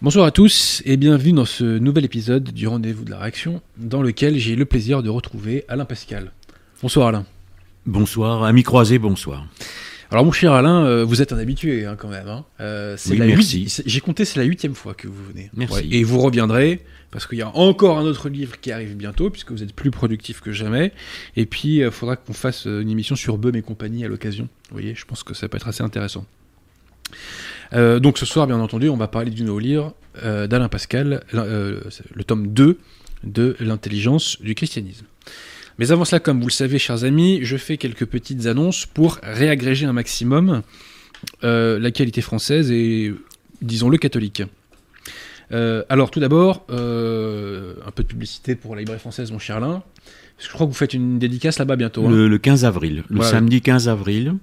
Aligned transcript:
Bonsoir 0.00 0.26
à 0.26 0.30
tous 0.30 0.80
et 0.84 0.96
bienvenue 0.96 1.32
dans 1.32 1.44
ce 1.44 1.64
nouvel 1.64 2.04
épisode 2.04 2.44
du 2.52 2.68
Rendez-vous 2.68 3.04
de 3.04 3.10
la 3.10 3.18
Réaction, 3.18 3.60
dans 3.76 4.00
lequel 4.02 4.38
j'ai 4.38 4.54
le 4.54 4.64
plaisir 4.64 5.02
de 5.02 5.08
retrouver 5.10 5.64
Alain 5.68 5.84
Pascal. 5.84 6.32
Bonsoir 6.82 7.08
Alain. 7.08 7.26
Bonsoir, 7.84 8.44
ami 8.44 8.62
croisé, 8.62 8.98
bonsoir. 8.98 9.46
Alors 10.10 10.24
mon 10.24 10.32
cher 10.32 10.52
Alain, 10.52 10.84
euh, 10.86 11.04
vous 11.04 11.20
êtes 11.20 11.32
un 11.32 11.38
habitué 11.38 11.84
hein, 11.84 11.96
quand 11.98 12.08
même. 12.08 12.28
hein. 12.28 12.44
Euh, 12.60 12.94
c'est 12.96 13.10
Oui, 13.12 13.18
la 13.18 13.26
merci. 13.26 13.82
J'ai 13.84 14.00
compté, 14.00 14.24
c'est 14.24 14.38
la 14.38 14.44
huitième 14.46 14.74
fois 14.74 14.94
que 14.94 15.08
vous 15.08 15.24
venez. 15.24 15.50
Merci. 15.54 15.88
et 15.90 16.04
vous 16.04 16.20
reviendrez 16.20 16.80
parce 17.10 17.26
qu'il 17.26 17.38
y 17.38 17.42
a 17.42 17.54
encore 17.56 17.98
un 17.98 18.02
autre 18.04 18.28
livre 18.28 18.60
qui 18.60 18.70
arrive 18.70 18.94
bientôt, 18.96 19.30
puisque 19.30 19.50
vous 19.50 19.62
êtes 19.62 19.74
plus 19.74 19.90
productif 19.90 20.40
que 20.40 20.52
jamais. 20.52 20.92
Et 21.36 21.44
puis 21.46 21.78
il 21.78 21.90
faudra 21.90 22.16
qu'on 22.16 22.32
fasse 22.34 22.66
euh, 22.66 22.80
une 22.80 22.90
émission 22.90 23.16
sur 23.16 23.36
Bum 23.36 23.56
et 23.56 23.62
compagnie 23.62 24.04
à 24.04 24.08
l'occasion. 24.08 24.48
Vous 24.70 24.74
voyez, 24.76 24.94
je 24.94 25.04
pense 25.04 25.24
que 25.24 25.34
ça 25.34 25.48
peut 25.48 25.56
être 25.56 25.68
assez 25.68 25.82
intéressant. 25.82 26.24
Euh, 27.74 28.00
donc 28.00 28.18
ce 28.18 28.26
soir, 28.26 28.46
bien 28.46 28.58
entendu, 28.58 28.88
on 28.88 28.96
va 28.96 29.08
parler 29.08 29.30
du 29.30 29.42
nouveau 29.42 29.58
livre 29.58 29.94
euh, 30.22 30.46
d'Alain 30.46 30.68
Pascal, 30.68 31.22
euh, 31.34 31.80
le 32.14 32.24
tome 32.24 32.48
2 32.48 32.78
de 33.24 33.56
l'intelligence 33.60 34.40
du 34.40 34.54
christianisme. 34.54 35.06
Mais 35.78 35.92
avant 35.92 36.04
cela, 36.04 36.20
comme 36.20 36.40
vous 36.40 36.48
le 36.48 36.52
savez, 36.52 36.78
chers 36.78 37.04
amis, 37.04 37.40
je 37.42 37.56
fais 37.56 37.76
quelques 37.76 38.06
petites 38.06 38.46
annonces 38.46 38.86
pour 38.86 39.18
réagréger 39.22 39.86
un 39.86 39.92
maximum 39.92 40.62
la 41.42 41.90
qualité 41.90 42.20
française 42.20 42.70
et, 42.70 43.12
disons-le, 43.62 43.98
catholique. 43.98 44.42
Alors, 45.50 46.10
tout 46.10 46.20
d'abord, 46.20 46.64
un 46.68 47.90
peu 47.94 48.02
de 48.02 48.08
publicité 48.08 48.56
pour 48.56 48.74
la 48.74 48.80
librairie 48.80 49.00
française, 49.00 49.30
mon 49.30 49.38
cher 49.38 49.56
Alain. 49.56 49.82
Je 50.38 50.48
crois 50.50 50.66
que 50.66 50.70
vous 50.70 50.76
faites 50.78 50.94
une 50.94 51.18
dédicace 51.18 51.58
là-bas 51.58 51.74
bientôt. 51.74 52.06
hein. 52.06 52.10
Le, 52.10 52.28
le 52.28 52.38
15 52.38 52.64
avril, 52.64 53.02
le 53.10 53.22
samedi 53.22 53.60
15 53.60 53.88
avril, 53.88 54.34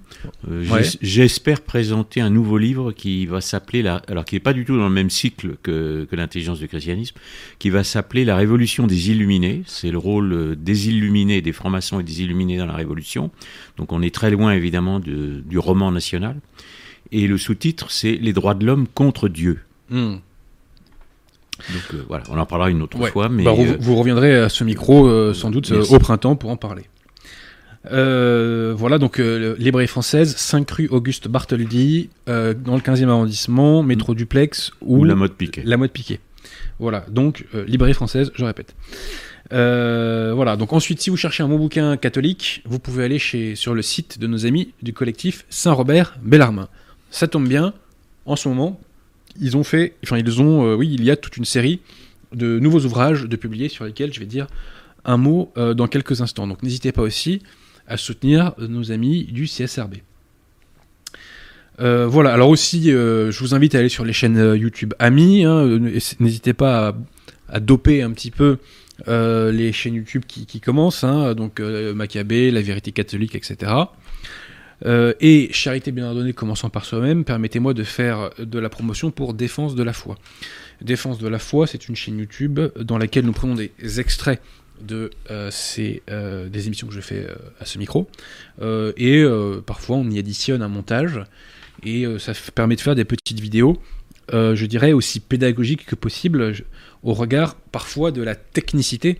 euh, 0.50 0.68
Ouais. 0.68 0.82
j'espère 1.00 1.62
présenter 1.62 2.20
un 2.20 2.28
nouveau 2.28 2.58
livre 2.58 2.92
qui 2.92 3.24
va 3.24 3.40
s'appeler, 3.40 3.80
la- 3.82 4.02
alors 4.06 4.26
qui 4.26 4.34
n'est 4.34 4.40
pas 4.40 4.52
du 4.52 4.66
tout 4.66 4.76
dans 4.76 4.88
le 4.88 4.94
même 4.94 5.08
cycle 5.08 5.56
que, 5.62 6.06
que 6.10 6.14
l'intelligence 6.14 6.58
du 6.58 6.68
christianisme, 6.68 7.16
qui 7.58 7.70
va 7.70 7.82
s'appeler 7.82 8.26
La 8.26 8.36
Révolution 8.36 8.86
des 8.86 9.10
Illuminés. 9.10 9.62
C'est 9.66 9.90
le 9.90 9.96
rôle 9.96 10.32
euh, 10.34 10.54
des 10.54 10.88
Illuminés, 10.90 11.40
des 11.40 11.52
francs-maçons 11.52 11.98
et 12.00 12.02
des 12.04 12.20
Illuminés 12.22 12.58
dans 12.58 12.66
la 12.66 12.74
Révolution. 12.76 13.30
Donc 13.78 13.90
on 13.92 14.02
est 14.02 14.14
très 14.14 14.30
loin 14.30 14.52
évidemment 14.52 15.00
de- 15.00 15.42
du 15.46 15.58
roman 15.58 15.90
national. 15.92 16.36
Et 17.10 17.26
le 17.26 17.38
sous-titre, 17.38 17.90
c'est 17.90 18.16
Les 18.16 18.32
droits 18.34 18.54
de 18.54 18.66
l'homme 18.66 18.86
contre 18.86 19.28
Dieu. 19.28 19.60
Hmm. 19.90 20.16
Donc 21.72 21.94
euh, 21.94 22.02
voilà, 22.08 22.24
on 22.30 22.38
en 22.38 22.46
parlera 22.46 22.70
une 22.70 22.82
autre 22.82 22.98
Ouais. 22.98 23.10
fois, 23.10 23.28
mais 23.28 23.42
Bah, 23.44 23.52
vous, 23.52 23.64
euh, 23.64 23.76
vous 23.80 23.96
reviendrez 23.96 24.34
à 24.36 24.48
ce 24.48 24.62
micro 24.64 25.06
euh, 25.08 25.32
sans 25.34 25.50
doute 25.50 25.70
euh, 25.72 25.84
au 25.90 25.98
printemps 25.98 26.36
pour 26.36 26.50
en 26.50 26.56
parler. 26.56 26.84
Voilà, 27.90 28.98
donc 28.98 29.18
librairie 29.18 29.86
française, 29.86 30.34
5 30.36 30.70
rue 30.70 30.88
Auguste 30.88 31.28
Bartholdi, 31.28 32.10
dans 32.26 32.74
le 32.74 32.80
15e 32.80 33.08
arrondissement, 33.08 33.82
métro 33.82 34.14
duplex 34.14 34.72
ou, 34.80 34.98
ou 35.00 35.04
la 35.04 35.14
mode 35.14 35.32
piquée. 35.34 35.62
la 35.64 35.76
mode 35.76 35.92
piquée. 35.92 36.20
Voilà, 36.78 37.04
donc 37.08 37.44
librairie 37.66 37.94
française, 37.94 38.32
je 38.34 38.44
répète. 38.44 38.74
Voilà, 39.50 40.56
donc 40.56 40.72
ensuite, 40.72 41.00
si 41.00 41.10
vous 41.10 41.16
cherchez 41.16 41.42
un 41.42 41.48
bon 41.48 41.58
bouquin 41.58 41.96
catholique, 41.96 42.62
vous 42.66 42.78
pouvez 42.78 43.04
aller 43.04 43.18
chez, 43.18 43.54
sur 43.54 43.74
le 43.74 43.82
site 43.82 44.18
de 44.18 44.26
nos 44.26 44.46
amis 44.46 44.72
du 44.82 44.92
collectif 44.92 45.44
Saint-Robert 45.48 46.16
Bellarmin. 46.22 46.68
Ça 47.10 47.28
tombe 47.28 47.46
bien, 47.48 47.72
en 48.26 48.34
ce 48.36 48.48
moment, 48.48 48.80
ils 49.40 49.56
ont 49.56 49.64
fait, 49.64 49.94
enfin, 50.04 50.18
ils 50.18 50.40
ont, 50.40 50.66
euh, 50.66 50.74
oui, 50.74 50.88
il 50.92 51.04
y 51.04 51.10
a 51.10 51.16
toute 51.16 51.36
une 51.36 51.44
série 51.44 51.80
de 52.32 52.58
nouveaux 52.58 52.80
ouvrages 52.80 53.24
de 53.24 53.36
publiés 53.36 53.68
sur 53.68 53.84
lesquels 53.84 54.12
je 54.12 54.20
vais 54.20 54.26
dire 54.26 54.46
un 55.04 55.16
mot 55.16 55.52
euh, 55.56 55.74
dans 55.74 55.86
quelques 55.86 56.20
instants. 56.20 56.46
Donc 56.46 56.62
n'hésitez 56.62 56.92
pas 56.92 57.02
aussi 57.02 57.42
à 57.86 57.96
soutenir 57.96 58.52
nos 58.58 58.90
amis 58.90 59.24
du 59.24 59.46
CSRB. 59.46 59.96
Euh, 61.78 62.06
voilà, 62.06 62.32
alors 62.32 62.48
aussi, 62.48 62.84
je 62.90 63.38
vous 63.38 63.54
invite 63.54 63.74
à 63.74 63.78
aller 63.78 63.88
sur 63.88 64.04
les 64.04 64.12
chaînes 64.12 64.54
YouTube 64.56 64.92
Amis. 64.98 65.44
hein, 65.44 65.78
N'hésitez 66.18 66.52
pas 66.52 66.96
à, 67.48 67.60
doper 67.60 68.02
un 68.02 68.10
petit 68.10 68.32
peu 68.32 68.58
les 69.06 69.72
chaînes 69.72 69.94
YouTube 69.94 70.24
qui, 70.26 70.60
commencent, 70.60 71.04
hein, 71.04 71.34
donc 71.34 71.60
Maccabée, 71.60 72.50
La 72.50 72.60
Vérité 72.60 72.90
Catholique, 72.90 73.36
etc. 73.36 73.70
Euh, 74.84 75.14
et 75.20 75.48
Charité 75.52 75.92
bien 75.92 76.06
ordonnée 76.06 76.32
commençant 76.32 76.68
par 76.68 76.84
soi-même, 76.84 77.24
permettez-moi 77.24 77.74
de 77.74 77.82
faire 77.82 78.30
de 78.38 78.58
la 78.58 78.68
promotion 78.68 79.10
pour 79.10 79.34
Défense 79.34 79.74
de 79.74 79.82
la 79.82 79.92
foi. 79.92 80.16
Défense 80.82 81.18
de 81.18 81.28
la 81.28 81.38
foi, 81.38 81.66
c'est 81.66 81.88
une 81.88 81.96
chaîne 81.96 82.18
YouTube 82.18 82.60
dans 82.78 82.98
laquelle 82.98 83.24
nous 83.24 83.32
prenons 83.32 83.54
des 83.54 84.00
extraits 84.00 84.40
de 84.80 85.10
euh, 85.30 85.50
ces, 85.50 86.02
euh, 86.10 86.50
des 86.50 86.66
émissions 86.66 86.86
que 86.86 86.92
je 86.92 87.00
fais 87.00 87.26
à 87.60 87.64
ce 87.64 87.78
micro. 87.78 88.08
Et 88.60 89.24
parfois 89.64 89.96
on 89.96 90.10
y 90.10 90.18
additionne 90.18 90.62
un 90.62 90.68
montage 90.68 91.20
et 91.82 92.06
ça 92.18 92.32
permet 92.54 92.76
de 92.76 92.80
faire 92.80 92.94
des 92.94 93.04
petites 93.04 93.40
vidéos, 93.40 93.80
je 94.32 94.66
dirais 94.66 94.92
aussi 94.92 95.20
pédagogiques 95.20 95.86
que 95.86 95.94
possible, 95.94 96.54
au 97.02 97.14
regard 97.14 97.54
parfois 97.54 98.10
de 98.10 98.22
la 98.22 98.34
technicité 98.34 99.18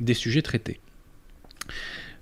des 0.00 0.14
sujets 0.14 0.42
traités. 0.42 0.80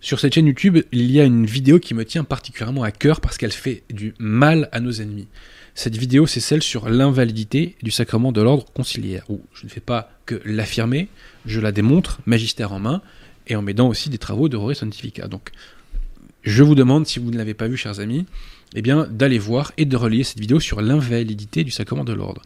Sur 0.01 0.21
cette 0.21 0.35
chaîne 0.35 0.47
YouTube, 0.47 0.79
il 0.93 1.11
y 1.11 1.21
a 1.21 1.25
une 1.25 1.47
vidéo 1.47 1.81
qui 1.81 1.95
me 1.95 2.05
tient 2.05 2.25
particulièrement 2.25 2.83
à 2.83 2.91
cœur 2.91 3.21
parce 3.21 3.39
qu'elle 3.39 3.53
fait 3.53 3.83
du 3.91 4.15
mal 4.19 4.69
à 4.73 4.81
nos 4.81 4.93
ennemis. 4.93 5.27
Cette 5.75 5.97
vidéo, 5.97 6.27
c'est 6.27 6.41
celle 6.41 6.63
sur 6.63 6.89
l'invalidité 6.89 7.77
du 7.83 7.91
sacrement 7.91 8.33
de 8.33 8.41
l'ordre 8.41 8.65
conciliaire, 8.73 9.25
où 9.29 9.43
je 9.53 9.65
ne 9.65 9.71
fais 9.71 9.81
pas 9.81 10.11
que 10.25 10.41
l'affirmer, 10.45 11.09
je 11.45 11.61
la 11.61 11.73
démontre, 11.73 12.21
magistère 12.27 12.73
en 12.73 12.79
main, 12.79 13.03
et 13.47 13.57
en 13.57 13.63
m'aidant 13.63 13.89
aussi 13.89 14.09
des 14.09 14.19
travaux 14.19 14.49
de 14.49 14.57
Rore 14.57 14.75
Scientifica. 14.75 15.29
Donc, 15.29 15.51
je 16.43 16.63
vous 16.63 16.75
demande, 16.75 17.07
si 17.07 17.19
vous 17.19 17.31
ne 17.31 17.37
l'avez 17.37 17.55
pas 17.55 17.69
vu, 17.69 17.77
chers 17.77 18.01
amis, 18.01 18.27
eh 18.75 18.83
bien, 18.83 19.07
d'aller 19.11 19.39
voir 19.39 19.73
et 19.77 19.85
de 19.85 19.97
relier 19.97 20.25
cette 20.25 20.41
vidéo 20.41 20.61
sur 20.61 20.81
l'invalidité 20.81 21.65
du 21.65 21.71
sacrement 21.71 22.05
de 22.05 22.13
l'ordre. 22.13 22.43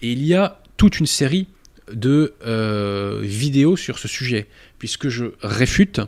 Et 0.00 0.12
il 0.12 0.24
y 0.24 0.34
a 0.34 0.60
toute 0.76 0.98
une 0.98 1.06
série 1.06 1.46
de 1.92 2.34
euh, 2.46 3.20
vidéos 3.22 3.76
sur 3.76 3.98
ce 3.98 4.08
sujet, 4.08 4.46
puisque 4.78 5.08
je 5.08 5.26
réfute 5.42 6.00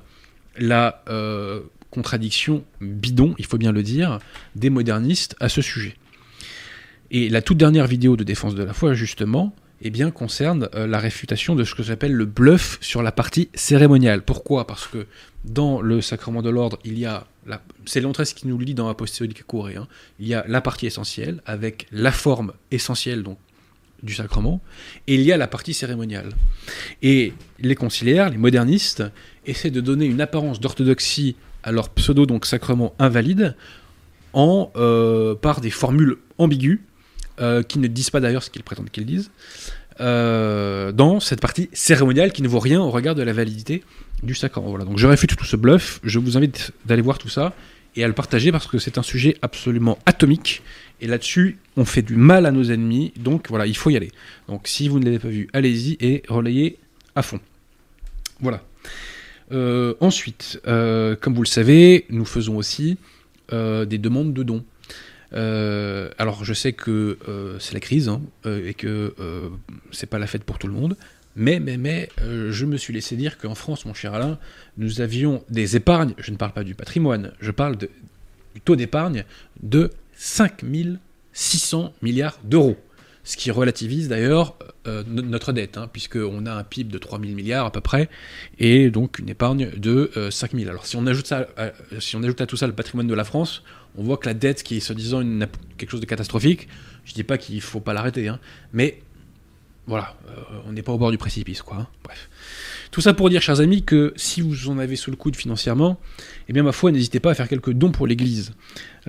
la 0.57 1.03
euh, 1.09 1.61
contradiction 1.91 2.65
bidon, 2.81 3.35
il 3.39 3.47
faut 3.47 3.59
bien 3.59 3.73
le 3.73 3.83
dire, 3.83 4.19
des 4.57 4.71
modernistes 4.71 5.37
à 5.41 5.49
ce 5.49 5.63
sujet. 5.63 5.97
Et 7.11 7.29
la 7.29 7.43
toute 7.43 7.59
dernière 7.59 7.87
vidéo 7.87 8.17
de 8.17 8.25
défense 8.25 8.55
de 8.55 8.65
la 8.65 8.73
foi, 8.73 8.95
justement, 8.95 9.55
eh 9.83 9.91
bien, 9.91 10.11
concerne 10.11 10.69
euh, 10.75 10.87
la 10.87 10.99
réfutation 10.99 11.55
de 11.55 11.63
ce 11.65 11.75
que 11.75 11.83
j'appelle 11.83 12.13
le 12.13 12.25
bluff 12.25 12.79
sur 12.81 13.03
la 13.03 13.13
partie 13.13 13.51
cérémoniale. 13.55 14.23
Pourquoi? 14.23 14.67
Parce 14.67 14.87
que 14.87 15.07
dans 15.45 15.81
le 15.81 16.01
sacrement 16.01 16.43
de 16.43 16.51
l'ordre, 16.51 16.79
il 16.85 16.99
y 16.99 17.07
a, 17.07 17.27
c'est 17.85 18.01
l'entrée 18.01 18.25
qui 18.25 18.49
nous 18.49 18.57
le 18.57 18.65
lit 18.65 18.75
dans 18.75 18.89
Apostolique 18.89 19.45
Couré, 19.45 19.77
hein. 19.77 19.87
il 20.19 20.27
y 20.27 20.35
a 20.35 20.45
la 20.49 20.61
partie 20.61 20.87
essentielle, 20.87 21.43
avec 21.45 21.87
la 21.93 22.13
forme 22.13 22.55
essentielle 22.71 23.23
donc, 23.23 23.39
du 24.03 24.15
sacrement, 24.15 24.61
et 25.07 25.15
il 25.15 25.23
y 25.23 25.33
a 25.33 25.37
la 25.37 25.47
partie 25.47 25.75
cérémoniale. 25.75 26.31
Et 27.03 27.33
les 27.59 27.75
conciliaires, 27.75 28.31
les 28.31 28.39
modernistes, 28.39 29.05
essaient 29.47 29.71
de 29.71 29.81
donner 29.81 30.07
une 30.07 30.21
apparence 30.21 30.61
d'orthodoxie 30.61 31.37
à 31.63 31.73
leur 31.73 31.89
pseudo 31.91 32.27
donc 32.27 32.47
sacrement 32.47 32.95
invalide 32.99 33.57
en 34.33 34.71
euh, 34.77 35.35
par 35.35 35.61
des 35.61 35.71
formules 35.71 36.17
ambiguës 36.39 36.79
euh, 37.41 37.63
qui 37.63 37.79
ne 37.79 37.87
disent 37.87 38.11
pas 38.11 38.21
d'ailleurs 38.21 38.43
ce 38.43 38.51
qu'ils 38.51 38.63
prétendent 38.63 38.91
qu'ils 38.91 39.07
disent 39.07 39.31
euh, 40.01 40.91
dans 40.93 41.21
cette 41.21 41.41
partie 41.41 41.71
cérémoniale 41.73 42.33
qui 42.33 42.43
ne 42.43 42.49
vaut 42.49 42.59
rien 42.59 42.81
au 42.81 42.91
regard 42.91 43.15
de 43.15 43.23
la 43.23 43.33
validité 43.33 43.85
du 44.23 44.35
sacrement. 44.35 44.69
Voilà, 44.69 44.85
donc 44.85 44.99
je 44.99 45.07
réfute 45.07 45.37
tout 45.37 45.45
ce 45.45 45.57
bluff. 45.57 46.01
Je 46.03 46.19
vous 46.19 46.37
invite 46.37 46.73
d'aller 46.85 47.03
voir 47.03 47.19
tout 47.19 47.29
ça 47.29 47.55
et 47.97 48.03
à 48.03 48.09
le 48.09 48.13
partager 48.13 48.51
parce 48.51 48.67
que 48.67 48.79
c'est 48.79 48.99
un 48.99 49.03
sujet 49.03 49.37
absolument 49.43 49.99
atomique. 50.07 50.63
Et 51.01 51.07
là-dessus, 51.07 51.59
on 51.77 51.85
fait 51.85 52.03
du 52.03 52.17
mal 52.17 52.47
à 52.47 52.51
nos 52.51 52.65
ennemis. 52.65 53.13
Donc 53.17 53.49
voilà, 53.49 53.67
il 53.67 53.77
faut 53.77 53.91
y 53.91 53.97
aller. 53.97 54.11
Donc 54.49 54.67
si 54.67 54.89
vous 54.89 54.99
ne 54.99 55.05
l'avez 55.05 55.19
pas 55.19 55.29
vu, 55.29 55.49
allez-y 55.53 55.97
et 56.01 56.23
relayez 56.29 56.79
à 57.15 57.23
fond. 57.23 57.39
Voilà. 58.41 58.63
Euh, 59.53 59.95
ensuite, 60.01 60.61
euh, 60.67 61.17
comme 61.17 61.35
vous 61.35 61.43
le 61.43 61.49
savez, 61.49 62.07
nous 62.11 62.25
faisons 62.25 62.57
aussi 62.57 62.97
euh, 63.53 63.85
des 63.85 63.99
demandes 63.99 64.33
de 64.33 64.43
dons. 64.43 64.65
Alors, 65.33 66.45
je 66.45 66.55
sais 66.55 66.73
que 66.73 67.19
c'est 67.59 67.75
la 67.75 67.81
crise 67.81 68.09
hein, 68.09 68.23
et 68.47 68.73
que 68.75 69.15
c'est 69.91 70.09
pas 70.09 70.21
la 70.21 70.29
fête 70.29 70.45
pour 70.45 70.59
tout 70.59 70.69
le 70.69 70.73
monde, 70.73 70.97
mais, 71.35 71.59
mais, 71.59 72.09
je 72.21 72.65
me 72.65 72.77
suis 72.77 72.95
laissé 72.95 73.17
dire 73.17 73.37
qu'en 73.37 73.57
France, 73.57 73.85
mon 73.85 73.95
cher 73.95 74.15
Alain, 74.15 74.39
nous 74.79 75.01
avions 75.01 75.43
des 75.51 75.75
épargnes. 75.75 76.15
Je 76.19 76.31
ne 76.31 76.37
parle 76.37 76.53
pas 76.53 76.63
du 76.63 76.77
patrimoine, 76.77 77.33
je 77.41 77.51
parle 77.51 77.77
du 77.77 77.89
taux 78.65 78.77
d'épargne 78.77 79.25
de 79.61 79.91
5600 80.15 81.93
milliards 82.01 82.39
d'euros. 82.45 82.77
Ce 83.27 83.37
qui 83.39 83.51
relativise 83.51 84.09
d'ailleurs 84.09 84.55
euh, 84.87 85.03
no- 85.07 85.23
notre 85.23 85.53
dette, 85.53 85.79
hein, 85.79 85.89
puisqu'on 85.91 86.45
a 86.47 86.53
un 86.53 86.63
PIB 86.63 86.93
de 86.93 86.99
3000 86.99 87.35
milliards 87.35 87.65
à 87.67 87.73
peu 87.73 87.81
près, 87.81 88.11
et 88.59 88.91
donc 88.91 89.19
une 89.19 89.31
épargne 89.31 89.71
de 89.77 90.11
euh, 90.17 90.31
5000. 90.31 90.69
Alors 90.69 90.85
si 90.87 90.97
on, 90.97 91.07
ajoute 91.07 91.27
ça, 91.27 91.47
à, 91.57 91.71
si 92.01 92.17
on 92.17 92.23
ajoute 92.23 92.41
à 92.43 92.47
tout 92.47 92.57
ça 92.59 92.67
le 92.67 92.75
patrimoine 92.75 93.07
de 93.07 93.15
la 93.15 93.25
France, 93.25 93.63
on 93.97 94.03
voit 94.03 94.19
que 94.19 94.27
la 94.27 94.35
dette, 94.35 94.63
qui 94.63 94.77
est 94.77 94.81
soi-disant 94.81 95.23
quelque 95.79 95.91
chose 95.91 96.01
de 96.01 96.07
catastrophique, 96.07 96.69
je 97.07 97.15
dis 97.15 97.25
pas 97.25 97.39
qu'il 97.39 97.61
faut 97.63 97.81
pas 97.81 97.95
l'arrêter, 97.95 98.29
hein, 98.29 98.39
mais 98.75 99.01
voilà, 99.87 100.17
euh, 100.29 100.33
on 100.67 100.73
n'est 100.73 100.83
pas 100.83 100.93
au 100.93 100.99
bord 100.99 101.11
du 101.11 101.19
précipice, 101.19 101.61
quoi. 101.63 101.77
hein. 101.77 101.87
Bref. 102.05 102.29
Tout 102.91 103.01
ça 103.03 103.13
pour 103.13 103.29
dire, 103.29 103.43
chers 103.43 103.61
amis, 103.61 103.83
que 103.85 104.13
si 104.17 104.41
vous 104.41 104.69
en 104.69 104.79
avez 104.79 104.97
sous 104.97 105.11
le 105.11 105.17
coude 105.17 105.37
financièrement, 105.37 105.99
eh 106.49 106.53
bien, 106.55 106.63
ma 106.63 106.73
foi, 106.73 106.91
n'hésitez 106.93 107.21
pas 107.21 107.33
à 107.33 107.35
faire 107.35 107.49
quelques 107.49 107.73
dons 107.73 107.91
pour 107.91 108.07
l'Église. 108.07 108.53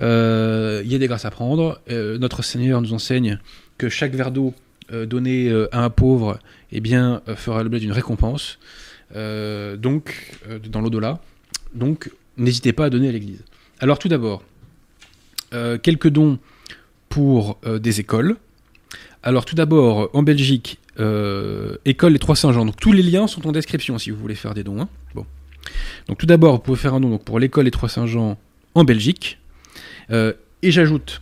Euh, 0.00 0.82
Il 0.84 0.92
y 0.92 0.94
a 0.94 0.98
des 0.98 1.06
grâces 1.06 1.24
à 1.24 1.30
prendre. 1.30 1.80
Euh, 1.90 2.18
notre 2.18 2.42
Seigneur 2.42 2.82
nous 2.82 2.92
enseigne 2.92 3.38
que 3.78 3.88
chaque 3.88 4.14
verre 4.14 4.30
d'eau 4.30 4.54
donné 4.92 5.50
à 5.72 5.82
un 5.82 5.90
pauvre, 5.90 6.38
eh 6.72 6.80
bien, 6.80 7.22
fera 7.34 7.62
l'objet 7.62 7.80
d'une 7.80 7.92
récompense. 7.92 8.58
donc, 9.14 10.32
dans 10.68 10.80
l'au-delà. 10.80 11.20
Donc, 11.74 12.10
n'hésitez 12.36 12.72
pas 12.72 12.86
à 12.86 12.90
donner 12.90 13.08
à 13.08 13.12
l'Église. 13.12 13.42
Alors, 13.80 13.98
tout 13.98 14.08
d'abord, 14.08 14.42
quelques 15.82 16.08
dons 16.08 16.38
pour 17.08 17.58
des 17.64 18.00
écoles. 18.00 18.36
Alors, 19.22 19.44
tout 19.44 19.56
d'abord, 19.56 20.08
en 20.12 20.22
Belgique, 20.22 20.78
école 21.84 22.12
les 22.12 22.18
Trois 22.18 22.36
Saint-Jean. 22.36 22.64
Donc, 22.64 22.76
tous 22.76 22.92
les 22.92 23.02
liens 23.02 23.26
sont 23.26 23.46
en 23.46 23.52
description 23.52 23.98
si 23.98 24.10
vous 24.10 24.18
voulez 24.18 24.36
faire 24.36 24.54
des 24.54 24.62
dons. 24.62 24.80
Hein. 24.80 24.88
Bon. 25.14 25.26
Donc, 26.06 26.18
tout 26.18 26.26
d'abord, 26.26 26.54
vous 26.54 26.60
pouvez 26.60 26.78
faire 26.78 26.94
un 26.94 27.00
don 27.00 27.18
pour 27.18 27.40
l'école 27.40 27.64
les 27.64 27.70
Trois 27.72 27.88
Saint-Jean 27.88 28.38
en 28.74 28.84
Belgique. 28.84 29.38
Euh, 30.10 30.32
et 30.62 30.70
j'ajoute 30.70 31.20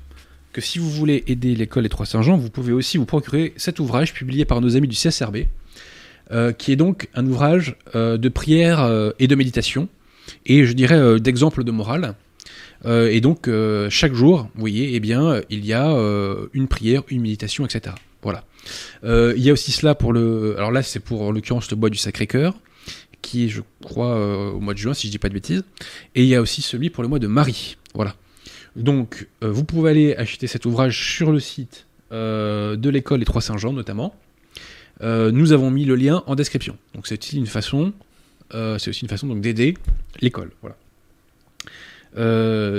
que 0.55 0.61
si 0.61 0.79
vous 0.79 0.89
voulez 0.89 1.25
aider 1.27 1.55
l'école 1.57 1.83
des 1.83 1.89
Trois 1.89 2.07
Saint-Jean, 2.07 2.39
vous 2.39 2.49
pouvez 2.49 2.73
aussi 2.73 2.97
vous 2.97 3.05
procurer 3.05 3.53
cet 3.57 3.81
ouvrage 3.81 4.15
publié 4.15 4.45
par 4.45 4.61
nos 4.61 4.77
amis 4.77 4.87
du 4.87 4.97
CSRB, 4.97 5.39
euh, 6.31 6.53
qui 6.53 6.71
est 6.73 6.77
donc 6.77 7.09
un 7.13 7.27
ouvrage 7.27 7.77
euh, 7.97 8.17
de 8.17 8.29
prière 8.29 9.13
et 9.19 9.27
de 9.27 9.35
méditation, 9.35 9.89
et 10.47 10.65
je 10.65 10.73
dirais 10.73 11.21
d'exemple 11.21 11.65
de 11.65 11.73
morale. 11.73 12.15
et 12.87 13.21
donc 13.21 13.51
chaque 13.91 14.15
jour, 14.15 14.49
vous 14.55 14.61
voyez, 14.61 14.95
eh 14.95 15.01
bien, 15.01 15.41
il 15.51 15.67
y 15.67 15.75
a 15.75 15.91
une 16.55 16.69
prière, 16.69 17.03
une 17.09 17.21
méditation, 17.21 17.67
etc. 17.67 17.97
Voilà. 18.23 18.45
il 19.03 19.43
y 19.43 19.51
a 19.51 19.53
aussi 19.53 19.73
cela 19.73 19.95
pour 19.97 20.13
le. 20.13 20.55
Alors 20.57 20.71
là, 20.71 20.83
c'est 20.83 21.01
pour 21.01 21.23
en 21.23 21.33
l'occurrence 21.33 21.69
le 21.71 21.77
bois 21.77 21.91
du 21.91 21.99
Sacré-Cœur 21.99 22.55
qui 23.23 23.47
est, 23.47 23.49
je 23.49 23.63
crois, 23.83 24.53
au 24.53 24.61
mois 24.61 24.75
de 24.75 24.79
juin, 24.79 24.93
si 24.93 25.07
je 25.07 25.13
dis 25.13 25.19
pas 25.19 25.31
de 25.31 25.35
bêtises. 25.35 25.65
Et 26.15 26.23
il 26.23 26.29
y 26.29 26.35
a 26.35 26.43
aussi 26.43 26.61
celui 26.61 26.91
pour 26.91 27.03
le 27.03 27.09
mois 27.09 27.19
de 27.19 27.27
Marie. 27.27 27.79
Voilà. 27.95 28.15
Donc, 28.77 29.29
euh, 29.43 29.51
vous 29.51 29.65
pouvez 29.65 29.91
aller 29.91 30.17
acheter 30.17 30.47
cet 30.47 30.67
ouvrage 30.67 31.15
sur 31.15 31.31
le 31.31 31.41
site 31.41 31.87
euh, 32.13 32.77
de 32.77 32.91
l'école 32.91 33.21
des 33.21 33.25
Trois 33.25 33.41
Saint-Jean, 33.41 33.73
notamment. 33.73 34.15
Euh, 35.03 35.31
nous 35.31 35.53
avons 35.53 35.71
mis 35.71 35.85
le 35.85 35.97
lien 35.97 36.23
en 36.27 36.35
description. 36.35 36.77
Donc, 36.95 37.07
c'est 37.07 37.19
aussi 37.19 37.37
une 37.37 37.47
façon, 37.47 37.93
donc 38.51 39.41
d'aider 39.41 39.75
l'école. 40.21 40.51
Voilà. 40.61 40.77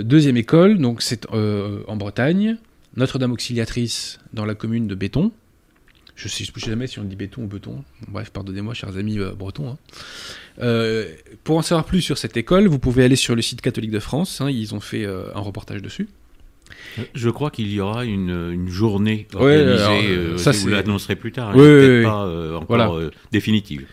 deuxième 0.03 0.37
école, 0.37 0.77
donc 0.77 1.01
c'est 1.01 1.25
en 1.31 1.95
Bretagne, 1.95 2.57
Notre-Dame 2.95 3.31
Auxiliatrice 3.31 4.19
dans 4.33 4.45
la 4.45 4.55
commune 4.55 4.87
de 4.87 4.95
Béton. 4.95 5.31
Je 6.15 6.27
ne 6.27 6.29
sais 6.29 6.45
jamais 6.57 6.87
si 6.87 6.99
on 6.99 7.03
dit 7.03 7.15
béton 7.15 7.43
ou 7.43 7.47
beton. 7.47 7.83
Bref, 8.07 8.29
pardonnez-moi, 8.29 8.73
chers 8.73 8.97
amis 8.97 9.19
bretons. 9.37 9.71
Hein. 9.71 9.77
Euh, 10.61 11.13
pour 11.43 11.57
en 11.57 11.61
savoir 11.61 11.85
plus 11.85 12.01
sur 12.01 12.17
cette 12.17 12.37
école, 12.37 12.67
vous 12.67 12.79
pouvez 12.79 13.03
aller 13.03 13.15
sur 13.15 13.35
le 13.35 13.41
site 13.41 13.61
catholique 13.61 13.91
de 13.91 13.99
France. 13.99 14.41
Hein, 14.41 14.49
ils 14.49 14.73
ont 14.73 14.79
fait 14.79 15.05
euh, 15.05 15.25
un 15.35 15.41
reportage 15.41 15.81
dessus. 15.81 16.07
Je 17.13 17.29
crois 17.29 17.51
qu'il 17.51 17.71
y 17.71 17.79
aura 17.79 18.05
une, 18.05 18.67
journée 18.69 19.27
organisée. 19.33 20.07
Euh, 20.07 20.37
ça, 20.37 20.51
vous 20.51 20.69
l'annoncerez 20.69 21.15
plus 21.15 21.31
tard. 21.31 21.53
Hein, 21.55 22.03
pas 22.03 22.57
encore 22.57 23.01
définitive. 23.31 23.85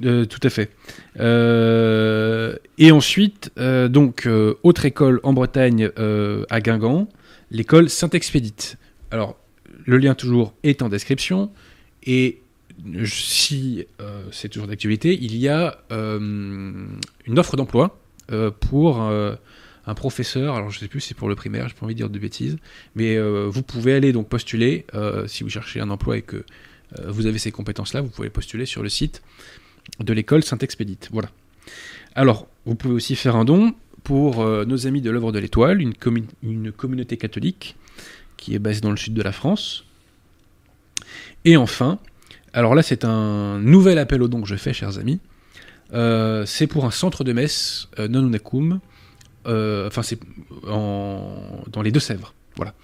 tout 0.00 0.40
à 0.42 0.50
fait. 0.50 0.70
et 2.78 2.92
ensuite, 2.92 3.50
donc, 3.56 4.28
autre 4.62 4.84
école 4.84 5.20
en 5.22 5.32
Bretagne, 5.32 5.90
à 6.50 6.60
Guingamp, 6.60 7.08
l'école 7.50 7.88
Saint-Expédite. 7.88 8.76
Alors, 9.10 9.36
le 9.84 9.98
lien 9.98 10.14
toujours 10.14 10.54
est 10.62 10.82
en 10.82 10.88
description. 10.88 11.50
Et 12.04 12.40
si 13.04 13.86
euh, 14.00 14.24
c'est 14.30 14.48
toujours 14.48 14.68
d'actualité, 14.68 15.18
il 15.20 15.36
y 15.36 15.48
a 15.48 15.78
euh, 15.92 16.18
une 17.26 17.38
offre 17.38 17.56
d'emploi 17.56 17.98
euh, 18.30 18.50
pour 18.50 19.00
un 19.00 19.94
professeur. 19.94 20.54
Alors 20.54 20.70
je 20.70 20.78
ne 20.78 20.80
sais 20.80 20.88
plus 20.88 21.00
si 21.00 21.08
c'est 21.08 21.16
pour 21.16 21.28
le 21.28 21.34
primaire, 21.34 21.68
j'ai 21.68 21.74
pas 21.74 21.84
envie 21.84 21.94
de 21.94 21.98
dire 21.98 22.10
de 22.10 22.18
bêtises, 22.18 22.56
mais 22.94 23.18
vous 23.20 23.62
pouvez 23.62 23.94
aller 23.94 24.12
donc 24.12 24.28
postuler 24.28 24.86
si 25.26 25.42
vous 25.42 25.50
cherchez 25.50 25.80
un 25.80 25.90
emploi 25.90 26.18
et 26.18 26.22
que 26.22 26.44
vous 27.06 27.26
avez 27.26 27.38
ces 27.38 27.50
compétences-là, 27.50 28.00
vous 28.00 28.10
pouvez 28.10 28.30
postuler 28.30 28.66
sur 28.66 28.82
le 28.82 28.88
site 28.88 29.22
de 29.98 30.12
l'école 30.12 30.44
Saint-Expédite. 30.44 31.08
Voilà. 31.10 31.30
Alors, 32.14 32.46
vous 32.66 32.74
pouvez 32.76 32.94
aussi 32.94 33.16
faire 33.16 33.34
un 33.34 33.44
don 33.44 33.74
pour 34.04 34.44
nos 34.44 34.86
amis 34.86 35.00
de 35.00 35.10
l'œuvre 35.10 35.32
de 35.32 35.40
l'Étoile, 35.40 35.80
une 35.80 36.72
communauté 36.72 37.16
catholique 37.16 37.76
qui 38.42 38.56
est 38.56 38.58
basée 38.58 38.80
dans 38.80 38.90
le 38.90 38.96
sud 38.96 39.14
de 39.14 39.22
la 39.22 39.30
France. 39.30 39.84
Et 41.44 41.56
enfin, 41.56 42.00
alors 42.52 42.74
là, 42.74 42.82
c'est 42.82 43.04
un 43.04 43.60
nouvel 43.60 43.98
appel 43.98 44.20
au 44.20 44.28
don 44.28 44.42
que 44.42 44.48
je 44.48 44.56
fais, 44.56 44.72
chers 44.72 44.98
amis. 44.98 45.20
Euh, 45.92 46.44
c'est 46.44 46.66
pour 46.66 46.84
un 46.84 46.90
centre 46.90 47.22
de 47.22 47.32
messe 47.32 47.88
euh, 47.98 48.08
non 48.08 48.26
unacum. 48.26 48.80
Euh, 49.46 49.86
enfin, 49.86 50.02
c'est 50.02 50.18
dans 50.66 51.82
les 51.82 51.92
Deux-Sèvres. 51.92 52.34
Voilà. 52.56 52.74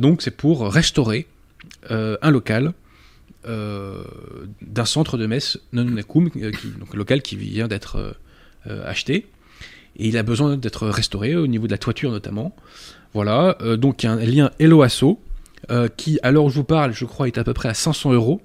donc, 0.00 0.22
c'est 0.22 0.32
pour 0.32 0.66
restaurer 0.72 1.28
un 1.88 2.30
local 2.30 2.72
d'un 3.46 4.84
centre 4.84 5.18
de 5.18 5.26
messe 5.26 5.60
non 5.72 5.86
unacum, 5.86 6.30
donc 6.78 6.94
local 6.94 7.22
qui 7.22 7.36
vient 7.36 7.68
d'être 7.68 8.16
acheté. 8.66 9.26
Et 9.96 10.08
il 10.08 10.16
a 10.16 10.22
besoin 10.22 10.56
d'être 10.56 10.88
restauré 10.88 11.36
au 11.36 11.46
niveau 11.46 11.66
de 11.66 11.72
la 11.72 11.78
toiture 11.78 12.10
notamment. 12.10 12.54
Voilà. 13.12 13.56
donc, 13.76 14.02
il 14.02 14.06
y 14.06 14.08
a 14.08 14.12
un 14.12 14.16
lien 14.16 14.50
Eloasso 14.58 15.20
qui, 15.96 16.18
à 16.22 16.32
l'heure 16.32 16.44
où 16.44 16.50
je 16.50 16.56
vous 16.56 16.64
parle, 16.64 16.92
je 16.92 17.04
crois, 17.04 17.28
est 17.28 17.38
à 17.38 17.44
peu 17.44 17.54
près 17.54 17.68
à 17.68 17.74
500 17.74 18.12
euros. 18.12 18.40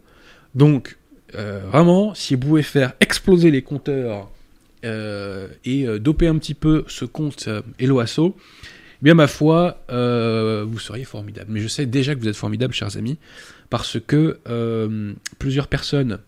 Donc, 0.53 0.99
euh, 1.35 1.61
vraiment, 1.71 2.13
si 2.15 2.35
vous 2.35 2.41
pouvez 2.41 2.63
faire 2.63 2.93
exploser 2.99 3.51
les 3.51 3.61
compteurs 3.61 4.31
euh, 4.85 5.47
et 5.65 5.85
euh, 5.85 5.99
doper 5.99 6.27
un 6.27 6.37
petit 6.37 6.53
peu 6.53 6.85
ce 6.87 7.05
compte 7.05 7.49
Eloasso, 7.79 8.35
eh 8.37 9.03
bien 9.03 9.13
ma 9.13 9.27
foi, 9.27 9.81
vous 9.89 10.79
seriez 10.79 11.05
formidable. 11.05 11.47
Mais 11.49 11.61
je 11.61 11.67
sais 11.67 11.85
déjà 11.85 12.15
que 12.15 12.19
vous 12.19 12.27
êtes 12.27 12.35
formidable, 12.35 12.73
chers 12.73 12.97
amis, 12.97 13.17
parce 13.69 13.97
que 13.99 14.39
plusieurs 15.37 15.67
personnes 15.67 16.19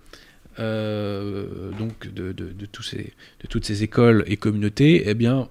donc 0.58 2.08
de, 2.13 2.34
toutes 3.50 3.65
ces 3.65 3.84
écoles 3.84 4.24
et 4.27 4.38
communautés, 4.38 5.03
eh 5.05 5.13
bien, 5.13 5.50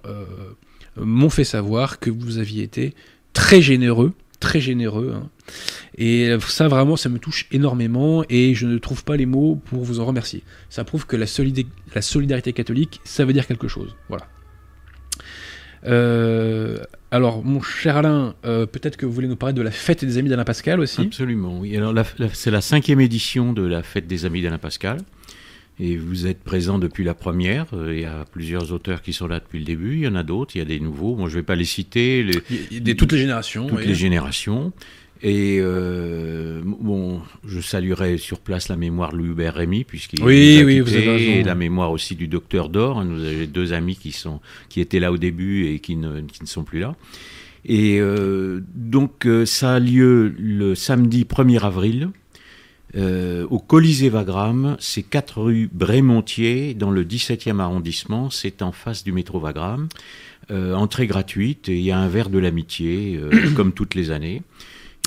m'ont 0.95 1.29
fait 1.29 1.43
savoir 1.43 1.99
que 1.99 2.09
vous 2.09 2.37
aviez 2.37 2.63
été 2.63 2.93
très 3.33 3.61
généreux 3.61 4.13
très 4.41 4.59
généreux. 4.59 5.13
Hein. 5.15 5.29
Et 5.97 6.35
ça, 6.45 6.67
vraiment, 6.67 6.97
ça 6.97 7.07
me 7.07 7.19
touche 7.19 7.47
énormément 7.51 8.25
et 8.27 8.53
je 8.53 8.67
ne 8.67 8.77
trouve 8.77 9.05
pas 9.05 9.15
les 9.15 9.25
mots 9.25 9.61
pour 9.65 9.83
vous 9.85 10.01
en 10.01 10.05
remercier. 10.05 10.43
Ça 10.69 10.83
prouve 10.83 11.05
que 11.05 11.15
la, 11.15 11.27
la 11.95 12.01
solidarité 12.01 12.51
catholique, 12.51 12.99
ça 13.05 13.23
veut 13.23 13.31
dire 13.31 13.47
quelque 13.47 13.69
chose. 13.69 13.95
Voilà. 14.09 14.27
Euh, 15.85 16.77
alors, 17.11 17.43
mon 17.43 17.61
cher 17.61 17.97
Alain, 17.97 18.35
euh, 18.45 18.65
peut-être 18.65 18.97
que 18.97 19.05
vous 19.05 19.11
voulez 19.11 19.27
nous 19.27 19.35
parler 19.35 19.53
de 19.53 19.61
la 19.61 19.71
fête 19.71 20.05
des 20.05 20.17
Amis 20.17 20.29
d'Alain 20.29 20.43
Pascal 20.43 20.79
aussi 20.79 21.01
Absolument, 21.01 21.59
oui. 21.59 21.75
Alors, 21.75 21.93
c'est 22.33 22.51
la 22.51 22.61
cinquième 22.61 23.01
édition 23.01 23.53
de 23.53 23.63
la 23.63 23.83
fête 23.83 24.07
des 24.07 24.25
Amis 24.25 24.41
d'Alain 24.41 24.57
Pascal. 24.57 24.99
Et 25.79 25.97
vous 25.97 26.27
êtes 26.27 26.43
présent 26.43 26.77
depuis 26.77 27.03
la 27.03 27.15
première. 27.15 27.65
Il 27.73 27.99
y 27.99 28.05
a 28.05 28.25
plusieurs 28.31 28.71
auteurs 28.71 29.01
qui 29.01 29.13
sont 29.13 29.27
là 29.27 29.39
depuis 29.39 29.57
le 29.57 29.65
début. 29.65 29.95
Il 29.95 30.01
y 30.01 30.07
en 30.07 30.15
a 30.15 30.21
d'autres. 30.21 30.55
Il 30.55 30.59
y 30.59 30.61
a 30.61 30.65
des 30.65 30.79
nouveaux. 30.79 31.15
Moi, 31.15 31.27
je 31.27 31.35
ne 31.35 31.39
vais 31.39 31.45
pas 31.45 31.55
les 31.55 31.65
citer. 31.65 32.23
Les, 32.69 32.95
toutes 32.95 33.11
les 33.13 33.17
générations. 33.17 33.67
Toutes 33.67 33.85
les 33.85 33.95
générations. 33.95 34.73
Et 35.23 35.59
euh, 35.59 36.61
bon, 36.65 37.21
je 37.45 37.59
saluerai 37.59 38.17
sur 38.17 38.39
place 38.39 38.69
la 38.69 38.75
mémoire 38.75 39.11
de 39.11 39.17
Louis-Hubert 39.17 39.53
Rémy, 39.53 39.83
puisqu'il 39.83 40.23
oui, 40.23 40.63
oui, 40.65 40.79
vous 40.79 40.93
avez 40.93 41.39
et 41.39 41.43
la 41.43 41.53
mémoire 41.53 41.91
aussi 41.91 42.15
du 42.15 42.27
docteur 42.27 42.69
Dor. 42.69 43.05
Nous 43.05 43.23
avons 43.23 43.45
deux 43.45 43.73
amis 43.73 43.95
qui, 43.95 44.11
sont, 44.11 44.39
qui 44.69 44.81
étaient 44.81 44.99
là 44.99 45.11
au 45.11 45.17
début 45.17 45.67
et 45.67 45.79
qui 45.79 45.95
ne, 45.95 46.21
qui 46.21 46.41
ne 46.41 46.47
sont 46.47 46.63
plus 46.63 46.79
là. 46.79 46.95
Et 47.65 47.99
euh, 47.99 48.61
donc, 48.73 49.27
ça 49.45 49.75
a 49.75 49.79
lieu 49.79 50.33
le 50.39 50.73
samedi 50.73 51.23
1er 51.25 51.59
avril 51.59 52.09
euh, 52.95 53.47
au 53.49 53.59
Colisée 53.59 54.09
Wagram, 54.09 54.75
c'est 54.79 55.03
4 55.03 55.41
rue 55.41 55.69
Brémontier, 55.71 56.73
dans 56.73 56.91
le 56.91 57.03
17e 57.05 57.59
arrondissement, 57.59 58.29
c'est 58.29 58.61
en 58.61 58.71
face 58.71 59.03
du 59.03 59.11
métro 59.11 59.39
Wagram. 59.39 59.87
Euh, 60.49 60.73
entrée 60.73 61.07
gratuite, 61.07 61.69
et 61.69 61.77
il 61.77 61.83
y 61.83 61.91
a 61.91 61.99
un 61.99 62.09
verre 62.09 62.29
de 62.29 62.39
l'amitié, 62.39 63.17
euh, 63.21 63.29
comme 63.55 63.71
toutes 63.71 63.95
les 63.95 64.11
années. 64.11 64.41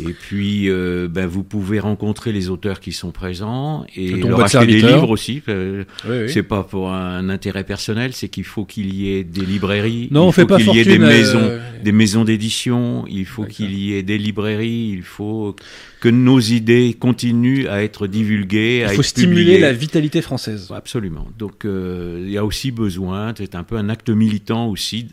Et 0.03 0.13
puis, 0.13 0.69
euh, 0.69 1.07
ben, 1.09 1.27
vous 1.27 1.45
pouvez 1.45 1.79
rencontrer 1.79 2.33
les 2.33 2.51
auteurs 2.51 2.81
qui 2.81 2.93
sont 2.93 3.13
présents 3.13 3.87
et 3.95 4.11
leur 4.11 4.41
acheter 4.41 4.67
des 4.67 4.81
livres 4.81 5.11
aussi. 5.11 5.41
Euh, 5.49 5.85
c'est 6.27 6.43
pas 6.43 6.65
pour 6.65 6.93
un 6.93 7.29
intérêt 7.29 7.63
personnel, 7.63 8.13
c'est 8.13 8.29
qu'il 8.29 8.45
faut 8.45 8.65
qu'il 8.65 8.93
y 8.93 9.15
ait 9.15 9.23
des 9.23 9.47
librairies, 9.47 10.09
non, 10.11 10.31
il 10.31 10.33
faut 10.33 10.47
qu'il 10.47 10.75
y 10.75 10.81
ait 10.81 10.85
des 10.85 10.99
maisons, 10.99 11.39
euh, 11.43 11.61
des 11.83 11.93
maisons 11.93 12.25
d'édition, 12.25 13.05
il 13.09 13.25
faut 13.25 13.45
qu'il 13.45 13.75
y 13.75 13.95
ait 13.95 14.03
des 14.03 14.19
librairies, 14.19 14.91
il 14.93 15.03
faut 15.03 15.55
que 16.01 16.09
nos 16.09 16.41
idées 16.41 16.97
continuent 16.99 17.67
à 17.69 17.83
être 17.83 18.09
divulguées. 18.09 18.85
Il 18.91 18.97
faut 18.97 19.03
stimuler 19.03 19.59
la 19.59 19.73
vitalité 19.73 20.23
française. 20.23 20.71
Absolument. 20.75 21.29
Donc, 21.39 21.65
il 21.65 22.31
y 22.31 22.37
a 22.37 22.45
aussi 22.45 22.73
besoin, 22.73 23.33
c'est 23.39 23.55
un 23.55 23.63
peu 23.63 23.77
un 23.77 23.89
acte 23.89 24.11
militant 24.11 24.69
aussi, 24.69 25.07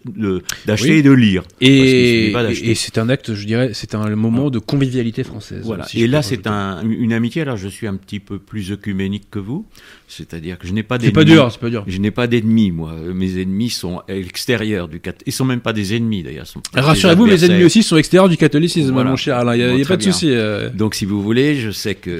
d'acheter 0.66 0.98
et 0.98 1.04
de 1.04 1.12
lire. 1.12 1.44
Et 1.62 2.74
c'est 2.76 2.98
un 2.98 3.10
acte, 3.10 3.36
je 3.36 3.46
dirais, 3.46 3.72
c'est 3.74 3.94
un 3.94 4.16
moment 4.16 4.50
de 4.50 4.60
convivialité 4.72 5.24
française. 5.24 5.64
Voilà. 5.64 5.86
si 5.86 6.02
et 6.02 6.08
là, 6.08 6.22
c'est 6.22 6.48
un, 6.48 6.82
une 6.88 7.14
amitié. 7.14 7.42
Alors, 7.42 7.58
je 7.58 7.68
suis 7.68 7.88
un 7.88 7.96
petit 7.96 8.20
peu 8.20 8.40
plus 8.40 8.72
œcuménique 8.72 9.30
que 9.30 9.40
vous, 9.40 9.66
c'est-à-dire 10.12 10.58
que 10.60 10.68
je 10.68 10.74
n'ai 10.74 10.84
pas 10.84 10.98
C'est 11.00 11.12
pas 11.12 11.24
d'ennemis. 11.24 11.38
dur, 11.42 11.52
c'est 11.52 11.60
pas 11.62 11.70
dur. 11.70 11.84
Je 11.88 11.98
n'ai 12.00 12.12
pas 12.12 12.28
d'ennemis, 12.28 12.72
moi. 12.72 12.94
Mes 13.14 13.42
ennemis 13.42 13.70
sont 13.70 14.00
à 14.08 14.14
l'extérieur 14.14 14.88
du 14.88 15.00
cat. 15.00 15.14
Ils 15.26 15.32
sont 15.32 15.46
même 15.46 15.62
pas 15.62 15.74
des 15.74 15.96
ennemis, 15.96 16.22
d'ailleurs. 16.24 16.46
des 16.74 16.82
Rassurez-vous, 16.82 17.26
mes 17.26 17.44
ennemis 17.46 17.64
aussi 17.64 17.82
sont 17.84 17.96
extérieurs 17.98 18.30
du 18.30 18.38
catholicisme, 18.38 18.92
Voilà. 18.92 19.10
mon 19.12 19.16
cher 19.16 19.38
Alain. 19.38 19.56
Il 19.56 19.60
n'y 19.60 19.64
a, 19.64 19.70
Bon, 19.72 19.78
y 19.78 19.82
a 19.82 19.84
très 19.86 19.94
pas 19.94 19.98
de 19.98 20.04
souci. 20.04 20.28
euh. 20.30 20.70
Donc, 20.70 20.96
si 20.96 21.06
vous 21.06 21.22
voulez, 21.22 21.56
je 21.56 21.72
sais 21.72 21.96
que 21.96 22.20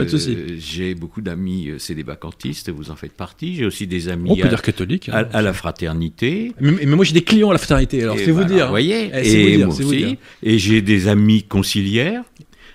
j'ai 0.58 0.96
beaucoup 0.96 1.22
d'amis 1.22 1.70
euh, 1.70 1.80
cédébacantistes, 1.80 2.70
vous 2.70 2.90
en 2.92 2.96
faites 2.96 3.14
partie. 3.14 3.56
J'ai 3.56 3.66
aussi 3.66 3.88
des 3.88 4.08
amis 4.10 4.30
On 4.32 4.36
peut 4.36 4.46
à, 4.46 4.50
dire 4.50 4.62
catholique. 4.62 5.10
hein. 5.10 5.26
à- 5.32 5.38
à 5.38 5.42
la 5.42 5.54
fraternité. 5.54 6.54
Mais, 6.62 6.72
mais 6.72 6.86
moi 6.96 7.04
j'ai 7.06 7.14
des 7.14 7.24
clients 7.24 7.50
à 7.50 7.54
la 7.54 7.60
fraternité, 7.60 8.04
alors 8.04 8.18
c'est 8.18 8.32
vous 8.32 8.44
dire. 8.46 8.66
Vous 8.66 8.72
voyez, 8.72 9.12
Eh, 9.14 9.24
c'est 9.24 9.42
vous 9.44 9.50
dire, 9.58 9.66
moi 9.68 9.76
c'est 9.76 9.84
vous 9.84 9.90
aussi. 9.90 10.06
dire. 10.06 10.16
Et 10.44 10.58
j'ai 10.58 10.82
des 10.82 11.08
amis 11.08 11.44
conciliaires. 11.44 12.24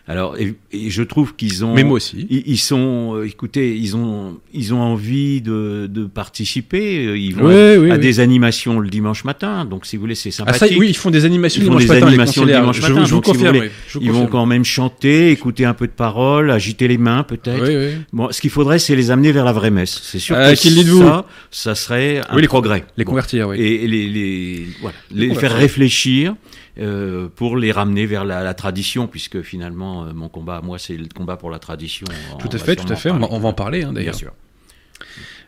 Alors, 0.08 0.38
et, 0.38 0.54
et 0.72 0.88
je 0.88 1.02
trouve 1.02 1.34
qu'ils 1.34 1.64
ont. 1.64 1.74
Mais 1.74 1.82
moi 1.82 1.96
aussi. 1.96 2.28
Ils, 2.30 2.44
ils 2.46 2.58
sont, 2.58 3.16
euh, 3.16 3.26
écoutez, 3.26 3.76
ils 3.76 3.96
ont, 3.96 4.38
ils 4.54 4.72
ont 4.72 4.80
envie 4.80 5.40
de, 5.40 5.88
de 5.90 6.04
participer. 6.06 7.06
euh, 7.06 7.18
Ils 7.18 7.34
vont 7.34 7.46
Oui, 7.48 7.54
à, 7.54 7.78
oui, 7.80 7.90
à 7.90 7.94
oui. 7.94 7.98
des 8.00 8.20
animations 8.20 8.78
le 8.78 8.88
dimanche 8.88 9.24
matin. 9.24 9.64
Donc, 9.64 9.84
si 9.84 9.96
vous 9.96 10.02
voulez, 10.02 10.14
c'est 10.14 10.28
Ah 10.28 10.52
sympathique. 10.52 10.68
ça, 10.74 10.78
oui, 10.78 10.86
ils 10.90 10.96
font 10.96 11.10
des 11.10 11.24
animations 11.24 11.60
Ils 11.60 11.64
font 11.66 11.70
dimanche 11.78 11.82
des 11.82 11.88
matin, 11.88 12.06
les 12.06 12.12
animations 12.12 12.44
le 12.44 12.52
dimanche 12.52 12.76
Je, 12.76 12.82
matin, 12.82 12.94
je 12.94 13.00
vous 13.00 13.06
si 13.06 13.12
vous 13.14 13.20
confirme. 13.20 13.56
voulez, 13.56 13.66
oui, 13.68 13.72
je 13.88 13.98
vous 13.98 14.04
Ils 14.04 14.12
vont 14.12 14.26
quand 14.28 14.46
même 14.46 14.64
chanter, 14.64 15.32
écouter 15.32 15.64
un 15.64 15.74
peu 15.74 15.88
de 15.88 15.92
paroles, 15.92 16.52
agiter 16.52 16.86
les 16.86 16.98
mains 16.98 17.24
peut-être. 17.24 17.66
Oui, 17.66 17.74
oui. 17.76 18.00
Bon, 18.12 18.28
ce 18.30 18.40
qu'il 18.40 18.50
faudrait, 18.50 18.78
c'est 18.78 18.94
les 18.94 19.10
amener 19.10 19.32
vers 19.32 19.44
la 19.44 19.52
vraie 19.52 19.72
messe. 19.72 20.00
C'est 20.04 20.20
sûr 20.20 20.36
Euh, 20.36 20.54
que 20.54 20.68
dites-vous 20.68 21.02
ça, 21.02 21.26
ça 21.50 21.74
serait 21.74 22.18
un 22.30 22.36
Oui, 22.36 22.42
les- 22.42 22.46
progrès. 22.48 22.84
Les 22.96 23.04
convertir, 23.04 23.48
oui. 23.48 23.58
Et 23.60 23.88
les, 23.88 24.08
les, 24.08 24.66
voilà, 24.80 24.96
les 25.12 25.34
faire 25.34 25.52
réfléchir 25.52 26.36
euh, 26.78 27.28
pour 27.34 27.56
les 27.56 27.72
ramener 27.72 28.06
vers 28.06 28.24
la, 28.24 28.42
la 28.42 28.54
tradition, 28.54 29.06
puisque 29.06 29.42
finalement, 29.42 30.04
euh, 30.04 30.12
mon 30.12 30.28
combat 30.28 30.60
moi, 30.62 30.78
c'est 30.78 30.96
le 30.96 31.06
combat 31.14 31.36
pour 31.36 31.50
la 31.50 31.58
tradition. 31.58 32.06
On 32.34 32.36
Tout 32.38 32.48
à 32.52 32.58
fait, 32.58 32.76
tout 32.76 32.92
à 32.92 32.96
fait. 32.96 33.10
On 33.10 33.14
va, 33.14 33.20
parler. 33.20 33.36
on 33.36 33.40
va 33.40 33.48
en 33.48 33.52
parler, 33.52 33.78
hein, 33.82 33.86
Bien 33.86 33.92
d'ailleurs. 33.94 34.14
sûr. 34.14 34.32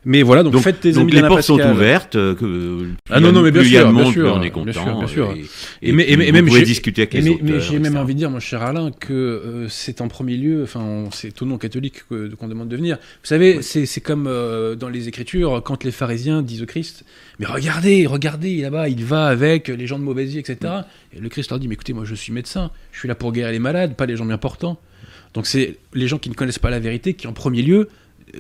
Mais 0.05 0.23
voilà, 0.23 0.43
donc, 0.43 0.53
Donc, 0.55 0.63
faites 0.63 0.81
tes 0.81 0.93
donc 0.93 1.03
amis 1.11 1.13
les 1.13 1.23
portes 1.27 1.43
sont 1.43 1.59
ouvertes. 1.61 2.17
euh, 2.17 2.35
Que, 2.35 2.87
Ah 3.11 3.21
non, 3.21 3.33
non, 3.33 3.43
mais 3.43 3.51
bien 3.51 3.63
sûr, 3.65 3.81
de 3.89 3.93
bien 3.93 4.05
monde, 4.05 4.13
sûr, 4.13 4.33
on 4.33 4.39
est 4.39 4.41
bien 4.43 4.51
content. 4.51 4.73
sûr, 4.73 4.99
bien 4.99 5.07
sûr. 5.07 5.35
Et, 5.83 5.93
même 5.93 6.49
j'ai- 6.51 6.63
discuter 6.63 7.03
avec 7.03 7.15
les 7.15 7.23
mais, 7.23 7.31
autres. 7.31 7.41
mais 7.45 7.61
j'ai 7.61 7.79
même 7.79 7.97
envie 7.97 8.15
de 8.15 8.19
dire, 8.21 8.31
mon 8.31 8.41
cher 8.41 8.63
Alain, 8.63 8.91
que 8.93 9.13
euh, 9.13 9.69
c'est 9.69 10.01
en 10.01 10.09
premier 10.09 10.37
lieu, 10.37 10.63
enfin, 10.63 11.05
c'est 11.13 11.41
au 11.43 11.45
nom 11.47 11.59
catholique 11.59 12.05
que- 12.09 12.35
qu'on 12.35 12.49
demande 12.49 12.69
de 12.69 12.77
venir. 12.77 12.97
Vous 12.97 13.27
savez, 13.27 13.61
c'est 13.63 13.87
c'est 13.87 14.01
comme 14.01 14.27
euh, 14.29 14.75
dans 14.77 14.89
les 14.89 15.09
Écritures, 15.09 15.63
quand 15.65 15.85
les 15.85 15.91
pharisiens 15.91 16.43
disent 16.43 16.63
au 16.63 16.67
Christ, 16.67 17.05
mais 17.39 17.47
regardez, 17.47 18.07
regardez, 18.07 18.57
là-bas, 18.63 18.89
il 18.89 19.05
va 19.05 19.27
avec 19.27 19.69
les 19.69 19.87
gens 19.87 19.99
de 19.99 20.05
mauvaise 20.05 20.31
vie, 20.31 20.39
etc. 20.39 20.59
Et 21.17 21.21
le 21.21 21.29
Christ 21.29 21.51
leur 21.51 21.59
dit, 21.59 21.69
mais 21.69 21.75
écoutez, 21.75 21.93
moi 21.93 22.05
je 22.05 22.15
suis 22.15 22.33
médecin, 22.33 22.71
je 22.93 22.99
suis 23.01 23.09
là 23.09 23.15
pour 23.15 23.33
guérir 23.33 23.53
les 23.53 23.59
malades, 23.59 23.95
pas 23.97 24.07
les 24.07 24.17
gens 24.17 24.25
bien 24.25 24.39
portants. 24.39 24.79
Donc 25.35 25.47
c'est 25.47 25.77
les 25.93 26.09
gens 26.09 26.19
qui 26.19 26.31
ne 26.31 26.35
connaissent 26.35 26.59
pas 26.59 26.71
la 26.71 26.81
vérité 26.81 27.15
qui, 27.15 27.27
en 27.27 27.33
premier 27.33 27.63
lieu, 27.63 27.89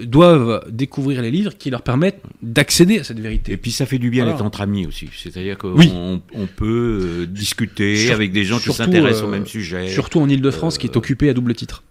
doivent 0.03 0.65
découvrir 0.71 1.23
les 1.23 1.31
livres 1.31 1.53
qui 1.57 1.71
leur 1.71 1.83
permettent 1.83 2.21
d'accéder 2.43 2.99
à 3.01 3.05
cette 3.05 3.21
vérité. 3.21 3.53
Et 3.53 3.57
puis 3.57 3.71
ça 3.71 3.87
fait 3.87 3.99
du 3.99 4.11
bien 4.11 4.27
d'être 4.27 4.43
entre 4.45 4.61
amis 4.61 4.87
aussi. 4.87 5.09
C'est-à-dire 5.17 5.57
qu'on 5.59 5.73
Oui. 5.73 5.91
on, 5.95 6.21
on 6.35 6.47
peut 6.47 7.01
euh, 7.23 7.27
discuter 7.27 7.97
Sur- 7.97 8.15
avec 8.15 8.33
des 8.33 8.45
gens 8.45 8.59
qui 8.59 8.73
s'intéressent 8.73 9.23
au 9.25 9.27
euh, 9.29 9.31
même 9.31 9.47
sujet. 9.47 9.89
Surtout 9.89 10.21
en 10.21 10.29
Ile-de-France, 10.29 10.77
Euh, 10.77 10.79
qui 10.79 10.87
est 10.87 10.97
occupée 10.97 11.29
à 11.31 11.35
double 11.35 11.55
titre. 11.55 11.83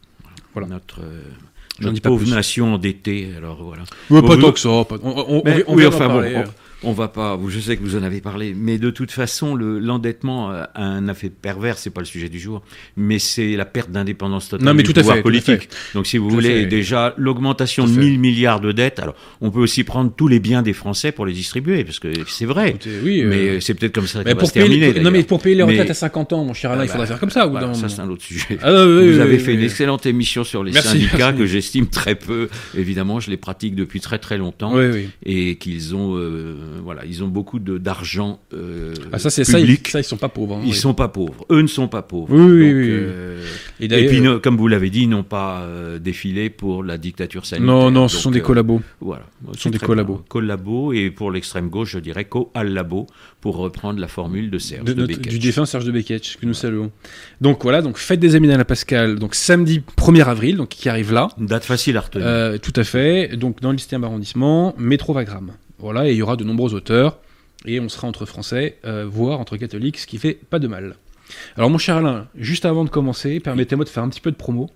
voilà. 0.53 0.67
Notre, 0.67 1.01
euh, 1.01 1.21
J'en 1.79 1.91
dis 1.91 2.01
pas 2.01 2.09
pauvre 2.09 2.23
plus. 2.23 2.31
nation 2.33 2.73
endettée. 2.73 3.29
Alors 3.37 3.63
voilà. 3.63 3.83
Bon, 4.09 4.21
pas 4.21 4.35
vous- 4.35 4.41
tant 4.41 4.51
que 4.51 4.59
ça. 4.59 4.69
pas- 4.87 4.97
On, 5.03 5.25
on, 5.27 5.41
Mais 5.45 5.63
on 5.67 5.75
oui, 5.75 5.85
enfin 5.85 6.07
bon, 6.07 6.13
parler. 6.15 6.43
On, 6.83 6.91
va 6.93 7.07
pas. 7.07 7.39
Je 7.47 7.59
sais 7.59 7.77
que 7.77 7.83
vous 7.83 7.95
en 7.95 8.03
avez 8.03 8.21
parlé, 8.21 8.53
mais 8.55 8.77
de 8.77 8.89
toute 8.89 9.11
façon, 9.11 9.55
le- 9.55 9.79
l'endettement 9.79 10.49
a 10.51 10.69
un 10.75 11.07
effet 11.07 11.29
pervers. 11.29 11.77
C'est 11.77 11.89
pas 11.89 12.01
le 12.01 12.05
sujet 12.05 12.29
du 12.29 12.39
jour, 12.39 12.61
mais 12.95 13.19
c'est 13.19 13.55
la 13.55 13.65
perte 13.65 13.91
d'indépendance 13.91 14.49
totale 14.49 14.65
Non, 14.65 14.73
mais 14.73 14.83
du 14.83 14.93
tout 14.93 14.99
à 14.99 15.01
pouvoir 15.01 15.17
fait, 15.17 15.21
tout 15.23 15.27
à 15.27 15.31
politique. 15.31 15.69
Donc, 15.93 16.07
si 16.07 16.17
vous 16.17 16.29
Tout 16.29 16.35
voulez, 16.35 16.61
fait. 16.61 16.65
déjà 16.67 17.13
l'augmentation 17.17 17.85
de 17.85 17.91
fait. 17.91 17.99
1000 17.99 18.19
milliards 18.19 18.59
de 18.61 18.71
dettes. 18.71 18.99
Alors, 18.99 19.15
on 19.41 19.51
peut 19.51 19.59
aussi 19.59 19.83
prendre 19.83 20.11
tous 20.15 20.27
les 20.27 20.39
biens 20.39 20.61
des 20.61 20.73
Français 20.73 21.11
pour 21.11 21.25
les 21.25 21.33
distribuer, 21.33 21.83
parce 21.83 21.99
que 21.99 22.09
c'est 22.27 22.45
vrai. 22.45 22.69
Écoutez, 22.69 22.89
oui, 23.03 23.21
euh, 23.23 23.29
Mais 23.55 23.61
c'est 23.61 23.73
peut-être 23.73 23.93
comme 23.93 24.07
ça 24.07 24.19
mais 24.23 24.31
va 24.33 24.35
pour 24.39 24.47
se 24.47 24.53
payer, 24.53 24.65
terminer. 24.67 24.93
les- 24.93 25.01
non, 25.01 25.11
mais 25.11 25.23
pour 25.23 25.41
payer 25.41 25.55
les 25.55 25.63
retraites 25.63 25.85
Mais- 25.85 25.91
à 25.91 25.95
50 25.95 26.33
ans, 26.33 26.43
mon 26.45 26.53
cher 26.53 26.71
Alain, 26.71 26.81
Ah 26.81 26.85
il 26.85 26.87
faudrait 26.89 27.03
bah, 27.03 27.07
faire 27.07 27.19
comme 27.19 27.29
ça. 27.29 27.45
bout 27.45 27.51
voilà, 27.51 27.67
d'un 27.67 27.73
ça, 27.73 27.89
c'est 27.89 28.01
un 28.01 28.09
autre 28.09 28.23
sujet. 28.23 28.57
Ah, 28.61 28.71
oui, 28.85 29.07
Vous 29.09 29.15
oui, 29.15 29.19
avez 29.21 29.39
fait 29.39 29.53
une 29.53 29.63
excellente 29.63 30.05
émission 30.05 30.43
sur 30.43 30.63
les 30.63 30.71
Merci, 30.71 30.89
syndicats 30.89 31.17
merci. 31.17 31.37
que 31.37 31.45
j'estime 31.45 31.87
très 31.87 32.15
peu. 32.15 32.49
Évidemment, 32.77 33.19
je 33.19 33.29
les 33.29 33.37
pratique 33.37 33.75
depuis 33.75 33.99
très 33.99 34.19
très 34.19 34.37
longtemps 34.37 34.73
et 35.25 35.55
qu'ils 35.55 35.95
ont 35.95 36.15
euh, 36.17 36.55
voilà, 36.83 37.05
ils 37.05 37.23
ont 37.23 37.27
beaucoup 37.27 37.59
d'argent 37.59 38.39
euh, 38.53 38.93
Ah, 39.11 39.19
ça, 39.19 39.29
c'est 39.29 39.43
ça, 39.43 39.59
ils, 39.59 39.77
ça, 39.87 39.99
ils 39.99 40.03
sont 40.03 40.17
pas 40.17 40.29
pauvres. 40.29 40.55
hein, 40.57 40.61
ils 40.63 40.69
oui. 40.71 40.75
sont 40.75 40.93
pas 40.93 41.07
pauvres. 41.07 41.45
Eux 41.51 41.61
ne 41.61 41.67
sont 41.67 41.87
pas 41.87 42.01
pauvres. 42.01 42.27
Oui, 42.33 42.39
oui, 42.41 42.47
Donc, 42.69 42.75
oui, 42.75 42.87
euh, 42.91 43.43
Et 43.79 43.85
et 43.85 44.07
puis, 44.07 44.21
comme 44.41 44.57
vous 44.57 44.67
l'avez 44.67 44.89
dit, 44.89 45.01
ils 45.03 45.09
n'ont 45.09 45.23
pas 45.23 45.61
euh, 45.61 45.99
défilé 45.99 46.49
pour 46.49 46.83
la 46.83 46.97
dictature 46.97 47.45
sanitaire. 47.45 47.67
non, 47.73 47.91
non, 47.91 48.07
ce 48.07 48.15
Donc, 48.15 48.23
sont 48.23 48.31
des 48.31 48.39
euh, 48.39 48.43
collabos. 48.43 48.81
Voilà. 49.01 49.23
Ce 49.53 49.61
sont 49.61 49.69
des 49.69 49.79
collabos. 49.79 50.15
bien. 50.15 50.23
Collabos 50.29 50.93
et 50.93 51.09
pour 51.11 51.31
l'extrême 51.31 51.69
gauche, 51.69 51.91
je 51.91 51.99
dirais 51.99 52.25
co-allabo 52.25 53.07
pour 53.41 53.57
reprendre 53.57 53.99
la 53.99 54.07
formule 54.07 54.49
de 54.49 54.57
Serge 54.57 54.83
De 54.85 54.93
de, 54.93 55.01
notre- 55.01 55.21
du 55.21 55.39
défunt 55.39 55.65
Serge 55.65 55.85
de 55.85 55.91
Beketch, 55.91 56.37
que 56.37 56.45
nous 56.45 56.53
saluons. 56.53 56.91
Donc 57.41 57.63
voilà, 57.63 57.81
donc 57.81 57.97
fête 57.97 58.19
des 58.19 58.35
amis 58.35 58.47
d'Alain 58.47 58.63
Pascal, 58.65 59.19
donc 59.19 59.35
samedi 59.35 59.81
1er 59.97 60.23
avril, 60.25 60.57
donc 60.57 60.69
qui 60.69 60.89
arrive 60.89 61.13
là. 61.13 61.29
Une 61.39 61.45
date 61.45 61.63
facile 61.63 61.97
à 61.97 62.01
retenir. 62.01 62.25
Euh, 62.27 62.57
tout 62.57 62.73
à 62.75 62.83
fait. 62.83 63.35
Donc 63.37 63.61
dans 63.61 63.71
le 63.71 63.77
17e 63.77 64.03
arrondissement, 64.03 64.73
métro 64.77 65.13
Wagram. 65.13 65.51
Voilà, 65.79 66.07
et 66.07 66.11
il 66.11 66.17
y 66.17 66.21
aura 66.21 66.35
de 66.35 66.43
nombreux 66.43 66.73
auteurs. 66.73 67.19
Et 67.65 67.79
on 67.79 67.89
sera 67.89 68.07
entre 68.07 68.25
français, 68.25 68.77
euh, 68.85 69.05
voire 69.05 69.39
entre 69.39 69.57
catholiques, 69.57 69.97
ce 69.97 70.07
qui 70.07 70.17
fait 70.17 70.33
pas 70.33 70.59
de 70.59 70.67
mal. 70.67 70.95
Alors 71.55 71.69
mon 71.69 71.77
cher 71.77 71.97
Alain, 71.97 72.27
juste 72.35 72.65
avant 72.65 72.85
de 72.85 72.89
commencer, 72.89 73.39
permettez-moi 73.39 73.83
de 73.83 73.89
faire 73.89 74.03
un 74.03 74.09
petit 74.09 74.21
peu 74.21 74.31
de 74.31 74.37
promo 74.37 74.69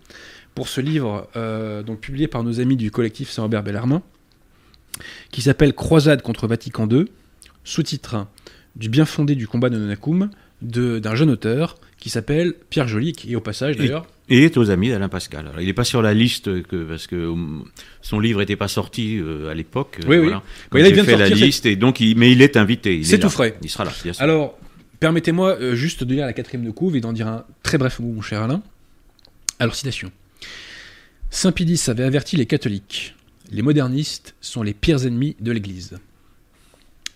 pour 0.56 0.68
ce 0.68 0.82
livre 0.82 1.30
euh, 1.36 1.82
donc 1.84 2.00
publié 2.00 2.28
par 2.28 2.44
nos 2.44 2.60
amis 2.60 2.76
du 2.76 2.92
collectif 2.92 3.30
Saint-Robert 3.30 3.64
Bellarmin, 3.64 4.02
qui 5.32 5.42
s'appelle 5.42 5.74
Croisade 5.74 6.22
contre 6.22 6.48
Vatican 6.48 6.90
II, 6.90 7.06
sous-titre 7.64 8.28
Du 8.76 8.90
bien 8.90 9.06
fondé 9.06 9.36
du 9.36 9.48
combat 9.48 9.70
de 9.70 9.78
Nonacum, 9.78 10.30
d'un 10.62 11.16
jeune 11.16 11.30
auteur 11.30 11.78
qui 12.02 12.10
s'appelle 12.10 12.56
Pierre 12.72 12.88
Joly, 12.88 13.14
qui 13.14 13.34
au 13.36 13.42
passage 13.42 13.78
d'ailleurs, 13.78 14.08
Et 14.28 14.44
est 14.44 14.58
aux 14.58 14.72
amis 14.72 14.90
d'Alain 14.90 15.08
Pascal. 15.08 15.48
Alors, 15.48 15.62
il 15.62 15.68
n'est 15.68 15.74
pas 15.74 15.84
sur 15.84 16.02
la 16.02 16.16
liste 16.16 16.64
que, 16.64 16.84
parce 16.84 17.06
que 17.06 17.16
euh, 17.16 17.36
son 18.02 18.20
livre 18.20 18.40
n'était 18.40 18.56
pas 18.56 18.68
sorti 18.68 19.20
euh, 19.20 19.50
à 19.50 19.54
l'époque. 19.54 20.00
Oui, 20.08 20.18
oui. 20.18 20.24
voilà. 20.24 20.42
Là, 20.74 20.88
il 20.88 20.94
vient 20.96 21.04
fait 21.04 21.16
la 21.16 21.28
sortir, 21.28 21.46
liste, 21.46 21.66
et 21.68 21.76
donc 21.76 22.00
il, 22.00 22.18
mais 22.18 22.32
il 22.32 22.42
est 22.42 22.58
invité. 22.58 22.98
il 22.98 23.06
C'est 23.06 23.18
est 23.18 23.20
tout 23.20 23.30
frais. 23.30 23.56
Il 23.62 23.70
sera 23.70 23.86
là, 23.86 23.92
bien 24.04 24.14
sûr. 24.14 24.24
Alors, 24.24 24.58
permettez-moi 25.00 25.58
euh, 25.62 25.76
juste 25.76 26.04
de 26.04 26.16
lire 26.16 26.26
la 26.26 26.34
quatrième 26.34 26.66
de 26.66 26.72
couve 26.72 26.96
et 26.96 27.02
d'en 27.02 27.14
dire 27.14 27.28
un 27.28 27.46
très 27.62 27.78
bref 27.78 28.00
mot, 28.00 28.12
mon 28.12 28.22
cher 28.22 28.42
Alain. 28.42 28.64
Alors, 29.60 29.76
citation. 29.76 30.12
Saint 31.30 31.52
Pidis 31.52 31.84
avait 31.88 32.04
averti 32.04 32.36
les 32.36 32.48
catholiques. 32.48 33.16
Les 33.52 33.62
modernistes 33.62 34.34
sont 34.42 34.64
les 34.64 34.74
pires 34.74 35.06
ennemis 35.06 35.36
de 35.40 35.52
l'Église. 35.52 36.00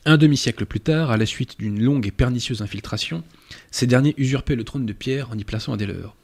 Un 0.07 0.17
demi-siècle 0.17 0.65
plus 0.67 0.79
tard, 0.79 1.09
à 1.09 1.17
la 1.17 1.25
suite 1.25 1.57
d'une 1.57 1.81
longue 1.83 2.05
et 2.05 2.11
pernicieuse 2.11 2.61
infiltration, 2.61 3.23
ces 3.71 3.87
derniers 3.87 4.13
usurpaient 4.17 4.55
le 4.55 4.63
trône 4.63 4.85
de 4.85 4.93
Pierre 4.93 5.31
en 5.31 5.37
y 5.37 5.43
plaçant 5.43 5.73
un 5.73 5.77
des 5.77 5.87
leurs. 5.87 6.15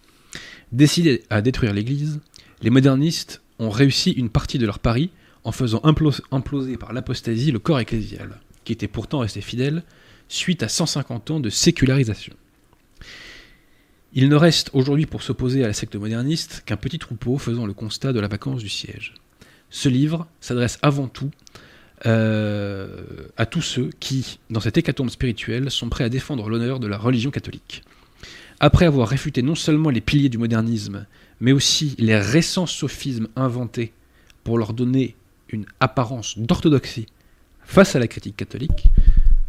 Décidés 0.72 1.24
à 1.32 1.42
détruire 1.42 1.74
l'Église, 1.74 2.20
les 2.62 2.70
modernistes 2.70 3.42
ont 3.58 3.72
réussi 3.72 4.12
une 4.12 4.30
partie 4.30 4.60
de 4.60 4.68
leur 4.68 4.78
pari 4.78 5.10
en 5.44 5.52
faisant 5.52 5.82
implos- 5.84 6.22
imploser 6.32 6.78
par 6.78 6.94
l'apostasie 6.94 7.52
le 7.52 7.58
corps 7.58 7.80
ecclésial, 7.80 8.40
qui 8.66 8.74
était 8.74 8.88
pourtant 8.88 9.20
resté 9.20 9.42
fidèle 9.42 9.84
suite 10.30 10.62
à 10.62 10.70
150 10.70 11.32
ans 11.32 11.40
de 11.40 11.50
sécularisation. 11.50 12.36
Il 14.14 14.30
ne 14.30 14.36
reste 14.36 14.70
aujourd'hui 14.74 15.08
pour 15.08 15.24
s'opposer 15.24 15.64
à 15.64 15.68
la 15.68 15.74
secte 15.74 15.96
moderniste 15.96 16.62
qu'un 16.66 16.78
petit 16.78 17.00
troupeau 17.00 17.40
faisant 17.40 17.66
le 17.66 17.74
constat 17.74 18.14
de 18.14 18.20
la 18.20 18.28
vacance 18.28 18.62
du 18.62 18.70
siège. 18.70 19.16
Ce 19.70 19.90
livre 19.90 20.28
s'adresse 20.40 20.78
avant 20.82 21.08
tout 21.08 21.32
euh, 22.06 23.04
à 23.38 23.46
tous 23.46 23.62
ceux 23.62 23.90
qui, 24.00 24.40
dans 24.50 24.60
cette 24.60 24.78
hécatombe 24.78 25.10
spirituelle, 25.10 25.70
sont 25.70 25.90
prêts 25.90 26.04
à 26.04 26.10
défendre 26.10 26.50
l'honneur 26.50 26.80
de 26.80 26.88
la 26.88 26.98
religion 26.98 27.32
catholique. 27.32 27.84
Après 28.60 28.86
avoir 28.86 29.08
réfuté 29.08 29.42
non 29.42 29.56
seulement 29.56 29.90
les 29.90 30.02
piliers 30.02 30.30
du 30.30 30.38
modernisme, 30.38 31.06
mais 31.40 31.52
aussi 31.52 31.96
les 31.98 32.18
récents 32.18 32.68
sophismes 32.68 33.28
inventés 33.36 33.94
pour 34.44 34.58
leur 34.58 34.74
donner 34.74 35.16
une 35.50 35.66
apparence 35.80 36.38
d'orthodoxie 36.38 37.08
face 37.64 37.96
à 37.96 38.00
la 38.00 38.08
critique 38.08 38.38
catholique, 38.38 38.88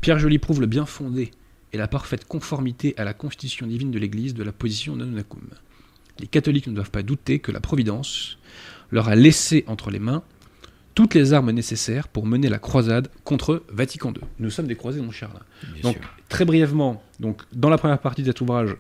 Pierre 0.01 0.19
Joly 0.19 0.39
prouve 0.39 0.61
le 0.61 0.67
bien 0.67 0.87
fondé 0.87 1.31
et 1.73 1.79
la 1.79 1.89
parfaite 1.89 2.27
conformité 2.27 2.95
à 2.99 3.05
la 3.05 3.15
constitution 3.15 3.67
divine 3.67 3.91
de 3.91 3.99
l'Église 3.99 4.35
de 4.35 4.43
la 4.43 4.53
position 4.53 4.97
Nonacum. 4.97 5.49
Les 6.19 6.27
catholiques 6.27 6.67
ne 6.67 6.75
doivent 6.75 6.91
pas 6.91 7.03
douter 7.03 7.39
que 7.39 7.53
la 7.53 7.61
Providence 7.61 8.39
leur 8.91 9.09
a 9.09 9.17
laissé 9.17 9.65
entre 9.67 9.91
les 9.91 9.99
mains 9.99 10.23
toutes 10.95 11.15
les 11.15 11.33
armes 11.33 11.51
nécessaires 11.51 12.09
pour 12.09 12.27
mener 12.27 12.49
la 12.49 12.59
croisade 12.59 13.09
contre 13.25 13.63
Vatican 13.69 14.11
II. 14.11 14.23
Nous 14.39 14.51
sommes 14.51 14.67
des 14.67 14.77
croisés, 14.77 15.01
mon 15.01 15.11
cher 15.11 15.31
Donc, 15.83 15.97
sûr. 15.97 16.03
très 16.29 16.45
brièvement, 16.45 17.03
donc, 17.21 17.43
dans 17.53 17.71
la 17.71 17.79
première 17.79 17.99
partie 17.99 18.23
de 18.23 18.29
cet 18.29 18.41
ouvrage, 18.41 18.77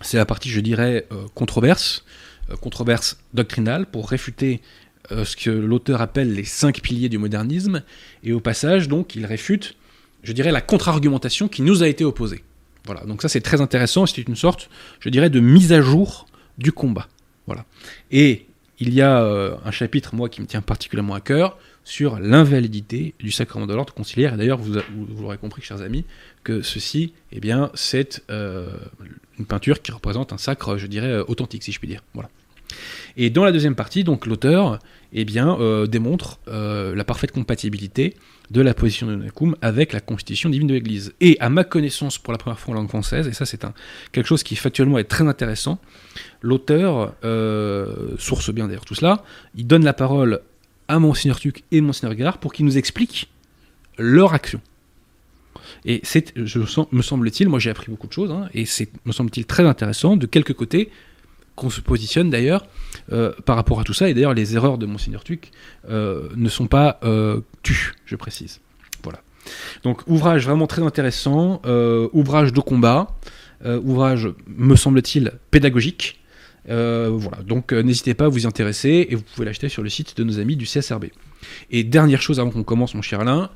c'est 0.00 0.16
la 0.16 0.26
partie, 0.26 0.48
je 0.50 0.60
dirais, 0.60 1.06
euh, 1.12 1.26
controverse, 1.34 2.04
euh, 2.50 2.56
controverse 2.56 3.18
doctrinale, 3.34 3.86
pour 3.86 4.08
réfuter 4.08 4.60
euh, 5.12 5.24
ce 5.24 5.36
que 5.36 5.50
l'auteur 5.50 6.00
appelle 6.00 6.34
les 6.34 6.44
cinq 6.44 6.80
piliers 6.80 7.08
du 7.08 7.18
modernisme, 7.18 7.82
et 8.24 8.32
au 8.32 8.40
passage, 8.40 8.88
donc, 8.88 9.14
il 9.14 9.26
réfute, 9.26 9.76
je 10.22 10.32
dirais, 10.32 10.52
la 10.52 10.60
contre-argumentation 10.60 11.48
qui 11.48 11.62
nous 11.62 11.82
a 11.82 11.88
été 11.88 12.04
opposée. 12.04 12.42
Voilà, 12.86 13.04
donc 13.04 13.20
ça 13.20 13.28
c'est 13.28 13.42
très 13.42 13.60
intéressant, 13.60 14.06
c'est 14.06 14.22
une 14.22 14.36
sorte, 14.36 14.70
je 15.00 15.10
dirais, 15.10 15.30
de 15.30 15.38
mise 15.38 15.72
à 15.72 15.82
jour 15.82 16.26
du 16.58 16.72
combat. 16.72 17.08
Voilà. 17.46 17.64
Et 18.10 18.46
il 18.80 18.94
y 18.94 19.02
a 19.02 19.22
euh, 19.22 19.56
un 19.64 19.70
chapitre, 19.70 20.14
moi, 20.14 20.28
qui 20.28 20.40
me 20.40 20.46
tient 20.46 20.62
particulièrement 20.62 21.14
à 21.14 21.20
cœur, 21.20 21.58
sur 21.84 22.18
l'invalidité 22.18 23.14
du 23.18 23.30
sacrement 23.30 23.66
de 23.66 23.74
l'ordre 23.74 23.92
conciliaire. 23.92 24.34
Et 24.34 24.36
d'ailleurs, 24.38 24.58
vous, 24.58 24.80
l'aurez 25.20 25.38
compris, 25.38 25.62
chers 25.62 25.82
amis, 25.82 26.04
que 26.44 26.62
ceci, 26.62 27.12
eh 27.30 27.40
bien, 27.40 27.70
c'est 27.74 28.22
euh, 28.30 28.70
une 29.38 29.46
peinture 29.46 29.82
qui 29.82 29.92
représente 29.92 30.32
un 30.32 30.38
sacre, 30.38 30.78
je 30.78 30.86
dirais, 30.86 31.08
euh, 31.08 31.24
authentique, 31.28 31.62
si 31.62 31.72
je 31.72 31.78
puis 31.78 31.88
dire. 31.88 32.02
Voilà. 32.14 32.30
Et 33.16 33.28
dans 33.28 33.44
la 33.44 33.52
deuxième 33.52 33.74
partie, 33.74 34.02
donc 34.02 34.26
l'auteur 34.26 34.78
eh 35.12 35.24
bien, 35.24 35.58
euh, 35.58 35.86
démontre 35.86 36.38
euh, 36.48 36.94
la 36.94 37.04
parfaite 37.04 37.32
compatibilité 37.32 38.14
de 38.50 38.60
la 38.60 38.74
position 38.74 39.06
de 39.06 39.14
Nacum 39.16 39.56
avec 39.62 39.92
la 39.92 40.00
constitution 40.00 40.50
divine 40.50 40.68
de 40.68 40.74
l'Église. 40.74 41.14
Et 41.20 41.36
à 41.40 41.48
ma 41.50 41.64
connaissance, 41.64 42.18
pour 42.18 42.32
la 42.32 42.38
première 42.38 42.58
fois 42.58 42.74
en 42.74 42.78
langue 42.78 42.88
française, 42.88 43.26
et 43.28 43.32
ça 43.32 43.46
c'est 43.46 43.64
quelque 44.12 44.26
chose 44.26 44.42
qui 44.42 44.56
factuellement 44.56 44.98
est 44.98 45.04
très 45.04 45.26
intéressant, 45.26 45.80
l'auteur, 46.42 47.14
euh, 47.24 48.16
source 48.18 48.50
bien 48.52 48.66
d'ailleurs 48.66 48.84
tout 48.84 48.94
cela, 48.94 49.24
il 49.56 49.66
donne 49.66 49.84
la 49.84 49.92
parole 49.92 50.40
à 50.88 50.98
Monseigneur 50.98 51.38
Tuc 51.38 51.64
et 51.70 51.80
Monseigneur 51.80 52.14
Guérard 52.14 52.38
pour 52.38 52.52
qu'ils 52.52 52.66
nous 52.66 52.78
expliquent 52.78 53.28
leur 53.98 54.34
action. 54.34 54.60
Et 55.84 56.00
c'est, 56.02 56.34
me 56.36 57.02
semble-t-il, 57.02 57.48
moi 57.48 57.58
j'ai 57.58 57.70
appris 57.70 57.90
beaucoup 57.90 58.06
de 58.06 58.12
choses, 58.12 58.30
hein, 58.30 58.48
et 58.54 58.66
c'est, 58.66 58.88
me 59.04 59.12
semble-t-il, 59.12 59.46
très 59.46 59.64
intéressant 59.64 60.16
de 60.16 60.26
quelques 60.26 60.54
côtés 60.54 60.90
qu'on 61.60 61.70
se 61.70 61.82
positionne 61.82 62.30
d'ailleurs 62.30 62.64
euh, 63.12 63.32
par 63.44 63.56
rapport 63.56 63.78
à 63.80 63.84
tout 63.84 63.92
ça. 63.92 64.08
Et 64.08 64.14
d'ailleurs, 64.14 64.34
les 64.34 64.56
erreurs 64.56 64.78
de 64.78 64.86
Monseigneur 64.86 65.22
Tuc 65.22 65.50
euh, 65.88 66.28
ne 66.34 66.48
sont 66.48 66.66
pas 66.66 66.98
euh, 67.04 67.40
tues, 67.62 67.92
je 68.06 68.16
précise. 68.16 68.60
Voilà. 69.02 69.20
Donc, 69.84 70.02
ouvrage 70.06 70.44
vraiment 70.46 70.66
très 70.66 70.82
intéressant, 70.82 71.60
ouvrage 72.12 72.52
de 72.52 72.60
combat, 72.60 73.16
ouvrage, 73.64 74.28
me 74.46 74.76
semble-t-il, 74.76 75.32
pédagogique. 75.50 76.20
Voilà, 76.66 77.42
donc 77.46 77.72
n'hésitez 77.72 78.14
pas 78.14 78.26
à 78.26 78.28
vous 78.28 78.44
y 78.44 78.46
intéresser 78.46 79.06
et 79.08 79.14
vous 79.14 79.22
pouvez 79.22 79.46
l'acheter 79.46 79.68
sur 79.68 79.82
le 79.82 79.88
site 79.88 80.16
de 80.16 80.24
nos 80.24 80.38
amis 80.38 80.56
du 80.56 80.66
CSRB. 80.66 81.06
Et 81.70 81.84
dernière 81.84 82.20
chose 82.20 82.38
avant 82.38 82.50
qu'on 82.50 82.62
commence, 82.62 82.94
mon 82.94 83.02
cher 83.02 83.20
Alain, 83.20 83.50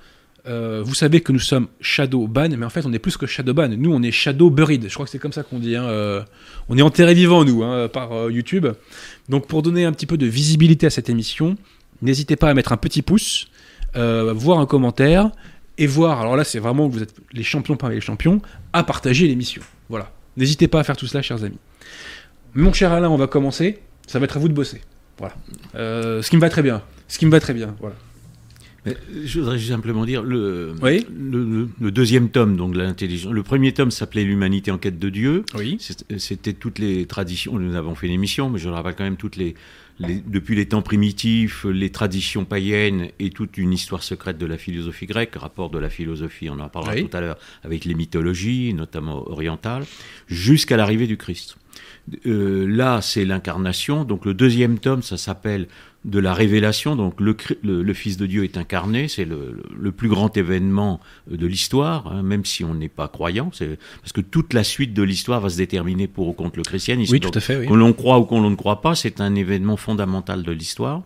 euh, 0.46 0.82
vous 0.84 0.94
savez 0.94 1.22
que 1.22 1.32
nous 1.32 1.38
sommes 1.38 1.68
shadow 1.80 2.26
ban, 2.26 2.50
mais 2.50 2.66
en 2.66 2.70
fait 2.70 2.84
on 2.84 2.92
est 2.92 2.98
plus 2.98 3.16
que 3.16 3.26
shadow 3.26 3.54
ban. 3.54 3.68
Nous 3.68 3.92
on 3.92 4.02
est 4.02 4.10
shadow 4.10 4.50
buried. 4.50 4.86
Je 4.88 4.92
crois 4.92 5.06
que 5.06 5.10
c'est 5.10 5.18
comme 5.18 5.32
ça 5.32 5.42
qu'on 5.42 5.58
dit. 5.58 5.74
Hein. 5.74 5.84
Euh, 5.84 6.22
on 6.68 6.76
est 6.76 6.82
enterré 6.82 7.14
vivant 7.14 7.44
nous 7.44 7.62
hein, 7.62 7.88
par 7.88 8.12
euh, 8.12 8.30
YouTube. 8.30 8.66
Donc 9.28 9.46
pour 9.46 9.62
donner 9.62 9.84
un 9.84 9.92
petit 9.92 10.06
peu 10.06 10.18
de 10.18 10.26
visibilité 10.26 10.86
à 10.86 10.90
cette 10.90 11.08
émission, 11.08 11.56
n'hésitez 12.02 12.36
pas 12.36 12.50
à 12.50 12.54
mettre 12.54 12.72
un 12.72 12.76
petit 12.76 13.00
pouce, 13.00 13.48
voir 13.94 14.58
un 14.58 14.66
commentaire 14.66 15.30
et 15.78 15.86
voir. 15.86 16.20
Alors 16.20 16.36
là 16.36 16.44
c'est 16.44 16.58
vraiment 16.58 16.88
que 16.88 16.94
vous 16.94 17.02
êtes 17.02 17.14
les 17.32 17.42
champions 17.42 17.76
parmi 17.76 17.94
les 17.94 18.02
champions 18.02 18.42
à 18.74 18.84
partager 18.84 19.26
l'émission. 19.26 19.62
Voilà. 19.88 20.10
N'hésitez 20.36 20.68
pas 20.68 20.80
à 20.80 20.84
faire 20.84 20.96
tout 20.96 21.06
cela, 21.06 21.22
chers 21.22 21.42
amis. 21.42 21.58
Mon 22.54 22.72
cher 22.72 22.92
Alain, 22.92 23.08
on 23.08 23.16
va 23.16 23.28
commencer. 23.28 23.78
Ça 24.06 24.18
va 24.18 24.24
être 24.24 24.36
à 24.36 24.40
vous 24.40 24.48
de 24.48 24.54
bosser. 24.54 24.82
Voilà. 25.16 25.34
Ce 25.74 26.28
qui 26.28 26.36
me 26.36 26.40
va 26.42 26.50
très 26.50 26.62
bien. 26.62 26.82
Ce 27.08 27.18
qui 27.18 27.24
me 27.24 27.30
va 27.30 27.40
très 27.40 27.54
bien. 27.54 27.74
Voilà. 27.80 27.96
Mais 28.87 28.97
je 29.25 29.41
voudrais 29.41 29.59
simplement 29.59 30.05
dire 30.05 30.23
le, 30.23 30.75
Oui. 30.83 31.07
le, 31.11 31.45
le- 31.45 31.69
le 31.81 31.91
deuxième 31.91 32.29
tome 32.29 32.57
donc 32.57 32.75
de 32.75 32.79
l'intelligence. 32.79 33.33
Le 33.33 33.43
premier 33.43 33.73
tome 33.73 33.91
s'appelait 33.91 34.25
l'humanité 34.25 34.71
en 34.71 34.79
quête 34.79 34.99
de 34.99 35.09
Dieu. 35.09 35.45
Oui. 35.57 35.79
C'était 36.19 36.53
toutes 36.53 36.79
les 36.79 37.07
traditions. 37.07 37.59
Nous 37.59 37.75
avons 37.76 37.95
fait 37.95 38.07
une 38.09 38.12
émission, 38.12 38.50
mais 38.50 38.59
je 38.59 38.69
le 38.69 38.75
rappelle 38.75 38.95
quand 38.95 39.05
même 39.05 39.17
toutes 39.17 39.37
les, 39.37 39.55
les- 39.99 40.21
depuis 40.26 40.55
les 40.55 40.67
temps 40.67 40.83
primitifs, 40.83 41.64
les 41.64 41.88
traditions 41.91 42.45
païennes 42.45 43.09
et 43.19 43.31
toute 43.31 43.57
une 43.57 43.73
histoire 43.73 44.03
secrète 44.03 44.37
de 44.37 44.44
la 44.47 44.59
philosophie 44.59 45.07
grecque, 45.07 45.35
rapport 45.37 45.70
de 45.70 45.79
la 45.79 45.88
philosophie, 45.88 46.51
on 46.51 46.59
en 46.61 46.68
parlera 46.68 46.94
Oui. 46.94 47.09
tout 47.09 47.16
à 47.16 47.20
l'heure, 47.23 47.38
avec 47.62 47.87
les 47.87 47.94
mythologies, 47.94 48.75
notamment 48.75 49.27
orientales, 49.31 49.85
jusqu'à 50.29 50.77
l'arrivée 50.77 51.07
du 51.07 51.16
Christ. 51.16 51.57
Euh, 52.27 52.66
là, 52.68 53.01
c'est 53.01 53.25
l'incarnation. 53.25 54.05
Donc 54.05 54.27
le 54.27 54.35
deuxième 54.35 54.79
tome, 54.79 55.03
ça 55.03 55.16
s'appelle 55.16 55.68
de 56.05 56.19
la 56.19 56.35
révélation. 56.35 56.97
Donc 56.97 57.21
le, 57.21 57.37
le, 57.62 57.83
le 57.83 57.95
Fils 57.95 58.17
de 58.17 58.27
Dieu 58.27 58.45
est 58.45 58.57
incarné. 58.59 59.09
C'est 59.09 59.25
le, 59.25 59.62
le- 59.79 59.93
plus 59.93 60.09
grand 60.09 60.37
événement 60.37 61.01
euh, 61.33 61.37
de 61.37 61.47
l'histoire, 61.47 62.12
hein, 62.12 62.23
même 62.23 62.45
si 62.45 62.64
on 62.64 62.75
n'est 62.75 62.88
pas 62.88 63.09
croyant. 63.09 63.51
C'est 63.55 63.79
parce 64.03 64.12
que 64.12 64.21
toute 64.21 64.53
la 64.53 64.64
suite 64.64 64.93
de 64.93 65.03
l'histoire 65.03 65.40
va 65.40 65.49
se 65.49 65.57
déterminer 65.57 66.07
pour 66.09 66.29
ou 66.29 66.33
contre 66.33 66.57
le 66.59 66.62
christianisme. 66.64 67.12
Oui, 67.12 67.21
tout 67.21 67.31
à 67.35 67.40
fait. 67.40 67.57
Oui. 67.61 67.67
qu'on 67.67 67.77
l'on 67.77 67.93
croit 67.93 68.19
ou 68.19 68.25
qu'on 68.25 68.40
l'on 68.40 68.51
ne 68.51 68.57
croit 68.57 68.81
pas, 68.83 68.95
c'est 68.95 69.21
un 69.21 69.35
événement 69.35 69.77
fondamental 69.77 70.43
de 70.43 70.53
l'histoire. 70.53 71.03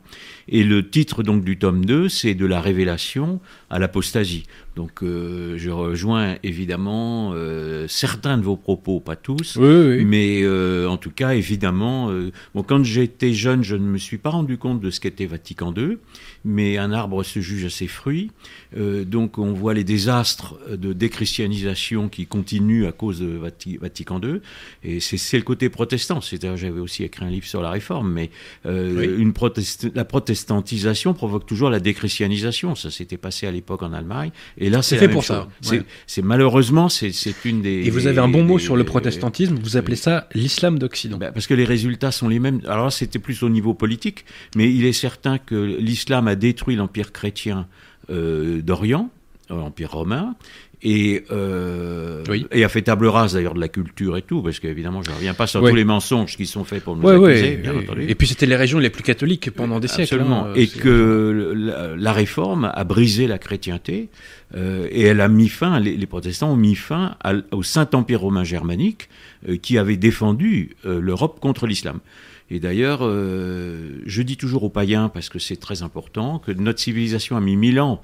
Et 0.49 0.65
le 0.65 0.89
titre 0.89 1.23
donc 1.23 1.45
du 1.45 1.59
tome 1.59 1.85
2, 1.85 2.09
c'est 2.09 2.35
de 2.35 2.47
la 2.47 2.61
révélation 2.61 3.41
à 3.71 3.79
l'apostasie. 3.79 4.45
Donc 4.79 5.03
euh, 5.03 5.55
je 5.59 5.71
rejoins 5.71 6.37
évidemment 6.45 7.33
euh, 7.35 7.87
certains 7.89 8.39
de 8.39 8.45
vos 8.45 8.55
propos, 8.57 9.01
pas 9.01 9.17
tous, 9.17 9.57
Oui, 9.57 9.67
oui, 9.67 9.97
oui. 9.99 10.05
mais 10.05 10.41
euh, 10.45 10.87
en 10.89 10.97
tout 10.97 11.11
cas 11.11 11.31
évidemment, 11.35 12.13
bon, 12.55 12.63
quand 12.63 12.85
j'étais 12.85 13.33
jeune, 13.33 13.65
je 13.65 13.75
ne 13.75 13.83
me 13.85 13.99
suis 13.99 14.19
pas 14.19 14.31
rendu 14.31 14.57
compte 14.57 14.81
de 14.81 14.91
ce 14.91 15.01
qu'était 15.01 15.27
Vatican 15.27 15.75
II, 15.77 15.99
mais 16.45 16.79
un 16.79 16.93
arbre 16.93 17.25
se 17.25 17.41
juge 17.41 17.65
à 17.65 17.71
ses 17.71 17.89
fruits. 17.89 18.31
Donc 18.77 19.39
on 19.39 19.53
voit 19.53 19.75
les 19.75 19.83
désastres 19.83 20.55
de 20.71 20.93
déchristianisation 20.93 22.09
qui 22.09 22.27
continuent 22.27 22.87
à 22.87 22.93
cause 22.93 23.19
de 23.19 23.27
Vati- 23.37 23.79
Vatican 23.81 24.21
II. 24.23 24.41
Et 24.85 25.01
c'est 25.01 25.37
le 25.39 25.43
côté 25.43 25.71
protestant. 25.71 26.21
C'est-à-dire, 26.21 26.57
j'avais 26.57 26.79
aussi 26.81 27.03
écrit 27.03 27.25
un 27.25 27.31
livre 27.31 27.47
sur 27.47 27.63
la 27.63 27.71
réforme, 27.71 28.13
mais 28.13 28.31
Oui. 28.65 29.07
une 29.19 29.33
protest- 29.33 29.91
la 29.95 30.05
protestantisation 30.05 31.15
provoque 31.15 31.47
toujours 31.47 31.69
la 31.71 31.81
déchristianisation. 31.81 32.77
Ça 32.77 32.91
s'était 32.93 33.17
passé 33.17 33.47
à 33.49 33.51
l'époque 33.51 33.83
en 33.83 33.93
Allemagne. 33.93 34.31
Et 34.59 34.68
là, 34.71 34.83
C'est 34.83 34.97
fait 34.99 35.09
pour 35.09 35.23
chose. 35.23 35.37
ça, 35.37 35.49
C'est 35.61 35.79
ouais. 35.79 35.85
c'est 36.07 36.23
malheureusement, 36.23 36.89
c'est 36.89 37.13
une 37.45 37.63
des. 37.63 37.87
Et 37.87 37.91
vous 37.91 38.07
avez 38.07 38.19
un 38.21 38.29
bon 38.29 38.45
mot 38.45 38.59
des- 38.59 38.65
sur 38.65 38.77
le 38.77 38.85
protestantisme, 38.85 39.57
vous 39.63 39.77
appelez 39.77 39.95
oui. 39.97 40.03
ça 40.03 40.29
l'islam 40.35 40.79
d'Occident. 40.79 41.19
bah, 41.19 41.31
parce 41.33 41.47
que 41.47 41.55
les 41.55 41.65
résultats 41.65 42.11
sont 42.13 42.29
les 42.29 42.39
mêmes. 42.39 42.61
Alors 42.67 42.85
là, 42.87 42.91
c'était 42.91 43.19
plus 43.19 43.43
au 43.43 43.49
niveau 43.49 43.75
politique, 43.75 44.25
mais 44.57 44.73
il 44.73 44.85
est 44.85 44.93
certain 44.93 45.39
que 45.39 45.55
l'islam 45.79 46.29
a 46.29 46.35
détruit 46.35 46.77
l'empire 46.77 47.13
chrétien 47.13 47.67
euh, 48.11 48.63
d'Orient, 48.63 49.11
euh, 49.51 49.57
l'empire 49.57 49.91
romain, 49.93 50.35
et, 50.83 51.25
euh, 51.33 52.23
Oui. 52.29 52.47
et 52.53 52.63
a 52.65 52.69
fait 52.69 52.83
table 52.83 53.07
rase 53.07 53.35
d'ailleurs 53.35 53.55
de 53.55 53.61
la 53.61 53.69
culture 53.69 54.17
et 54.17 54.23
tout, 54.23 54.43
parce 54.43 54.61
qu'évidemment, 54.61 55.03
je 55.03 55.11
ne 55.11 55.17
reviens 55.17 55.35
pas 55.35 55.47
sur 55.47 55.61
tous 55.61 55.75
les 55.75 55.85
mensonges 55.85 56.37
qui 56.37 56.47
sont 56.47 56.65
faits 56.65 56.85
pour 56.85 56.97
nous 56.97 57.03
Ouais, 57.03 57.31
accuser, 57.31 57.57
bien 57.57 57.77
entendu. 57.77 58.05
Et 58.09 58.15
puis 58.15 58.27
c'était 58.29 58.47
les 58.47 58.55
régions 58.57 58.79
les 58.79 58.91
plus 58.91 59.03
catholiques 59.03 59.51
pendant 59.51 59.81
des 59.81 59.89
siècles. 59.89 60.15
Absolument. 60.15 60.47
hein, 60.47 60.53
et 60.55 60.69
que 60.69 61.53
la, 61.57 61.97
la 61.97 62.13
réforme 62.13 62.71
a 62.73 62.85
brisé 62.85 63.27
la 63.27 63.39
chrétienté 63.39 64.09
euh, 64.57 64.87
et 64.91 65.03
elle 65.03 65.21
a 65.21 65.29
mis 65.29 65.49
fin, 65.49 65.81
les, 65.81 65.97
les 65.97 66.07
protestants 66.07 66.53
ont 66.53 66.57
mis 66.57 66.75
fin 66.77 67.17
à- 67.25 67.35
au 67.53 67.63
Saint-Empire 67.63 68.21
romain 68.21 68.45
germanique 68.45 69.09
euh, 69.49 69.57
qui 69.57 69.79
avait 69.79 69.97
défendu 69.97 70.77
euh, 70.87 71.01
l'Europe 71.01 71.39
contre 71.41 71.67
l'islam. 71.67 71.99
Et 72.51 72.61
d'ailleurs, 72.61 73.01
euh, 73.03 74.01
je 74.07 74.23
dis 74.23 74.39
toujours 74.39 74.63
aux 74.63 74.71
païens, 74.71 75.11
parce 75.11 75.29
que 75.29 75.39
c'est 75.39 75.57
très 75.57 75.83
important, 75.83 76.39
que 76.39 76.51
notre 76.53 76.79
civilisation 76.81 77.37
a 77.37 77.41
mis 77.41 77.57
mille 77.57 77.79
ans 77.79 78.01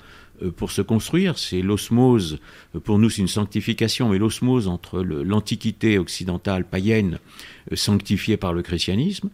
pour 0.57 0.71
se 0.71 0.83
construire. 0.83 1.39
C'est 1.39 1.63
l'osmose, 1.63 2.39
euh, 2.75 2.81
pour 2.81 2.99
nous 2.99 3.11
c'est 3.11 3.23
une 3.23 3.29
sanctification, 3.29 4.09
mais 4.09 4.19
l'osmose 4.19 4.69
entre 4.69 5.03
l'antiquité 5.03 5.99
occidentale 5.99 6.65
païenne 6.65 7.19
euh, 7.73 7.77
sanctifiée 7.77 8.37
par 8.37 8.53
le 8.53 8.63
christianisme, 8.63 9.31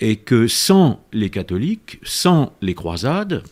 et 0.00 0.16
que 0.16 0.48
sans 0.48 1.04
les 1.12 1.30
catholiques, 1.30 2.00
sans 2.02 2.52
les 2.60 2.74
croisades, 2.74 3.42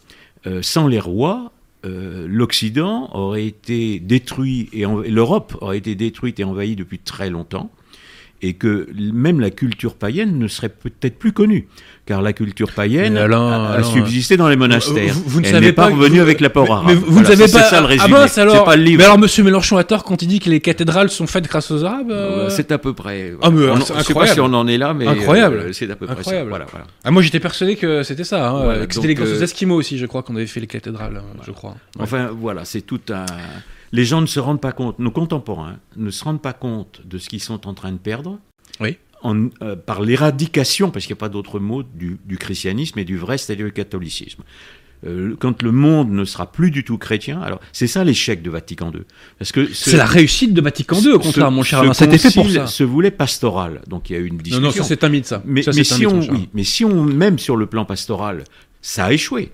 euh, 0.47 0.63
sans 0.63 0.89
les 0.89 1.01
rois, 1.01 1.53
euh, 1.85 2.27
l'Occident 2.29 3.09
aurait 3.15 3.47
été 3.47 4.01
détruit 4.01 4.69
et 4.73 4.85
l'Europe 4.85 5.57
aurait 5.61 5.79
été 5.79 5.95
détruite 5.95 6.39
et 6.39 6.45
envahie 6.45 6.77
depuis 6.77 6.99
très 6.99 7.31
longtemps, 7.31 7.71
et 8.43 8.55
que 8.55 8.89
même 9.13 9.39
la 9.41 9.51
culture 9.51 9.95
païenne 9.95 10.39
ne 10.39 10.49
serait 10.49 10.71
peut-être 10.71 11.19
plus 11.19 11.33
connue, 11.33 11.69
car 12.07 12.23
la 12.23 12.33
culture 12.33 12.73
païenne 12.73 13.19
a, 13.19 13.83
subsisté 13.83 14.37
dans 14.39 14.49
les 14.49 14.57
monastères. 14.57 15.13
Vous, 15.15 15.23
vous 15.27 15.41
ne 15.41 15.47
Elle 15.47 15.53
savez 15.53 15.67
n'est 15.67 15.73
pas 15.75 15.89
pas 15.89 15.95
revenue 15.95 16.17
vous- 16.17 16.23
avec 16.23 16.41
l'apport 16.41 16.73
arabe. 16.73 16.87
Mais 16.89 16.95
vous 16.95 17.05
Voilà, 17.13 17.29
ne 17.29 17.35
savez 17.37 17.53
pas. 17.53 17.63
C'est 17.65 17.69
ça 17.75 17.81
le 17.81 17.87
résumé. 17.87 18.05
Ah 18.17 18.21
mince 18.21 18.39
alors. 18.39 18.65
pas 18.65 18.77
le 18.77 18.83
livre. 18.83 18.99
Mais 18.99 19.05
alors 19.05 19.19
Monsieur 19.19 19.45
Mélenchon 19.45 19.77
a 19.77 19.85
tort 19.85 20.05
quand 20.05 20.23
il 20.23 20.27
dit 20.29 20.41
que 20.41 20.49
les 20.49 20.61
cathédrales 20.61 21.11
sont 21.11 21.27
faites 21.27 21.47
grâce 21.47 21.71
aux 21.71 21.85
Arabes. 21.85 22.11
euh 22.11 22.47
Euh, 22.47 22.49
C'est 22.51 22.73
à 22.73 22.79
peu 22.79 22.95
près. 22.95 23.35
Ah, 23.43 23.51
mais 23.51 23.69
On- 23.69 23.77
je 23.77 23.83
sais 23.83 23.93
pas 23.93 24.01
incroyable. 24.01 24.35
si 24.35 24.41
on 24.41 24.55
en 24.55 24.67
est 24.67 24.79
là, 24.79 24.95
mais 24.95 25.07
Incroyable. 25.07 25.57
euh, 25.57 25.73
c'est 25.73 25.91
à 25.91 25.97
peu 25.97 26.07
près 26.07 26.17
Incroyable. 26.17 26.47
ça. 26.47 26.49
Voilà, 26.51 26.67
voilà. 26.71 26.87
Ah 27.05 27.11
moi 27.11 27.21
j'étais 27.21 27.41
persuadé 27.41 27.77
que 27.77 28.03
c'était 28.03 28.25
ça. 28.25 28.49
Hein, 28.51 28.87
que 28.87 28.95
c'était 28.95 29.09
les 29.09 29.15
donc, 29.15 29.27
grâce 29.27 29.39
aux 29.39 29.43
Esquimaux 29.43 29.77
aussi, 29.77 29.99
je 29.99 30.07
crois 30.07 30.23
qu'on 30.23 30.35
avait 30.37 30.47
fait 30.47 30.61
les 30.61 30.67
cathédrales, 30.67 31.19
hein, 31.19 31.41
je 31.47 31.51
crois. 31.53 31.71
Ouais. 31.97 32.03
Enfin, 32.05 32.31
voilà, 32.35 32.65
c'est 32.65 32.81
tout 32.81 33.01
un. 33.11 33.27
Les 33.93 34.05
gens 34.05 34.21
ne 34.21 34.27
se 34.27 34.39
rendent 34.41 34.61
pas 34.61 34.73
compte, 34.73 34.99
nos 34.99 35.11
contemporains 35.11 35.79
ne 35.97 36.11
se 36.11 36.23
rendent 36.25 36.43
pas 36.43 36.53
compte 36.53 37.03
de 37.05 37.19
ce 37.19 37.29
qu'ils 37.29 37.41
sont 37.43 37.67
en 37.67 37.75
train 37.75 37.93
de 37.93 37.99
perdre. 37.99 38.39
Oui. 38.81 38.97
En, 39.23 39.49
euh, 39.63 39.77
par 39.77 40.01
l'éradication, 40.01 40.91
parce 40.91 41.05
qu'il 41.07 41.15
n'y 41.15 41.19
a 41.19 41.21
pas 41.21 41.29
d'autre 41.29 41.59
mot, 41.61 41.83
du, 41.83 42.19
du 42.25 42.39
christianisme 42.39 42.99
et 42.99 43.05
du 43.05 43.19
vrai, 43.19 43.37
c'est-à-dire 43.37 43.67
le 43.67 43.71
catholicisme. 43.73 44.43
Euh, 45.07 45.35
quand 45.39 45.63
le 45.63 45.73
monde 45.73 46.11
ne 46.11 46.25
sera 46.25 46.53
plus 46.53 46.71
du 46.71 46.85
tout 46.85 46.99
chrétien, 46.99 47.41
alors 47.41 47.59
c'est 47.73 47.87
ça 47.87 48.05
l'échec 48.05 48.43
de 48.43 48.51
Vatican 48.51 48.93
II. 48.93 49.01
Parce 49.39 49.51
que 49.51 49.67
ce- 49.67 49.91
C'est 49.91 49.97
la 49.97 50.05
réussite 50.07 50.53
de 50.55 50.61
Vatican 50.61 50.97
II, 51.01 51.09
au 51.09 51.13
ce- 51.15 51.17
contraire, 51.27 51.51
mon 51.51 51.63
cher 51.63 51.81
Alain. 51.81 51.95
C'était 51.95 52.19
fait 52.19 52.33
pour 52.35 52.49
ça. 52.51 52.67
se 52.67 52.85
voulait 52.85 53.11
pastoral, 53.11 53.81
donc 53.89 54.09
il 54.11 54.13
y 54.13 54.17
a 54.17 54.19
eu 54.21 54.27
une 54.27 54.37
Non, 54.37 54.43
discussion. 54.43 54.61
non, 54.63 54.71
ça 54.73 54.85
c'est 54.85 55.03
un 55.05 55.09
mythe, 55.09 55.27
ça. 55.27 55.43
Mais, 55.47 55.63
Ça, 55.63 55.73
si 55.73 55.81
mythe, 55.81 56.07
on, 56.07 56.21
oui, 56.33 56.49
mais 56.55 56.65
si 56.65 56.85
on, 56.85 57.03
même 57.05 57.39
sur 57.39 57.57
le 57.57 57.67
plan 57.67 57.85
pastoral, 57.87 58.45
ça 58.83 59.07
a 59.07 59.13
échoué. 59.13 59.51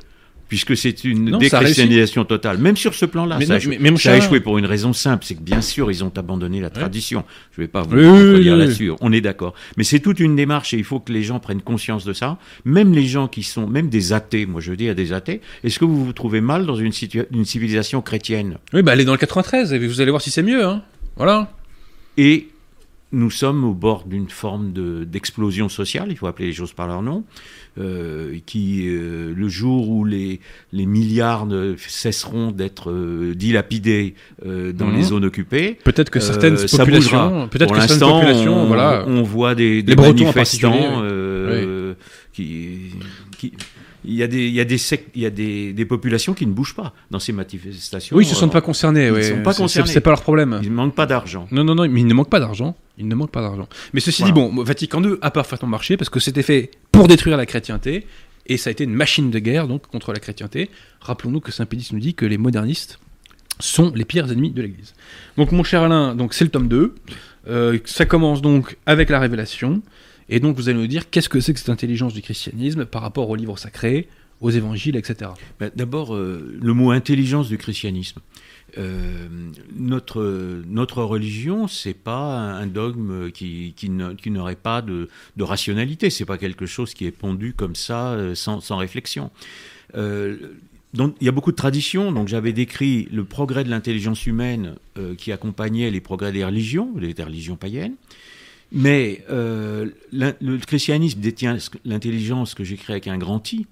Puisque 0.49 0.77
c'est 0.77 1.05
une 1.05 1.31
Non, 1.31 1.39
déchristianisation 1.39 2.25
totale. 2.25 2.59
Même 2.59 2.77
sur 2.77 2.95
ce 2.95 3.05
plan-là, 3.05 3.41
ça, 3.41 3.55
a 3.55 3.57
échoué. 3.57 3.79
mais- 3.81 3.97
Ça 3.97 4.13
a 4.13 4.17
échoué 4.17 4.41
pour 4.41 4.59
une 4.59 4.67
raison 4.67 4.93
simple, 4.93 5.25
c'est 5.25 5.35
que 5.35 5.43
bien 5.43 5.61
sûr, 5.61 5.91
ils 5.91 6.05
ont 6.05 6.13
abandonné 6.17 6.61
la 6.61 6.71
tradition. 6.71 7.25
Je 7.53 7.61
ne 7.61 7.67
vais 7.67 7.71
pas 7.71 7.83
vous 7.83 7.97
Oui, 7.97 8.05
oui, 8.05 8.45
là-dessus, 8.45 8.93
on 9.01 9.13
est 9.13 9.21
d'accord. 9.21 9.55
Mais 9.77 9.85
c'est 9.85 10.01
toute 10.01 10.21
une 10.21 10.37
démarche 10.37 10.75
et 10.75 10.79
il 10.79 10.85
faut 10.85 11.01
que 11.01 11.13
les 11.13 11.23
gens 11.23 11.41
prennent 11.41 11.63
conscience 11.63 12.05
de 12.05 12.13
ça. 12.13 12.39
Même 12.65 12.93
les 12.93 13.07
gens 13.07 13.29
qui 13.29 13.43
sont, 13.43 13.67
même 13.67 13.89
des 13.89 14.13
athées, 14.13 14.47
moi 14.47 14.61
je 14.61 14.73
dis 14.73 14.89
à 14.89 14.95
des 14.95 15.13
athées, 15.13 15.41
est-ce 15.65 15.79
que 15.79 15.85
vous 15.85 16.05
vous 16.05 16.13
trouvez 16.13 16.41
mal 16.41 16.67
dans 16.67 16.77
une, 16.77 16.93
civilisation 16.93 18.01
chrétienne? 18.03 18.59
Oui, 18.73 18.83
bah 18.83 18.93
allez 18.93 19.05
dans 19.05 19.13
le 19.13 19.19
93 19.19 19.73
et 19.73 19.79
vous 19.79 20.01
allez 20.01 20.11
voir 20.11 20.23
si 20.23 20.31
c'est 20.31 20.43
mieux. 20.43 20.65
Hein. 20.65 20.83
Voilà. 21.17 21.53
Et 22.19 22.49
nous 23.13 23.31
sommes 23.31 23.65
au 23.65 23.73
bord 23.73 24.05
d'une 24.05 24.29
forme 24.29 24.73
de- 24.73 25.05
d'explosion 25.05 25.69
sociale, 25.69 26.09
il 26.11 26.17
faut 26.17 26.27
appeler 26.27 26.49
les 26.49 26.53
choses 26.53 26.73
par 26.73 26.87
leur 26.89 27.03
nom, 27.03 27.25
euh, 27.79 28.37
qui, 28.47 28.85
euh, 28.89 29.33
le 29.35 29.49
jour 29.49 29.89
où 29.89 30.05
les, 30.05 30.41
les 30.73 30.87
milliards 30.87 31.47
ne 31.47 31.77
cesseront 31.77 32.51
d'être 32.51 32.91
euh, 32.91 33.35
dilapidés 33.35 34.15
dans 34.45 34.87
Mhm. 34.89 34.97
les 34.97 35.03
zones 35.05 35.25
occupées, 35.25 35.79
Peut-être 35.85 36.11
que 36.11 36.21
certaines 36.21 36.57
populations, 36.57 37.49
peut-être 37.49 37.73
que 37.73 37.79
certaines 37.81 38.01
l'instant, 38.01 38.21
populations, 38.21 38.63
on, 38.63 38.67
voilà. 38.67 39.05
on 39.07 39.23
voit 39.23 39.55
des, 39.55 39.83
des 39.83 39.95
Les 39.95 40.01
en 40.01 40.07
manifestants 40.07 40.71
particulier, 40.73 41.95
oui. 41.95 41.95
qui, 42.33 42.79
qui- 43.39 43.53
il 44.07 44.15
y 44.15 44.23
a 44.23 44.27
des, 44.29 44.47
il 44.47 44.55
y 44.55 44.61
a 44.61 44.65
des, 44.65 44.77
il 45.15 45.23
y 45.23 45.27
a 45.27 45.31
des, 45.31 45.73
des 45.73 45.85
populations 45.85 46.33
qui 46.35 46.47
ne 46.47 46.53
bougent 46.53 46.75
pas 46.75 46.95
dans 47.11 47.19
ces 47.19 47.33
manifestations. 47.33 48.17
Oui, 48.17 48.25
ils 48.25 48.29
se 48.29 48.35
sentent 48.35 48.51
Euh, 48.51 48.53
pas 48.53 48.61
concernés. 48.61 49.07
ils 49.07 49.13
ouais. 49.13 49.23
sont 49.23 49.43
pas 49.43 49.53
concernés. 49.55 49.91
C'est 49.91 50.01
pas 50.01 50.11
leur 50.11 50.23
problème. 50.23 50.61
Ils 50.63 50.71
ne 50.71 50.75
manquent 50.75 50.95
pas 50.95 51.07
d'argent. 51.07 51.49
Non, 51.51 51.65
non, 51.65 51.75
non, 51.75 51.89
mais 51.89 52.01
il 52.01 52.07
ne 52.07 52.15
manque 52.15 52.31
pas 52.31 52.41
d'argent. 52.41 52.77
Il 52.99 53.09
ne 53.09 53.15
manque 53.15 53.31
pas 53.31 53.43
d'argent. 53.43 53.69
Mais 53.93 54.01
ceci 54.01 54.23
Voilà. 54.23 54.35
dit, 54.35 54.41
bon, 54.41 54.63
Vatican 54.65 55.03
II 55.03 55.17
a 55.21 55.31
parfaitement 55.31 55.69
marché 55.69 55.97
parce 55.97 56.09
que 56.09 56.21
c'était 56.21 56.43
fait 56.43 56.71
pour 56.93 57.09
détruire 57.09 57.37
la 57.37 57.45
chrétienté 57.47 58.07
et 58.47 58.57
ça 58.57 58.69
a 58.69 58.71
été 58.71 58.85
une 58.85 58.95
machine 58.95 59.31
de 59.31 59.39
guerre 59.39 59.67
donc 59.69 59.87
contre 59.89 60.13
la 60.13 60.21
chrétienté. 60.21 60.71
Rappelons-nous 61.01 61.41
que 61.41 61.51
Saint 61.53 61.67
Pédis 61.67 61.89
nous 61.93 61.99
dit 61.99 62.15
que 62.15 62.25
les 62.25 62.39
modernistes 62.39 63.01
sont 63.59 63.91
les 63.95 64.05
pires 64.05 64.31
ennemis 64.31 64.51
de 64.51 64.63
l'Église. 64.63 64.95
Donc, 65.37 65.51
mon 65.51 65.65
cher 65.65 65.83
Alain, 65.83 66.15
donc 66.15 66.35
c'est 66.35 66.45
le 66.45 66.51
tome 66.51 66.69
2. 66.69 66.95
Euh, 67.49 67.79
ça 67.85 68.05
commence 68.05 68.43
donc 68.43 68.77
avec 68.87 69.09
la 69.09 69.19
révélation. 69.19 69.81
Et 70.29 70.41
donc, 70.41 70.57
vous 70.57 70.69
allez 70.69 70.79
nous 70.79 70.87
dire 70.87 71.11
qu'est-ce 71.11 71.29
que 71.29 71.41
c'est 71.41 71.53
que 71.53 71.59
cette 71.59 71.69
intelligence 71.69 72.13
du 72.13 72.23
christianisme 72.23 72.85
par 72.85 73.03
rapport 73.03 73.29
aux 73.31 73.37
livres 73.37 73.59
sacrés, 73.59 74.09
aux 74.41 74.51
évangiles, 74.51 74.97
etc. 74.97 75.31
Ben, 75.61 75.71
D'abord, 75.75 76.15
euh, 76.15 76.57
le 76.61 76.73
mot 76.75 76.91
intelligence 76.91 77.49
du 77.49 77.59
christianisme. 77.59 78.21
Euh, 78.79 79.29
notre, 79.75 80.63
notre 80.67 81.03
religion, 81.03 81.69
c'est 81.69 81.95
pas 81.95 82.37
un 82.37 82.67
dogme 82.67 83.31
qui, 83.31 83.75
qui 83.77 84.31
n'aurait 84.31 84.57
pas 84.57 84.83
de, 84.83 85.09
de 85.37 85.45
rationalité. 85.45 86.11
C'est 86.11 86.25
pas 86.25 86.39
quelque 86.39 86.67
chose 86.67 86.93
qui 86.93 87.07
est 87.07 87.13
pondu 87.13 87.55
comme 87.55 87.77
ça, 87.77 88.13
euh, 88.13 88.35
sans, 88.35 88.61
sans 88.61 88.77
réflexion. 88.77 89.31
Donc, 90.95 91.15
il 91.21 91.27
y 91.27 91.29
a 91.29 91.33
beaucoup 91.33 91.53
de 91.53 91.57
traditions. 91.57 92.13
Donc, 92.13 92.29
j'avais 92.29 92.53
décrit 92.53 93.09
le 93.13 93.25
progrès 93.25 93.65
de 93.65 93.71
l'intelligence 93.71 94.27
humaine 94.27 94.75
qui 95.17 95.33
accompagnait 95.33 95.91
les 95.91 96.01
progrès 96.01 96.33
des 96.33 96.45
religions, 96.45 96.91
des 96.93 97.23
religions 97.23 97.57
païennes. 97.57 97.95
Mais 98.73 99.25
euh, 99.31 99.91
le 100.13 100.57
christianisme 100.59 101.21
détient 101.21 101.57
l'intelligence 101.85 102.55
que 102.55 102.65
j'écris 102.65 102.93
avec 102.93 103.07
un 103.07 103.19
grand 103.19 103.53
I 103.53 103.67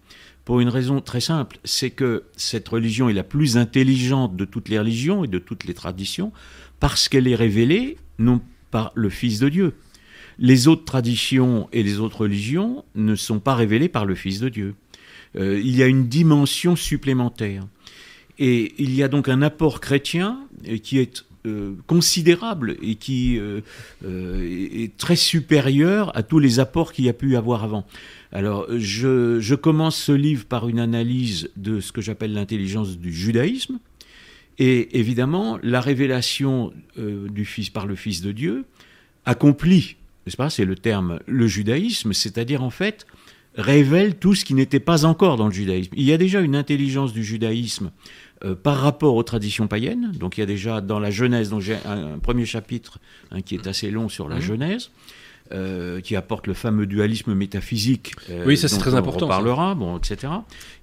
pour 0.44 0.60
une 0.60 0.68
raison 0.68 1.00
très 1.00 1.20
simple, 1.20 1.58
c'est 1.64 1.90
que 1.90 2.24
cette 2.36 2.68
religion 2.68 3.08
est 3.08 3.14
la 3.14 3.24
plus 3.24 3.56
intelligente 3.56 4.36
de 4.36 4.44
toutes 4.44 4.68
les 4.68 4.78
religions 4.78 5.24
et 5.24 5.28
de 5.28 5.38
toutes 5.38 5.64
les 5.64 5.72
traditions 5.72 6.32
parce 6.80 7.08
qu'elle 7.08 7.26
est 7.26 7.34
révélée 7.34 7.96
non 8.18 8.40
par 8.70 8.92
le 8.94 9.08
Fils 9.08 9.38
de 9.38 9.48
Dieu. 9.48 9.74
Les 10.38 10.68
autres 10.68 10.84
traditions 10.84 11.68
et 11.72 11.82
les 11.82 11.98
autres 11.98 12.22
religions 12.22 12.84
ne 12.94 13.14
sont 13.14 13.40
pas 13.40 13.54
révélées 13.54 13.88
par 13.88 14.04
le 14.04 14.14
Fils 14.14 14.40
de 14.40 14.50
Dieu. 14.50 14.74
Euh, 15.36 15.60
il 15.64 15.76
y 15.76 15.82
a 15.82 15.86
une 15.86 16.08
dimension 16.08 16.76
supplémentaire. 16.76 17.66
Et 18.38 18.74
il 18.78 18.94
y 18.94 19.02
a 19.02 19.08
donc 19.08 19.28
un 19.28 19.42
apport 19.42 19.80
chrétien 19.80 20.40
euh, 20.68 20.76
qui 20.76 20.98
est 20.98 21.24
euh, 21.46 21.74
considérable 21.86 22.78
et 22.80 22.94
qui 22.94 23.38
euh, 23.38 23.60
euh, 24.02 24.78
est 24.82 24.96
très 24.96 25.14
supérieur 25.14 26.10
à 26.16 26.22
tous 26.22 26.38
les 26.38 26.58
apports 26.58 26.90
qu'il 26.90 27.04
y 27.04 27.10
a 27.10 27.12
pu 27.12 27.36
avoir 27.36 27.64
avant. 27.64 27.84
Alors, 28.32 28.66
je, 28.74 29.54
commence 29.54 29.94
ce 29.94 30.12
livre 30.12 30.46
par 30.46 30.70
une 30.70 30.78
analyse 30.78 31.50
de 31.56 31.80
ce 31.80 31.92
que 31.92 32.00
j'appelle 32.00 32.32
l'intelligence 32.32 32.96
du 32.96 33.12
judaïsme. 33.12 33.78
Et 34.58 34.98
évidemment, 34.98 35.58
la 35.62 35.82
révélation 35.82 36.72
du 36.96 37.44
Fils 37.44 37.68
par 37.68 37.86
le 37.86 37.94
Fils 37.94 38.22
de 38.22 38.32
Dieu 38.32 38.64
accomplit, 39.26 39.96
n'est-ce 40.24 40.38
pas 40.38 40.48
C'est 40.48 40.64
le 40.64 40.76
terme, 40.76 41.20
le 41.26 41.46
judaïsme, 41.46 42.14
c'est-à-dire 42.14 42.62
en 42.62 42.70
fait 42.70 43.06
révèle 43.56 44.16
tout 44.16 44.34
ce 44.34 44.46
qui 44.46 44.54
n'était 44.54 44.80
pas 44.80 45.04
encore 45.04 45.36
dans 45.36 45.46
le 45.46 45.52
judaïsme. 45.52 45.92
Il 45.94 46.04
y 46.04 46.12
a 46.14 46.18
déjà 46.18 46.40
une 46.40 46.56
intelligence 46.56 47.12
du 47.12 47.22
judaïsme 47.22 47.90
euh, 48.44 48.54
par 48.54 48.76
rapport 48.78 49.14
aux 49.16 49.22
traditions 49.22 49.66
païennes. 49.66 50.12
Donc 50.18 50.36
il 50.36 50.40
y 50.40 50.42
a 50.42 50.46
déjà 50.46 50.80
dans 50.80 51.00
la 51.00 51.10
Genèse, 51.10 51.50
donc 51.50 51.60
j'ai 51.62 51.76
un, 51.84 52.14
un 52.14 52.18
premier 52.18 52.44
chapitre 52.46 52.98
hein, 53.30 53.40
qui 53.40 53.54
est 53.54 53.66
assez 53.66 53.90
long 53.90 54.08
sur 54.08 54.28
la 54.28 54.36
Mhm. 54.36 54.42
Genèse. 54.42 54.90
euh, 55.52 56.00
qui 56.00 56.16
apporte 56.16 56.46
le 56.46 56.54
fameux 56.54 56.86
dualisme 56.86 57.34
métaphysique. 57.34 58.12
euh, 58.30 58.44
Oui, 58.46 58.56
ça, 58.56 58.66
c'est 58.66 58.78
très 58.78 58.94
on 58.94 58.96
important, 58.96 59.28
ça. 59.28 59.36
reparlera, 59.36 59.74
bon, 59.74 59.98
etc. 59.98 60.32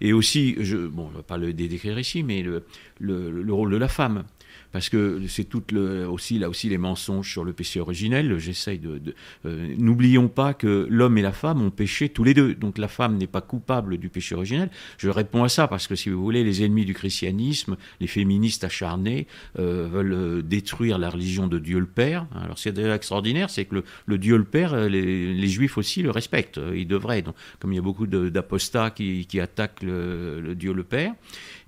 Et 0.02 0.13
aussi, 0.13 0.56
je, 0.60 0.78
bon, 0.78 1.08
on 1.12 1.17
va 1.17 1.24
pas 1.24 1.38
le 1.38 1.52
dé- 1.52 1.67
décrire 1.67 1.97
ici, 1.97 2.21
mais 2.21 2.43
le, 2.43 2.63
le, 3.00 3.32
le 3.32 3.54
rôle 3.54 3.71
de 3.71 3.78
la 3.78 3.88
femme. 3.88 4.24
Parce 4.72 4.90
que 4.90 5.22
c'est 5.28 5.44
tout 5.44 5.64
le, 5.72 6.08
aussi, 6.08 6.40
là 6.40 6.50
aussi 6.50 6.70
les 6.70 6.78
mensonges 6.78 7.30
sur 7.30 7.44
le 7.44 7.54
péché 7.54 7.80
originel. 7.80 8.38
J'essaye 8.38 8.80
de. 8.80 9.02
euh, 9.46 9.76
N'oublions 9.78 10.28
pas 10.28 10.54
que 10.54 10.88
l'homme 10.90 11.18
et 11.18 11.22
la 11.22 11.32
femme 11.34 11.62
ont 11.62 11.72
péché 11.72 12.10
tous 12.10 12.24
les 12.24 12.34
deux. 12.34 12.56
Donc 12.56 12.78
la 12.78 12.88
femme 12.88 13.18
n'est 13.18 13.28
pas 13.28 13.42
coupable 13.42 13.98
du 13.98 14.10
péché 14.10 14.36
originel. 14.36 14.70
Je 14.98 15.10
réponds 15.10 15.44
à 15.44 15.50
ça 15.50 15.68
parce 15.68 15.88
que 15.88 15.96
si 15.96 16.10
vous 16.10 16.22
voulez, 16.22 16.44
les 16.44 16.64
ennemis 16.64 16.86
du 16.86 16.94
christianisme, 16.94 17.76
les 18.00 18.08
féministes 18.08 18.64
acharnés, 18.64 19.28
euh, 19.60 19.88
veulent 19.92 20.14
euh, 20.14 20.42
détruire 20.42 20.98
la 20.98 21.10
religion 21.10 21.48
de 21.48 21.60
Dieu 21.60 21.80
le 21.80 21.86
Père. 21.86 22.28
Alors 22.34 22.58
c'est 22.58 22.78
extraordinaire, 22.78 23.50
c'est 23.50 23.66
que 23.66 23.84
le, 24.06 24.18
Dieu 24.18 24.38
le 24.38 24.46
Père, 24.46 24.76
les, 24.88 25.48
Juifs 25.48 25.78
aussi 25.78 26.02
le 26.02 26.12
respectent. 26.12 26.62
Ils 26.74 26.88
devraient. 26.88 27.22
Donc, 27.22 27.36
comme 27.60 27.74
il 27.74 27.76
y 27.76 27.80
a 27.80 27.82
beaucoup 27.82 28.08
d'apostats 28.08 28.90
qui, 28.90 29.28
attaquent 29.42 29.84
le 29.84 30.54
Dieu 30.56 30.72
le 30.72 30.84
Père. 30.84 31.14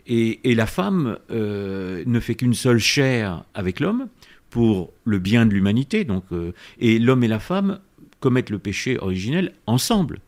Et, 0.05 0.55
la 0.55 0.65
femme 0.65 1.17
euh, 1.31 2.03
ne 2.05 2.19
fait 2.19 2.35
qu'une 2.35 2.53
seule 2.53 2.79
chair 2.79 3.43
avec 3.53 3.79
l'homme 3.79 4.07
pour 4.49 4.91
le 5.05 5.19
bien 5.19 5.45
de 5.45 5.53
l'humanité. 5.53 6.03
Donc, 6.03 6.25
euh, 6.31 6.51
et 6.79 6.99
l'homme 6.99 7.23
et 7.23 7.27
la 7.27 7.39
femme 7.39 7.79
commettent 8.19 8.49
le 8.49 8.59
péché 8.59 8.97
originel 8.99 9.53
ensemble. 9.65 10.19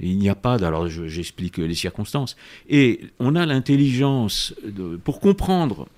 Il 0.00 0.18
n'y 0.18 0.28
a 0.28 0.34
pas, 0.34 0.54
alors 0.64 0.88
je- 0.88 1.06
j'explique 1.06 1.58
les 1.58 1.74
circonstances. 1.74 2.36
Et 2.68 3.00
on 3.20 3.36
a 3.36 3.46
l'intelligence, 3.46 4.54
pour 5.04 5.20
comprendre 5.20 5.88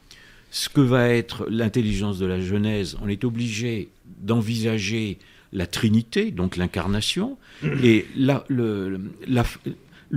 ce 0.51 0.69
que 0.69 0.81
va 0.83 1.09
être 1.09 1.47
l'intelligence 1.51 2.19
de 2.19 2.27
la 2.27 2.41
Genèse, 2.41 2.97
on 3.03 3.09
est 3.09 3.25
obligé 3.25 3.89
d'envisager 4.21 5.19
la 5.53 5.67
Trinité, 5.67 6.31
donc 6.31 6.57
l'incarnation, 6.57 7.39
et 7.83 8.07
le 8.17 8.99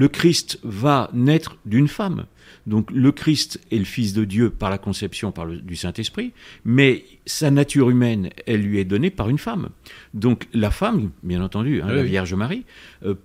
Christ 0.08 0.60
va 0.64 1.10
naître 1.14 1.58
d'une 1.66 1.88
femme. 1.88 2.26
Donc 2.68 2.92
le 2.92 3.12
Christ 3.12 3.60
est 3.72 3.78
le 3.80 3.86
Fils 3.86 4.14
de 4.14 4.26
Dieu 4.26 4.50
par 4.52 4.70
la 4.70 4.78
conception 4.78 5.32
par 5.32 5.46
le- 5.46 5.58
du 5.58 5.76
Saint-Esprit, 5.76 6.34
mais 6.66 7.06
sa 7.26 7.50
nature 7.50 7.90
humaine, 7.90 8.30
elle 8.46 8.62
lui 8.62 8.78
est 8.78 8.86
donnée 8.86 9.10
par 9.10 9.30
une 9.30 9.38
femme. 9.40 9.70
Donc 10.14 10.48
la 10.54 10.70
femme, 10.70 11.10
bien 11.24 11.42
entendu, 11.42 11.82
hein, 11.82 11.88
Oui, 11.90 11.96
la. 11.96 12.04
Vierge 12.04 12.34
Marie, 12.36 12.66
euh, 13.06 13.16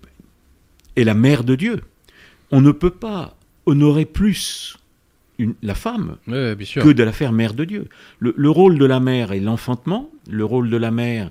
est 0.97 1.05
la 1.05 1.15
mère 1.15 1.43
de 1.45 1.55
Dieu. 1.57 1.83
On 2.51 2.61
ne 2.61 2.71
peut 2.71 2.91
pas 2.91 3.37
honorer 3.67 4.05
plus 4.05 4.77
une- 5.39 5.55
la 5.63 5.75
femme 5.75 6.17
Ouais, 6.29 6.55
bien 6.55 6.67
sûr. 6.67 6.83
que 6.85 6.91
de 6.91 7.03
la 7.03 7.13
faire 7.13 7.33
mère 7.33 7.55
de 7.55 7.65
Dieu. 7.65 7.89
Le, 8.21 8.33
le 8.37 8.51
rôle 8.51 8.79
de 8.79 8.85
la 8.85 9.01
mère 9.01 9.33
est 9.33 9.41
l'enfantement, 9.41 10.09
le 10.31 10.45
rôle 10.45 10.71
de 10.71 10.77
la 10.77 10.91
mère 10.93 11.31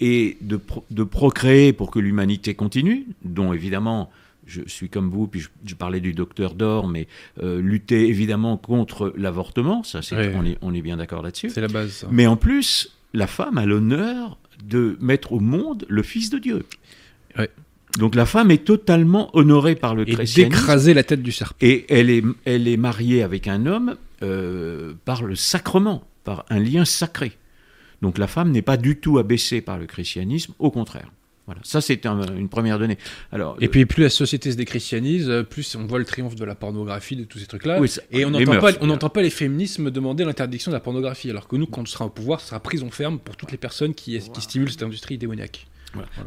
est 0.00 0.42
de, 0.42 0.56
pro- 0.56 0.84
de 0.90 1.04
procréer 1.04 1.72
pour 1.72 1.92
que 1.92 2.00
l'humanité 2.00 2.54
continue, 2.54 3.06
dont 3.24 3.52
évidemment, 3.52 4.10
je 4.46 4.62
suis 4.66 4.88
comme 4.88 5.10
vous, 5.10 5.26
puis 5.26 5.40
je, 5.40 5.48
je 5.64 5.74
parlais 5.74 6.00
du 6.00 6.12
docteur 6.12 6.54
d'or, 6.54 6.88
mais 6.88 7.06
euh, 7.42 7.60
lutter 7.60 8.08
évidemment 8.08 8.56
contre 8.56 9.12
l'avortement, 9.16 9.82
ça 9.82 10.02
c'est, 10.02 10.34
on, 10.36 10.44
est, 10.44 10.58
on 10.62 10.74
est 10.74 10.82
bien 10.82 10.96
d'accord 10.96 11.22
là-dessus. 11.22 11.50
C'est 11.50 11.60
la 11.60 11.68
base. 11.68 11.90
ça. 11.90 12.08
Mais 12.10 12.26
en 12.26 12.36
plus, 12.36 12.96
la 13.12 13.26
femme 13.26 13.58
a 13.58 13.66
l'honneur 13.66 14.38
de 14.64 14.96
mettre 15.00 15.32
au 15.32 15.40
monde 15.40 15.84
le 15.88 16.02
Fils 16.02 16.30
de 16.30 16.38
Dieu. 16.38 16.64
Donc 17.98 18.16
la 18.16 18.26
femme 18.26 18.50
est 18.50 18.64
totalement 18.64 19.30
honorée 19.36 19.76
par 19.76 19.94
le 19.94 20.02
Et 20.08 20.12
christianisme. 20.14 20.50
d'écraser 20.50 20.94
la 20.94 21.04
tête 21.04 21.22
du 21.22 21.30
serpent. 21.30 21.54
Et 21.60 21.86
elle 21.88 22.10
est, 22.10 22.24
elle 22.44 22.66
est 22.66 22.76
mariée 22.76 23.22
avec 23.22 23.46
un 23.46 23.66
homme 23.66 23.96
euh, 24.22 24.94
par 25.04 25.22
le 25.22 25.36
sacrement, 25.36 26.02
par 26.24 26.44
un 26.50 26.58
lien 26.58 26.84
sacré. 26.84 27.32
Donc 28.02 28.18
la 28.18 28.26
femme 28.26 28.50
n'est 28.50 28.62
pas 28.62 28.76
du 28.76 28.96
tout 28.96 29.18
abaissée 29.18 29.60
par 29.60 29.78
le 29.78 29.86
christianisme, 29.86 30.54
au 30.58 30.72
contraire. 30.72 31.12
Voilà, 31.46 31.60
ça 31.62 31.82
c'est 31.82 32.06
un- 32.06 32.36
une 32.36 32.48
première 32.48 32.78
donnée. 32.78 32.96
Alors, 33.30 33.56
Et 33.60 33.68
puis 33.68 33.84
plus 33.84 34.02
la 34.02 34.08
société 34.08 34.50
se 34.50 34.56
déchristianise, 34.56 35.28
euh, 35.28 35.42
plus 35.42 35.76
on 35.76 35.84
voit 35.86 35.98
le 35.98 36.06
triomphe 36.06 36.34
de 36.36 36.44
la 36.44 36.54
pornographie, 36.54 37.16
de 37.16 37.24
tous 37.24 37.38
ces 37.38 37.46
trucs-là. 37.46 37.78
oui, 37.80 37.90
Et 38.10 38.24
on 38.24 38.30
n'entend 38.30 38.52
pas, 38.60 38.72
on 38.80 38.86
n'entend 38.86 39.10
pas 39.10 39.20
les 39.20 39.28
féminismes 39.30 39.90
demander 39.90 40.24
l'interdiction 40.24 40.70
de 40.70 40.76
la 40.76 40.80
pornographie, 40.80 41.28
alors 41.28 41.46
que 41.46 41.56
nous, 41.56 41.66
quand 41.66 41.82
on 41.82 41.86
sera 41.86 42.06
au 42.06 42.10
pouvoir, 42.10 42.40
ce 42.40 42.48
sera 42.48 42.60
prison 42.60 42.90
ferme 42.90 43.18
pour 43.18 43.36
toutes 43.36 43.52
les 43.52 43.58
personnes 43.58 43.92
qui, 43.94 44.18
qui 44.18 44.40
stimulent 44.40 44.70
cette 44.70 44.82
industrie 44.84 45.18
démoniaque. 45.18 45.66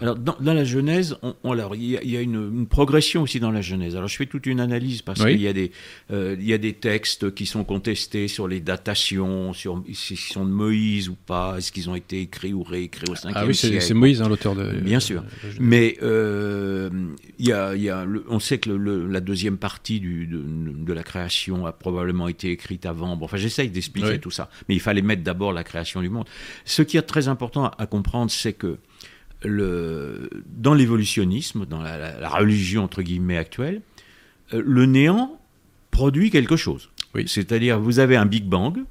Alors, 0.01 0.15
dans, 0.15 0.53
la 0.53 0.63
Genèse, 0.63 1.17
on, 1.43 1.51
alors, 1.51 1.75
il 1.75 1.84
y 1.84 2.17
a, 2.17 2.21
une, 2.21 2.67
progression 2.67 3.23
aussi 3.23 3.39
dans 3.39 3.51
la 3.51 3.62
Genèse. 3.62 3.95
Alors, 3.95 4.08
je 4.08 4.15
fais 4.15 4.25
toute 4.25 4.45
une 4.45 4.60
analyse 4.60 5.01
parce 5.01 5.23
qu'il 5.23 5.41
y, 5.41 5.47
a 5.47 5.53
des, 5.53 5.71
euh, 6.12 6.36
il 6.39 6.45
y 6.45 6.53
a 6.53 6.58
des 6.58 6.73
textes 6.73 7.34
qui 7.34 7.45
sont 7.45 7.63
contestés 7.63 8.27
sur 8.27 8.47
les 8.47 8.60
datations, 8.60 9.53
sur 9.53 9.84
s'ils 9.93 10.17
sont 10.17 10.45
de 10.45 10.51
Moïse 10.51 11.10
ou 11.10 11.15
pas, 11.15 11.56
est-ce 11.58 11.71
qu'ils 11.71 11.89
ont 11.89 11.95
été 11.95 12.21
écrits 12.21 12.53
ou 12.53 12.63
réécrits 12.63 13.10
au 13.10 13.15
5e 13.15 13.32
ah, 13.36 13.45
oui, 13.45 13.56
c'est 13.56 13.93
Moïse, 13.93 14.21
hein, 14.21 14.30
l'auteur 14.30 14.56
de. 14.56 14.71
Bien 14.82 14.99
sûr. 14.99 15.23
Mais 15.60 15.97
euh, 16.01 16.89
il 17.39 17.47
y 17.47 17.51
a, 17.51 17.75
il 17.75 17.82
y 17.82 17.89
a 17.89 18.06
on 18.30 18.39
sait 18.39 18.58
que 18.58 18.69
la 18.69 19.19
deuxième 19.19 19.58
partie 19.58 19.99
du, 19.99 20.27
de, 20.27 20.93
la 20.93 21.03
création 21.03 21.65
a 21.65 21.71
probablement 21.71 22.27
été 22.27 22.51
écrite 22.51 22.86
avant. 22.86 23.15
Bon, 23.15 23.25
enfin, 23.25 23.38
j'essaye 23.38 23.69
d'expliquer 23.69 24.19
tout 24.19 24.32
ça. 24.32 24.49
Mais 24.67 24.75
il 24.75 24.82
fallait 24.82 25.01
mettre 25.01 25.23
d'abord 25.23 25.53
la 25.53 25.63
création 25.63 26.01
du 26.01 26.10
monde. 26.10 26.25
Ce 26.65 26.82
qui 26.82 26.97
est 26.97 27.01
très 27.01 27.27
important 27.27 27.69
à 27.77 27.86
comprendre, 27.86 28.32
c'est 28.32 28.53
que 28.53 28.77
le, 29.43 30.30
dans 30.45 30.73
l'évolutionnisme, 30.73 31.65
dans 31.65 31.82
la, 31.82 32.30
religion 32.30 32.84
entre 32.84 33.02
guillemets 33.02 33.38
actuelle, 33.38 33.82
euh, 34.54 34.62
le 34.65 34.86
néant 34.86 35.39
produit 35.91 36.30
quelque 36.30 36.56
chose. 36.56 36.89
Oui. 37.15 37.26
C'est-à-dire, 37.28 37.80
vous 37.80 38.00
avez 38.00 38.15
un 38.15 38.26
Big 38.26 38.45
Bang, 38.45 38.84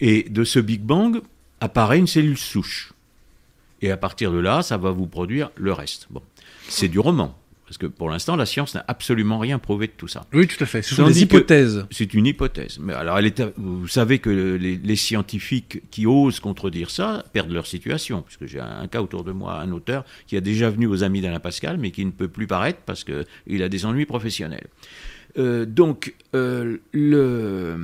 et 0.00 0.24
de 0.24 0.44
ce 0.44 0.58
Big 0.58 0.80
Bang 0.80 1.20
apparaît 1.60 1.98
une 1.98 2.06
cellule 2.06 2.38
souche. 2.38 2.92
Et 3.80 3.90
à 3.90 3.96
partir 3.96 4.32
de 4.32 4.38
là, 4.38 4.62
ça 4.62 4.76
va 4.76 4.90
vous 4.90 5.06
produire 5.06 5.50
le 5.56 5.72
reste. 5.72 6.06
Bon, 6.10 6.22
c'est 6.68 6.88
du 6.88 6.98
roman. 6.98 7.38
Parce 7.68 7.76
que 7.76 7.86
pour 7.86 8.08
l'instant, 8.08 8.34
la 8.34 8.46
science 8.46 8.74
n'a 8.74 8.84
absolument 8.88 9.38
rien 9.38 9.58
prouvé 9.58 9.88
de 9.88 9.92
tout 9.94 10.08
ça. 10.08 10.24
Oui, 10.32 10.46
tout 10.46 10.56
à 10.64 10.64
fait. 10.64 10.80
Ce 10.80 10.94
sont 10.94 11.06
des 11.06 11.22
hypothèses. 11.22 11.84
C'est 11.90 12.14
une 12.14 12.24
hypothèse. 12.24 12.78
Mais 12.80 12.94
alors, 12.94 13.18
elle 13.18 13.30
vous 13.58 13.86
savez 13.86 14.20
que 14.20 14.30
les, 14.30 14.96
scientifiques 14.96 15.82
qui 15.90 16.06
osent 16.06 16.40
contredire 16.40 16.88
ça 16.88 17.24
perdent 17.34 17.52
leur 17.52 17.66
situation. 17.66 18.22
Puisque 18.22 18.46
j'ai 18.46 18.58
un 18.58 18.86
cas 18.88 19.02
autour 19.02 19.22
de 19.22 19.32
moi, 19.32 19.60
un 19.60 19.70
auteur 19.72 20.06
qui 20.26 20.38
a 20.38 20.40
déjà 20.40 20.70
venu 20.70 20.86
aux 20.86 21.02
Amis 21.04 21.20
d'Alain 21.20 21.40
Pascal, 21.40 21.76
mais 21.76 21.90
qui 21.90 22.06
ne 22.06 22.10
peut 22.10 22.28
plus 22.28 22.46
paraître 22.46 22.80
parce 22.86 23.04
qu'il 23.04 23.62
a 23.62 23.68
des 23.68 23.84
ennuis 23.84 24.06
professionnels. 24.06 24.68
Euh, 25.36 25.66
donc, 25.66 26.14
euh, 26.34 26.78
le, 26.92 27.76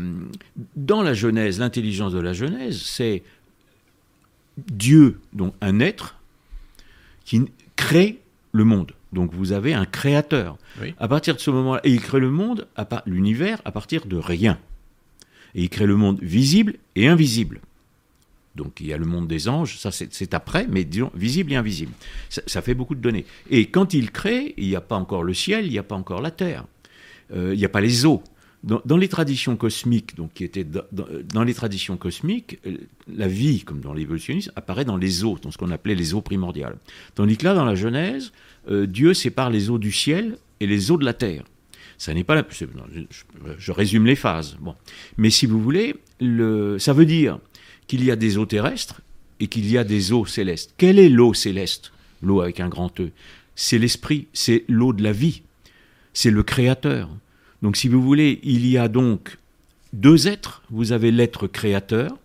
dans 0.77 1.03
la 1.03 1.13
Genèse, 1.13 1.59
l'intelligence 1.59 2.15
de 2.15 2.21
la 2.21 2.33
Genèse, 2.33 2.81
c'est 2.81 3.23
Dieu, 4.57 5.21
donc 5.35 5.55
un 5.61 5.79
être, 5.81 6.17
qui 7.27 7.43
crée 7.77 8.21
le 8.53 8.65
monde. 8.65 8.93
Donc 9.15 9.33
vous 9.33 9.53
avez 9.53 9.73
un 9.73 9.87
créateur. 9.87 10.59
À 10.99 11.09
partir 11.09 11.35
de 11.35 11.41
ce 11.41 11.51
moment-là, 11.51 11.81
et 11.85 11.91
il 11.91 12.01
crée 12.01 12.21
le 12.21 12.31
monde, 12.31 12.67
l'univers, 13.07 13.63
à 13.65 13.73
partir 13.73 14.07
de 14.07 14.17
rien. 14.17 14.59
Et 15.55 15.63
il 15.63 15.69
crée 15.71 15.87
le 15.87 15.97
monde 15.97 16.19
visible 16.21 16.75
et 16.97 17.07
invisible. 17.07 17.61
Donc 18.57 18.81
il 18.81 18.87
y 18.87 18.93
a 18.93 18.99
le 18.99 19.07
monde 19.07 19.27
des 19.27 19.49
anges, 19.49 19.79
ça 19.79 19.91
c'est 19.91 20.35
après, 20.35 20.67
mais 20.69 20.85
disons 20.85 21.11
visible 21.15 21.53
et 21.53 21.57
invisible. 21.57 21.93
Ça, 22.29 22.63
fait 22.63 22.75
beaucoup 22.75 22.95
de 22.95 23.01
données. 23.01 23.25
Et 23.51 23.67
quand 23.67 23.95
il 23.95 24.11
crée, 24.11 24.55
il 24.57 24.69
n'y 24.69 24.77
a 24.77 24.81
pas 24.81 24.97
encore 24.97 25.25
le 25.25 25.35
ciel, 25.35 25.67
il 25.67 25.73
n'y 25.73 25.79
a 25.79 25.83
pas 25.83 25.97
encore 25.97 26.21
la 26.21 26.31
terre, 26.31 26.65
euh, 27.35 27.53
il 27.55 27.59
n'y 27.59 27.65
a 27.65 27.69
pas 27.69 27.81
les 27.81 28.07
eaux. 28.07 28.23
Dans, 28.65 28.97
les 28.97 29.09
traditions 29.09 29.57
cosmiques, 29.57 30.17
donc 30.17 30.33
qui 30.33 30.43
étaient 30.43 30.65
dans, 30.65 31.45
les 31.45 31.53
traditions 31.53 31.99
cosmiques, 31.99 32.59
euh, 32.67 32.79
la 33.15 33.29
vie, 33.29 33.63
comme 33.63 33.81
dans 33.81 33.93
l'évolutionnisme, 33.93 34.53
apparaît 34.57 34.87
dans 34.87 34.97
les 34.97 35.23
eaux, 35.23 35.39
dans 35.43 35.51
ce 35.51 35.59
qu'on 35.59 35.71
appelait 35.71 35.95
les 35.95 36.15
eaux 36.15 36.23
primordiales. 36.23 36.79
Tandis 37.15 37.37
que 37.37 37.45
là, 37.45 37.53
dans 37.53 37.67
la 37.67 37.75
Genèse, 37.75 38.33
euh, 38.71 38.87
Dieu 38.87 39.13
sépare 39.13 39.51
les 39.51 39.69
eaux 39.69 39.77
du 39.77 39.93
ciel 39.93 40.39
et 40.61 40.67
les 40.67 40.91
eaux 40.91 40.97
de 40.97 41.05
la 41.05 41.13
terre. 41.13 41.45
Ça 41.99 42.15
n'est 42.15 42.25
pas 42.25 42.35
la, 42.35 42.45
je, 43.59 43.73
résume 43.73 44.07
les 44.07 44.17
phases. 44.17 44.57
Bon. 44.61 44.75
Mais 45.19 45.31
si 45.31 45.45
vous 45.45 45.61
voulez, 45.61 45.97
le, 46.21 46.79
ça 46.79 46.95
veut 46.95 47.07
dire 47.07 47.39
qu'il 47.87 48.03
y 48.03 48.11
a 48.11 48.17
des 48.17 48.39
eaux 48.39 48.47
terrestres 48.47 49.03
et 49.41 49.47
qu'il 49.47 49.71
y 49.71 49.77
a 49.77 49.85
des 49.85 50.13
eaux 50.13 50.25
célestes. 50.25 50.75
Quelle 50.79 50.99
est 50.99 51.09
l'eau 51.09 51.35
céleste? 51.35 51.93
L'eau 52.23 52.41
avec 52.41 52.61
un 52.61 52.69
grand 52.69 52.99
E. 53.01 53.11
C'est 53.57 53.79
l'esprit, 53.79 54.27
c'est 54.33 54.65
l'eau 54.69 54.93
de 54.93 55.03
la 55.03 55.13
vie. 55.13 55.43
C'est 56.13 56.31
le 56.31 56.43
créateur. 56.43 57.11
Donc 57.65 57.79
si 57.79 57.89
vous 57.89 58.03
voulez, 58.03 58.41
il 58.43 58.67
y 58.67 58.77
a 58.77 58.89
donc 58.89 59.39
deux 59.95 60.29
êtres. 60.29 60.63
Vous 60.69 60.93
avez 60.93 61.11
l'être 61.11 61.47
créateur 61.47 62.19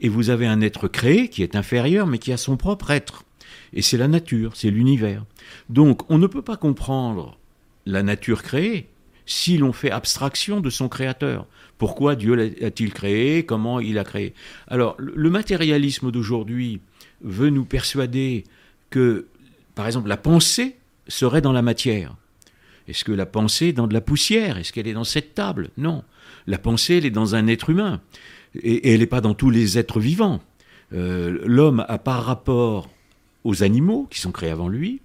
et 0.00 0.08
vous 0.08 0.30
avez 0.30 0.46
un 0.46 0.62
être 0.62 0.88
créé 0.88 1.28
qui 1.28 1.42
est 1.42 1.54
inférieur 1.54 2.06
mais 2.06 2.16
qui 2.16 2.32
a 2.32 2.38
son 2.38 2.56
propre 2.56 2.90
être. 2.90 3.24
Et 3.74 3.82
c'est 3.82 3.98
la 3.98 4.08
nature, 4.08 4.56
c'est 4.56 4.70
l'univers. 4.70 5.26
Donc 5.68 6.10
on 6.10 6.16
ne 6.16 6.26
peut 6.26 6.40
pas 6.40 6.56
comprendre 6.56 7.36
la 7.84 8.02
nature 8.02 8.42
créée 8.42 8.88
si 9.26 9.58
l'on 9.58 9.74
fait 9.74 9.90
abstraction 9.90 10.62
de 10.62 10.70
son 10.70 10.88
créateur. 10.88 11.46
Pourquoi 11.76 12.16
Dieu 12.16 12.34
l'a-t-il 12.34 12.94
créé? 12.94 13.44
Comment 13.44 13.80
il 13.80 13.98
a 13.98 14.04
créé? 14.04 14.32
Alors 14.66 14.96
le 14.98 15.28
matérialisme 15.28 16.10
d'aujourd'hui 16.10 16.80
veut 17.20 17.50
nous 17.50 17.66
persuader 17.66 18.44
que, 18.88 19.26
par 19.74 19.86
exemple, 19.86 20.08
la 20.08 20.16
pensée 20.16 20.76
serait 21.06 21.42
dans 21.42 21.52
la 21.52 21.60
matière. 21.60 22.16
Est-ce 22.88 23.04
que 23.04 23.12
la 23.12 23.26
pensée 23.26 23.68
est 23.68 23.72
dans 23.72 23.86
de 23.86 23.94
la 23.94 24.00
poussière? 24.00 24.58
Est-ce 24.58 24.72
qu'elle 24.72 24.88
est 24.88 24.94
dans 24.94 25.04
cette 25.04 25.34
table? 25.34 25.70
Non. 25.76 26.02
La 26.46 26.58
pensée, 26.58 26.98
elle 26.98 27.06
est 27.06 27.10
dans 27.10 27.34
un 27.34 27.46
être 27.46 27.70
humain. 27.70 28.00
Et, 28.60 28.92
elle 28.92 29.00
n'est 29.00 29.06
pas 29.06 29.20
dans 29.20 29.34
tous 29.34 29.50
les 29.50 29.78
êtres 29.78 30.00
vivants. 30.00 30.40
Euh, 30.92 31.38
l'homme 31.44 31.84
a 31.88 31.98
par 31.98 32.24
rapport 32.24 32.90
aux 33.44 33.62
animaux 33.62 34.08
qui 34.10 34.20
sont 34.20 34.32
créés 34.32 34.50
avant 34.50 34.68
lui 34.68 35.00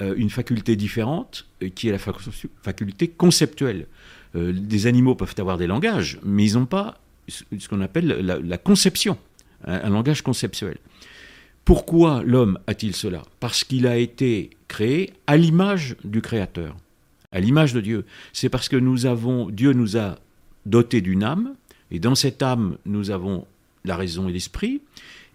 euh, 0.00 0.14
une 0.16 0.30
faculté 0.30 0.74
différente 0.74 1.46
euh, 1.62 1.68
qui 1.68 1.88
est 1.88 1.92
la 1.92 1.98
faculté 1.98 3.08
conceptuelle. 3.08 3.86
des 4.34 4.86
animaux 4.86 5.14
peuvent 5.14 5.34
avoir 5.38 5.58
des 5.58 5.66
langages, 5.66 6.18
mais 6.24 6.46
ils 6.46 6.54
n'ont 6.54 6.66
pas 6.66 6.98
ce 7.28 7.68
qu'on 7.68 7.82
appelle 7.82 8.06
la, 8.08 8.58
conception, 8.58 9.16
un 9.64 9.90
langage 9.90 10.22
conceptuel. 10.22 10.78
Pourquoi 11.64 12.22
l'homme 12.24 12.58
a-t-il 12.66 12.96
cela? 12.96 13.22
Parce 13.38 13.62
qu'il 13.62 13.86
a 13.86 13.96
été 13.96 14.50
créé 14.66 15.12
à 15.26 15.36
l'image 15.36 15.96
du 16.02 16.20
Créateur 16.20 16.76
à 17.32 17.40
l'image 17.40 17.72
de 17.72 17.80
Dieu. 17.80 18.04
C'est 18.32 18.48
parce 18.48 18.68
que 18.68 18.76
nous 18.76 19.06
avons, 19.06 19.50
Dieu 19.50 19.72
nous 19.72 19.96
a 19.96 20.18
dotés 20.66 21.00
d'une 21.00 21.24
âme, 21.24 21.54
et 21.90 21.98
dans 21.98 22.14
cette 22.14 22.42
âme, 22.42 22.76
nous 22.86 23.10
avons 23.10 23.46
la 23.84 23.96
raison 23.96 24.28
et 24.28 24.32
l'esprit, 24.32 24.80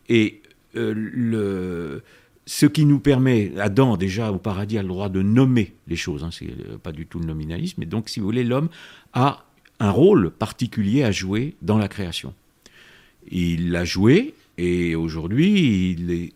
et 0.10 0.42
euh, 0.76 2.00
ce 2.46 2.66
qui 2.66 2.86
nous 2.86 3.00
permet, 3.00 3.52
Adam 3.58 3.98
déjà 3.98 4.32
au 4.32 4.38
paradis 4.38 4.78
a 4.78 4.82
le 4.82 4.88
droit 4.88 5.10
de 5.10 5.22
nommer 5.22 5.74
les 5.88 5.96
choses, 5.96 6.24
hein, 6.24 6.30
c'est 6.32 6.48
euh, 6.48 6.78
pas 6.78 6.92
du 6.92 7.06
tout 7.06 7.20
le 7.20 7.26
nominalisme, 7.26 7.84
et 7.84 7.86
donc 7.86 8.10
si 8.10 8.20
vous 8.20 8.26
voulez, 8.26 8.44
l'homme 8.44 8.70
a 9.14 9.46
un 9.80 9.92
rôle 9.92 10.32
particulier 10.32 11.04
à 11.04 11.12
jouer 11.12 11.56
dans 11.62 11.78
la 11.78 11.88
création. 11.88 12.34
Il 13.30 13.72
l'a 13.72 13.86
joué, 13.86 14.34
et 14.58 14.96
aujourd'hui, 14.96 15.92
il, 15.92 16.32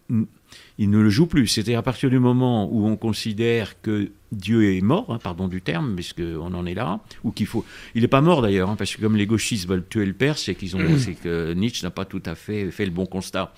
il 0.78 0.90
ne 0.90 1.00
le 1.00 1.10
joue 1.10 1.28
plus. 1.28 1.48
C'était 1.48 1.76
à 1.76 1.82
partir 1.82 2.10
du 2.10 2.20
moment 2.20 2.68
où 2.72 2.88
on 2.88 2.96
considère 2.96 3.82
que 3.82 4.12
Dieu 4.32 4.74
est 4.74 4.82
mort, 4.82 5.08
hein, 5.10 5.20
pardon 5.22 5.48
du 5.48 5.62
terme, 5.62 5.96
puisqu'on 5.96 6.54
en 6.54 6.66
est 6.66 6.74
là, 6.74 7.02
ou 7.24 7.32
qu'il 7.32 7.46
faut. 7.46 7.66
Il 7.96 8.02
n'est 8.02 8.08
pas 8.08 8.22
mort 8.22 8.42
d'ailleurs, 8.42 8.70
hein, 8.70 8.76
parce 8.78 8.96
que 8.96 9.02
comme 9.02 9.18
les 9.18 9.28
gauchistes 9.28 9.68
veulent 9.68 9.86
tuer 9.88 10.06
le 10.06 10.14
père, 10.14 10.38
c'est 10.38 10.56
qu'ils 10.56 10.76
ont, 10.76 10.80
mm. 10.80 10.98
c'est 11.00 11.14
que 11.14 11.54
Nietzsche 11.54 11.86
n'a 11.86 11.92
pas 11.92 12.06
tout 12.06 12.24
à 12.26 12.36
fait 12.36 12.72
fait 12.72 12.86
le 12.86 12.92
bon 12.92 13.06
constat. 13.06 13.54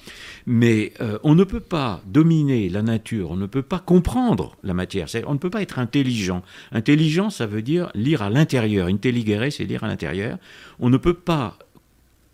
Mais 0.47 0.93
euh, 0.99 1.19
on 1.23 1.35
ne 1.35 1.43
peut 1.43 1.59
pas 1.59 2.01
dominer 2.07 2.69
la 2.69 2.81
nature, 2.81 3.31
on 3.31 3.35
ne 3.35 3.45
peut 3.45 3.61
pas 3.61 3.79
comprendre 3.79 4.57
la 4.63 4.73
matière, 4.73 5.07
on 5.27 5.33
ne 5.33 5.39
peut 5.39 5.51
pas 5.51 5.61
être 5.61 5.79
intelligent. 5.79 6.41
Intelligent, 6.71 7.29
ça 7.29 7.45
veut 7.45 7.61
dire 7.61 7.91
lire 7.93 8.21
à 8.23 8.29
l'intérieur. 8.29 8.87
Intelligere, 8.87 9.51
c'est 9.51 9.65
lire 9.65 9.83
à 9.83 9.87
l'intérieur. 9.87 10.39
On 10.79 10.89
ne 10.89 10.97
peut 10.97 11.13
pas 11.13 11.57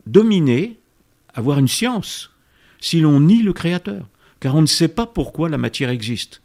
dominer, 0.07 0.79
avoir 1.33 1.59
une 1.59 1.67
science, 1.67 2.31
si 2.79 3.01
l'on 3.01 3.19
nie 3.19 3.43
le 3.43 3.53
Créateur, 3.53 4.07
car 4.39 4.55
on 4.55 4.61
ne 4.61 4.67
sait 4.67 4.87
pas 4.87 5.05
pourquoi 5.05 5.49
la 5.49 5.57
matière 5.57 5.89
existe. 5.89 6.41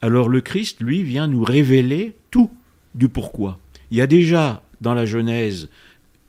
Alors 0.00 0.28
le 0.28 0.40
Christ, 0.40 0.80
lui, 0.80 1.02
vient 1.02 1.26
nous 1.26 1.42
révéler 1.42 2.14
tout 2.30 2.50
du 2.94 3.08
pourquoi. 3.08 3.58
Il 3.90 3.96
y 3.96 4.00
a 4.00 4.06
déjà 4.06 4.62
dans 4.80 4.94
la 4.94 5.06
Genèse 5.06 5.68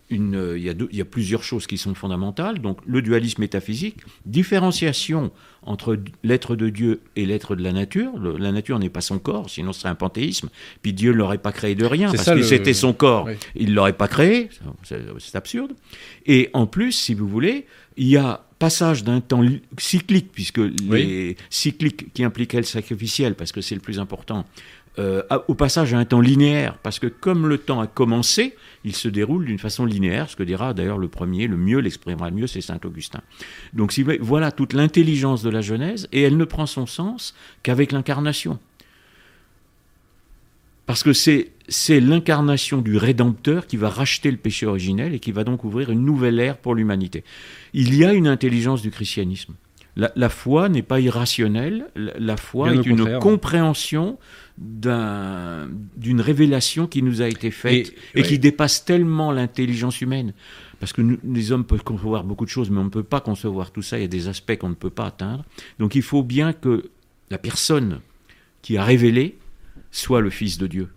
une, 0.10 0.54
il, 0.56 0.64
y 0.64 0.70
a 0.70 0.74
il, 0.90 0.98
y 0.98 1.02
a 1.02 1.06
plusieurs 1.06 1.44
choses 1.44 1.68
qui 1.68 1.78
sont 1.78 1.94
fondamentales. 1.94 2.60
Donc 2.60 2.80
le 2.86 3.02
dualisme 3.02 3.42
métaphysique, 3.42 3.98
différenciation 4.26 5.32
entre 5.64 6.00
l'être 6.24 6.56
de 6.56 6.70
Dieu 6.70 7.02
et 7.18 7.26
l'être 7.26 7.56
de 7.56 7.64
la 7.64 7.74
nature. 7.74 8.18
la 8.18 8.54
nature 8.54 8.80
n'est 8.80 8.90
pas 8.90 9.02
son 9.02 9.20
corps, 9.20 9.50
sinon 9.50 9.74
ce 9.74 9.82
serait 9.82 9.90
un 9.90 9.96
panthéisme. 9.96 10.50
Puis 10.82 10.94
Dieu 10.94 11.12
ne 11.12 11.18
l'aurait 11.18 11.40
pas 11.40 11.52
créé 11.52 11.76
de 11.76 11.86
rien, 11.86 12.10
parce 12.10 12.26
que 12.26 12.42
c'était 12.42 12.74
son 12.74 12.94
corps. 12.94 13.30
Il 13.56 13.72
ne 13.72 13.76
l'aurait 13.76 13.94
pas 13.94 14.08
créé, 14.08 14.50
c'est 14.84 15.36
absurde. 15.36 15.74
Et 16.26 16.50
en 16.54 16.68
plus, 16.68 16.94
si 16.94 17.14
vous 17.14 17.28
voulez, 17.28 17.66
il 17.98 18.08
y 18.08 18.16
a 18.16 18.47
passage 18.60 19.04
d'un 19.04 19.22
temps 19.22 19.44
cyclique, 19.78 20.32
puisque 20.32 20.60
les 20.90 21.38
cycliques 21.50 22.14
qui 22.14 22.24
impliquaient 22.24 22.58
le 22.58 22.64
sacrificiel, 22.64 23.36
parce 23.36 23.52
que 23.52 23.62
c'est 23.62 23.76
le 23.76 23.82
plus 23.82 24.00
important, 24.00 24.46
euh, 25.00 25.22
au 25.48 25.54
passage 25.54 25.94
à 25.94 26.00
un 26.00 26.06
temps 26.06 26.22
linéaire, 26.22 26.80
parce 26.82 26.98
que 26.98 27.06
comme 27.06 27.48
le 27.48 27.60
temps 27.60 27.80
a 27.80 27.86
commencé, 27.86 28.56
il 28.84 28.96
se 28.96 29.08
déroule 29.08 29.46
d'une 29.46 29.60
façon 29.60 29.86
linéaire, 29.86 30.28
ce 30.28 30.36
que 30.36 30.42
dira 30.42 30.74
d'ailleurs 30.74 30.98
le 30.98 31.08
premier, 31.08 31.46
le 31.46 31.56
mieux, 31.56 31.80
l'exprimera 31.80 32.32
le 32.32 32.36
mieux, 32.36 32.48
c'est 32.48 32.62
Saint 32.62 32.80
Augustin. 32.84 33.22
Donc 33.74 33.92
si 33.92 34.04
voilà 34.20 34.52
toute 34.52 34.74
l'intelligence 34.74 35.44
de 35.44 35.52
la 35.52 35.62
Genèse, 35.62 36.08
et 36.12 36.24
elle 36.24 36.36
ne 36.36 36.46
prend 36.46 36.66
son 36.66 36.88
sens 36.88 37.36
qu'avec 37.62 37.92
l'incarnation. 37.92 38.58
Parce 40.88 41.04
que 41.04 41.14
c'est, 41.14 41.52
c'est 41.70 42.00
l'incarnation 42.00 42.82
du 42.82 42.98
Rédempteur 42.98 43.68
qui 43.68 43.78
va 43.78 43.90
racheter 43.90 44.32
le 44.32 44.38
péché 44.38 44.66
originel 44.66 45.14
et 45.14 45.20
qui 45.20 45.32
va 45.32 45.44
donc 45.44 45.64
ouvrir 45.64 45.90
une 45.92 46.04
nouvelle 46.06 46.40
ère 46.40 46.58
pour 46.58 46.76
l'humanité. 46.76 47.24
Il 47.74 47.94
y 47.96 48.06
a 48.06 48.14
une 48.14 48.28
intelligence 48.28 48.82
du 48.82 48.90
christianisme. 48.92 49.54
La, 49.96 50.12
la 50.16 50.30
foi 50.30 50.70
n'est 50.70 50.84
pas 50.84 51.00
irrationnelle, 51.00 51.88
la, 51.96 52.14
la 52.20 52.38
foi 52.38 52.70
Bien 52.72 52.82
est 52.82 52.86
une 52.86 52.98
contraire. 52.98 53.20
compréhension 53.20 54.20
d'un- 54.60 55.68
d'une 55.96 56.22
révélation 56.22 56.88
qui 56.88 57.02
nous 57.02 57.22
a 57.22 57.28
été 57.28 57.50
faite 57.52 57.74
Et- 58.14 58.20
et, 58.20 58.22
ouais. 58.22 58.28
qui 58.28 58.38
dépasse 58.40 58.86
tellement 58.86 59.32
l'intelligence 59.32 60.00
humaine. 60.02 60.34
Parce 60.80 60.94
que 60.94 61.02
nous, 61.02 61.18
les 61.24 61.52
hommes 61.52 61.66
peuvent 61.66 61.84
concevoir 61.84 62.24
beaucoup 62.24 62.46
de 62.46 62.50
choses, 62.52 62.70
mais 62.70 62.80
on 62.80 62.84
ne 62.86 62.90
peut 62.90 63.04
pas 63.04 63.22
concevoir 63.22 63.72
tout 63.72 63.82
ça. 63.82 63.98
Il 63.98 64.02
y 64.02 64.06
a 64.06 64.08
des 64.08 64.28
aspects 64.28 64.56
qu'on 64.58 64.70
ne 64.70 64.76
peut 64.76 64.92
pas 64.92 65.08
atteindre. 65.08 65.44
Donc 65.80 65.96
il 65.96 66.04
faut 66.04 66.22
bien 66.24 66.54
que 66.54 66.92
la 67.32 67.40
personne 67.40 68.00
qui 68.62 68.78
a 68.78 68.84
révélé 68.84 69.38
soit 69.92 70.22
le 70.22 70.30
Fils 70.30 70.58
de 70.60 70.68
Dieu. 70.68 70.90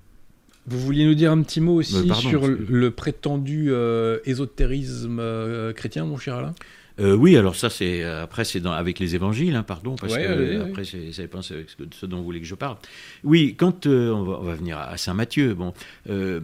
Vous 0.70 0.78
vouliez 0.78 1.04
nous 1.04 1.14
dire 1.14 1.32
un 1.32 1.42
petit 1.42 1.60
mot 1.60 1.74
aussi 1.74 1.96
Euh, 1.96 2.06
pardon, 2.06 2.28
sur 2.28 2.46
le 2.48 2.90
prétendu 2.92 3.66
euh, 3.70 4.18
ésotérisme 4.24 5.18
euh, 5.20 5.72
chrétien, 5.72 6.04
mon 6.06 6.16
cher 6.16 6.36
Alain? 6.36 6.54
Euh, 7.00 7.14
oui, 7.14 7.36
alors 7.36 7.56
ça, 7.56 7.70
c'est 7.70 8.04
après, 8.04 8.44
c'est 8.44 8.64
avec 8.66 8.98
les 8.98 9.14
évangiles, 9.14 9.56
hein, 9.56 9.62
pardon, 9.62 9.96
parce 9.96 10.12
Ouais, 10.14 10.22
que 10.22 10.28
euh, 10.28 10.64
après, 10.64 10.84
c'est, 10.84 11.12
ça 11.12 11.22
dépend 11.22 11.40
de 11.40 11.44
ce, 11.44 12.06
dont 12.06 12.18
vous 12.18 12.24
voulez 12.24 12.40
que 12.40 12.46
je 12.46 12.54
parle. 12.54 12.76
Oui, 13.24 13.54
quand 13.58 13.86
euh, 13.86 14.10
on, 14.12 14.22
va, 14.22 14.38
on 14.40 14.44
va 14.44 14.54
venir 14.54 14.78
à 14.78 14.96
Saint 14.96 15.14
Matthieu, 15.14 15.54
bon, 15.54 15.72
le, 16.06 16.40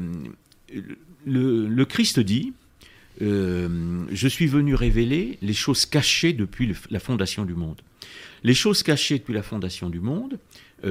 le 1.26 1.84
Christ 1.84 2.18
dit. 2.20 2.52
je 3.20 4.28
suis 4.28 4.46
venu 4.46 4.74
révéler 4.74 5.38
les 5.42 5.54
choses 5.54 5.86
cachées 5.86 6.32
depuis 6.32 6.66
le- 6.66 6.74
la 6.90 7.00
fondation 7.00 7.44
du 7.44 7.54
monde. 7.54 7.80
Les 8.42 8.54
choses 8.54 8.82
cachées 8.82 9.18
depuis 9.18 9.34
la 9.34 9.42
fondation 9.42 9.88
du 9.90 10.00
monde, 10.00 10.38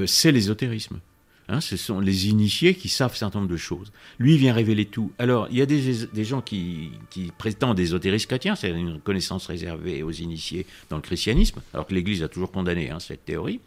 c'est 0.05 0.31
l'ésotérisme. 0.31 0.99
Hein, 1.47 1.61
ce 1.61 1.77
sont 1.77 1.99
les 1.99 2.27
initiés 2.27 2.73
qui 2.73 2.89
savent 2.89 3.11
un 3.11 3.15
certain 3.15 3.39
nombre 3.39 3.51
de 3.51 3.57
choses. 3.57 3.91
Lui 4.17 4.35
vient 4.35 4.51
révéler 4.51 4.85
tout. 4.85 5.11
Alors, 5.19 5.47
il 5.51 5.57
y 5.57 5.61
a 5.61 5.67
des, 5.67 6.23
gens 6.23 6.41
qui, 6.41 6.89
qui 7.11 7.31
prétendent 7.37 7.79
ésotérisme 7.79 8.25
chrétien, 8.27 8.55
c'est 8.55 8.71
une 8.71 8.99
connaissance 8.99 9.45
réservée 9.45 10.01
aux 10.01 10.11
initiés 10.11 10.65
dans 10.89 10.95
le 10.95 11.03
christianisme, 11.03 11.61
alors 11.73 11.85
que 11.85 11.93
l'Église 11.93 12.23
a 12.23 12.29
toujours 12.29 12.51
condamné 12.51 12.89
hein, 12.89 12.99
cette 12.99 13.25
théorie. 13.25 13.59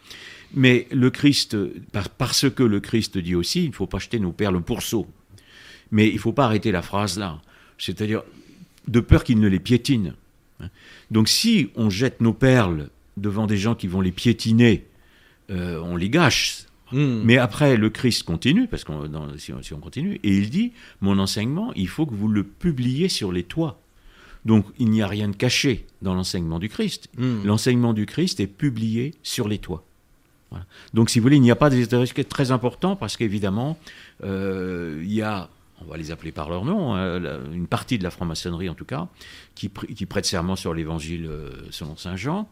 Mais 0.54 0.88
le 0.90 1.10
Christ, 1.10 1.56
par- 1.92 2.08
parce 2.08 2.50
que 2.50 2.64
le 2.64 2.80
Christ 2.80 3.16
dit 3.16 3.36
aussi, 3.36 3.62
il 3.64 3.68
ne 3.68 3.74
faut 3.74 3.86
pas 3.86 3.98
jeter 4.00 4.18
nos 4.18 4.32
perles 4.32 4.60
pour 4.60 4.82
sceaux. 4.82 5.06
Mais 5.92 6.08
il 6.08 6.14
ne 6.14 6.20
faut 6.20 6.32
pas 6.32 6.46
arrêter 6.46 6.72
la 6.72 6.82
phrase 6.82 7.16
là. 7.16 7.40
C'est-à-dire, 7.78 8.22
de 8.88 8.98
peur 8.98 9.22
qu'ils 9.22 9.38
ne 9.38 9.46
les 9.48 9.60
piétinent. 9.60 10.14
hein. 10.60 10.68
Donc 11.12 11.28
si 11.28 11.70
on 11.76 11.90
jette 11.90 12.20
nos 12.20 12.32
perles 12.34 12.90
devant 13.16 13.46
des 13.46 13.56
gens 13.56 13.76
qui 13.76 13.86
vont 13.86 14.00
les 14.00 14.10
piétiner, 14.12 14.84
euh, 15.50 15.80
on 15.80 15.94
les 15.96 16.10
gâche. 16.10 16.64
Hmm. 16.92 17.22
Mais 17.24 17.36
après, 17.36 17.76
le 17.76 17.90
Christ 17.90 18.22
continue, 18.22 18.66
parce 18.66 18.84
qu'on 18.84 19.08
si, 19.36 19.52
on, 19.52 19.62
si 19.62 19.74
on 19.74 19.80
continue, 19.80 20.20
et 20.22 20.36
il 20.36 20.50
dit, 20.50 20.72
mon 21.00 21.18
enseignement, 21.18 21.72
il 21.74 21.88
faut 21.88 22.06
que 22.06 22.14
vous 22.14 22.28
le 22.28 22.44
publiez 22.44 23.08
sur 23.08 23.32
les 23.32 23.42
toits. 23.42 23.80
Donc 24.44 24.64
il 24.78 24.90
n'y 24.90 25.02
a 25.02 25.06
rien 25.06 25.28
de 25.28 25.36
caché 25.36 25.84
dans 26.00 26.14
l'enseignement 26.14 26.58
du 26.58 26.68
Christ. 26.68 27.08
Hmm. 27.18 27.44
L'enseignement 27.44 27.92
du 27.92 28.06
Christ 28.06 28.40
est 28.40 28.46
publié 28.46 29.14
sur 29.22 29.48
les 29.48 29.58
toits. 29.58 29.84
Voilà. 30.50 30.64
Donc 30.94 31.10
si 31.10 31.18
vous 31.18 31.24
voulez, 31.24 31.36
il 31.36 31.42
n'y 31.42 31.50
a 31.50 31.56
pas 31.56 31.68
d'ésotérisme 31.68 32.14
qui 32.14 32.20
est 32.22 32.24
très 32.24 32.50
important, 32.50 32.96
parce 32.96 33.16
qu'évidemment, 33.16 33.78
euh, 34.24 35.02
il 35.02 35.12
y 35.12 35.20
a, 35.20 35.50
on 35.82 35.90
va 35.90 35.98
les 35.98 36.10
appeler 36.10 36.32
par 36.32 36.48
leur 36.48 36.64
nom, 36.64 36.94
hein, 36.94 37.20
une 37.52 37.66
partie 37.66 37.98
de 37.98 38.04
la 38.04 38.10
franc-maçonnerie 38.10 38.70
en 38.70 38.74
tout 38.74 38.86
cas, 38.86 39.08
qui, 39.54 39.68
qui 39.68 40.06
prête 40.06 40.24
serment 40.24 40.56
sur 40.56 40.72
l'évangile 40.72 41.26
euh, 41.26 41.50
selon 41.70 41.96
Saint 41.96 42.16
Jean, 42.16 42.48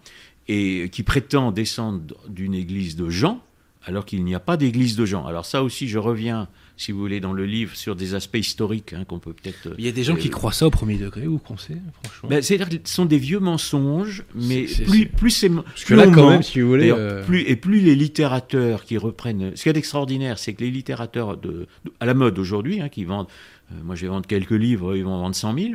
et 0.49 0.91
qui 0.91 1.03
prétend 1.03 1.53
descendre 1.53 2.15
d'une 2.29 2.55
église 2.55 2.97
de 2.97 3.09
Jean, 3.09 3.43
alors 3.87 4.05
qu'il 4.05 4.23
n'y 4.25 4.35
a 4.35 4.41
pas 4.41 4.57
d'église 4.59 4.97
de 4.97 5.07
Jean. 5.07 5.25
Alors 5.27 5.47
ça 5.47 5.63
aussi, 5.63 5.89
je 5.89 5.99
reviens, 5.99 6.49
si 6.77 6.93
vous 6.93 6.99
voulez, 6.99 7.21
dans 7.21 7.33
le 7.33 7.47
livre 7.47 7.75
sur 7.77 7.97
des 7.97 8.15
aspects 8.15 8.37
historiques 8.37 8.93
hein, 8.93 9.05
qu'on 9.07 9.19
peut 9.21 9.33
peut-être... 9.33 9.75
Il 9.79 9.85
y 9.85 9.89
a 9.89 9.93
des 9.93 10.03
gens 10.03 10.17
qui 10.17 10.29
euh, 10.29 10.31
croient 10.33 10.53
ça 10.53 10.67
au 10.67 10.71
premier 10.71 10.97
degré, 10.99 11.27
vous 11.27 11.39
pensez, 11.39 11.77
franchement 12.03 12.29
ben, 12.29 12.43
C'est-à-dire 12.43 12.69
que 12.69 12.75
ce 12.89 12.95
sont 12.95 13.05
des 13.07 13.17
vieux 13.19 13.39
mensonges, 13.39 14.25
mais 14.35 14.67
C'est- 14.67 14.85
plus, 14.85 15.07
plus 15.07 15.31
c'est... 15.31 15.49
Parce 15.51 15.85
que 15.85 15.95
là, 15.95 16.09
quand 16.09 16.29
même, 16.31 16.43
si 16.43 16.61
vous 16.61 16.69
voulez... 16.69 16.91
Euh, 16.91 17.25
plus, 17.25 17.43
et 17.43 17.57
plus 17.57 17.81
les 17.81 17.95
littérateurs 17.95 18.85
qui 18.85 18.99
reprennent. 18.99 19.55
Ce 19.57 19.63
qui 19.63 19.69
est 19.69 19.77
extraordinaire, 19.77 20.39
c'est 20.39 20.53
que 20.55 20.63
les 20.65 20.71
littérateurs 20.71 21.37
de, 21.37 21.67
de- 21.85 21.93
à 22.01 22.07
la 22.07 22.15
mode 22.15 22.39
aujourd'hui, 22.39 22.81
hein, 22.81 22.89
qui 22.89 23.05
vendent. 23.05 23.29
euh, 23.73 23.77
moi, 23.85 23.95
je 23.95 24.03
vais 24.03 24.09
vendre 24.09 24.27
quelques 24.27 24.51
livres, 24.51 24.97
ils 24.97 25.05
vont 25.05 25.13
en 25.15 25.21
vendre 25.21 25.35
100 25.37 25.55
000. 25.57 25.71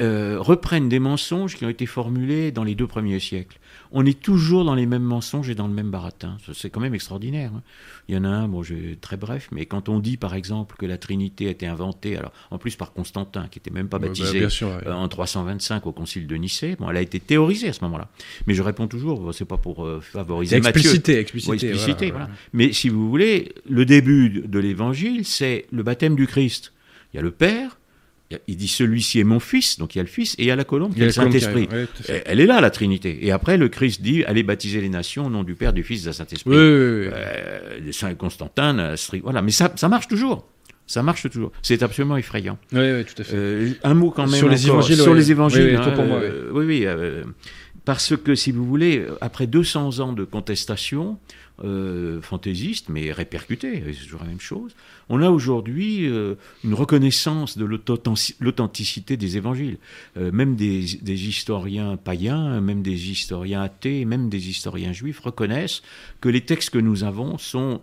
euh, 0.00 0.38
reprennent 0.40 0.88
des 0.88 0.98
mensonges 0.98 1.54
qui 1.56 1.66
ont 1.66 1.68
été 1.68 1.84
formulés 1.84 2.50
dans 2.50 2.64
les 2.64 2.74
deux 2.74 2.86
premiers 2.86 3.20
siècles. 3.20 3.58
On 3.92 4.06
est 4.06 4.20
toujours 4.20 4.64
dans 4.64 4.74
les 4.74 4.86
mêmes 4.86 5.02
mensonges 5.02 5.50
et 5.50 5.54
dans 5.54 5.66
le 5.68 5.74
même 5.74 5.90
baratin. 5.90 6.36
C'est 6.54 6.70
quand 6.70 6.80
même 6.80 6.94
extraordinaire. 6.94 7.50
hein. 7.54 7.62
Il 8.08 8.14
y 8.14 8.18
en 8.18 8.24
a 8.24 8.28
un, 8.28 8.48
bon, 8.48 8.62
je 8.62 8.74
vais 8.74 8.96
très 8.96 9.16
bref, 9.16 9.48
mais 9.52 9.66
quand 9.66 9.88
on 9.88 9.98
dit 10.00 10.16
par 10.16 10.34
exemple 10.34 10.76
que 10.78 10.86
la 10.86 10.98
Trinité 10.98 11.48
a 11.48 11.50
été 11.50 11.66
inventée, 11.66 12.16
alors 12.16 12.32
en 12.50 12.58
plus 12.58 12.74
par 12.76 12.92
Constantin, 12.92 13.48
qui 13.50 13.58
était 13.58 13.70
même 13.70 13.88
pas 13.88 13.98
bah, 13.98 14.08
baptisé 14.08 14.38
bien 14.40 14.48
sûr, 14.48 14.68
ouais. 14.68 14.86
euh, 14.88 14.92
en 14.94 15.08
325 15.08 15.86
au 15.86 15.92
concile 15.92 16.26
de 16.26 16.34
Nicée. 16.36 16.76
Bon, 16.78 16.88
elle 16.90 16.96
a 16.96 17.02
été 17.02 17.20
théorisée 17.20 17.68
à 17.68 17.72
ce 17.72 17.82
moment-là. 17.84 18.08
Mais 18.46 18.54
je 18.54 18.62
réponds 18.62 18.88
toujours, 18.88 19.32
c'est 19.34 19.44
pas 19.44 19.56
pour 19.58 19.84
euh, 19.84 20.00
favoriser 20.00 20.56
Matthieu. 20.60 20.80
explicité, 20.80 21.18
explicité. 21.18 21.68
Explicité, 21.68 22.10
voilà, 22.10 22.24
voilà. 22.26 22.38
Mais 22.52 22.72
si 22.72 22.88
vous 22.88 23.08
voulez, 23.10 23.52
le 23.68 23.84
début 23.84 24.30
de 24.30 24.58
l'évangile, 24.58 25.24
c'est 25.24 25.66
le 25.70 25.82
baptême 25.82 26.16
du 26.16 26.26
Christ. 26.26 26.72
Il 27.12 27.16
y 27.16 27.20
a 27.20 27.22
le 27.22 27.30
Père, 27.30 27.78
il 28.46 28.56
dit 28.56 28.68
celui-ci 28.68 29.20
est 29.20 29.24
mon 29.24 29.40
fils, 29.40 29.78
donc 29.78 29.94
il 29.94 29.98
y 29.98 30.00
a 30.00 30.04
le 30.04 30.08
Fils, 30.08 30.34
et 30.38 30.42
il 30.42 30.46
y 30.46 30.50
a 30.50 30.56
la 30.56 30.64
colombe, 30.64 30.90
Il 30.92 30.94
qui 30.94 31.00
y 31.00 31.02
a 31.04 31.06
le 31.06 31.12
Saint-Esprit. 31.12 31.68
ouais, 31.72 32.22
Elle 32.26 32.40
est 32.40 32.46
là, 32.46 32.60
la 32.60 32.70
Trinité. 32.70 33.18
Et 33.22 33.30
après, 33.30 33.56
le 33.56 33.68
Christ 33.68 34.02
dit 34.02 34.24
allez 34.24 34.42
baptiser 34.42 34.80
les 34.80 34.88
nations 34.88 35.26
au 35.26 35.30
nom 35.30 35.42
du 35.44 35.54
Père, 35.54 35.72
du 35.72 35.82
Fils, 35.82 36.06
la 36.06 36.12
Saint-Esprit. 36.12 36.50
Oui, 36.50 36.56
oui, 36.56 36.62
oui. 36.62 37.08
Euh, 37.12 37.92
Saint 37.92 38.14
Constantin, 38.14 38.94
voilà. 39.22 39.42
Mais 39.42 39.50
ça, 39.50 39.72
ça 39.76 39.88
marche 39.88 40.08
toujours. 40.08 40.46
Ça 40.86 41.02
marche 41.02 41.28
toujours. 41.30 41.52
C'est 41.62 41.82
absolument 41.82 42.16
effrayant. 42.16 42.58
Oui, 42.72 42.80
oui, 42.80 43.04
tout 43.04 43.22
à 43.22 43.24
fait. 43.24 43.34
Euh, 43.36 43.70
un 43.82 43.94
mot 43.94 44.10
quand 44.10 44.26
même 44.26 44.34
Sur 44.38 44.48
les 44.48 44.66
évangiles, 44.66 44.96
sur 44.96 45.12
ouais. 45.12 45.18
les 45.18 45.30
évangiles. 45.30 45.62
Oui, 45.62 45.70
oui, 45.70 45.76
hein, 45.76 45.82
toi 45.84 45.92
pour 45.92 46.04
moi, 46.04 46.18
euh, 46.18 46.50
oui, 46.52 46.64
oui, 46.66 46.86
parce 47.84 48.16
que 48.16 48.34
si 48.34 48.52
vous 48.52 48.64
voulez, 48.64 49.06
après 49.20 49.46
200 49.46 49.98
ans 50.00 50.12
de 50.12 50.24
contestation 50.24 51.18
euh, 51.64 52.20
fantaisiste, 52.22 52.88
mais 52.88 53.12
répercutée, 53.12 53.82
c'est 53.92 54.04
toujours 54.04 54.22
la 54.22 54.28
même 54.28 54.40
chose, 54.40 54.74
on 55.08 55.20
a 55.20 55.30
aujourd'hui 55.30 56.06
euh, 56.06 56.36
une 56.64 56.74
reconnaissance 56.74 57.58
de 57.58 57.64
l'authentic- 57.64 58.36
l'authenticité 58.40 59.16
des 59.16 59.36
évangiles. 59.36 59.78
Euh, 60.16 60.30
même 60.32 60.54
des, 60.56 61.28
historiens 61.28 61.96
païens, 61.96 62.60
même 62.60 62.82
des 62.82 63.10
historiens 63.10 63.62
athées, 63.62 64.04
même 64.04 64.28
des 64.28 64.48
historiens 64.48 64.92
juifs 64.92 65.20
reconnaissent 65.20 65.82
que 66.20 66.28
les 66.28 66.40
textes 66.40 66.70
que 66.70 66.78
nous 66.78 67.04
avons 67.04 67.36
sont 67.38 67.80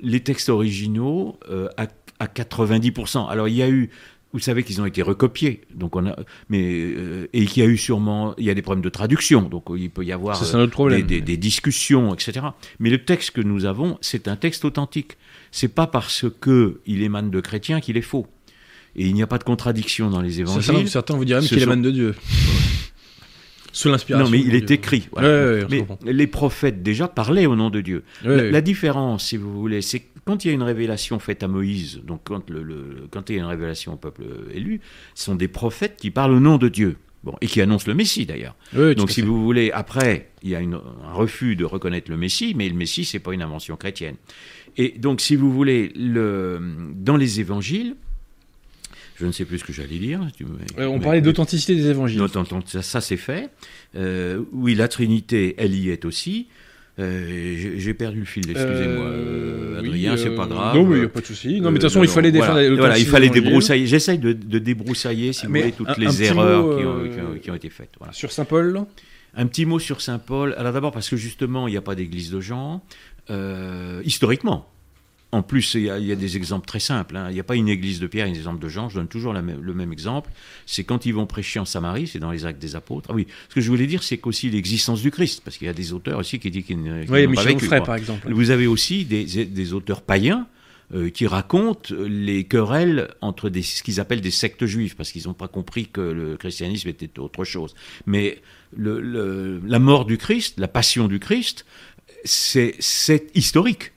les 0.00 0.20
textes 0.20 0.48
originaux 0.48 1.38
à, 1.76 1.86
à 2.22 2.26
90%. 2.26 3.28
Alors 3.28 3.48
il 3.48 3.56
y 3.56 3.62
a 3.62 3.68
eu, 3.68 3.90
vous 4.32 4.38
savez 4.40 4.62
qu'ils 4.62 4.80
ont 4.80 4.86
été 4.86 5.02
recopiés, 5.02 5.60
donc 5.74 5.94
on 5.96 6.06
a, 6.06 6.16
mais 6.48 6.62
euh, 6.96 7.26
et 7.32 7.44
qu'il 7.46 7.62
y 7.62 7.66
a 7.66 7.68
eu 7.68 7.76
sûrement, 7.76 8.34
il 8.38 8.44
y 8.44 8.50
a 8.50 8.54
des 8.54 8.62
problèmes 8.62 8.84
de 8.84 8.88
traduction, 8.88 9.42
donc 9.42 9.64
il 9.76 9.90
peut 9.90 10.04
y 10.04 10.12
avoir 10.12 10.36
Ça, 10.36 10.66
problème. 10.68 11.02
des, 11.02 11.16
des- 11.16 11.20
des 11.20 11.36
discussions, 11.36 12.14
etc. 12.14 12.46
Mais 12.78 12.90
le 12.90 13.04
texte 13.04 13.32
que 13.32 13.40
nous 13.42 13.64
avons, 13.64 13.98
c'est 14.00 14.28
un 14.28 14.36
texte 14.36 14.64
authentique. 14.64 15.16
C'est 15.50 15.68
pas 15.68 15.86
parce 15.86 16.24
que 16.40 16.80
il 16.86 17.02
émane 17.02 17.30
de 17.30 17.40
chrétiens 17.40 17.80
qu'il 17.80 17.96
est 17.96 18.02
faux. 18.02 18.26
Et 18.96 19.06
il 19.06 19.14
n'y 19.14 19.22
a 19.22 19.26
pas 19.26 19.38
de 19.38 19.44
contradiction 19.44 20.10
dans 20.10 20.20
les 20.20 20.40
évangiles. 20.40 20.62
Certains, 20.62 20.86
certains 20.86 21.16
vous 21.16 21.24
diraient 21.24 21.40
même 21.40 21.48
qu'il 21.48 21.62
émane 21.62 21.82
de 21.82 21.90
Dieu. 21.90 22.14
Sous 23.72 23.88
l'inspiration. 23.88 24.24
Non, 24.26 24.30
mais 24.30 24.40
il 24.40 24.54
est 24.54 24.60
Dieu. 24.60 24.76
écrit. 24.76 25.08
voilà. 25.12 25.28
Ouais, 25.28 25.64
ouais, 25.64 25.86
mais 26.04 26.12
les 26.12 26.26
prophètes 26.26 26.82
déjà 26.82 27.08
parlaient 27.08 27.46
au 27.46 27.56
nom 27.56 27.70
de 27.70 27.80
Dieu. 27.80 28.04
Ouais, 28.24 28.50
la, 28.50 28.60
différence, 28.60 29.26
si 29.28 29.36
vous 29.36 29.52
voulez, 29.58 29.80
c'est 29.82 30.02
quand 30.24 30.44
il 30.44 30.48
y 30.48 30.50
a 30.50 30.54
une 30.54 30.62
révélation 30.62 31.18
faite 31.18 31.42
à 31.42 31.48
Moïse, 31.48 32.00
donc 32.06 32.20
quand, 32.24 32.48
le, 32.50 32.62
le- 32.62 33.08
quand 33.10 33.28
il 33.30 33.36
y 33.36 33.38
a 33.38 33.42
une 33.42 33.48
révélation 33.48 33.94
au 33.94 33.96
peuple 33.96 34.22
élu, 34.54 34.80
ce 35.14 35.24
sont 35.24 35.34
des 35.34 35.48
prophètes 35.48 35.96
qui 35.96 36.10
parlent 36.10 36.32
au 36.32 36.40
nom 36.40 36.58
de 36.58 36.68
Dieu. 36.68 36.96
Bon, 37.24 37.34
et 37.40 37.46
qui 37.46 37.60
annoncent 37.60 37.84
le 37.86 37.94
Messie 37.94 38.26
d'ailleurs. 38.26 38.56
Donc 38.74 39.08
si 39.12 39.20
fait. 39.20 39.26
vous 39.26 39.44
voulez, 39.44 39.70
après, 39.70 40.30
il 40.42 40.50
y 40.50 40.56
a 40.56 40.60
une- 40.60 40.74
un 40.74 41.12
refus 41.12 41.54
de 41.54 41.64
reconnaître 41.64 42.10
le 42.10 42.16
Messie, 42.16 42.52
mais 42.56 42.68
le 42.68 42.74
Messie, 42.74 43.04
c'est 43.04 43.20
pas 43.20 43.32
une 43.32 43.42
invention 43.42 43.76
chrétienne. 43.76 44.16
Et 44.76 44.94
donc 44.98 45.20
si 45.20 45.36
vous 45.36 45.52
voulez, 45.52 45.92
le, 45.94 46.60
dans 46.96 47.16
les 47.16 47.38
évangiles, 47.38 47.94
je 49.22 49.26
ne 49.28 49.32
sais 49.32 49.44
plus 49.44 49.58
ce 49.60 49.64
que 49.64 49.72
j'allais 49.72 49.98
dire. 49.98 50.20
Euh, 50.78 50.86
on 50.86 50.98
mais- 50.98 51.04
parlait 51.04 51.20
d'authenticité 51.20 51.76
des 51.76 51.86
évangiles. 51.86 52.20
ça, 52.66 52.82
ça, 52.82 53.00
c'est 53.00 53.16
fait. 53.16 53.50
Euh, 53.94 54.42
oui, 54.52 54.74
la 54.74 54.88
Trinité, 54.88 55.54
elle 55.58 55.74
y 55.76 55.90
est 55.90 56.04
aussi. 56.04 56.48
Euh, 56.98 57.54
j'ai- 57.78 57.94
perdu 57.94 58.18
le 58.20 58.24
fil, 58.26 58.42
excusez-moi, 58.50 59.06
euh, 59.06 59.78
oui, 59.80 59.88
Adrien, 59.88 60.16
c'est 60.16 60.28
euh, 60.28 60.36
pas 60.36 60.46
grave. 60.46 60.76
Non, 60.76 60.84
mais 60.84 60.96
il 60.96 61.00
n'y 61.00 61.06
a 61.06 61.08
pas 61.08 61.20
de 61.20 61.26
souci. 61.26 61.60
Non, 61.60 61.70
mais 61.70 61.78
de 61.78 61.82
toute 61.82 61.84
Euh, 61.84 61.88
façon, 61.88 62.02
il 62.02 62.08
fallait 62.08 62.32
défendre 62.32 62.52
voilà, 62.60 62.76
voilà, 62.76 62.98
il 62.98 63.06
fallait 63.06 63.30
débroussailler. 63.30 63.86
J'essaye 63.86 64.18
de, 64.18 64.32
de 64.34 64.58
débroussailler, 64.58 65.32
si 65.32 65.46
vous 65.46 65.52
voulez, 65.54 65.72
toutes 65.72 65.88
un- 65.88 65.94
les 65.96 66.22
erreurs 66.24 66.62
mot, 66.66 66.76
qui, 66.76 66.84
ont, 66.84 66.98
euh, 66.98 67.08
qui 67.08 67.20
ont- 67.20 67.38
qui 67.44 67.50
ont 67.50 67.54
été 67.54 67.70
faites. 67.70 67.92
Voilà. 67.98 68.12
Sur 68.12 68.32
Saint-Paul 68.32 68.82
Un 69.34 69.46
petit 69.46 69.64
mot 69.64 69.78
sur 69.78 70.02
Saint 70.02 70.18
Paul. 70.18 70.54
Alors 70.58 70.74
d'abord 70.74 70.92
parce 70.92 71.08
que 71.08 71.16
justement, 71.16 71.66
il 71.66 71.70
n'y 71.70 71.78
a 71.78 71.80
pas 71.82 71.94
d'église 71.94 72.30
de 72.30 72.40
Jean. 72.40 72.82
Euh, 73.30 74.02
historiquement. 74.04 74.68
En 75.34 75.42
plus, 75.42 75.72
il 75.74 75.84
y, 75.84 75.90
a, 75.90 75.98
il 75.98 76.04
y 76.06 76.12
a 76.12 76.14
des 76.14 76.36
exemples 76.36 76.66
très 76.66 76.78
simples. 76.78 77.16
hein. 77.16 77.28
Il 77.30 77.34
n'y 77.34 77.40
a 77.40 77.44
pas 77.44 77.56
une 77.56 77.68
église 77.70 78.00
de 78.00 78.06
Pierre, 78.06 78.26
une 78.26 78.36
exemple 78.36 78.62
de 78.62 78.68
Jean. 78.68 78.90
Je 78.90 78.96
donne 78.96 79.08
toujours 79.08 79.32
la 79.32 79.40
le 79.40 79.72
même 79.72 79.90
exemple. 79.90 80.30
C'est 80.66 80.84
quand 80.84 81.06
ils 81.06 81.14
vont 81.14 81.24
prêcher 81.24 81.58
en 81.58 81.64
Samarie, 81.64 82.06
c'est 82.06 82.18
dans 82.18 82.30
les 82.32 82.44
actes 82.44 82.60
des 82.60 82.76
apôtres. 82.76 83.08
Ah 83.10 83.14
oui, 83.14 83.26
ce 83.48 83.54
que 83.54 83.62
je 83.62 83.68
voulais 83.70 83.86
dire, 83.86 84.02
c'est 84.02 84.18
qu'aussi 84.18 84.50
l'existence 84.50 85.00
du 85.00 85.10
Christ, 85.10 85.40
parce 85.42 85.56
qu'il 85.56 85.66
y 85.66 85.70
a 85.70 85.72
des 85.72 85.94
auteurs 85.94 86.18
aussi 86.18 86.38
qui 86.38 86.50
disent 86.50 86.66
qu'ils 86.66 86.82
ne- 86.82 87.04
qu'ils 87.04 87.10
Oui, 87.10 87.34
pas 87.34 87.44
vécu. 87.44 87.64
Onfray, 87.64 87.78
quoi. 87.80 87.86
par 87.86 87.94
exemple. 87.96 88.30
Vous 88.30 88.50
avez 88.50 88.66
aussi 88.66 89.06
des, 89.06 89.24
des 89.24 89.72
auteurs 89.72 90.02
païens 90.02 90.46
euh, 90.92 91.08
qui 91.08 91.26
raconte 91.26 91.92
les 91.92 92.44
querelles 92.44 93.08
entre 93.22 93.48
des, 93.48 93.62
ce 93.62 93.82
qu'ils 93.82 94.00
appellent 94.00 94.20
des 94.20 94.30
sectes 94.30 94.66
juives, 94.66 94.96
parce 94.96 95.12
qu'ils 95.12 95.26
n'ont 95.28 95.32
pas 95.32 95.48
compris 95.48 95.86
que 95.86 96.02
le 96.02 96.36
christianisme 96.36 96.90
était 96.90 97.18
autre 97.18 97.44
chose. 97.44 97.74
Mais 98.04 98.42
le, 98.76 99.62
la 99.64 99.78
mort 99.78 100.04
du 100.04 100.18
Christ, 100.18 100.58
la 100.60 100.68
passion 100.68 101.08
du 101.08 101.18
Christ, 101.20 101.64
c'est 102.26 103.30
historique. 103.34 103.91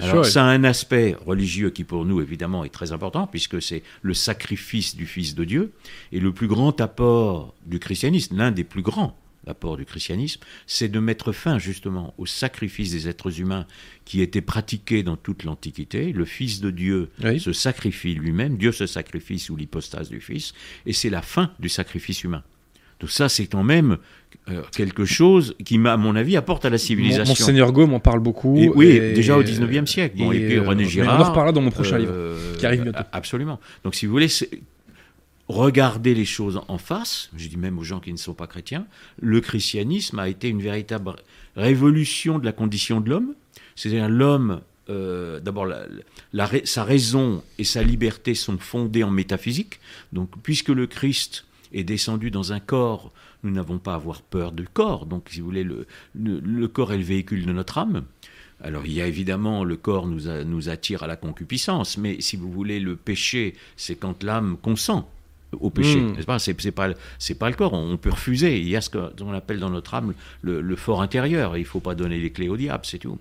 Alors, 0.00 0.26
ça 0.26 0.44
a 0.44 0.48
un 0.48 0.64
aspect 0.64 1.16
religieux 1.24 1.70
qui, 1.70 1.84
pour 1.84 2.04
nous, 2.04 2.20
évidemment, 2.20 2.64
est 2.64 2.70
très 2.70 2.92
important, 2.92 3.26
puisque 3.26 3.62
c'est 3.62 3.82
le 4.02 4.14
sacrifice 4.14 4.96
du 4.96 5.06
Fils 5.06 5.34
de 5.34 5.44
Dieu. 5.44 5.72
Et 6.12 6.20
le 6.20 6.32
plus 6.32 6.48
grand 6.48 6.80
apport 6.80 7.54
du 7.64 7.78
christianisme, 7.78 8.36
l'un 8.36 8.50
des 8.50 8.64
plus 8.64 8.82
grands 8.82 9.18
apports 9.46 9.76
du 9.76 9.84
christianisme, 9.84 10.40
c'est 10.66 10.88
de 10.88 10.98
mettre 10.98 11.32
fin, 11.32 11.58
justement, 11.58 12.14
au 12.18 12.26
sacrifice 12.26 12.90
des 12.90 13.08
êtres 13.08 13.40
humains 13.40 13.66
qui 14.04 14.20
était 14.20 14.40
pratiqué 14.40 15.02
dans 15.02 15.16
toute 15.16 15.44
l'Antiquité. 15.44 16.12
Le 16.12 16.24
Fils 16.24 16.60
de 16.60 16.70
Dieu 16.70 17.10
se 17.38 17.52
sacrifie 17.52 18.14
lui-même, 18.14 18.56
Dieu 18.56 18.72
se 18.72 18.86
sacrifie 18.86 19.38
sous 19.38 19.56
l'hypostase 19.56 20.08
du 20.08 20.20
Fils, 20.20 20.52
et 20.84 20.92
c'est 20.92 21.10
la 21.10 21.22
fin 21.22 21.52
du 21.60 21.68
sacrifice 21.68 22.24
humain. 22.24 22.42
Donc 23.00 23.10
ça, 23.10 23.28
c'est 23.28 23.46
quand 23.46 23.62
même 23.62 23.98
euh, 24.48 24.62
quelque 24.74 25.04
chose 25.04 25.54
qui, 25.64 25.78
à 25.84 25.96
mon 25.96 26.14
avis, 26.14 26.36
apporte 26.36 26.64
à 26.64 26.70
la 26.70 26.78
civilisation. 26.78 27.32
Monseigneur 27.32 27.72
Gaume 27.72 27.94
en 27.94 28.00
parle 28.00 28.20
beaucoup. 28.20 28.56
oui, 28.74 28.98
déjà 29.12 29.36
au 29.36 29.42
19e 29.42 29.86
siècle. 29.86 30.20
et, 30.22 30.46
puis 30.46 30.58
René 30.58 30.84
euh, 30.84 30.88
Girard. 30.88 31.18
On 31.18 31.24
en 31.24 31.28
reparlera 31.28 31.52
dans 31.52 31.60
mon 31.60 31.70
prochain 31.70 31.98
livre, 31.98 32.14
qui 32.58 32.64
arrive 32.64 32.82
bientôt. 32.82 32.98
Euh, 32.98 33.12
absolument. 33.12 33.58
Donc 33.84 33.94
si 33.94 34.06
vous 34.06 34.12
voulez, 34.12 34.28
regarder 35.48 36.14
les 36.14 36.24
choses 36.24 36.60
en 36.68 36.78
face, 36.78 37.30
je 37.36 37.48
dis 37.48 37.56
même 37.56 37.78
aux 37.78 37.84
gens 37.84 38.00
qui 38.00 38.12
ne 38.12 38.18
sont 38.18 38.34
pas 38.34 38.46
chrétiens, 38.46 38.86
le 39.20 39.40
christianisme 39.40 40.18
a 40.18 40.28
été 40.28 40.48
une 40.48 40.62
véritable 40.62 41.16
révolution 41.56 42.38
de 42.38 42.44
la 42.44 42.52
condition 42.52 43.00
de 43.00 43.10
l'homme. 43.10 43.34
C'est-à-dire 43.74 44.08
l'homme 44.08 44.60
d'abord, 44.88 45.66
sa 46.64 46.84
raison 46.84 47.42
et 47.58 47.64
sa 47.64 47.82
liberté 47.82 48.36
sont 48.36 48.58
fondées 48.58 49.02
en 49.02 49.10
métaphysique. 49.10 49.80
Donc, 50.12 50.30
puisque 50.44 50.68
le 50.68 50.86
Christ 50.86 51.45
est 51.72 51.84
descendu 51.84 52.30
dans 52.30 52.52
un 52.52 52.60
corps, 52.60 53.12
nous 53.42 53.50
n'avons 53.50 53.78
pas 53.78 53.92
à 53.92 53.96
avoir 53.96 54.22
peur 54.22 54.52
du 54.52 54.66
corps. 54.66 55.06
Donc, 55.06 55.28
si 55.30 55.40
vous 55.40 55.46
voulez, 55.46 55.64
le, 55.64 55.86
le, 56.14 56.68
corps 56.68 56.92
est 56.92 56.98
le 56.98 57.04
véhicule 57.04 57.46
de 57.46 57.52
notre 57.52 57.78
âme. 57.78 58.04
Alors, 58.62 58.86
il 58.86 58.92
y 58.92 59.02
a 59.02 59.06
évidemment, 59.06 59.64
le 59.64 59.76
corps 59.76 60.06
nous, 60.06 60.44
nous 60.44 60.68
attire 60.68 61.02
à 61.02 61.06
la 61.06 61.16
concupiscence, 61.16 61.98
mais 61.98 62.20
si 62.20 62.36
vous 62.36 62.50
voulez, 62.50 62.80
le 62.80 62.96
péché, 62.96 63.54
c'est 63.76 63.96
quand 63.96 64.22
l'âme 64.22 64.56
consent 64.60 65.08
au 65.60 65.70
péché. 65.70 66.00
Hmm. 66.00 66.14
C'est 66.18 66.26
pas, 66.26 66.38
c'est, 66.38 66.72
pas, 66.72 66.88
c'est 67.18 67.34
pas 67.34 67.50
le 67.50 67.56
corps, 67.56 67.72
on 67.72 67.96
peut 67.96 68.10
refuser. 68.10 68.58
Il 68.58 68.68
y 68.68 68.76
a 68.76 68.80
ce 68.80 68.90
qu'on 68.90 69.32
appelle 69.32 69.58
dans 69.58 69.70
notre 69.70 69.94
âme 69.94 70.14
le, 70.42 70.76
fort 70.76 71.02
intérieur. 71.02 71.56
Il 71.56 71.60
ne 71.60 71.66
faut 71.66 71.80
pas 71.80 71.94
donner 71.94 72.18
les 72.18 72.30
clés 72.30 72.48
au 72.48 72.56
diable, 72.56 72.84
c'est 72.84 72.98
tout. 72.98 73.18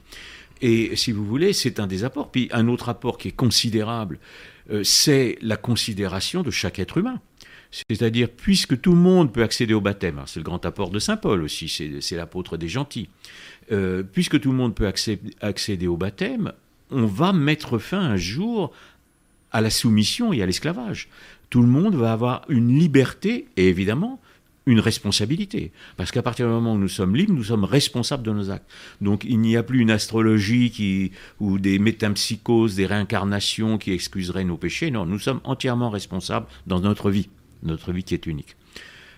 Et 0.62 0.96
si 0.96 1.12
vous 1.12 1.26
voulez, 1.26 1.54
c'est 1.54 1.80
un 1.80 1.88
des 1.88 2.04
apports. 2.04 2.32
Puis 2.32 2.50
un 2.52 2.68
autre 2.68 2.90
apport 2.90 3.18
qui 3.18 3.30
est 3.30 3.36
considérable, 3.36 4.20
euh, 4.72 4.84
c'est 4.84 5.38
la 5.42 5.58
considération 5.58 6.44
de 6.44 6.52
chaque 6.52 6.80
être 6.80 6.98
humain. 6.98 7.20
C'est-à-dire, 7.90 8.30
puisque 8.30 8.80
tout 8.80 8.92
le 8.92 9.00
monde 9.00 9.34
peut 9.34 9.44
accéder 9.44 9.74
au 9.74 9.82
baptême, 9.82 10.22
c'est 10.28 10.40
le 10.40 10.46
grand 10.46 10.66
apport 10.66 10.90
de 10.90 11.00
Saint 11.00 11.18
Paul 11.18 11.42
aussi, 11.42 11.68
c'est 11.68 12.16
l'apôtre 12.16 12.58
des 12.58 12.70
gentils, 12.70 13.10
euh, 13.72 14.04
puisque 14.04 14.40
tout 14.40 14.52
le 14.52 14.58
monde 14.58 14.74
peut 14.74 14.92
accéder 15.42 15.88
au 15.88 15.98
baptême, 15.98 16.54
on 16.92 17.06
va 17.06 17.34
mettre 17.34 17.78
fin 17.78 18.00
un 18.00 18.16
jour 18.16 18.72
à 19.52 19.62
la 19.62 19.70
soumission 19.70 20.32
et 20.32 20.42
à 20.42 20.46
l'esclavage. 20.46 21.10
Tout 21.50 21.62
le 21.62 21.68
monde 21.68 21.96
va 21.96 22.14
avoir 22.14 22.46
une 22.50 22.78
liberté 22.78 23.48
et 23.58 23.68
évidemment 23.68 24.20
une 24.66 24.80
responsabilité. 24.80 25.72
Parce 25.96 26.12
qu'à 26.12 26.24
partir 26.24 26.48
du 26.48 26.54
moment 26.54 26.74
où 26.74 26.78
nous 26.78 26.88
sommes 26.88 27.16
libres, 27.16 27.34
nous 27.34 27.44
sommes 27.44 27.66
responsables 27.66 28.24
de 28.24 28.32
nos 28.32 28.50
actes. 28.50 28.70
Donc 29.02 29.24
il 29.24 29.40
n'y 29.40 29.58
a 29.58 29.64
plus 29.64 29.80
une 29.80 29.92
astrologie 29.92 30.72
qui, 30.72 31.12
ou 31.40 31.60
des 31.60 31.78
métampsychoses, 31.78 32.76
des 32.76 32.86
réincarnations 32.86 33.78
qui 33.78 33.92
excuseraient 33.92 34.44
nos 34.44 34.58
péchés. 34.58 34.92
Non, 34.92 35.06
nous 35.06 35.20
sommes 35.20 35.42
entièrement 35.44 35.90
responsables 35.90 36.48
dans 36.66 36.80
notre 36.80 37.12
vie 37.12 37.30
notre 37.64 37.92
vie 37.92 38.04
qui 38.04 38.14
est 38.14 38.26
unique. 38.26 38.56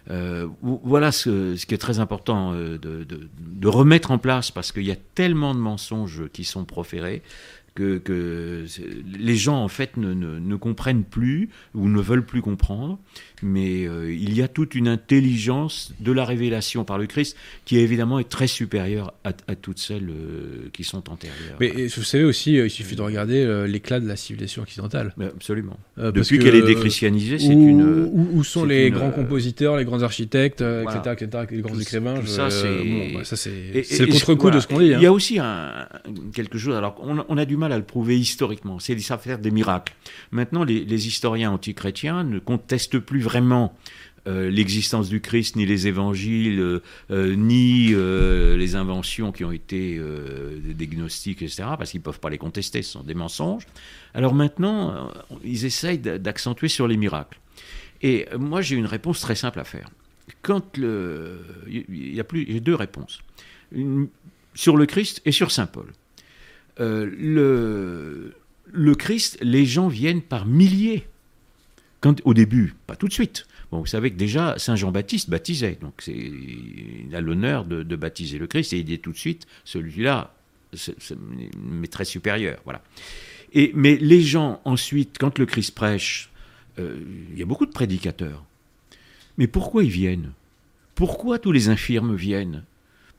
Euh, 0.10 0.48
voilà 0.62 1.12
ce, 1.12 1.56
qui 1.66 1.74
est 1.74 1.78
très 1.78 2.00
important 2.00 2.54
euh, 2.54 2.78
de, 2.78 3.68
remettre 3.68 4.12
en 4.12 4.18
place 4.18 4.52
parce 4.52 4.72
qu'il 4.72 4.86
y 4.86 4.92
a 4.92 4.96
tellement 5.16 5.54
de 5.54 5.60
mensonges 5.60 6.30
qui 6.32 6.46
sont 6.46 6.64
proférés 6.64 7.22
que, 7.76 8.66
les 9.06 9.36
gens 9.36 9.62
en 9.62 9.68
fait 9.68 9.98
ne, 9.98 10.56
comprennent 10.56 11.04
plus 11.04 11.50
ou 11.76 11.90
ne 11.90 12.02
veulent 12.02 12.26
plus 12.26 12.42
comprendre, 12.42 12.98
mais 13.44 13.86
euh, 13.86 14.14
il 14.14 14.34
y 14.36 14.42
a 14.42 14.48
toute 14.48 14.76
une 14.76 14.88
intelligence 14.88 15.94
de 16.00 16.12
la 16.12 16.26
révélation 16.26 16.84
par 16.84 16.98
le 16.98 17.06
Christ 17.06 17.36
qui 17.66 17.78
évidemment 17.78 18.20
est 18.20 18.30
très 18.30 18.48
supérieure 18.48 19.14
à, 19.24 19.34
toutes 19.56 19.80
celles 19.80 20.10
euh, 20.10 20.70
qui 20.74 20.84
sont 20.84 21.10
antérieures. 21.10 21.58
Mais 21.60 21.88
vous 21.88 22.04
savez 22.04 22.24
aussi, 22.24 22.58
euh, 22.58 22.68
il 22.68 22.70
suffit 22.70 22.96
de 22.96 23.02
regarder 23.02 23.66
l'éclat 23.68 24.00
de 24.00 24.08
la 24.08 24.16
civilisation 24.16 24.62
occidentale. 24.62 25.14
absolument. 25.20 25.78
Depuis 25.98 26.40
qu'elle 26.40 26.56
est 26.56 26.62
déchristianisée, 26.66 27.40
c'est 27.40 27.54
une. 27.54 27.78
Où, 27.88 28.44
sont 28.44 28.66
les 28.66 28.92
grands 28.92 29.12
compositeurs, 29.12 29.78
les 29.78 29.86
grands 29.86 30.02
architectes, 30.04 30.62
etc., 30.62 31.46
les 31.52 31.62
grands 31.62 31.80
écrivains 31.80 32.26
Ça, 32.26 32.50
c'est 32.50 32.68
le 32.68 34.12
contre-coup 34.12 34.52
de 34.52 34.60
ce 34.60 34.68
qu'on 34.68 34.80
dit. 34.80 34.86
Il 34.86 35.02
y 35.02 35.06
a 35.06 35.10
hein. 35.10 35.12
aussi 35.12 35.40
un, 35.40 35.88
quelque 36.34 36.58
chose. 36.58 36.76
Alors, 36.76 36.96
on, 37.04 37.24
on 37.28 37.38
a 37.38 37.46
du 37.46 37.58
mal 37.58 37.72
à 37.72 37.78
le 37.78 37.84
prouver 37.84 38.18
historiquement. 38.18 38.80
C'est 38.80 38.98
ça 39.00 39.18
faire 39.18 39.40
des 39.40 39.52
miracles. 39.52 39.94
Maintenant, 40.32 40.64
les, 40.64 41.08
historiens 41.08 41.52
antichrétiens 41.52 42.24
ne 42.24 42.40
contestent 42.40 43.00
plus 43.00 43.22
vraiment 43.28 43.76
euh, 44.28 44.50
l'existence 44.50 45.08
du 45.08 45.22
Christ, 45.22 45.56
ni 45.56 45.66
les 45.66 45.88
évangiles, 45.88 46.60
euh, 46.60 46.82
euh, 47.12 47.36
ni 47.36 47.94
les 48.58 48.76
inventions 48.76 49.32
qui 49.32 49.46
ont 49.46 49.52
été 49.52 50.00
des 50.00 50.88
gnostiques, 50.88 51.42
etc., 51.42 51.64
parce 51.78 51.92
qu'ils 51.92 52.00
ne 52.00 52.04
peuvent 52.04 52.20
pas 52.20 52.30
les 52.30 52.38
contester, 52.38 52.82
ce 52.82 52.94
sont 52.94 53.04
des 53.04 53.14
mensonges. 53.14 53.66
Alors 54.14 54.34
maintenant, 54.34 55.12
ils 55.44 55.66
essayent 55.66 56.00
d'accentuer 56.00 56.68
sur 56.68 56.88
les 56.88 56.98
miracles. 56.98 57.40
Et 58.02 58.28
moi, 58.38 58.62
j'ai 58.62 58.76
une 58.76 58.86
réponse 58.86 59.22
très 59.22 59.36
simple 59.36 59.60
à 59.60 59.64
faire. 59.64 59.90
Quand 60.42 60.78
il 60.78 62.14
y 62.16 62.20
a 62.20 62.24
plus, 62.24 62.46
j'ai 62.50 62.60
deux 62.60 62.76
réponses. 62.76 63.22
Sur 64.54 64.78
le 64.78 64.86
Christ 64.86 65.22
et 65.26 65.32
sur 65.32 65.52
Saint 65.52 65.68
Paul. 65.68 65.94
Le 66.80 68.34
Christ, 68.96 69.38
les 69.42 69.66
gens 69.66 69.88
viennent 69.88 70.22
par 70.22 70.46
milliers. 70.46 71.08
Au 72.24 72.34
début, 72.34 72.76
pas 72.86 72.96
tout 72.96 73.08
de 73.08 73.14
suite. 73.14 73.48
Vous 73.72 73.86
savez 73.86 74.12
que 74.12 74.16
déjà, 74.16 74.58
Saint 74.58 74.76
Jean-Baptiste 74.76 75.30
baptisait, 75.30 75.78
donc 75.82 76.02
il 76.08 77.14
a 77.14 77.20
l'honneur 77.20 77.66
de, 77.66 77.96
baptiser 77.96 78.38
le 78.38 78.48
Christ, 78.48 78.74
et 78.74 78.80
il 78.80 78.86
dit 78.86 79.00
tout 79.00 79.12
de 79.12 79.18
suite, 79.18 79.46
celui-là, 79.66 80.34
très 81.92 82.06
supérieur. 82.06 82.60
Voilà. 82.64 82.82
Mais 83.74 83.98
les 83.98 84.22
gens, 84.22 84.62
ensuite, 84.64 85.18
quand 85.20 85.38
le 85.40 85.46
Christ 85.46 85.76
prêche, 85.76 86.30
euh, 86.80 87.00
il 87.32 87.40
y 87.40 87.42
a 87.42 87.46
beaucoup 87.46 87.66
de 87.66 87.72
prédicateurs. 87.72 88.46
Mais 89.38 89.48
pourquoi 89.48 89.84
ils 89.84 89.90
viennent? 89.90 90.32
Pourquoi 90.96 91.40
tous 91.40 91.52
les 91.52 91.70
infirmes 91.70 92.16
viennent? 92.16 92.64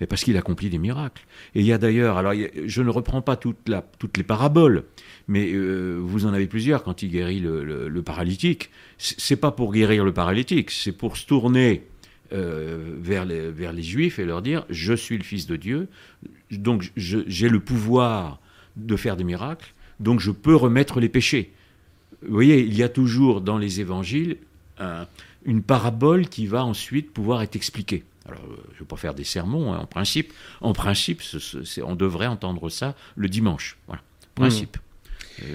Mais 0.01 0.07
parce 0.07 0.25
qu'il 0.25 0.37
accomplit 0.37 0.71
des 0.71 0.79
miracles. 0.79 1.25
Et 1.55 1.61
il 1.61 1.67
y 1.67 1.73
a 1.73 1.79
d'ailleurs, 1.79 2.17
alors 2.17 2.33
je 2.67 2.83
ne 2.83 2.91
reprends 2.91 3.23
pas 3.23 3.37
toutes 3.37 4.17
les 4.17 4.25
paraboles, 4.25 4.85
mais 5.27 5.53
euh, 5.53 5.99
vous 6.01 6.27
en 6.27 6.33
avez 6.33 6.47
plusieurs 6.47 6.83
quand 6.83 7.03
il 7.03 7.11
guérit 7.11 7.41
le, 7.41 7.65
le, 7.65 7.89
le 7.89 8.03
paralytique. 8.03 8.71
C'est 8.99 9.37
pas 9.37 9.51
pour 9.51 9.73
guérir 9.73 10.05
le 10.05 10.13
paralytique, 10.13 10.71
c'est 10.71 10.93
pour 10.93 11.17
se 11.17 11.27
tourner 11.27 11.85
euh, 12.33 12.95
vers 12.99 13.25
les 13.25 13.83
Juifs 13.83 14.19
et 14.19 14.25
leur 14.25 14.43
dire 14.43 14.65
je 14.71 14.93
suis 14.93 15.17
le 15.17 15.25
Fils 15.25 15.47
de 15.47 15.57
Dieu, 15.57 15.89
donc 16.51 16.93
j'ai 16.97 17.49
le 17.49 17.61
pouvoir 17.61 18.41
de 18.77 18.97
faire 18.97 19.17
des 19.17 19.25
miracles, 19.25 19.73
donc 19.99 20.21
je 20.21 20.31
peux 20.31 20.55
remettre 20.55 21.01
les 21.01 21.09
péchés. 21.09 21.53
Vous 22.23 22.35
voyez, 22.35 22.61
il 22.61 22.77
y 22.77 22.83
a 22.83 22.89
toujours 22.89 23.41
dans 23.41 23.59
les 23.59 23.81
évangiles 23.81 24.37
une 25.45 25.63
parabole 25.63 26.29
qui 26.29 26.47
va 26.47 26.65
ensuite 26.65 27.13
pouvoir 27.13 27.43
être 27.43 27.57
expliquée. 27.57 28.05
Alors, 28.29 28.43
euh, 28.45 28.57
je 28.71 28.75
ne 28.75 28.79
vais 28.81 28.85
pas 28.85 28.97
faire 28.97 29.15
des 29.15 29.25
sermons, 29.25 29.73
hein, 29.73 29.79
en 29.79 29.87
principe. 29.87 30.33
En 30.61 30.73
principe, 30.73 31.23
on 31.83 31.95
devrait 31.95 32.27
entendre 32.27 32.69
ça 32.69 32.95
le 33.17 33.29
dimanche. 33.29 33.79
Voilà, 33.87 34.03
principe. 34.35 34.77
Hmm. 34.77 34.83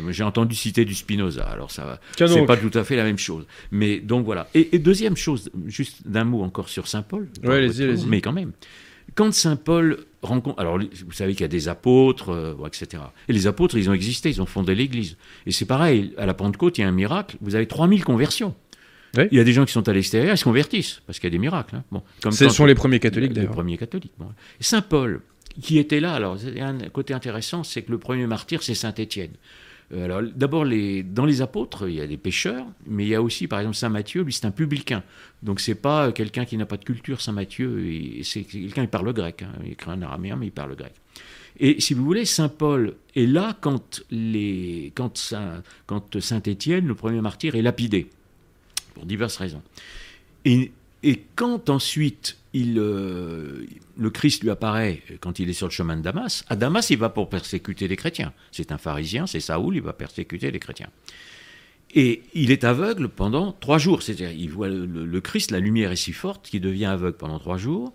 J'ai 0.09 0.23
entendu 0.23 0.55
citer 0.55 0.85
du 0.85 0.95
Spinoza, 0.95 1.43
alors 1.43 1.69
ça 1.69 1.99
c'est 2.15 2.45
pas 2.45 2.55
tout 2.55 2.71
à 2.73 2.85
fait 2.85 2.95
la 2.95 3.03
même 3.03 3.17
chose. 3.17 3.45
Mais 3.69 3.99
donc 3.99 4.23
voilà. 4.23 4.47
Et, 4.53 4.79
deuxième 4.79 5.17
chose, 5.17 5.51
juste 5.65 6.07
d'un 6.07 6.23
mot 6.23 6.41
encore 6.41 6.69
sur 6.69 6.87
Saint 6.87 7.01
Paul. 7.01 7.27
Mais 8.07 8.21
quand 8.21 8.31
même, 8.31 8.53
quand 9.15 9.33
Saint 9.33 9.55
Paul 9.55 10.05
rencontre, 10.21 10.59
alors 10.59 10.79
vous 10.79 11.11
savez 11.11 11.33
qu'il 11.33 11.41
y 11.41 11.45
a 11.45 11.49
des 11.49 11.67
apôtres, 11.67 12.29
euh, 12.29 12.67
etc. 12.67 13.03
Et 13.27 13.33
les 13.33 13.47
apôtres, 13.47 13.77
ils 13.77 13.89
ont 13.89 13.93
existé, 13.93 14.29
ils 14.29 14.41
ont 14.41 14.45
fondé 14.45 14.73
l'Église. 14.73 15.17
Et 15.45 15.51
c'est 15.51 15.65
pareil, 15.65 16.13
à 16.17 16.25
la 16.25 16.33
Pentecôte, 16.33 16.77
il 16.77 16.81
y 16.81 16.83
a 16.83 16.87
un 16.87 16.93
miracle. 16.93 17.37
Vous 17.41 17.55
avez 17.55 17.67
3000 17.67 18.03
conversions. 18.03 18.55
Il 19.15 19.37
y 19.37 19.39
a 19.39 19.43
des 19.43 19.53
gens 19.53 19.65
qui 19.65 19.71
sont 19.71 19.87
à 19.87 19.93
l'extérieur, 19.93 20.33
ils 20.33 20.37
se 20.37 20.43
convertissent, 20.43 21.01
parce 21.05 21.19
qu'il 21.19 21.27
y 21.27 21.31
a 21.31 21.35
des 21.35 21.39
miracles. 21.39 21.75
Hein. 21.75 21.83
Bon, 21.91 22.03
Ce 22.31 22.49
sont 22.49 22.65
les 22.65 22.75
premiers 22.75 22.99
catholiques, 22.99 23.33
d'ailleurs. 23.33 23.51
Les 23.51 23.55
premiers 23.55 23.77
catholiques. 23.77 24.13
Saint 24.59 24.81
Paul, 24.81 25.21
qui 25.61 25.77
était 25.77 25.99
là, 25.99 26.13
alors, 26.13 26.37
un 26.59 26.77
côté 26.89 27.13
intéressant, 27.13 27.63
c'est 27.63 27.83
que 27.83 27.91
le 27.91 27.99
premier 27.99 28.25
martyr, 28.25 28.63
c'est 28.63 28.73
Saint 28.73 28.93
Étienne. 28.95 29.33
Euh, 29.93 30.05
alors, 30.05 30.23
d'abord, 30.23 30.65
les, 30.65 31.03
dans 31.03 31.25
les 31.25 31.41
apôtres, 31.41 31.87
il 31.87 31.95
y 31.95 32.01
a 32.01 32.07
des 32.07 32.17
pêcheurs, 32.17 32.65
mais 32.87 33.03
il 33.03 33.09
y 33.09 33.15
a 33.15 33.21
aussi, 33.21 33.47
par 33.47 33.59
exemple, 33.59 33.75
Saint 33.75 33.89
Matthieu, 33.89 34.23
lui, 34.23 34.33
c'est 34.33 34.45
un 34.45 34.51
publicain. 34.51 35.03
Donc, 35.43 35.59
c'est 35.59 35.75
pas 35.75 36.11
quelqu'un 36.11 36.45
qui 36.45 36.57
n'a 36.57 36.65
pas 36.65 36.77
de 36.77 36.85
culture, 36.85 37.21
Saint 37.21 37.33
Matthieu, 37.33 37.83
c'est 38.23 38.43
quelqu'un 38.43 38.83
qui 38.83 38.87
parle 38.87 39.13
grec. 39.13 39.43
Hein. 39.43 39.51
Il 39.63 39.73
écrit 39.73 39.91
en 39.91 40.01
araméen, 40.01 40.35
mais 40.35 40.47
il 40.47 40.51
parle 40.51 40.75
grec. 40.75 40.93
Et 41.59 41.79
si 41.79 41.93
vous 41.93 42.03
voulez, 42.03 42.25
Saint 42.25 42.49
Paul 42.49 42.95
est 43.15 43.27
là 43.27 43.55
quand, 43.61 44.03
les, 44.09 44.91
quand, 44.95 45.17
Saint, 45.17 45.61
quand 45.85 46.19
Saint 46.19 46.41
Étienne, 46.41 46.87
le 46.87 46.95
premier 46.95 47.21
martyr, 47.21 47.53
est 47.53 47.61
lapidé, 47.61 48.07
pour 48.93 49.05
diverses 49.05 49.37
raisons. 49.37 49.61
Et, 50.45 50.71
et 51.03 51.23
quand 51.35 51.69
ensuite 51.69 52.37
il, 52.53 52.77
euh, 52.77 53.65
le 53.97 54.09
Christ 54.09 54.43
lui 54.43 54.49
apparaît 54.49 55.01
quand 55.21 55.39
il 55.39 55.49
est 55.49 55.53
sur 55.53 55.67
le 55.67 55.71
chemin 55.71 55.97
de 55.97 56.01
Damas, 56.01 56.45
à 56.49 56.55
Damas, 56.55 56.89
il 56.89 56.97
va 56.97 57.09
pour 57.09 57.29
persécuter 57.29 57.87
les 57.87 57.95
chrétiens. 57.95 58.33
C'est 58.51 58.71
un 58.71 58.77
pharisien, 58.77 59.27
c'est 59.27 59.39
Saoul, 59.39 59.75
il 59.75 59.81
va 59.81 59.93
persécuter 59.93 60.51
les 60.51 60.59
chrétiens. 60.59 60.89
Et 61.95 62.23
il 62.33 62.51
est 62.51 62.63
aveugle 62.63 63.07
pendant 63.07 63.51
trois 63.51 63.77
jours. 63.77 64.01
C'est-à-dire, 64.01 64.31
il 64.31 64.49
voit 64.49 64.67
le, 64.67 64.85
le, 64.85 65.21
Christ, 65.21 65.51
la 65.51 65.59
lumière 65.59 65.91
est 65.91 65.95
si 65.95 66.11
forte 66.11 66.49
qu'il 66.49 66.61
devient 66.61 66.85
aveugle 66.85 67.17
pendant 67.17 67.37
trois 67.37 67.57
jours 67.57 67.93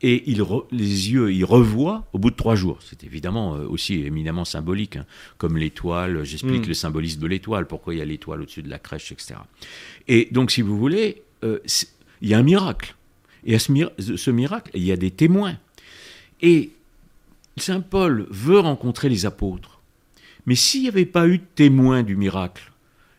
et 0.00 0.30
il 0.30 0.44
les 0.70 1.10
yeux, 1.10 1.32
il 1.32 1.44
revoit 1.44 2.06
au 2.12 2.18
bout 2.18 2.30
de 2.30 2.36
trois 2.36 2.54
jours. 2.54 2.78
C'est 2.88 3.02
évidemment 3.02 3.56
euh, 3.56 3.66
aussi 3.66 3.94
éminemment 4.04 4.44
symbolique, 4.44 4.96
hein, 4.96 5.06
comme 5.38 5.56
l'étoile. 5.56 6.22
J'explique 6.24 6.66
mm. 6.66 6.68
le 6.68 6.74
symbolisme 6.74 7.20
de 7.20 7.26
l'étoile, 7.26 7.66
pourquoi 7.66 7.94
il 7.94 7.98
y 7.98 8.02
a 8.02 8.04
l'étoile 8.04 8.42
au-dessus 8.42 8.62
de 8.62 8.70
la 8.70 8.78
crèche, 8.78 9.10
etc. 9.10 9.34
Et 10.06 10.28
donc, 10.30 10.52
si 10.52 10.62
vous 10.62 10.78
voulez, 10.78 11.22
euh, 11.42 11.58
il 12.20 12.28
y 12.28 12.34
a 12.34 12.38
un 12.38 12.44
miracle. 12.44 12.94
Et 13.44 13.54
à 13.54 13.58
ce, 13.58 13.72
ce 13.98 14.30
miracle, 14.30 14.70
il 14.74 14.84
y 14.84 14.92
a 14.92 14.96
des 14.96 15.10
témoins. 15.10 15.56
Et 16.42 16.70
Saint 17.56 17.80
Paul 17.80 18.26
veut 18.30 18.60
rencontrer 18.60 19.08
les 19.08 19.26
apôtres. 19.26 19.80
Mais 20.46 20.54
s'il 20.54 20.82
n'y 20.82 20.88
avait 20.88 21.06
pas 21.06 21.26
eu 21.26 21.38
de 21.38 21.44
témoins 21.56 22.04
du 22.04 22.14
miracle, 22.14 22.67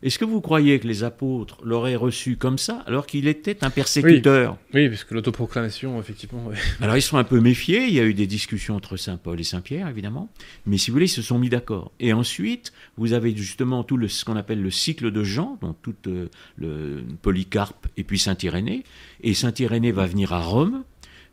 est-ce 0.01 0.17
que 0.17 0.25
vous 0.25 0.39
croyez 0.39 0.79
que 0.79 0.87
les 0.87 1.03
apôtres 1.03 1.57
l'auraient 1.63 1.95
reçu 1.95 2.37
comme 2.37 2.57
ça, 2.57 2.83
alors 2.87 3.05
qu'il 3.05 3.27
était 3.27 3.63
un 3.63 3.69
persécuteur? 3.69 4.57
Oui, 4.73 4.81
oui 4.81 4.89
puisque 4.89 5.11
l'autoproclamation, 5.11 5.99
effectivement. 5.99 6.49
Alors 6.81 6.95
ils 6.95 7.01
sont 7.01 7.17
un 7.17 7.23
peu 7.25 7.41
méfiés, 7.41 7.85
il 7.87 7.93
y 7.93 7.99
a 7.99 8.05
eu 8.05 8.13
des 8.13 8.27
discussions 8.27 8.75
entre 8.75 8.95
Saint 8.95 9.17
Paul 9.17 9.39
et 9.39 9.43
Saint 9.43 9.61
Pierre, 9.61 9.89
évidemment, 9.89 10.29
mais 10.65 10.77
si 10.77 10.89
vous 10.89 10.95
voulez, 10.95 11.05
ils 11.05 11.09
se 11.09 11.21
sont 11.21 11.37
mis 11.37 11.49
d'accord. 11.49 11.91
Et 11.99 12.13
ensuite, 12.13 12.71
vous 12.97 13.11
avez 13.11 13.35
justement 13.35 13.83
tout 13.83 13.97
le, 13.97 14.07
ce 14.07 14.23
qu'on 14.23 14.37
appelle 14.37 14.61
le 14.61 14.71
cycle 14.71 15.11
de 15.11 15.23
Jean, 15.23 15.57
donc 15.61 15.75
tout 15.81 15.95
euh, 16.07 16.27
le 16.57 17.03
Polycarpe 17.21 17.87
et 17.97 18.03
puis 18.05 18.19
Saint 18.19 18.37
Irénée, 18.41 18.83
et 19.21 19.33
Saint 19.33 19.53
Irénée 19.59 19.91
va 19.91 20.05
venir 20.05 20.31
à 20.31 20.39
Rome, 20.39 20.83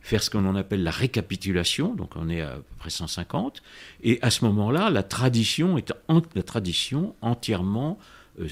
faire 0.01 0.23
ce 0.23 0.29
qu'on 0.29 0.55
appelle 0.55 0.83
la 0.83 0.91
récapitulation, 0.91 1.93
donc 1.93 2.15
on 2.15 2.29
est 2.29 2.41
à 2.41 2.55
peu 2.55 2.75
près 2.79 2.89
150, 2.89 3.61
et 4.03 4.19
à 4.21 4.29
ce 4.29 4.45
moment-là, 4.45 4.89
la 4.89 5.03
tradition 5.03 5.77
est 5.77 5.93
la 6.35 6.43
tradition 6.43 7.15
entièrement 7.21 7.97
euh, 8.39 8.47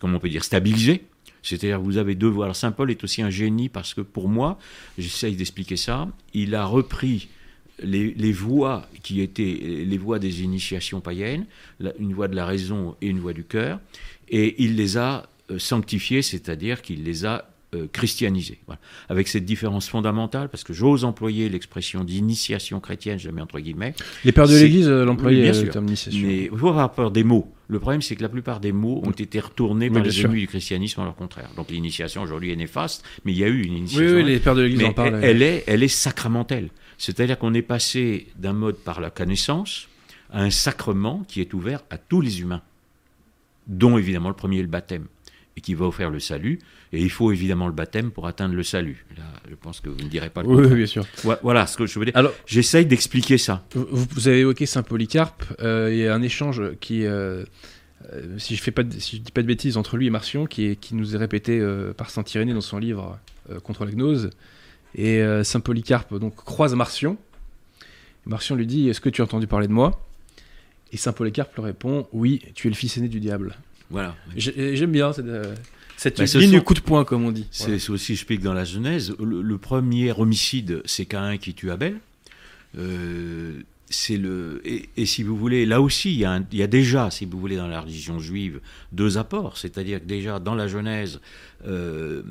comment 0.00 0.16
on 0.16 0.20
peut 0.20 0.28
dire, 0.28 0.44
stabilisé. 0.44 1.02
C'est-à-dire 1.42 1.80
vous 1.80 1.96
avez 1.96 2.14
deux 2.14 2.28
voies. 2.28 2.46
Alors 2.46 2.56
Saint 2.56 2.72
Paul 2.72 2.90
est 2.90 3.02
aussi 3.04 3.22
un 3.22 3.30
génie 3.30 3.68
parce 3.68 3.94
que 3.94 4.00
pour 4.00 4.28
moi, 4.28 4.58
j'essaye 4.98 5.36
d'expliquer 5.36 5.76
ça, 5.76 6.08
il 6.34 6.54
a 6.54 6.64
repris 6.64 7.28
les, 7.82 8.32
voies 8.32 8.88
qui 9.02 9.20
étaient 9.20 9.42
les 9.42 9.98
voies 9.98 10.18
des 10.18 10.42
initiations 10.42 11.00
païennes, 11.00 11.46
une 11.98 12.14
voie 12.14 12.28
de 12.28 12.34
la 12.36 12.46
raison 12.46 12.96
et 13.00 13.08
une 13.08 13.18
voie 13.18 13.32
du 13.32 13.44
cœur, 13.44 13.80
et 14.28 14.62
il 14.62 14.76
les 14.76 14.96
a 14.96 15.28
euh, 15.50 15.58
sanctifiées, 15.58 16.22
c'est-à-dire 16.22 16.82
qu'il 16.82 17.04
les 17.04 17.24
a 17.24 17.48
euh, 17.76 17.88
christianisés. 17.92 18.58
Avec 19.08 19.28
cette 19.28 19.44
différence 19.44 19.88
fondamentale, 19.88 20.48
parce 20.48 20.64
que 20.64 20.72
j'ose 20.72 21.04
employer 21.04 21.48
l'expression 21.48 22.04
d'initiation 22.04 22.80
chrétienne, 22.80 23.18
je 23.18 23.30
mets 23.30 23.42
entre 23.42 23.60
guillemets. 23.60 23.94
Les 24.24 24.32
pères 24.32 24.48
de 24.48 24.56
l'Église 24.56 24.88
l'employaient, 24.88 25.50
oui, 25.50 25.68
initiation. 25.76 26.26
Mais 26.26 26.44
il 26.52 26.58
faut 26.58 26.68
avoir 26.68 26.92
peur 26.92 27.10
des 27.10 27.24
mots. 27.24 27.52
Le 27.68 27.80
problème, 27.80 28.02
c'est 28.02 28.14
que 28.14 28.22
la 28.22 28.28
plupart 28.28 28.60
des 28.60 28.72
mots 28.72 29.02
ont 29.04 29.10
été 29.10 29.40
retournés 29.40 29.90
par 29.90 30.02
les 30.02 30.20
ennemis 30.20 30.40
du 30.40 30.46
christianisme 30.46 31.00
en 31.00 31.04
leur 31.04 31.16
contraire. 31.16 31.50
Donc 31.56 31.70
l'initiation 31.70 32.22
aujourd'hui 32.22 32.52
est 32.52 32.56
néfaste, 32.56 33.04
mais 33.24 33.32
il 33.32 33.38
y 33.38 33.44
a 33.44 33.48
eu 33.48 33.62
une 33.62 33.76
initiation. 33.76 34.16
Oui, 34.16 34.22
oui 34.22 34.24
les 34.24 34.38
pères 34.38 34.54
de 34.54 34.62
l'Église 34.62 34.84
en 34.84 34.92
parlent. 34.92 35.18
Elle, 35.22 35.42
est, 35.42 35.64
elle 35.66 35.82
est 35.82 35.88
sacramentelle. 35.88 36.70
C'est-à-dire 36.98 37.38
qu'on 37.38 37.54
est 37.54 37.62
passé 37.62 38.28
d'un 38.36 38.52
mode 38.52 38.76
par 38.76 39.00
la 39.00 39.10
connaissance 39.10 39.88
à 40.32 40.42
un 40.42 40.50
sacrement 40.50 41.24
qui 41.28 41.40
est 41.40 41.54
ouvert 41.54 41.82
à 41.90 41.98
tous 41.98 42.20
les 42.20 42.40
humains, 42.40 42.62
dont 43.66 43.98
évidemment 43.98 44.28
le 44.28 44.34
premier 44.34 44.58
est 44.58 44.62
le 44.62 44.68
baptême 44.68 45.06
et 45.56 45.60
qui 45.60 45.74
va 45.74 45.86
offrir 45.86 46.10
le 46.10 46.20
salut. 46.20 46.58
Et 46.92 47.00
il 47.00 47.10
faut 47.10 47.32
évidemment 47.32 47.66
le 47.66 47.72
baptême 47.72 48.10
pour 48.10 48.26
atteindre 48.26 48.54
le 48.54 48.62
salut. 48.62 49.06
Là, 49.16 49.24
je 49.48 49.54
pense 49.54 49.80
que 49.80 49.88
vous 49.88 49.98
ne 49.98 50.08
direz 50.08 50.30
pas 50.30 50.42
le 50.42 50.48
Oui, 50.48 50.74
bien 50.74 50.86
sûr. 50.86 51.04
Voilà 51.42 51.66
ce 51.66 51.76
que 51.76 51.86
je 51.86 51.98
veux 51.98 52.04
dire. 52.04 52.16
Alors, 52.16 52.32
j'essaye 52.46 52.86
d'expliquer 52.86 53.38
ça. 53.38 53.64
Vous, 53.74 54.28
avez 54.28 54.40
évoqué 54.40 54.66
Saint 54.66 54.82
Polycarpe. 54.82 55.44
Euh, 55.60 55.88
il 55.90 55.98
y 55.98 56.06
a 56.06 56.14
un 56.14 56.22
échange 56.22 56.62
qui, 56.80 57.06
euh, 57.06 57.44
euh, 58.12 58.38
si 58.38 58.54
je 58.54 58.62
fais 58.62 58.70
pas, 58.70 58.82
si 58.98 59.16
je 59.16 59.22
dis 59.22 59.32
pas 59.32 59.42
de 59.42 59.46
bêtises, 59.46 59.76
entre 59.76 59.96
lui 59.96 60.06
et 60.06 60.10
Marcion, 60.10 60.46
qui, 60.46 60.66
est, 60.66 60.76
qui 60.76 60.94
nous 60.94 61.14
est 61.14 61.18
répété 61.18 61.64
par 61.96 62.10
Saint 62.10 62.24
Irénée 62.34 62.54
dans 62.54 62.60
son 62.60 62.78
livre 62.78 63.18
Contre 63.62 63.84
la 63.84 63.92
gnose. 63.92 64.30
Et 64.94 65.22
Saint 65.42 65.60
Polycarpe 65.60 66.14
donc 66.18 66.36
croise 66.36 66.74
Marcion. 66.74 67.16
Marcion 68.26 68.56
lui 68.56 68.66
dit 68.66 68.88
Est-ce 68.88 69.00
que 69.00 69.08
tu 69.08 69.22
as 69.22 69.24
entendu 69.24 69.46
parler 69.46 69.68
de 69.68 69.72
moi? 69.72 70.02
Et 70.92 70.96
Saint 70.96 71.12
Polycarpe 71.12 71.54
lui 71.56 71.62
répond 71.62 72.06
Oui, 72.12 72.42
tu 72.54 72.66
es 72.66 72.70
le 72.70 72.76
fils 72.76 72.96
aîné 72.96 73.08
du 73.08 73.20
diable. 73.20 73.56
Voilà. 73.90 74.16
J'aime 74.36 74.92
bien 74.92 75.12
cette, 75.12 75.26
euh, 75.26 75.54
cette 75.96 76.18
ligne 76.18 76.60
coup 76.60 76.74
de 76.74 76.80
poing, 76.80 77.04
comme 77.04 77.24
on 77.24 77.32
dit. 77.32 77.46
C'est 77.50 77.90
aussi, 77.90 78.14
je 78.14 78.20
explique 78.20 78.42
dans 78.42 78.54
la 78.54 78.64
Genèse, 78.64 79.14
le, 79.18 79.58
premier 79.58 80.12
homicide, 80.12 80.82
c'est 80.84 81.06
Caïn 81.06 81.38
qui 81.38 81.54
tue 81.54 81.70
Abel. 81.70 81.98
Euh, 82.78 83.60
c'est 83.88 84.16
le 84.16 84.60
et, 84.64 85.06
si 85.06 85.22
vous 85.22 85.36
voulez 85.36 85.64
là 85.64 85.80
aussi 85.80 86.12
il 86.12 86.18
y, 86.18 86.24
a 86.24 86.40
il 86.50 86.58
y, 86.58 86.62
a 86.62 86.66
déjà 86.66 87.10
si 87.10 87.24
vous 87.24 87.38
voulez 87.38 87.56
dans 87.56 87.68
la 87.68 87.80
religion 87.80 88.18
juive 88.18 88.60
deux 88.90 89.16
apports 89.16 89.56
c'est-à-dire 89.56 90.00
que 90.00 90.06
déjà 90.06 90.40
dans 90.40 90.56
la 90.56 90.66
Genèse 90.66 91.20
euh, 91.66 92.22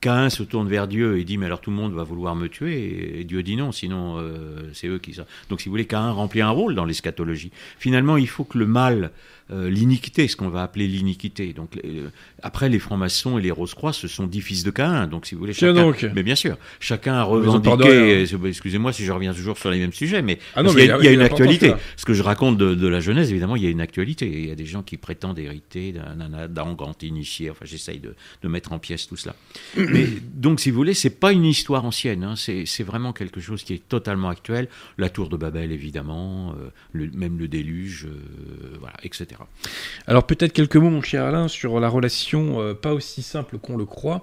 Caïn 0.00 0.30
se 0.30 0.42
tourne 0.42 0.68
vers 0.68 0.88
Dieu 0.88 1.18
et 1.18 1.24
dit 1.24 1.36
mais 1.36 1.46
alors 1.46 1.60
tout 1.60 1.70
le 1.70 1.76
monde 1.76 1.92
va 1.92 2.02
vouloir 2.02 2.34
me 2.34 2.48
tuer 2.48 3.20
et, 3.20 3.24
Dieu 3.24 3.42
dit 3.42 3.56
non 3.56 3.72
sinon 3.72 4.16
euh, 4.18 4.70
c'est 4.72 4.88
eux 4.88 4.98
qui 4.98 5.14
donc 5.48 5.60
si 5.60 5.68
vous 5.68 5.72
voulez 5.72 5.84
Caïn 5.84 6.10
remplit 6.10 6.40
un 6.40 6.50
rôle 6.50 6.74
dans 6.74 6.84
l'eschatologie 6.84 7.50
finalement 7.78 8.16
il 8.16 8.28
faut 8.28 8.44
que 8.44 8.58
le 8.58 8.66
mal 8.66 9.10
euh, 9.52 9.68
l'iniquité, 9.68 10.28
ce 10.28 10.36
qu'on 10.36 10.48
va 10.48 10.62
appeler 10.62 10.86
l'iniquité. 10.86 11.52
Donc 11.52 11.76
après 12.40 12.68
les 12.68 12.78
francs-maçons 12.78 13.36
et 13.36 13.42
les 13.42 13.50
Rose-Croix, 13.50 13.92
ce 13.92 14.06
sont 14.06 14.28
dix 14.28 14.42
fils 14.42 14.62
de 14.62 14.70
Caïn. 14.70 15.08
Donc 15.08 15.26
si 15.26 15.34
vous 15.34 15.40
voulez, 15.40 15.52
chacun, 15.52 15.72
donc. 15.74 16.08
mais 16.14 16.22
bien 16.22 16.36
sûr, 16.36 16.56
chacun 16.78 17.14
a 17.14 17.24
revendiqué. 17.24 18.24
Excusez-moi 18.44 18.92
si 18.92 19.04
je 19.04 19.10
reviens 19.10 19.34
toujours 19.34 19.58
sur 19.58 19.70
les 19.70 19.78
mêmes 19.78 19.92
sujets, 19.92 20.22
mais, 20.22 20.38
ah 20.54 20.62
il 20.64 20.84
y 20.84 21.08
a, 21.08 21.10
une 21.10 21.20
actualité. 21.20 21.72
Ce 21.96 22.04
que 22.04 22.14
je 22.14 22.22
raconte 22.22 22.58
de, 22.58 22.86
la 22.86 23.00
Genèse, 23.00 23.30
évidemment, 23.30 23.56
il 23.56 23.64
y 23.64 23.66
a 23.66 23.70
une 23.70 23.80
actualité. 23.80 24.30
Il 24.30 24.48
y 24.48 24.52
a 24.52 24.54
des 24.54 24.66
gens 24.66 24.82
qui 24.82 24.96
prétendent 24.96 25.38
hériter 25.38 25.92
d'un 25.92 26.72
grand 26.74 27.02
initié. 27.02 27.50
Enfin, 27.50 27.64
j'essaye 27.64 27.98
de, 27.98 28.14
de, 28.42 28.48
mettre 28.70 28.72
en 28.72 28.78
pièces 28.78 29.06
tout 29.06 29.16
cela. 29.16 29.34
mais 29.76 30.06
donc, 30.34 30.60
si 30.60 30.70
vous 30.70 30.76
voulez, 30.76 30.94
c'est 30.94 31.10
pas 31.10 31.32
une 31.32 31.44
histoire 31.44 31.84
ancienne. 31.84 32.24
Hein. 32.24 32.34
C'est 32.36 32.82
vraiment 32.82 33.12
quelque 33.12 33.40
chose 33.40 33.62
qui 33.62 33.74
est 33.74 33.88
totalement 33.88 34.28
actuel. 34.28 34.68
La 34.98 35.08
tour 35.08 35.28
de 35.28 35.36
Babel, 35.36 35.72
évidemment, 35.72 36.52
euh, 36.52 36.70
le, 36.92 37.10
même 37.10 37.38
le 37.38 37.48
déluge, 37.48 38.06
euh, 38.06 38.76
voilà, 38.78 38.96
etc. 39.02 39.40
Alors 40.06 40.26
peut-être 40.26 40.52
quelques 40.52 40.76
mots, 40.76 40.90
mon 40.90 41.02
cher 41.02 41.24
Alain, 41.24 41.48
sur 41.48 41.80
la 41.80 41.88
relation 41.88 42.60
euh, 42.60 42.74
pas 42.74 42.94
aussi 42.94 43.22
simple 43.22 43.58
qu'on 43.58 43.76
le 43.76 43.84
croit 43.84 44.20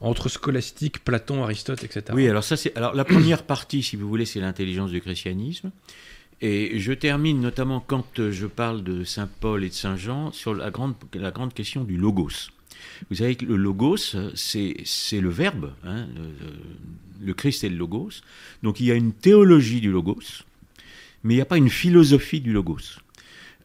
entre 0.00 0.28
scolastique, 0.28 1.02
Platon, 1.04 1.42
Aristote, 1.42 1.82
etc. 1.82 2.04
Oui, 2.12 2.28
alors 2.28 2.44
ça 2.44 2.56
c'est 2.56 2.76
alors 2.76 2.94
la 2.94 3.04
première 3.04 3.42
partie, 3.42 3.82
si 3.82 3.96
vous 3.96 4.08
voulez, 4.08 4.24
c'est 4.24 4.40
l'intelligence 4.40 4.90
du 4.90 5.00
christianisme. 5.00 5.70
Et 6.40 6.78
je 6.78 6.92
termine 6.92 7.40
notamment 7.40 7.80
quand 7.84 8.30
je 8.30 8.46
parle 8.46 8.84
de 8.84 9.02
Saint 9.02 9.28
Paul 9.40 9.64
et 9.64 9.68
de 9.68 9.74
Saint 9.74 9.96
Jean 9.96 10.30
sur 10.30 10.54
la 10.54 10.70
grande, 10.70 10.94
la 11.14 11.30
grande 11.30 11.52
question 11.52 11.82
du 11.82 11.96
logos. 11.96 12.50
Vous 13.10 13.16
savez 13.16 13.34
que 13.34 13.44
le 13.44 13.56
logos, 13.56 14.14
c'est 14.34 14.74
le 15.20 15.28
verbe, 15.28 15.72
hein, 15.84 16.06
le, 17.20 17.34
Christ 17.34 17.64
est 17.64 17.68
le 17.68 17.76
logos. 17.76 18.22
Donc 18.62 18.80
il 18.80 18.86
y 18.86 18.92
a 18.92 18.94
une 18.94 19.12
théologie 19.12 19.80
du 19.80 19.90
logos, 19.90 20.44
mais 21.24 21.34
il 21.34 21.36
n'y 21.36 21.42
a 21.42 21.46
pas 21.46 21.56
une 21.56 21.70
philosophie 21.70 22.40
du 22.40 22.52
logos. 22.52 23.00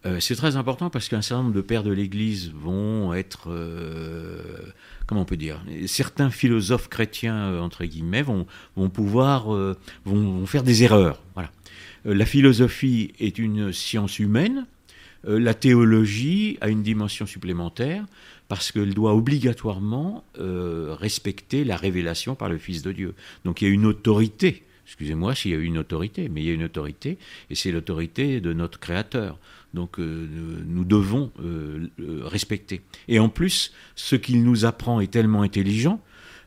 Euh, 0.06 0.20
c'est 0.20 0.36
très 0.36 0.58
important 0.58 0.90
parce 0.90 1.08
qu'un 1.08 1.22
certain 1.22 1.44
nombre 1.44 1.56
de 1.56 1.62
pères 1.62 1.84
de 1.84 1.92
l'Église 1.92 2.52
vont 2.54 3.14
être, 3.14 3.50
euh, 3.50 4.42
comment 5.08 5.22
on 5.22 5.26
peut 5.26 5.38
dire, 5.38 5.64
certains 5.86 6.30
philosophes 6.30 6.90
chrétiens 6.90 7.36
euh, 7.36 7.60
entre 7.62 7.86
guillemets 7.86 8.22
vont, 8.22 8.46
vont 8.76 8.90
pouvoir, 8.90 9.48
vont, 10.06 10.46
faire 10.46 10.64
des 10.64 10.84
erreurs. 10.84 11.22
Voilà. 11.36 11.52
La 12.06 12.26
philosophie 12.26 13.14
est 13.20 13.39
une 13.39 13.72
science 13.72 14.20
humaine. 14.20 14.66
la 15.26 15.54
théologie 15.54 16.58
a 16.62 16.70
une 16.70 16.84
dimension 16.84 17.26
supplémentaire 17.26 18.06
parce 18.47 18.72
qu'elle 18.72 18.93
doit 18.93 19.16
obligatoirement 19.16 20.24
respecter 20.36 21.64
la 21.64 21.78
révélation 21.78 22.36
par 22.36 22.49
le 22.49 22.58
Fils 22.58 22.82
de 22.82 22.91
Dieu. 22.91 23.16
Donc 23.45 23.62
il 23.62 23.68
y 23.68 23.72
a 23.72 23.74
une 23.74 23.86
autorité 23.86 24.64
excusez-moi 24.86 25.36
s'il 25.36 25.51
y 25.51 25.56
a 25.56 25.58
une 25.58 25.78
autorité, 25.78 26.30
mais 26.30 26.41
il 26.41 26.47
y 26.47 26.49
a 26.49 26.54
une 26.54 26.64
autorité, 26.64 27.18
et 27.49 27.56
c'est 27.56 27.72
l'autorité 27.72 28.41
de 28.41 28.54
notre 28.54 28.80
Créateur. 28.80 29.39
Donc 29.74 29.99
euh, 29.99 30.28
nous 30.66 30.84
devons 30.84 31.32
euh, 31.39 31.89
respecter. 32.24 32.82
Et 33.08 33.20
en 33.20 33.30
plus, 33.30 33.74
ce 33.95 34.16
qu'il 34.16 34.43
nous 34.43 34.66
apprend 34.66 34.99
est 34.99 35.12
tellement 35.12 35.41
intelligent. 35.41 35.99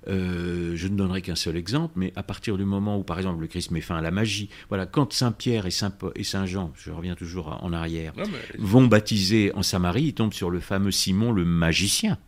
Euh, 0.09 0.73
je 0.77 0.89
ne 0.89 0.97
donnerai 0.97 1.23
qu'un 1.23 1.35
seul 1.35 1.57
exemple, 1.57 1.95
mais 1.97 2.13
à 2.17 2.23
partir 2.23 2.57
du 2.57 2.65
moment 2.65 2.99
où, 2.99 3.03
par 3.03 3.19
exemple, 3.19 3.41
le 3.41 3.47
Christ 3.47 3.71
met 3.71 3.81
fin 3.81 3.97
à 3.97 4.01
la 4.01 4.11
magie, 4.11 4.49
voilà, 4.69 4.87
quand 4.87 5.13
Saint 5.13 5.33
Pierre 5.33 5.67
et 5.67 5.71
Saint, 5.71 5.93
et 6.15 6.25
Saint 6.25 6.47
Jean, 6.47 6.73
je 6.77 6.91
reviens 6.91 7.15
toujours 7.15 7.59
en 7.63 7.73
arrière, 7.73 8.13
vont 8.59 8.87
baptiser 8.87 9.53
en 9.55 9.63
Samarie, 9.63 10.05
ils 10.05 10.15
tombent 10.15 10.35
sur 10.35 10.51
le 10.51 10.61
fameux 10.61 10.91
Simon 10.91 11.33
le 11.33 11.45
magicien. 11.45 12.19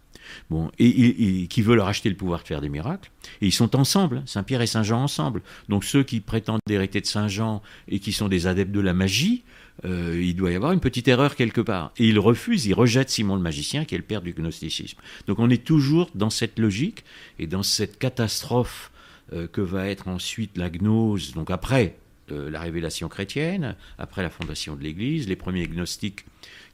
Bon, 0.51 0.71
et, 0.79 1.47
qui 1.49 1.63
veut 1.63 1.75
leur 1.75 1.89
acheter 1.89 2.11
le 2.11 2.17
pouvoir 2.17 2.43
de 2.43 2.47
faire 2.47 2.61
des 2.61 2.69
miracles. 2.69 3.11
Et 3.41 3.47
ils 3.47 3.53
sont 3.53 3.75
ensemble, 3.77 4.23
Saint-Pierre 4.27 4.61
et 4.61 4.67
Saint-Jean 4.67 5.03
ensemble. 5.03 5.43
Donc 5.71 5.85
ceux 5.85 6.03
qui 6.03 6.21
prétendent 6.21 6.61
hériter 6.69 7.01
de 7.01 7.07
Saint-Jean 7.07 7.63
et 7.89 7.99
qui 7.99 8.13
sont 8.13 8.29
des 8.29 8.47
adeptes 8.47 8.73
de 8.73 8.81
la 8.81 8.93
magie, 8.93 9.45
euh, 9.85 10.21
il 10.21 10.35
doit 10.35 10.51
y 10.51 10.57
avoir 10.57 10.73
une 10.73 10.81
petite 10.81 11.09
erreur 11.09 11.37
quelque 11.37 11.61
part. 11.61 11.93
Et 11.99 12.09
il 12.09 12.19
refuse, 12.19 12.67
il 12.67 12.75
rejette 12.75 13.11
Simon 13.11 13.37
le 13.37 13.43
magicien, 13.43 13.85
qui 13.85 13.95
est 13.95 13.99
le 13.99 14.05
père 14.05 14.23
du 14.23 14.33
gnosticisme. 14.33 14.99
Donc 15.27 15.39
on 15.39 15.51
est 15.51 15.65
toujours 15.65 16.11
dans 16.15 16.31
cette 16.31 16.59
logique 16.59 17.05
et 17.39 17.47
dans 17.47 17.63
cette 17.63 17.99
catastrophe 17.99 18.91
euh, 19.33 19.47
que 19.47 19.61
va 19.61 19.89
être 19.89 20.09
ensuite 20.09 20.57
la 20.57 20.71
gnose, 20.71 21.33
donc 21.33 21.51
après 21.51 21.97
euh, 22.33 22.51
la 22.51 22.61
révélation 22.61 23.09
chrétienne, 23.09 23.77
après 23.99 24.23
la 24.23 24.31
fondation 24.31 24.75
de 24.75 24.83
l'Église, 24.83 25.29
les 25.29 25.37
premiers 25.37 25.67
gnostiques 25.67 26.25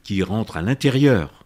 qui 0.03 0.23
rentrent 0.23 0.57
à 0.57 0.61
l'intérieur 0.61 1.41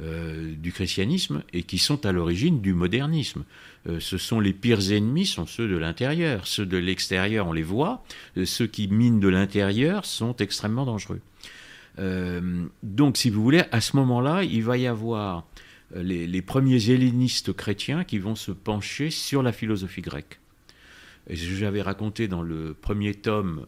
du 0.00 0.72
christianisme 0.72 1.44
et 1.52 1.62
qui 1.62 1.78
sont 1.78 2.04
à 2.04 2.10
l'origine 2.10 2.60
du 2.60 2.74
modernisme. 2.74 3.44
Euh, 3.86 4.00
ce 4.00 4.18
sont 4.18 4.40
les 4.40 4.52
pires 4.52 4.92
ennemis, 4.92 5.26
sont 5.26 5.46
ceux 5.46 5.68
de 5.68 5.76
l'intérieur. 5.76 6.46
Ceux 6.46 6.66
de 6.66 6.76
l'extérieur, 6.76 7.46
on 7.46 7.52
les 7.52 7.62
voit. 7.62 8.02
Euh, 8.36 8.46
ceux 8.46 8.66
qui 8.66 8.88
minent 8.88 9.20
de 9.20 9.28
l'intérieur 9.28 10.04
sont 10.04 10.36
extrêmement 10.36 10.86
dangereux. 10.86 11.20
donc, 12.82 13.16
si 13.16 13.30
vous 13.30 13.42
voulez, 13.42 13.62
à 13.70 13.80
ce 13.80 13.96
moment-là, 13.96 14.42
il 14.42 14.64
va 14.64 14.76
y 14.76 14.88
avoir 14.88 15.46
les, 15.94 16.26
les, 16.26 16.42
premiers 16.42 16.90
hellénistes 16.90 17.52
chrétiens 17.52 18.02
qui 18.02 18.18
vont 18.18 18.34
se 18.34 18.50
pencher 18.50 19.10
sur 19.10 19.44
la 19.44 19.52
philosophie 19.52 20.02
grecque. 20.02 20.40
J'avais 21.30 21.82
raconté 21.82 22.26
dans 22.26 22.42
le 22.42 22.74
premier 22.74 23.14
tome 23.14 23.66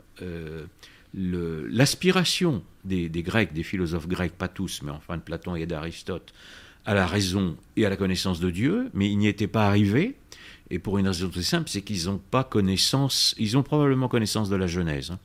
l'aspiration 1.16 2.62
des, 2.84 3.08
Grecs, 3.22 3.52
des 3.52 3.62
philosophes 3.62 4.08
grecs, 4.08 4.36
pas 4.36 4.48
tous, 4.48 4.82
mais 4.82 4.90
enfin 4.90 5.16
de 5.16 5.22
Platon 5.22 5.56
et 5.56 5.66
d'Aristote, 5.66 6.32
à 6.86 6.94
la 6.94 7.06
raison 7.06 7.56
et 7.76 7.84
à 7.84 7.90
la 7.90 7.96
connaissance 7.96 8.40
de 8.40 8.50
Dieu, 8.50 8.90
mais 8.94 9.10
ils 9.10 9.18
n'y 9.18 9.26
étaient 9.26 9.48
pas 9.48 9.66
arrivés. 9.66 10.14
Et 10.70 10.78
pour 10.78 10.98
une 10.98 11.06
raison 11.06 11.28
très 11.28 11.42
simple, 11.42 11.68
c'est 11.68 11.82
qu'ils 11.82 12.06
n'ont 12.06 12.18
pas 12.18 12.42
connaissance, 12.42 13.34
ils 13.38 13.56
ont 13.56 13.62
probablement 13.62 14.08
connaissance 14.08 14.48
de 14.50 14.56
la 14.56 14.66
Genèse, 14.66 15.12
hein. 15.12 15.18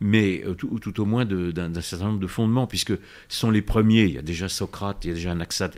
mais 0.00 0.42
euh, 0.46 0.54
tout, 0.54 1.00
au 1.00 1.04
moins 1.04 1.24
d'un 1.24 1.80
certain 1.80 2.06
nombre 2.06 2.20
de 2.20 2.26
fondements, 2.28 2.68
puisque 2.68 2.92
ce 3.28 3.38
sont 3.38 3.50
les 3.50 3.62
premiers, 3.62 4.04
il 4.04 4.14
y 4.14 4.18
a 4.18 4.22
déjà 4.22 4.48
Socrate, 4.48 5.04
il 5.04 5.08
y 5.08 5.10
a 5.10 5.14
déjà 5.14 5.34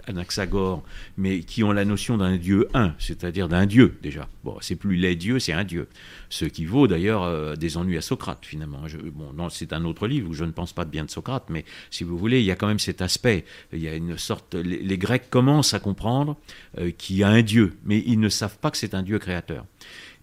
Anaxagore, 0.06 0.82
mais 1.16 1.40
qui 1.40 1.64
ont 1.64 1.72
la 1.72 1.86
notion 1.86 2.18
d'un 2.18 2.36
Dieu 2.36 2.68
un, 2.74 2.94
c'est-à-dire 2.98 3.48
d'un 3.48 3.64
Dieu 3.64 3.96
déjà. 4.02 4.28
Bon, 4.44 4.58
c'est 4.60 4.76
plus 4.76 4.96
les 4.96 5.16
dieux, 5.16 5.38
c'est 5.38 5.52
un 5.52 5.64
Dieu. 5.64 5.88
Ce 6.28 6.44
qui 6.44 6.66
vaut 6.66 6.86
d'ailleurs 6.86 7.22
euh, 7.22 7.56
des 7.56 7.78
ennuis 7.78 7.96
à 7.96 8.02
Socrate, 8.02 8.44
finalement. 8.44 8.82
bon, 9.12 9.48
c'est 9.48 9.72
un 9.72 9.84
autre 9.84 10.06
livre 10.06 10.30
où 10.30 10.34
je 10.34 10.44
ne 10.44 10.52
pense 10.52 10.72
pas 10.72 10.84
de 10.84 10.90
bien 10.90 11.04
de 11.04 11.10
Socrate, 11.10 11.44
mais 11.48 11.64
si 11.90 12.04
vous 12.04 12.18
voulez, 12.18 12.40
il 12.40 12.46
y 12.46 12.50
a 12.50 12.56
quand 12.56 12.68
même 12.68 12.78
cet 12.78 13.00
aspect. 13.00 13.44
Il 13.72 13.80
y 13.80 13.88
a 13.88 13.94
une 13.94 14.18
sorte. 14.18 14.54
Les, 14.54 14.98
Grecs 14.98 15.28
commencent 15.30 15.74
à 15.74 15.78
comprendre 15.78 16.36
euh, 16.78 16.90
qu'il 16.90 17.16
y 17.16 17.22
a 17.22 17.28
un 17.28 17.42
Dieu, 17.42 17.76
mais 17.84 18.02
ils 18.06 18.18
ne 18.18 18.28
savent 18.28 18.58
pas 18.58 18.70
que 18.70 18.76
c'est 18.76 18.94
un 18.94 19.02
Dieu 19.07 19.18
créateur. 19.18 19.64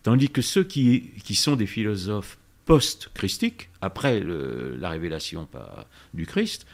Tandis 0.04 0.30
que 0.30 0.42
ceux 0.42 0.64
qui, 0.64 1.12
qui 1.24 1.34
sont 1.34 1.56
des 1.56 1.66
philosophes 1.66 2.38
post-christiques, 2.66 3.70
après 3.82 4.22
la 4.22 4.90
révélation 4.90 5.48
du 6.14 6.26
Christ, 6.26 6.66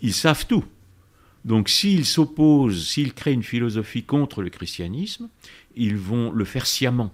ils 0.00 0.12
savent 0.12 0.46
tout. 0.46 0.64
Donc 1.44 1.68
s'ils 1.68 2.06
s'opposent, 2.06 2.86
s'ils 2.86 3.12
créent 3.12 3.32
une 3.32 3.42
philosophie 3.42 4.02
contre 4.02 4.42
le 4.42 4.50
christianisme, 4.50 5.28
ils 5.76 5.96
vont 5.96 6.30
le 6.30 6.44
faire 6.44 6.66
sciemment. 6.66 7.12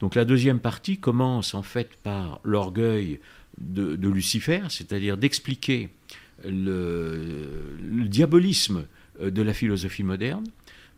Donc 0.00 0.14
la 0.14 0.24
deuxième 0.24 0.60
partie 0.60 0.98
commence 0.98 1.54
en 1.54 1.62
fait 1.62 1.96
par 2.02 2.40
l'orgueil 2.42 3.20
de, 3.58 4.08
Lucifer, 4.08 4.62
c'est-à-dire 4.70 5.18
d'expliquer 5.18 5.90
le, 6.48 8.06
diabolisme 8.06 8.86
de 9.20 9.42
la 9.42 9.52
philosophie 9.52 10.04
moderne 10.04 10.44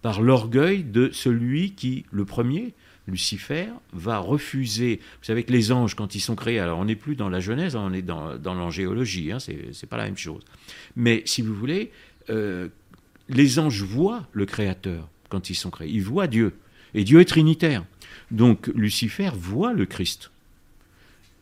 par 0.03 0.21
l'orgueil 0.21 0.83
de 0.83 1.11
celui 1.13 1.73
qui, 1.73 2.05
le 2.11 2.25
premier, 2.25 2.75
Lucifer, 3.07 3.67
va 3.93 4.19
refuser. 4.19 5.01
Vous 5.21 5.25
savez 5.25 5.45
que 5.45 5.53
les 5.53 5.73
anges, 5.73 5.95
quand 5.95 6.15
ils 6.15 6.21
sont 6.21 6.35
créés, 6.35 6.59
alors 6.59 6.79
on 6.79 6.85
n'est 6.85 6.97
plus 6.97 7.17
dans 7.17 7.29
la 7.29 7.41
Genèse, 7.41 7.77
on 7.77 7.93
est 7.93 8.03
dans, 8.03 8.37
l'angéologie, 8.45 9.33
hein, 9.33 9.39
c'est 9.39 9.89
pas 9.89 9.97
la 9.97 10.05
même 10.05 10.17
chose. 10.17 10.43
Mais 10.97 11.23
si 11.25 11.43
vous 11.43 11.55
voulez, 11.55 11.91
euh, 12.31 12.69
les 13.29 13.59
anges 13.59 13.83
voient 13.83 14.27
le 14.33 14.45
Créateur 14.45 15.09
quand 15.29 15.51
ils 15.51 15.55
sont 15.55 15.71
créés, 15.71 15.91
ils 15.91 16.03
voient 16.03 16.27
Dieu. 16.27 16.55
Et 16.95 17.05
Dieu 17.05 17.21
est 17.21 17.25
trinitaire. 17.25 17.85
Donc 18.31 18.67
Lucifer 18.75 19.31
voit 19.35 19.73
le 19.73 19.87
Christ. 19.87 20.31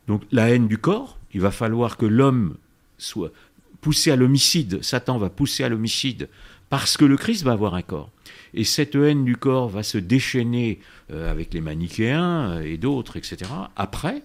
Donc 0.07 0.23
la 0.33 0.51
haine 0.51 0.69
du 0.69 0.79
corps, 0.79 1.19
il 1.33 1.41
va 1.41 1.51
falloir 1.51 1.97
que 1.97 2.07
l'homme 2.07 2.57
soit 2.99 3.33
poussé 3.81 4.11
à 4.11 4.17
l'homicide. 4.17 4.83
Satan 4.83 5.19
va 5.19 5.31
pousser 5.31 5.65
à 5.65 5.69
l'homicide 5.69 6.29
parce 6.71 6.97
que 6.97 7.05
le 7.05 7.19
Christ 7.19 7.43
va 7.43 7.53
avoir 7.53 7.75
un 7.75 7.83
corps. 7.83 8.11
Et 8.55 8.65
cette 8.65 8.95
haine 8.95 9.25
du 9.25 9.37
corps 9.37 9.69
va 9.69 9.83
se 9.83 9.99
déchaîner 9.99 10.81
euh, 11.11 11.31
avec 11.31 11.53
les 11.53 11.61
manichéens 11.61 12.61
et 12.61 12.79
d'autres, 12.79 13.17
etc. 13.17 13.51
Après, 13.77 14.23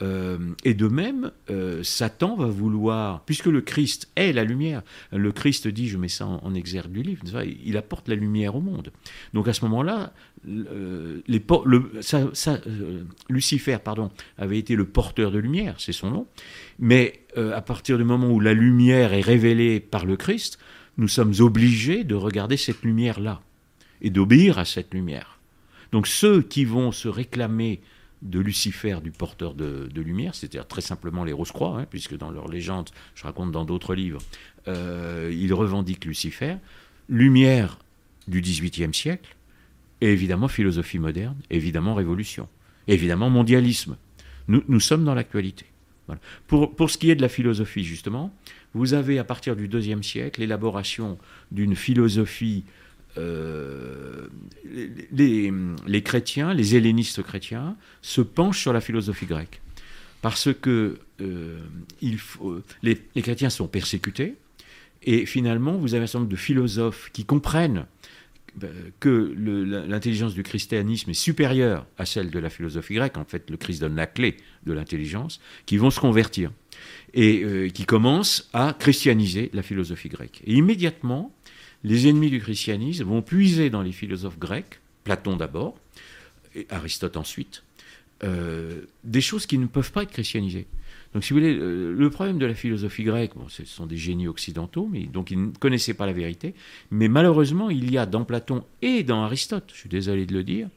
euh, 0.00 0.38
et 0.64 0.74
de 0.74 0.86
même, 0.86 1.32
euh, 1.50 1.82
Satan 1.82 2.36
va 2.36 2.46
vouloir, 2.46 3.24
puisque 3.24 3.46
le 3.46 3.62
Christ 3.62 4.08
est 4.14 4.32
la 4.32 4.44
lumière, 4.44 4.82
le 5.12 5.32
Christ 5.32 5.66
dit, 5.66 5.88
je 5.88 5.98
mets 5.98 6.08
ça 6.08 6.26
en, 6.26 6.54
exergue 6.54 6.92
du 6.92 7.02
livre, 7.02 7.24
il 7.64 7.76
apporte 7.76 8.06
la 8.08 8.14
lumière 8.14 8.54
au 8.54 8.60
monde. 8.60 8.92
Donc 9.34 9.48
à 9.48 9.52
ce 9.52 9.64
moment-là, 9.64 10.12
Lucifer 13.28 13.78
pardon, 13.82 14.10
avait 14.36 14.58
été 14.58 14.76
le 14.76 14.84
porteur 14.84 15.32
de 15.32 15.38
lumière, 15.38 15.74
c'est 15.78 15.92
son 15.92 16.10
nom, 16.10 16.26
mais 16.78 17.24
à 17.36 17.60
partir 17.60 17.98
du 17.98 18.04
moment 18.04 18.28
où 18.28 18.38
la 18.38 18.52
lumière 18.52 19.12
est 19.12 19.20
révélée 19.20 19.80
par 19.80 20.06
le 20.06 20.16
Christ, 20.16 20.60
nous 20.98 21.08
sommes 21.08 21.34
obligés 21.38 22.04
de 22.04 22.14
regarder 22.14 22.56
cette 22.56 22.82
lumière-là 22.82 23.40
et 24.02 24.10
d'obéir 24.10 24.58
à 24.58 24.64
cette 24.64 24.92
lumière. 24.92 25.38
Donc 25.92 26.06
ceux 26.06 26.42
qui 26.42 26.64
vont 26.64 26.92
se 26.92 27.08
réclamer 27.08 27.80
de 28.22 28.40
Lucifer, 28.40 28.98
du 29.02 29.10
porteur 29.10 29.54
de, 29.54 29.88
lumière, 29.94 30.34
c'est-à-dire 30.34 30.66
très 30.66 30.80
simplement 30.80 31.24
les 31.24 31.32
Rose-Croix, 31.32 31.78
hein, 31.78 31.86
puisque 31.88 32.16
dans 32.16 32.30
leur 32.30 32.48
légende, 32.48 32.90
je 33.14 33.22
raconte 33.24 33.52
dans 33.52 33.64
d'autres 33.64 33.94
livres, 33.94 34.20
euh, 34.66 35.32
ils 35.32 35.54
revendiquent 35.54 36.04
Lucifer, 36.04 36.56
lumière 37.08 37.78
du 38.26 38.40
XVIIIe 38.40 38.92
siècle, 38.92 39.36
et 40.00 40.12
évidemment 40.12 40.48
philosophie 40.48 40.98
moderne, 40.98 41.36
évidemment 41.50 41.94
révolution, 41.94 42.48
évidemment 42.86 43.30
mondialisme. 43.30 43.96
Nous, 44.48 44.80
sommes 44.80 45.04
dans 45.04 45.14
l'actualité. 45.14 45.66
Pour, 46.46 46.90
ce 46.90 46.96
qui 46.96 47.10
est 47.10 47.14
de 47.14 47.20
la 47.20 47.28
philosophie, 47.28 47.84
justement, 47.84 48.34
vous 48.74 48.94
avez 48.94 49.18
à 49.18 49.24
partir 49.24 49.56
du 49.56 49.66
IIe 49.66 50.02
siècle 50.04 50.40
l'élaboration 50.40 51.18
d'une 51.50 51.74
philosophie 51.74 52.64
euh, 53.18 54.28
les, 55.12 56.02
chrétiens, 56.02 56.54
les 56.54 56.76
hellénistes 56.76 57.22
chrétiens, 57.22 57.76
se 58.02 58.20
penchent 58.20 58.60
sur 58.60 58.72
la 58.72 58.80
philosophie 58.80 59.26
grecque. 59.26 59.60
Parce 60.22 60.48
que 60.52 60.98
euh, 61.20 61.58
les, 62.82 63.22
chrétiens 63.22 63.50
sont 63.50 63.66
persécutés, 63.66 64.34
et 65.02 65.26
finalement, 65.26 65.76
vous 65.76 65.94
avez 65.94 66.04
un 66.04 66.06
certain 66.06 66.20
nombre 66.20 66.30
de 66.30 66.36
philosophes 66.36 67.10
qui 67.12 67.24
comprennent 67.24 67.86
euh, 68.62 68.90
que 69.00 69.34
l'intelligence 69.88 70.34
du 70.34 70.42
christianisme 70.42 71.10
est 71.10 71.14
supérieure 71.14 71.86
à 71.98 72.04
celle 72.04 72.30
de 72.30 72.38
la 72.38 72.50
philosophie 72.50 72.94
grecque. 72.94 73.16
En 73.16 73.24
fait, 73.24 73.48
le 73.50 73.56
Christ 73.56 73.80
donne 73.80 73.96
la 73.96 74.06
clé 74.06 74.36
de 74.66 74.72
l'intelligence, 74.72 75.40
qui 75.66 75.76
vont 75.76 75.90
se 75.90 76.00
convertir 76.00 76.50
et 77.14 77.70
qui 77.72 77.84
commencent 77.84 78.48
à 78.52 78.74
christianiser 78.78 79.50
la 79.54 79.62
philosophie 79.62 80.08
grecque. 80.08 80.42
Et 80.46 80.54
immédiatement, 80.54 81.32
les 81.84 82.08
ennemis 82.08 82.30
du 82.30 82.40
christianisme 82.40 83.04
vont 83.04 83.22
puiser 83.22 83.70
dans 83.70 83.82
les 83.82 83.92
philosophes 83.92 84.38
grecs, 84.38 84.80
Platon 85.04 85.36
d'abord, 85.36 85.76
et 86.54 86.66
Aristote 86.70 87.16
ensuite, 87.16 87.62
euh, 88.24 88.82
des 89.04 89.20
choses 89.20 89.46
qui 89.46 89.58
ne 89.58 89.66
peuvent 89.66 89.92
pas 89.92 90.02
être 90.02 90.10
christianisées. 90.10 90.66
Donc, 91.14 91.24
si 91.24 91.32
vous 91.32 91.38
voulez, 91.38 91.54
euh, 91.54 91.94
le 91.96 92.10
problème 92.10 92.38
de 92.38 92.46
la 92.46 92.54
philosophie 92.54 93.04
grecque, 93.04 93.32
bon, 93.36 93.48
ce 93.48 93.64
sont 93.64 93.86
des 93.86 93.96
génies 93.96 94.28
occidentaux, 94.28 94.88
mais 94.90 95.04
donc 95.04 95.30
ils 95.30 95.40
ne 95.40 95.50
connaissaient 95.52 95.94
pas 95.94 96.06
la 96.06 96.12
vérité. 96.12 96.54
Mais 96.90 97.08
malheureusement, 97.08 97.70
il 97.70 97.90
y 97.90 97.96
a 97.96 98.06
dans 98.06 98.24
Platon 98.24 98.64
et 98.82 99.04
dans 99.04 99.22
Aristote, 99.22 99.70
je 99.72 99.78
suis 99.78 99.88
désolé 99.88 100.26
de 100.26 100.34
le 100.34 100.42
dire, 100.42 100.68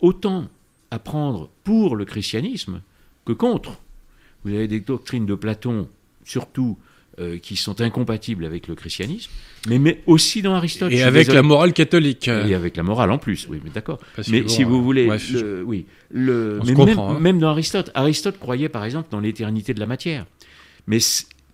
autant 0.00 0.48
à 0.90 0.98
prendre 0.98 1.50
pour 1.64 1.96
le 1.96 2.04
christianisme 2.04 2.82
que 3.24 3.32
contre. 3.32 3.80
Vous 4.46 4.54
avez 4.54 4.68
des 4.68 4.78
doctrines 4.78 5.26
de 5.26 5.34
Platon, 5.34 5.88
surtout 6.24 6.78
euh, 7.18 7.38
qui 7.38 7.56
sont 7.56 7.80
incompatibles 7.80 8.44
avec 8.44 8.68
le 8.68 8.76
christianisme, 8.76 9.28
mais, 9.66 9.80
mais 9.80 10.02
aussi 10.06 10.40
dans 10.40 10.54
Aristote. 10.54 10.92
Et 10.92 11.02
avec 11.02 11.26
la 11.32 11.42
morale 11.42 11.72
catholique. 11.72 12.28
Et 12.28 12.54
avec 12.54 12.76
la 12.76 12.84
morale 12.84 13.10
en 13.10 13.18
plus, 13.18 13.48
oui, 13.50 13.60
mais 13.64 13.70
d'accord. 13.70 13.98
Mais 14.28 14.46
si 14.46 14.62
vous 14.62 14.84
voulez, 14.84 15.10
oui, 15.64 15.86
le, 16.12 16.60
mais 16.64 16.74
même, 16.74 16.98
hein. 16.98 17.18
même, 17.18 17.40
dans 17.40 17.48
Aristote, 17.48 17.90
Aristote 17.94 18.38
croyait 18.38 18.68
par 18.68 18.84
exemple 18.84 19.08
dans 19.10 19.18
l'éternité 19.18 19.74
de 19.74 19.80
la 19.80 19.86
matière, 19.86 20.26
mais 20.86 20.98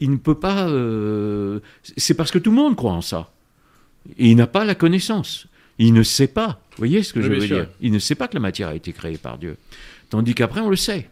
il 0.01 0.11
ne 0.11 0.17
peut 0.17 0.39
pas. 0.39 0.69
Euh, 0.69 1.61
c'est 1.97 2.15
parce 2.15 2.31
que 2.31 2.39
tout 2.39 2.51
le 2.51 2.57
monde 2.57 2.77
croit 2.77 2.93
en 2.93 3.01
ça. 3.01 3.33
Et 4.19 4.29
il 4.31 4.37
n'a 4.37 4.47
pas 4.47 4.67
la 4.67 4.75
connaissance. 4.75 5.47
Il 5.79 5.95
ne 5.95 6.03
sait 6.03 6.27
pas. 6.27 6.61
Vous 6.73 6.79
voyez 6.79 7.03
ce 7.03 7.15
que 7.15 7.23
je 7.23 7.29
veux 7.29 7.39
dire? 7.39 7.69
Il 7.81 7.91
ne 7.91 7.99
sait 7.99 8.17
pas 8.17 8.29
que 8.29 8.35
la 8.35 8.41
matière 8.41 8.69
a 8.69 8.75
été 8.75 8.93
créée 8.93 9.17
par 9.17 9.39
Dieu. 9.39 9.57
Tandis 10.11 10.35
qu'après, 10.35 10.61
on 10.61 10.69
le 10.69 10.77
sait. 10.77 11.09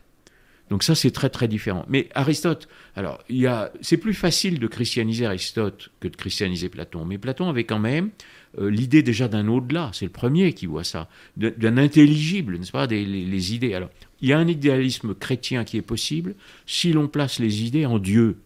Donc 0.70 0.84
ça, 0.84 0.94
c'est 0.94 1.10
très 1.10 1.30
très 1.30 1.48
différent. 1.48 1.84
Mais 1.88 2.08
Aristote, 2.14 2.68
alors, 2.94 3.18
il 3.28 3.38
y 3.38 3.48
a, 3.48 3.72
c'est 3.80 3.96
plus 3.96 4.14
facile 4.14 4.60
de 4.60 4.66
christianiser 4.68 5.26
Aristote 5.26 5.90
que 5.98 6.06
de 6.06 6.14
christianiser 6.16 6.68
Platon. 6.68 7.04
Mais 7.04 7.18
Platon 7.18 7.48
avait 7.48 7.64
quand 7.64 7.80
même 7.80 8.10
euh, 8.58 8.70
l'idée 8.70 9.02
déjà 9.02 9.26
d'un 9.26 9.48
au-delà. 9.48 9.90
C'est 9.92 10.04
le 10.04 10.12
premier 10.12 10.52
qui 10.52 10.66
voit 10.66 10.84
ça, 10.84 11.08
d'un 11.36 11.76
intelligible, 11.76 12.56
n'est-ce 12.56 12.70
pas, 12.70 12.86
des, 12.86 13.04
les, 13.04 13.54
idées. 13.54 13.74
Alors, 13.74 13.90
il 14.20 14.28
y 14.28 14.32
a 14.32 14.38
un 14.38 14.46
idéalisme 14.46 15.14
chrétien 15.14 15.64
qui 15.64 15.76
est 15.76 15.82
possible 15.82 16.36
si 16.66 16.92
l'on 16.92 17.08
place 17.08 17.40
les 17.40 17.64
idées 17.64 17.86
en 17.86 17.98
Dieu. 17.98 18.36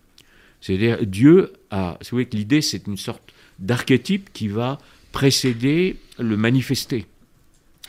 C'est-à-dire, 0.62 1.06
Dieu 1.06 1.52
a, 1.70 1.98
vous 2.00 2.08
voyez 2.10 2.26
que 2.26 2.36
l'idée, 2.36 2.62
c'est 2.62 2.86
une 2.86 2.96
sorte 2.96 3.34
d'archétype 3.58 4.32
qui 4.32 4.48
va 4.48 4.78
précéder 5.12 5.96
le 6.18 6.38
manifester. 6.38 7.04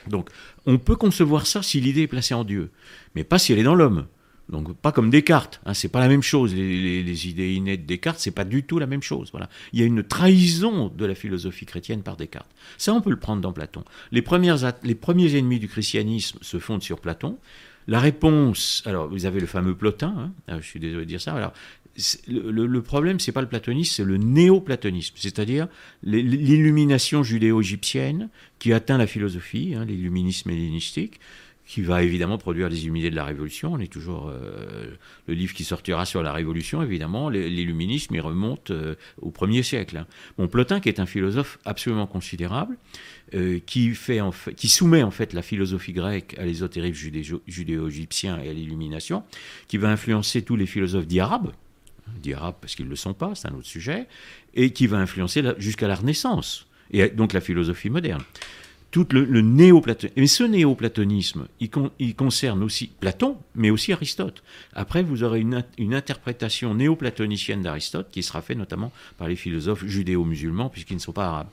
Donc, 0.07 0.29
on 0.65 0.77
peut 0.77 0.97
concevoir 0.97 1.47
ça 1.47 1.63
si 1.63 1.79
l'idée 1.79 2.01
est 2.01 2.07
placée 2.07 2.33
en 2.33 2.43
Dieu, 2.43 2.69
mais 3.15 3.23
pas 3.23 3.39
si 3.39 3.53
elle 3.53 3.59
est 3.59 3.63
dans 3.63 3.75
l'homme. 3.75 4.07
Donc 4.49 4.75
pas 4.75 4.91
comme 4.91 5.09
Descartes, 5.09 5.59
hein, 5.65 5.73
c'est 5.73 5.89
pas 5.89 5.99
la 5.99 6.07
même 6.07 6.21
chose. 6.21 6.53
Les, 6.53 7.27
idées 7.27 7.53
innées 7.53 7.77
de 7.77 7.83
Descartes, 7.83 8.19
c'est 8.19 8.31
pas 8.31 8.45
du 8.45 8.63
tout 8.63 8.77
la 8.77 8.85
même 8.85 9.01
chose. 9.01 9.29
Voilà, 9.31 9.49
il 9.73 9.79
y 9.79 9.83
a 9.83 9.85
une 9.85 10.03
trahison 10.03 10.91
de 10.95 11.05
la 11.05 11.15
philosophie 11.15 11.65
chrétienne 11.65 12.03
par 12.03 12.15
Descartes. 12.15 12.51
Ça, 12.77 12.93
on 12.93 13.01
peut 13.01 13.09
le 13.09 13.19
prendre 13.19 13.41
dans 13.41 13.53
Platon. 13.53 13.83
Les 14.11 14.21
premières, 14.21 14.57
les 14.83 14.95
premiers 14.95 15.35
ennemis 15.35 15.59
du 15.59 15.67
christianisme 15.67 16.37
se 16.41 16.59
fondent 16.59 16.83
sur 16.83 16.99
Platon. 16.99 17.39
La 17.87 17.99
réponse, 17.99 18.83
alors 18.85 19.07
vous 19.07 19.25
avez 19.25 19.39
le 19.39 19.47
fameux 19.47 19.75
Plotin. 19.75 20.15
Hein, 20.17 20.31
ah, 20.47 20.57
je 20.59 20.65
suis 20.65 20.79
désolé 20.79 21.05
de 21.05 21.09
dire 21.09 21.21
ça. 21.21 21.33
Alors 21.33 21.53
le, 22.27 22.65
le, 22.65 22.81
problème, 22.81 23.19
c'est 23.19 23.31
pas 23.31 23.41
le 23.41 23.47
platonisme, 23.47 23.93
c'est 23.95 24.03
le 24.03 24.17
néo-platonisme, 24.17 25.15
c'est-à-dire 25.17 25.67
l'illumination 26.03 27.23
judéo-égyptienne 27.23 28.29
qui 28.59 28.73
atteint 28.73 28.97
la 28.97 29.07
philosophie, 29.07 29.75
hein, 29.75 29.85
l'illuminisme 29.85 30.49
hellénistique, 30.49 31.19
qui 31.65 31.81
va 31.81 32.03
évidemment 32.03 32.37
produire 32.37 32.69
les 32.69 32.83
illuminés 32.83 33.09
de 33.09 33.15
la 33.15 33.25
Révolution. 33.25 33.73
On 33.73 33.79
est 33.79 33.91
toujours 33.91 34.29
euh, 34.29 34.85
le 35.27 35.33
livre 35.33 35.53
qui 35.53 35.63
sortira 35.63 36.05
sur 36.05 36.21
la 36.21 36.31
Révolution, 36.31 36.83
évidemment. 36.83 37.29
L'illuminisme, 37.29 38.13
il 38.13 38.21
remonte 38.21 38.69
euh, 38.69 38.95
au 39.21 39.31
premier 39.31 39.63
siècle. 39.63 39.97
Hein. 39.97 40.07
Bon, 40.37 40.47
Plotin, 40.47 40.79
qui 40.79 40.89
est 40.89 40.99
un 40.99 41.07
philosophe 41.07 41.57
absolument 41.65 42.05
considérable, 42.05 42.77
euh, 43.33 43.59
qui, 43.65 43.95
fait 43.95 44.21
qui 44.55 44.67
soumet 44.67 45.01
en 45.01 45.09
fait 45.09 45.33
la 45.33 45.41
philosophie 45.41 45.93
grecque 45.93 46.35
à 46.37 46.45
l'ésotérisme 46.45 47.11
judéo-égyptien 47.47 48.39
et 48.43 48.49
à 48.49 48.53
l'illumination, 48.53 49.23
qui 49.67 49.77
va 49.77 49.89
influencer 49.89 50.43
tous 50.43 50.55
les 50.55 50.67
philosophes 50.67 51.07
dits 51.07 51.19
arabes, 51.19 51.51
dits 52.21 52.35
arabes 52.35 52.55
parce 52.61 52.75
qu'ils 52.75 52.85
ne 52.85 52.91
le 52.91 52.95
sont 52.95 53.15
pas, 53.15 53.33
c'est 53.33 53.47
un 53.47 53.55
autre 53.55 53.65
sujet, 53.65 54.07
et 54.53 54.69
qui 54.69 54.85
va 54.85 54.97
influencer 54.97 55.41
jusqu'à 55.57 55.87
la 55.87 55.95
Renaissance, 55.95 56.67
et 56.91 57.09
donc 57.09 57.33
la 57.33 57.41
philosophie 57.41 57.89
moderne 57.89 58.21
tout 58.95 59.05
le, 59.11 59.41
néoplatonisme. 59.41 60.13
Mais 60.15 60.27
ce 60.27 60.45
néoplatonisme, 60.45 61.47
il, 61.59 62.15
concerne 62.15 62.63
aussi 62.63 62.87
Platon, 62.87 63.35
mais 63.53 63.69
aussi 63.69 63.91
Aristote. 63.91 64.41
Après, 64.73 65.03
vous 65.03 65.21
aurez 65.21 65.41
une, 65.41 65.65
une 65.77 65.93
interprétation 65.93 66.73
néoplatonicienne 66.73 67.61
d'Aristote 67.61 68.07
qui 68.09 68.23
sera 68.23 68.41
faite 68.41 68.57
notamment 68.57 68.93
par 69.17 69.27
les 69.27 69.35
philosophes 69.35 69.85
judéo-musulmans, 69.85 70.69
puisqu'ils 70.69 70.93
ne 70.93 71.01
sont 71.01 71.11
pas 71.11 71.25
arabes. 71.25 71.49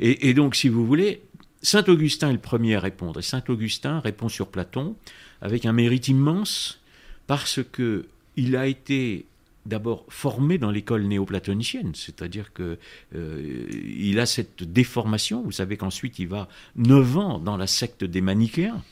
Et, 0.00 0.28
et 0.28 0.34
donc, 0.34 0.54
si 0.54 0.68
vous 0.68 0.84
voulez, 0.84 1.22
Saint 1.62 1.84
Augustin 1.88 2.28
est 2.28 2.34
le 2.34 2.38
premier 2.38 2.74
à 2.74 2.80
répondre. 2.80 3.20
Et 3.20 3.22
Saint 3.22 3.42
Augustin 3.48 4.00
répond 4.00 4.28
sur 4.28 4.48
Platon 4.48 4.94
avec 5.40 5.64
un 5.64 5.72
mérite 5.72 6.08
immense 6.08 6.78
parce 7.26 7.60
que 7.72 8.04
il 8.36 8.54
a 8.54 8.66
été 8.66 9.24
d'abord 9.66 10.04
formé 10.08 10.58
dans 10.58 10.70
l'école 10.70 11.04
néoplatonicienne, 11.04 11.92
c'est-à-dire 11.94 12.52
que 12.52 12.78
euh, 13.14 13.66
il 13.70 14.18
a 14.18 14.26
cette 14.26 14.62
déformation. 14.64 15.42
Vous 15.42 15.52
savez 15.52 15.76
qu'ensuite 15.76 16.18
il 16.18 16.28
va 16.28 16.48
neuf 16.76 17.16
ans 17.16 17.38
dans 17.38 17.56
la 17.56 17.66
secte 17.66 18.04
des 18.04 18.20
manichéens. 18.20 18.82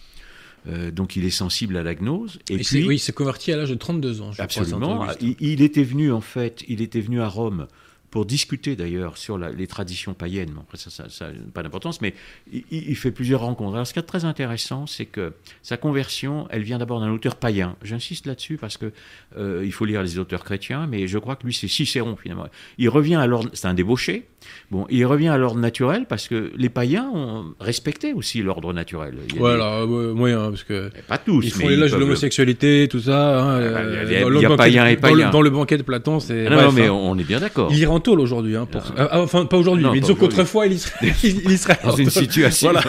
Euh, 0.66 0.90
donc 0.90 1.16
il 1.16 1.24
est 1.24 1.30
sensible 1.30 1.76
à 1.76 1.82
la 1.82 1.94
gnose. 1.94 2.38
Et, 2.50 2.58
puis, 2.58 2.86
oui, 2.86 2.96
il 2.96 2.98
s'est 2.98 3.12
converti 3.12 3.50
à 3.52 3.56
l'âge 3.56 3.70
de 3.70 3.74
32 3.74 4.20
ans. 4.20 4.32
Je 4.32 4.42
absolument. 4.42 5.06
il, 5.20 5.36
il, 5.40 5.62
était 5.62 5.82
venu 5.82 6.12
en 6.12 6.20
fait, 6.20 6.62
il 6.68 6.82
était 6.82 7.00
venu 7.00 7.20
à 7.20 7.28
Rome 7.28 7.66
pour 8.10 8.26
discuter 8.26 8.74
d'ailleurs 8.74 9.16
sur 9.16 9.38
les 9.38 9.66
traditions 9.66 10.14
païennes. 10.14 10.50
Bon, 10.50 10.62
après, 10.62 10.78
ça 10.78 11.04
n'a 11.04 11.32
pas 11.54 11.62
d'importance, 11.62 12.00
mais 12.00 12.14
il, 12.50 12.96
fait 12.96 13.12
plusieurs 13.12 13.40
rencontres. 13.40 13.74
Alors, 13.74 13.86
ce 13.86 13.92
qui 13.92 13.98
est 13.98 14.02
très 14.02 14.24
intéressant, 14.24 14.86
c'est 14.86 15.06
que 15.06 15.32
sa 15.62 15.76
conversion, 15.76 16.48
elle 16.50 16.62
vient 16.62 16.78
d'abord 16.78 17.00
d'un 17.00 17.10
auteur 17.10 17.36
païen. 17.36 17.76
J'insiste 17.82 18.26
là-dessus 18.26 18.56
parce 18.56 18.76
que 18.76 18.92
euh, 19.36 19.62
il 19.64 19.72
faut 19.72 19.84
lire 19.84 20.02
les 20.02 20.18
auteurs 20.18 20.44
chrétiens, 20.44 20.86
mais 20.86 21.06
je 21.06 21.18
crois 21.18 21.36
que 21.36 21.46
lui, 21.46 21.54
c'est 21.54 21.68
Cicéron 21.68 22.16
finalement. 22.16 22.46
Il 22.78 22.88
revient 22.88 23.24
l'ordre, 23.28 23.50
c'est 23.52 23.68
un 23.68 23.74
débauché. 23.74 24.26
Bon, 24.70 24.86
il 24.90 25.04
revient 25.04 25.28
à 25.28 25.38
l'ordre 25.38 25.60
naturel 25.60 26.06
parce 26.08 26.28
que 26.28 26.52
les 26.56 26.68
païens 26.68 27.10
ont 27.12 27.54
respecté 27.60 28.12
aussi 28.12 28.42
l'ordre 28.42 28.72
naturel. 28.72 29.14
voilà, 29.36 29.84
moyen, 29.86 30.50
parce 30.50 30.64
que 30.64 30.90
pas 31.08 31.18
tous. 31.18 31.44
Ils 31.44 31.52
font 31.52 31.68
l'âge 31.68 31.92
de 31.92 31.96
l'homosexualité, 31.96 32.88
tout 32.90 33.00
ça. 33.00 33.40
Hein, 33.40 34.04
il 34.06 34.40
y 34.40 34.46
a, 34.46 34.56
païens 34.56 34.86
et 34.86 34.96
païens. 34.96 35.30
Dans 35.30 35.42
le, 35.42 35.50
banquet 35.50 35.76
de 35.76 35.82
Platon, 35.82 36.20
c'est. 36.20 36.46
Ah 36.46 36.64
non, 36.64 36.72
mais 36.72 36.86
hein. 36.86 36.92
on 36.92 37.18
est 37.18 37.24
bien 37.24 37.40
d'accord 37.40 37.70
aujourd'hui. 38.18 38.56
Hein, 38.56 38.66
pour... 38.70 38.82
Ah. 38.96 39.08
Ah, 39.12 39.20
enfin, 39.20 39.44
pas 39.46 39.56
aujourd'hui, 39.56 39.86
mais 39.92 40.00
disons 40.00 40.14
qu'autrefois, 40.14 40.66
il, 40.66 40.78
serait, 40.78 41.14
il 41.22 41.58
serait 41.58 41.78
dans 41.82 41.96
une 41.96 42.10
situation. 42.10 42.70
voilà. 42.70 42.84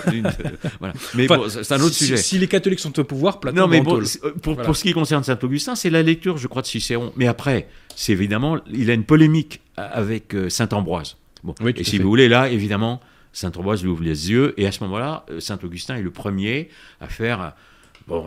voilà. 0.80 0.94
Mais 1.16 1.28
bon, 1.28 1.44
c'est 1.50 1.72
un 1.72 1.82
autre 1.82 1.96
sujet. 1.96 2.18
Si 2.18 2.38
les 2.38 2.48
catholiques 2.48 2.80
sont 2.80 2.98
au 3.00 3.04
pouvoir, 3.04 3.40
Platon. 3.40 3.58
Non, 3.58 3.68
mais 3.68 3.82
bon, 3.82 4.02
euh, 4.02 4.32
pour, 4.42 4.58
pour, 4.58 4.76
ce 4.76 4.84
qui 4.84 4.94
concerne 4.94 5.24
Saint 5.24 5.40
Augustin, 5.42 5.76
c'est 5.76 5.90
la 5.90 6.04
lecture, 6.04 6.38
je 6.38 6.48
crois, 6.48 6.62
de 6.62 6.68
Cicéron. 6.68 7.12
Mais 7.16 7.28
après, 7.28 7.68
c'est 7.96 8.12
évidemment, 8.12 8.58
il 8.72 8.90
a 8.90 8.94
une 8.94 9.04
polémique 9.04 9.62
avec 9.78 10.36
euh, 10.36 10.50
Saint 10.50 10.70
Ambroise. 10.72 11.18
Bon. 11.44 11.56
Oui, 11.62 11.74
et 11.76 11.84
si 11.84 11.98
vous 11.98 12.10
voulez, 12.10 12.28
là, 12.28 12.50
évidemment, 12.50 13.02
Saint 13.34 13.52
Ambroise 13.56 13.84
lui 13.84 13.90
ouvre 13.90 14.04
les 14.04 14.30
yeux, 14.30 14.54
et 14.58 14.68
à 14.68 14.72
ce 14.72 14.84
moment-là, 14.84 15.26
Saint 15.40 15.60
Augustin 15.64 15.96
est 15.96 16.02
le 16.02 16.12
premier 16.12 16.70
à 17.00 17.08
faire 17.08 17.54
Bon, 18.08 18.26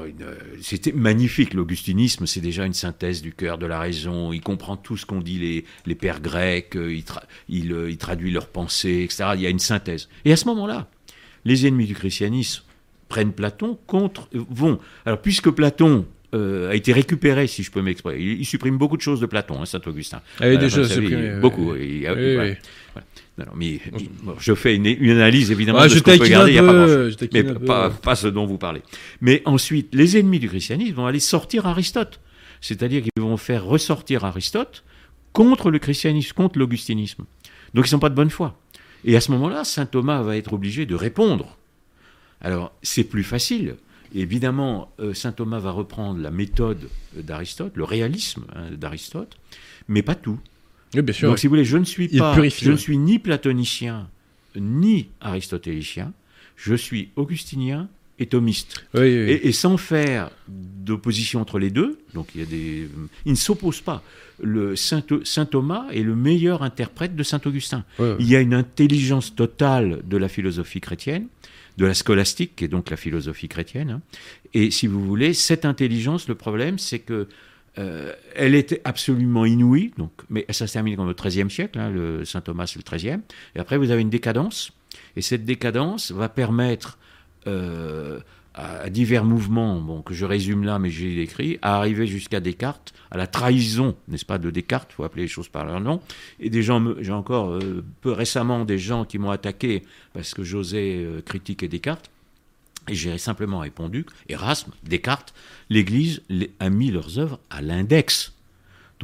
c'était 0.60 0.92
magnifique. 0.92 1.52
L'augustinisme, 1.52 2.26
c'est 2.26 2.40
déjà 2.40 2.64
une 2.64 2.74
synthèse 2.74 3.22
du 3.22 3.32
cœur, 3.32 3.58
de 3.58 3.66
la 3.66 3.78
raison. 3.78 4.32
Il 4.32 4.40
comprend 4.40 4.76
tout 4.76 4.96
ce 4.96 5.04
qu'ont 5.04 5.20
dit 5.20 5.38
les, 5.38 5.64
les, 5.86 5.94
pères 5.94 6.20
grecs. 6.20 6.76
Euh, 6.76 6.94
il, 7.48 7.72
euh, 7.72 7.90
il, 7.90 7.98
traduit 7.98 8.30
leurs 8.30 8.48
pensées, 8.48 9.02
etc. 9.04 9.30
Il 9.34 9.40
y 9.40 9.46
a 9.46 9.50
une 9.50 9.58
synthèse. 9.58 10.08
Et 10.24 10.32
à 10.32 10.36
ce 10.36 10.46
moment-là, 10.46 10.88
les 11.44 11.66
ennemis 11.66 11.86
du 11.86 11.94
christianisme 11.94 12.62
prennent 13.08 13.32
Platon 13.32 13.78
contre 13.86 14.28
vont. 14.32 14.78
Alors, 15.04 15.20
puisque 15.20 15.50
Platon 15.50 16.06
a 16.34 16.74
été 16.74 16.92
récupéré, 16.92 17.46
si 17.46 17.62
je 17.62 17.70
peux 17.70 17.82
m'exprimer. 17.82 18.18
Il, 18.18 18.44
supprime 18.44 18.76
beaucoup 18.76 18.96
de 18.96 19.02
choses 19.02 19.20
de 19.20 19.26
Platon, 19.26 19.62
hein, 19.62 19.66
Saint 19.66 19.80
Augustin. 19.86 20.20
Ah 20.40 20.46
oui. 20.48 20.58
Beaucoup. 21.40 21.72
Oui, 21.72 22.06
oui, 22.08 22.54
non, 23.36 23.46
mais, 23.56 23.80
je 24.38 24.54
fais 24.54 24.76
une, 24.76 24.86
analyse 25.10 25.50
évidemment 25.50 25.82
de 25.82 25.88
ce 25.88 25.98
qu'on 25.98 26.16
peut 26.16 26.28
garder, 26.28 26.52
il 26.52 26.58
a 26.58 26.62
pas 26.62 26.86
mais 27.32 27.42
pas, 27.42 27.90
pas, 27.90 28.14
ce 28.14 28.28
dont 28.28 28.46
vous 28.46 28.58
parlez. 28.58 28.82
Mais 29.20 29.42
ensuite, 29.44 29.92
les 29.92 30.16
ennemis 30.16 30.38
du 30.38 30.48
christianisme 30.48 30.94
vont 30.94 31.06
aller 31.06 31.18
sortir 31.18 31.66
Aristote, 31.66 32.20
c'est-à-dire 32.60 33.02
qu'ils 33.02 33.22
vont 33.22 33.36
faire 33.36 33.64
ressortir 33.64 34.24
Aristote 34.24 34.84
contre 35.32 35.72
le 35.72 35.80
christianisme, 35.80 36.32
contre 36.32 36.60
l'augustinisme. 36.60 37.24
Donc 37.74 37.86
ils 37.86 37.90
sont 37.90 37.98
pas 37.98 38.08
de 38.08 38.14
bonne 38.14 38.30
foi. 38.30 38.56
Et 39.04 39.16
à 39.16 39.20
ce 39.20 39.32
moment-là, 39.32 39.64
saint 39.64 39.86
Thomas 39.86 40.22
va 40.22 40.36
être 40.36 40.52
obligé 40.52 40.86
de 40.86 40.94
répondre. 40.94 41.56
Alors 42.40 42.72
c'est 42.82 43.04
plus 43.04 43.24
facile. 43.24 43.74
Évidemment, 44.14 44.92
euh, 45.00 45.12
saint 45.12 45.32
Thomas 45.32 45.58
va 45.58 45.72
reprendre 45.72 46.20
la 46.20 46.30
méthode 46.30 46.88
d'Aristote, 47.16 47.72
le 47.74 47.84
réalisme 47.84 48.44
hein, 48.54 48.70
d'Aristote, 48.72 49.36
mais 49.88 50.02
pas 50.02 50.14
tout. 50.14 50.38
bien 50.92 51.12
sûr. 51.12 51.28
Donc, 51.28 51.38
si 51.38 51.46
vous 51.46 51.50
voulez, 51.50 51.64
je 51.64 51.76
ne 51.76 51.84
suis 51.84 52.08
pas, 52.08 52.34
je 52.48 52.70
ne 52.70 52.76
suis 52.76 52.96
ni 52.96 53.18
platonicien 53.18 54.08
ni 54.60 55.08
aristotélicien. 55.20 56.12
Je 56.56 56.74
suis 56.74 57.10
augustinien 57.16 57.88
et 58.18 58.26
thomiste. 58.26 58.86
Et, 58.94 59.50
sans 59.52 59.76
faire 59.76 60.30
d'opposition 60.46 61.40
entre 61.40 61.58
les 61.58 61.70
deux, 61.70 61.98
donc 62.14 62.28
il 62.34 62.40
y 62.40 62.44
a 62.44 62.46
des, 62.46 62.88
il 63.24 63.32
ne 63.32 63.36
s'oppose 63.36 63.80
pas. 63.80 64.04
Le 64.40 64.76
saint, 64.76 65.02
saint, 65.24 65.46
Thomas 65.46 65.86
est 65.92 66.02
le 66.02 66.14
meilleur 66.14 66.62
interprète 66.62 67.16
de 67.16 67.22
saint 67.22 67.40
Augustin. 67.44 67.84
Il 67.98 68.28
y 68.28 68.36
a 68.36 68.40
une 68.40 68.54
intelligence 68.54 69.34
totale 69.34 70.02
de 70.04 70.16
la 70.16 70.28
philosophie 70.28 70.80
chrétienne, 70.80 71.26
de 71.76 71.86
la 71.86 71.94
scolastique, 71.94 72.56
qui 72.56 72.64
est 72.64 72.68
donc 72.68 72.90
la 72.90 72.96
philosophie 72.96 73.48
chrétienne. 73.48 73.90
Hein. 73.90 74.02
Et 74.52 74.70
si 74.70 74.86
vous 74.86 75.04
voulez, 75.04 75.34
cette 75.34 75.64
intelligence, 75.64 76.28
le 76.28 76.34
problème, 76.34 76.78
c'est 76.78 77.00
que 77.00 77.28
euh, 77.78 78.12
elle 78.36 78.54
était 78.54 78.80
absolument 78.84 79.44
inouïe, 79.44 79.92
donc, 79.98 80.12
mais 80.30 80.46
ça 80.50 80.66
se 80.66 80.72
termine 80.72 80.94
dans 80.94 81.06
le 81.06 81.14
XIIIe 81.14 81.50
siècle, 81.50 81.78
hein, 81.78 81.90
le 81.90 82.24
Saint 82.24 82.40
Thomas 82.40 82.72
le 82.76 82.82
XIIIe, 82.82 83.20
et 83.56 83.58
après 83.58 83.78
vous 83.78 83.90
avez 83.90 84.02
une 84.02 84.10
décadence, 84.10 84.72
et 85.16 85.22
cette 85.22 85.44
décadence 85.44 86.12
va 86.12 86.28
permettre 86.28 86.98
euh, 87.48 88.20
à, 88.54 88.88
divers 88.90 89.24
mouvements, 89.24 89.80
bon, 89.80 90.02
que 90.02 90.14
je 90.14 90.24
résume 90.24 90.64
là, 90.64 90.78
mais 90.78 90.90
j'ai 90.90 91.20
écrit, 91.20 91.58
à 91.62 91.76
arriver 91.76 92.06
jusqu'à 92.06 92.40
Descartes, 92.40 92.94
à 93.10 93.16
la 93.16 93.26
trahison, 93.26 93.96
n'est-ce 94.08 94.24
pas, 94.24 94.38
de 94.38 94.50
Descartes, 94.50 94.92
faut 94.92 95.04
appeler 95.04 95.22
les 95.22 95.28
choses 95.28 95.48
par 95.48 95.64
leur 95.64 95.80
nom, 95.80 96.00
et 96.40 96.50
des 96.50 96.62
gens, 96.62 96.82
j'ai 97.00 97.12
encore 97.12 97.50
euh, 97.50 97.84
peu 98.00 98.12
récemment 98.12 98.64
des 98.64 98.78
gens 98.78 99.04
qui 99.04 99.18
m'ont 99.18 99.30
attaqué 99.30 99.82
parce 100.12 100.34
que 100.34 100.44
j'osais 100.44 101.06
critiquer 101.24 101.68
Descartes, 101.68 102.10
et 102.88 102.94
j'ai 102.94 103.16
simplement 103.18 103.60
répondu, 103.60 104.04
Erasme, 104.28 104.72
Descartes, 104.82 105.32
l'Église 105.70 106.22
a 106.60 106.68
mis 106.70 106.90
leurs 106.90 107.18
œuvres 107.18 107.40
à 107.50 107.62
l'index. 107.62 108.33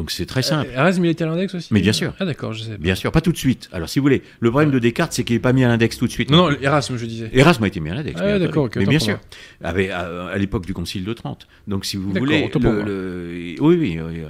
Donc 0.01 0.11
c'est 0.11 0.24
très 0.24 0.40
simple. 0.40 0.70
Euh, 0.70 0.76
Erasme, 0.78 1.05
il 1.05 1.11
était 1.11 1.24
à 1.24 1.26
l'index 1.26 1.55
aussi 1.55 1.68
Mais 1.74 1.82
bien 1.82 1.92
sûr. 1.92 2.14
Ah 2.18 2.24
d'accord, 2.24 2.55
je 2.55 2.62
sais. 2.62 2.70
pas. 2.70 2.76
Bien 2.78 2.94
sûr, 2.94 3.12
pas 3.12 3.20
tout 3.20 3.32
de 3.32 3.36
suite. 3.36 3.68
Alors 3.70 3.86
si 3.90 3.98
vous 3.98 4.03
voulez, 4.05 4.22
le 4.40 4.48
problème 4.51 4.70
de 4.70 4.78
Descartes, 4.78 5.12
c'est 5.12 5.24
qu'il 5.24 5.36
n'est 5.36 5.40
pas 5.40 5.53
mis 5.53 5.62
à 5.62 5.68
l'index 5.68 5.98
tout 5.98 6.07
de 6.07 6.11
suite. 6.11 6.30
Non, 6.30 6.51
non, 6.51 6.57
Erasme, 6.62 6.96
je 6.96 7.05
disais. 7.05 7.28
Erasme 7.34 7.64
a 7.64 7.66
été 7.68 7.80
mis 7.80 7.90
à 7.90 7.94
l'index. 7.96 8.18
Ah, 8.18 8.38
d'accord, 8.38 8.64
entendu. 8.64 8.78
ok, 8.78 8.86
Mais 8.86 8.86
bien 8.86 8.98
sûr, 8.98 9.18
avec, 9.62 9.90
à, 9.90 10.28
à 10.28 10.38
l'époque 10.38 10.64
du 10.64 10.72
Concile 10.72 11.05
de 11.05 11.12
Trente. 11.12 11.46
Donc 11.68 11.84
si 11.84 11.98
vous 11.98 12.11
voulez, 12.14 12.48
le- 12.59 12.82
le- 12.82 13.55
oui, 13.61 13.76
oui, 13.76 13.98
oui, 14.01 14.20
euh, 14.22 14.28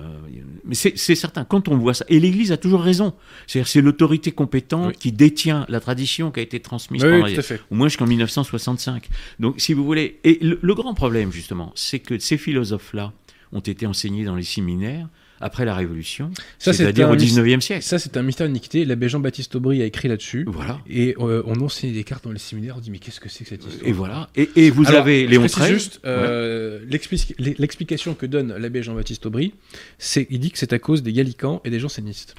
mais 0.64 0.74
c'est 0.74 0.96
certain. 1.14 1.44
Quand 1.44 1.68
on 1.68 1.76
voit 1.76 1.94
ça, 1.94 2.04
et 2.08 2.18
l'Église 2.18 2.50
a 2.50 2.56
toujours 2.56 2.82
raison. 2.82 3.14
C'est-à-dire, 3.46 3.68
c'est 3.68 3.80
l'autorité 3.80 4.32
compétente 4.32 4.88
Oui. 4.88 4.94
qui 4.98 5.12
détient 5.12 5.66
la 5.68 5.78
tradition 5.78 6.32
qui 6.32 6.40
a 6.40 6.42
été 6.42 6.58
transmise 6.58 7.04
Oui, 7.04 7.10
oui, 7.12 7.28
les- 7.28 7.34
tout 7.34 7.40
à 7.40 7.42
fait. 7.44 7.60
au 7.70 7.76
moins 7.76 7.86
jusqu'en 7.86 8.06
1965. 8.08 9.08
Donc, 9.38 9.54
si 9.60 9.72
vous 9.72 9.84
voulez, 9.84 10.18
et 10.24 10.38
le, 10.42 10.58
le 10.60 10.74
grand 10.74 10.94
problème 10.94 11.30
justement, 11.30 11.70
c'est 11.76 12.00
que 12.00 12.18
ces 12.18 12.38
philosophes-là 12.38 13.12
ont 13.52 13.60
été 13.60 13.86
enseignés 13.86 14.24
dans 14.24 14.34
les 14.36 14.42
séminaires 14.44 15.08
après 15.41 15.64
la 15.64 15.74
Révolution, 15.74 16.30
c'est-à-dire 16.59 17.09
au 17.09 17.14
mis- 17.16 17.24
19e 17.24 17.61
siècle. 17.61 17.82
Ça, 17.82 17.99
c'est 17.99 18.16
un 18.16 18.22
mystère 18.22 18.47
d'iniquité. 18.47 18.84
L'abbé 18.84 19.09
Jean-Baptiste 19.09 19.55
Aubry 19.57 19.80
a 19.82 19.86
écrit 19.86 20.09
là-dessus. 20.09 20.45
Voilà. 20.47 20.78
Et 20.88 21.14
euh, 21.18 21.43
on 21.47 21.59
enseignait 21.61 21.95
des 21.95 22.05
cartes 22.05 22.24
dans 22.24 22.32
les 22.32 22.38
séminaires. 22.38 22.74
On 22.76 22.80
dit, 22.80 22.91
mais 22.91 22.99
qu'est-ce 22.99 23.20
que 23.20 23.28
c'est 23.28 23.45
que 23.45 23.51
cette 23.51 23.64
histoire? 23.64 23.88
Et 23.88 23.93
voilà. 23.93 24.28
Et, 24.36 24.51
et 24.57 24.70
vous 24.70 24.86
Alors, 24.86 25.01
avez 25.03 25.26
Léon 25.26 25.47
XIII. 25.47 25.66
juste 25.68 26.01
euh, 26.05 26.80
l'explic- 26.88 27.34
l'explication 27.38 28.14
que 28.14 28.26
donne 28.26 28.55
l'abbé 28.57 28.82
Jean-Baptiste 28.82 29.24
Aubry, 29.26 29.55
c'est 29.99 30.26
il 30.30 30.41
dit 30.41 30.51
que 30.51 30.59
c'est 30.59 30.72
à 30.72 30.78
cause 30.78 31.03
des 31.03 31.12
gallicans 31.12 31.61
et 31.64 31.70
des 31.70 31.80
jansénistes. 31.80 32.34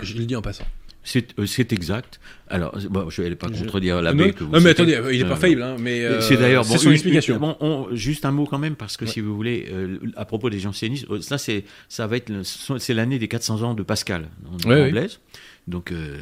Je 0.00 0.14
le 0.16 0.24
dis 0.24 0.34
en 0.36 0.42
passant. 0.42 0.64
C'est 1.04 1.36
euh, 1.40 1.46
c'est 1.46 1.72
exact. 1.72 2.20
Alors, 2.48 2.78
bon, 2.90 3.10
je 3.10 3.22
vais 3.22 3.34
pas 3.34 3.48
contredire 3.48 3.96
non, 3.96 4.02
l'abbé 4.02 4.32
que 4.32 4.44
vous 4.44 4.52
non, 4.52 4.60
mais 4.60 4.70
attendez, 4.70 4.94
euh, 4.94 5.12
il 5.12 5.20
est 5.20 5.24
pas 5.24 5.32
Euh, 5.32 5.36
faillible, 5.36 5.62
hein, 5.62 5.76
mais 5.80 6.04
euh, 6.04 6.20
c'est 6.20 6.36
d'ailleurs 6.36 6.64
bon, 6.64 6.78
son 6.78 6.92
explication. 6.92 7.38
bon, 7.38 7.56
on- 7.60 7.88
juste 7.92 8.24
un 8.24 8.30
mot 8.30 8.46
quand 8.46 8.58
même 8.58 8.76
parce 8.76 8.96
que 8.96 9.04
Ouais. 9.04 9.10
si 9.10 9.20
vous 9.20 9.34
voulez, 9.34 9.68
euh, 9.72 9.98
à 10.16 10.24
propos 10.24 10.48
des 10.48 10.60
jansénistes, 10.60 11.06
euh, 11.10 11.20
ça 11.20 11.38
c'est 11.38 11.64
ça 11.88 12.06
va 12.06 12.16
être 12.18 12.30
c'est 12.78 12.94
l'année 12.94 13.18
des 13.18 13.26
400 13.26 13.62
ans 13.62 13.74
de 13.74 13.82
Pascal 13.82 14.28
en, 14.46 14.68
Ouais, 14.68 14.80
en 14.80 14.84
oui. 14.84 14.90
Blaise, 14.92 15.18
donc 15.66 15.90
euh, 15.90 16.20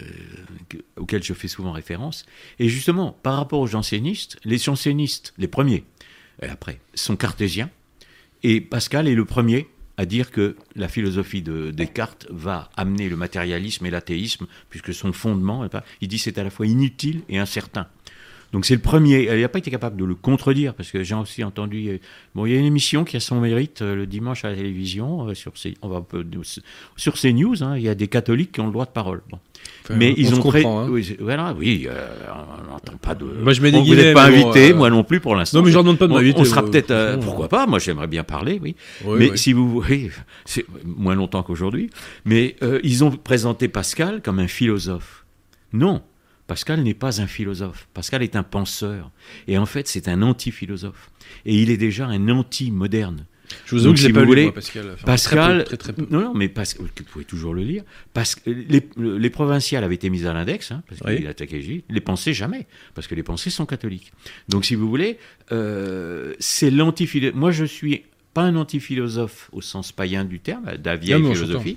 que- 0.71 0.79
auquel 0.97 1.23
je 1.23 1.35
fais 1.35 1.49
souvent 1.49 1.73
référence. 1.73 2.25
Et 2.59 2.69
justement, 2.71 3.19
par 3.23 3.37
rapport 3.37 3.61
aux 3.61 3.67
jansénistes, 3.67 4.39
les 4.47 4.57
jansénistes, 4.57 5.35
les 5.37 5.49
premiers, 5.49 5.85
et 6.43 6.47
après, 6.49 6.81
sont 6.95 7.17
cartésiens. 7.17 7.69
Et 8.43 8.63
Pascal 8.63 9.09
est 9.09 9.15
le 9.15 9.27
premier 9.27 9.69
à 9.97 10.07
dire 10.07 10.31
que 10.31 10.57
la 10.77 10.89
philosophie 10.89 11.43
de 11.43 11.71
Descartes 11.71 12.27
va 12.31 12.71
amener 12.77 13.09
le 13.09 13.17
matérialisme 13.17 13.85
et 13.87 13.91
l'athéisme, 13.91 14.47
puisque 14.71 14.95
son 14.95 15.13
fondement, 15.13 15.67
il 16.01 16.09
dit 16.09 16.19
c'est 16.19 16.39
à 16.39 16.45
la 16.45 16.51
fois 16.51 16.67
inutile 16.67 17.23
et 17.29 17.39
incertain. 17.39 17.87
Donc 18.53 18.65
c'est 18.65 18.75
le 18.75 18.81
premier. 18.81 19.33
Il 19.33 19.41
n'a 19.41 19.49
pas 19.49 19.61
été 19.61 19.71
capable 19.71 19.97
de 19.97 20.05
le 20.05 20.17
contredire, 20.17 20.75
parce 20.75 20.91
que 20.91 21.05
j'ai 21.05 21.15
aussi 21.15 21.45
entendu. 21.45 21.89
euh, 21.89 21.99
Bon, 22.35 22.47
il 22.47 22.53
y 22.53 22.57
a 22.57 22.59
une 22.59 22.65
émission 22.65 23.05
qui 23.05 23.17
a 23.17 23.21
son 23.21 23.41
mérite 23.41 23.81
euh, 23.83 23.95
le 23.95 24.07
dimanche 24.07 24.45
à 24.45 24.51
la 24.51 24.57
télévision, 24.57 25.29
euh, 25.29 25.35
sur, 25.35 25.57
C- 25.57 25.77
on 25.83 25.89
va, 25.89 26.05
sur 26.97 27.15
hein, 27.63 27.77
il 27.77 27.83
y 27.83 27.89
a 27.89 27.95
des 27.95 28.09
catholiques 28.09 28.53
qui 28.53 28.61
ont 28.61 28.67
le 28.67 28.73
droit 28.73 28.87
de 28.87 28.91
parole. 28.91 29.23
Bon. 29.31 29.39
Mais 29.93 30.13
on 30.13 30.15
ils 30.21 30.35
ont 30.35 30.39
pré- 30.43 30.65
hein. 30.65 30.87
oui, 30.89 31.17
voilà, 31.19 31.53
oui, 31.59 31.89
euh, 31.91 32.09
on 32.65 32.71
n'entend 32.71 32.97
pas 32.99 33.15
de. 33.17 33.25
Moi, 33.25 33.53
je 33.53 33.61
mets 33.61 33.73
des 33.73 33.79
Bon, 33.79 33.85
Vous 33.85 33.95
n'êtes 33.97 34.15
pas 34.15 34.27
invité, 34.27 34.71
euh, 34.71 34.77
moi 34.77 34.89
non 34.89 35.03
plus 35.03 35.19
pour 35.19 35.35
l'instant. 35.35 35.59
Non, 35.59 35.65
mais 35.65 35.71
je 35.71 35.75
leur 35.75 35.83
demande 35.83 35.99
pas 35.99 36.07
de 36.07 36.13
On- 36.13 36.17
m'inviter. 36.17 36.39
On 36.41 36.45
sera 36.45 36.63
euh, 36.63 36.67
peut-être. 36.71 36.91
euh, 36.93 37.17
pourquoi 37.17 37.49
pas 37.49 37.67
Moi, 37.67 37.81
j'aimerais 37.81 38.07
bien 38.07 38.23
parler, 38.23 38.61
oui. 38.63 38.77
Oui, 39.05 39.17
mais 39.19 39.31
oui. 39.33 39.39
si 39.39 39.53
vous 39.53 39.69
voulez, 39.69 40.11
c'est 40.45 40.65
moins 40.85 41.17
longtemps 41.17 41.43
qu'aujourd'hui. 41.43 41.91
Mais 42.25 42.55
ils 42.85 43.03
ont 43.03 43.11
présenté 43.11 43.67
Pascal 43.69 44.23
comme 44.23 44.39
un 44.39 44.47
philosophe. 44.49 45.25
Non, 45.73 46.03
Pascal 46.47 46.83
n'est 46.83 46.95
pas 46.95 47.21
un 47.21 47.27
philosophe. 47.27 47.89
Pascal 47.93 48.23
est 48.23 48.37
un 48.37 48.43
penseur. 48.45 49.11
Et 49.49 49.59
en 49.59 49.67
fait, 49.67 49.89
c'est 49.89 50.07
un 50.09 50.23
anti-philosophe. 50.23 51.11
Et 51.47 51.61
il 51.61 51.71
est 51.71 51.77
déjà 51.77 52.07
un 52.07 52.29
anti-moderne. 52.29 53.27
Je 53.67 53.75
vous 53.75 53.85
avoue 53.85 53.95
que 53.95 53.99
je 54.01 54.03
si 54.03 54.09
l'ai 54.09 54.13
pas 54.15 54.21
vous 54.21 54.25
lu, 54.27 54.31
voulez, 54.31 54.43
moi, 54.45 54.53
Pascal. 54.55 54.91
Enfin, 54.95 55.05
Pascal, 55.05 55.65
très 55.65 55.77
peu, 55.77 55.77
très, 55.77 55.77
très 55.77 55.93
peu. 55.93 56.07
non, 56.11 56.21
non, 56.21 56.35
mais 56.35 56.49
que 56.75 56.79
vous 57.05 57.09
pouvez 57.11 57.25
toujours 57.25 57.55
le 57.55 57.63
lire. 57.63 57.83
Parce 58.13 58.35
que 58.35 58.51
les, 58.51 58.89
les 58.97 59.31
provinciales 59.31 59.85
avaient 59.85 59.95
été 59.95 60.11
mises 60.11 60.27
à 60.27 60.33
l'index, 60.33 60.71
hein, 60.73 60.83
parce 60.89 61.01
Oui. 61.05 61.17
qu'il 61.17 61.27
attaquait 61.27 61.61
Jésus. 61.61 61.83
Les 61.89 62.01
pensées 62.01 62.33
jamais, 62.35 62.67
parce 62.95 63.07
que 63.07 63.15
les 63.15 63.23
pensées 63.23 63.51
sont 63.51 63.67
catholiques. 63.67 64.13
Donc, 64.49 64.65
si 64.65 64.75
vous 64.75 64.89
voulez, 64.89 65.19
euh, 65.53 66.35
c'est 66.39 66.71
l'antiphilosophe. 66.71 67.35
Moi, 67.37 67.51
je 67.51 67.65
suis 67.65 68.03
pas 68.33 68.43
un 68.43 68.57
antiphilosophe 68.57 69.49
au 69.53 69.61
sens 69.61 69.93
païen 69.93 70.25
du 70.25 70.39
terme, 70.41 70.77
de 70.77 70.85
la 70.85 70.97
vieille 70.97 71.21
Non, 71.21 71.29
mais 71.29 71.35
on 71.35 71.35
philosophie. 71.35 71.77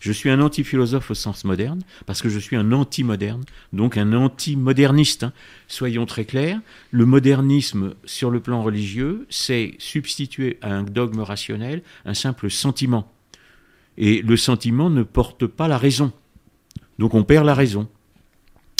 Je 0.00 0.12
suis 0.12 0.28
un 0.30 0.40
antiphilosophe 0.40 1.10
au 1.10 1.14
sens 1.14 1.44
moderne, 1.44 1.80
parce 2.06 2.20
que 2.20 2.28
je 2.28 2.38
suis 2.38 2.56
un 2.56 2.72
anti-moderne, 2.72 3.42
donc 3.72 3.96
un 3.96 4.12
anti-moderniste. 4.12 5.24
hein. 5.24 5.32
Soyons 5.66 6.04
très 6.06 6.24
clairs, 6.24 6.60
le 6.90 7.06
modernisme 7.06 7.94
sur 8.04 8.30
le 8.30 8.40
plan 8.40 8.62
religieux, 8.62 9.26
c'est 9.30 9.74
substituer 9.78 10.58
à 10.60 10.74
un 10.74 10.82
dogme 10.82 11.20
rationnel 11.20 11.82
un 12.04 12.14
simple 12.14 12.50
sentiment. 12.50 13.10
Et 13.96 14.22
le 14.22 14.36
sentiment 14.36 14.90
ne 14.90 15.04
porte 15.04 15.46
pas 15.46 15.68
la 15.68 15.78
raison. 15.78 16.12
Donc 16.98 17.14
on 17.14 17.24
perd 17.24 17.46
la 17.46 17.54
raison. 17.54 17.88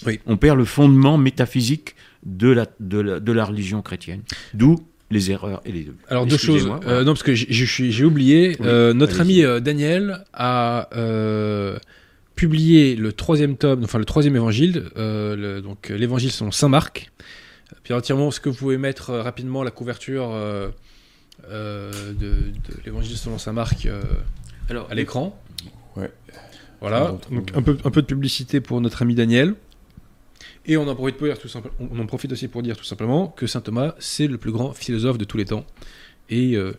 Oui. 0.06 0.20
On 0.26 0.36
perd 0.36 0.58
le 0.58 0.64
fondement 0.64 1.16
métaphysique 1.18 1.94
de 2.24 2.48
la, 2.48 2.66
de 2.80 2.98
la, 2.98 3.20
de 3.20 3.32
la 3.32 3.44
religion 3.44 3.80
chrétienne. 3.80 4.22
D'où 4.52 4.76
les 5.14 5.30
erreurs 5.30 5.62
et 5.64 5.72
les 5.72 5.84
deux. 5.84 5.96
Alors 6.08 6.26
deux 6.26 6.36
choses. 6.36 6.68
Euh, 6.86 7.04
non 7.04 7.12
parce 7.12 7.22
que 7.22 7.34
j'ai- 7.34 7.46
je 7.50 7.64
suis- 7.64 7.90
j'ai 7.92 8.04
oublié. 8.04 8.56
Oui, 8.60 8.66
euh, 8.68 8.92
notre 8.92 9.20
ami 9.22 9.42
euh, 9.42 9.60
Daniel 9.60 10.24
a 10.34 10.88
euh, 10.94 11.78
publié 12.36 12.96
le 12.96 13.12
troisième 13.12 13.56
tome, 13.56 13.84
enfin 13.84 13.98
le 13.98 14.04
troisième 14.04 14.36
évangile, 14.36 14.84
euh, 14.96 15.36
le- 15.36 15.60
donc 15.62 15.88
l'évangile 15.88 16.30
selon 16.32 16.50
saint 16.50 16.68
Marc. 16.68 17.10
Pierre 17.84 18.02
Tiremont, 18.02 18.28
est-ce 18.28 18.40
que 18.40 18.48
vous 18.48 18.56
pouvez 18.56 18.76
mettre 18.78 19.10
euh, 19.10 19.22
rapidement 19.22 19.62
la 19.62 19.70
couverture 19.70 20.30
euh, 20.32 20.68
euh, 21.50 21.90
de, 22.12 22.26
de 22.26 22.74
l'évangile 22.84 23.16
selon 23.16 23.38
saint 23.38 23.52
Marc 23.52 23.86
euh, 23.86 24.02
Alors, 24.70 24.88
à 24.90 24.94
l'écran? 24.94 25.40
Ouais. 25.96 26.10
Voilà. 26.80 27.14
Donc 27.30 27.50
un 27.54 27.62
peu 27.62 27.76
un 27.84 27.90
peu 27.90 28.02
de 28.02 28.06
publicité 28.06 28.60
pour 28.60 28.80
notre 28.80 29.00
ami 29.02 29.14
Daniel. 29.14 29.54
Et 30.66 30.76
on 30.76 30.88
en 30.88 30.94
profite 30.94 31.16
pour 31.18 31.26
dire 31.26 31.38
tout 31.38 31.48
simple- 31.48 31.70
on 31.78 31.98
en 31.98 32.06
profite 32.06 32.32
aussi 32.32 32.48
pour 32.48 32.62
dire 32.62 32.76
tout 32.76 32.84
simplement 32.84 33.28
que 33.28 33.46
saint 33.46 33.60
Thomas 33.60 33.94
c'est 33.98 34.26
le 34.26 34.38
plus 34.38 34.52
grand 34.52 34.72
philosophe 34.72 35.18
de 35.18 35.24
tous 35.24 35.36
les 35.36 35.44
temps 35.44 35.64
et 36.30 36.56
euh, 36.56 36.72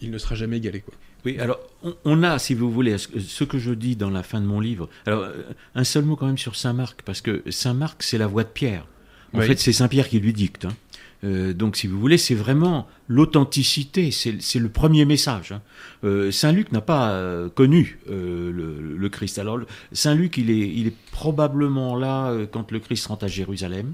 il 0.00 0.10
ne 0.10 0.18
sera 0.18 0.34
jamais 0.36 0.58
égalé 0.58 0.80
quoi. 0.80 0.94
Oui, 1.24 1.36
alors 1.40 1.58
on, 2.04 2.22
a, 2.22 2.38
si 2.38 2.54
vous 2.54 2.70
voulez, 2.70 2.96
ce 2.96 3.42
que- 3.44 3.58
je 3.58 3.72
dis 3.72 3.96
dans 3.96 4.08
la 4.08 4.22
fin 4.22 4.40
de 4.40 4.46
mon 4.46 4.60
livre. 4.60 4.88
Alors, 5.04 5.22
euh, 5.24 5.32
un 5.74 5.82
seul 5.82 6.04
mot 6.04 6.14
quand 6.14 6.26
même 6.28 6.38
sur 6.38 6.54
Saint 6.54 6.72
Marc, 6.72 7.02
parce 7.02 7.20
que 7.20 7.42
Saint 7.50 7.74
Marc, 7.74 8.04
c'est 8.04 8.18
la 8.18 8.28
voix 8.28 8.44
de 8.44 8.48
Pierre. 8.48 8.86
En 9.34 9.40
Oui. 9.40 9.46
fait, 9.46 9.58
c'est 9.58 9.72
Saint 9.72 9.88
Pierre 9.88 10.08
qui 10.08 10.20
lui 10.20 10.32
dicte. 10.32 10.64
hein. 10.66 10.76
Euh, 11.24 11.52
donc, 11.52 11.76
si 11.76 11.88
vous 11.88 11.98
voulez, 11.98 12.18
c'est 12.18 12.36
vraiment 12.36 12.86
l'authenticité, 13.08 14.10
c'est 14.10 14.58
le 14.58 14.68
premier 14.68 15.04
message. 15.04 15.52
hein. 15.52 15.62
Euh, 16.04 16.30
Saint 16.30 16.52
Luc 16.52 16.70
n'a 16.72 16.80
pas 16.80 17.10
euh, 17.10 17.48
connu 17.48 17.98
euh, 18.10 18.52
le, 18.52 18.96
le 18.96 19.08
Christ. 19.08 19.38
Alors, 19.38 19.58
Saint 19.92 20.14
Luc, 20.14 20.36
il 20.36 20.50
est, 20.50 20.68
il 20.68 20.86
est 20.86 20.94
probablement 21.10 21.96
là 21.96 22.32
quand 22.52 22.70
le 22.70 22.78
Christ 22.78 23.06
rentre 23.06 23.24
à 23.24 23.28
Jérusalem, 23.28 23.92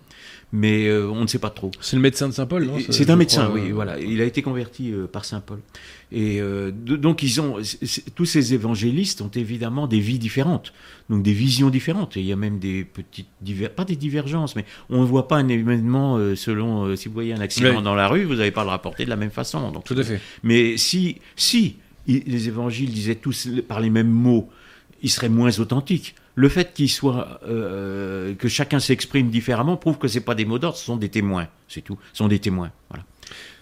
mais 0.53 0.93
on 0.93 1.23
ne 1.23 1.27
sait 1.27 1.39
pas 1.39 1.51
trop. 1.51 1.71
C'est 1.81 1.97
le 1.97 2.03
médecin 2.03 2.29
de 2.29 2.35
Saint 2.35 2.47
Paul, 2.47 2.65
non 2.67 2.77
C'est 2.91 3.09
un 3.09 3.17
médecin, 3.17 3.47
crois, 3.47 3.55
oui, 3.61 3.71
voilà. 3.71 3.99
Il 3.99 4.21
a 4.21 4.25
été 4.25 4.43
converti 4.43 4.93
par 5.11 5.25
saint 5.25 5.41
Paul. 5.41 5.61
Et 6.13 6.39
de- 6.39 6.97
donc 6.97 7.23
ils 7.25 7.41
ont 7.41 7.57
tous 8.15 8.25
ces 8.27 8.55
évangélistes 8.55 9.21
ont 9.23 9.31
évidemment 9.35 9.89
des 9.89 9.99
vies 9.99 10.19
différentes, 10.21 10.73
donc 11.11 11.23
des 11.25 11.33
visions 11.33 11.71
différentes. 11.71 12.17
Et 12.17 12.21
il 12.21 12.27
y 12.27 12.33
a 12.33 12.37
même 12.37 12.59
des 12.61 12.85
petites 12.85 13.27
diver- 13.43 13.69
pas 13.71 13.85
des 13.85 13.97
divergences, 13.97 14.55
mais 14.55 14.65
on 14.91 15.01
ne 15.01 15.07
voit 15.07 15.27
pas 15.27 15.37
un 15.39 15.49
événement 15.49 16.19
selon 16.37 16.95
si 16.95 17.09
vous 17.09 17.15
voyez 17.15 17.33
un 17.33 17.41
accident 17.41 17.77
Oui. 17.79 17.83
dans 17.83 17.95
la 17.97 18.07
rue, 18.07 18.25
vous 18.25 18.37
n'allez 18.37 18.51
pas 18.53 18.63
le 18.65 18.71
rapporter 18.71 19.04
de 19.05 19.11
la 19.11 19.17
même 19.17 19.31
façon. 19.31 19.71
Donc, 19.71 19.85
Tout 19.85 19.97
à 19.99 20.03
fait. 20.05 20.21
mais 20.43 20.77
si 20.77 21.21
si 21.37 21.77
les 22.07 22.49
évangiles 22.49 22.91
disaient 22.91 23.15
tous 23.15 23.49
par 23.67 23.81
les 23.81 23.91
mêmes 23.91 24.11
mots, 24.11 24.51
ils 25.03 25.11
seraient 25.11 25.29
moins 25.31 25.59
authentiques. 25.59 26.15
Le 26.37 26.49
fait 26.49 26.73
qu'ils 26.75 26.91
soient 26.91 27.41
euh, 27.47 28.35
que 28.35 28.49
chacun 28.49 28.81
s'exprime 28.81 29.31
différemment 29.31 29.77
prouve 29.77 29.99
que 29.99 30.09
c'est 30.09 30.21
pas 30.21 30.35
des 30.35 30.45
mots 30.45 30.59
d'ordre, 30.59 30.77
ce 30.77 30.85
sont 30.85 30.97
des 30.97 31.09
témoins, 31.09 31.47
c'est 31.69 31.81
tout. 31.83 31.97
Ce 32.13 32.19
sont 32.19 32.29
des 32.29 32.41
témoins, 32.41 32.73
voilà. 32.91 33.05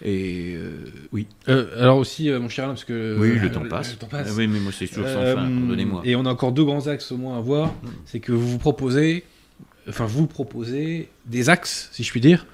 Et 0.03 0.55
euh, 0.57 0.85
oui. 1.11 1.27
Euh, 1.47 1.81
alors 1.81 1.97
aussi, 1.97 2.29
euh, 2.29 2.39
mon 2.39 2.49
cher 2.49 2.65
Alain, 2.65 2.73
parce 2.73 2.83
que 2.83 3.15
Oui, 3.19 3.29
euh, 3.29 3.39
le 3.39 3.51
temps 3.51 3.63
passe. 3.69 3.91
le 3.91 3.97
temps 3.97 4.07
passe. 4.07 4.27
Ah 4.29 4.33
oui, 4.35 4.47
mais 4.47 4.59
moi, 4.59 4.71
c'est 4.77 4.87
toujours 4.87 5.07
sans 5.07 5.19
Euh, 5.19 5.35
fin, 5.35 5.41
pardonnez-moi. 5.43 6.01
Et 6.03 6.15
on 6.15 6.25
a 6.25 6.29
encore 6.31 6.51
deux 6.51 6.65
grands 6.65 6.87
axes 6.87 7.11
au 7.11 7.17
moins 7.17 7.37
à 7.37 7.41
voir. 7.41 7.69
Mm. 7.69 7.87
C'est 8.05 8.19
que 8.19 8.31
vous 8.33 8.47
vous 8.49 8.57
proposez, 8.57 9.23
enfin 9.87 10.05
vous 10.05 10.27
proposez 10.27 11.09
des 11.27 11.49
axes, 11.49 11.89
si 11.93 12.03
je 12.03 12.09
puis 12.11 12.21
dire, 12.21 12.45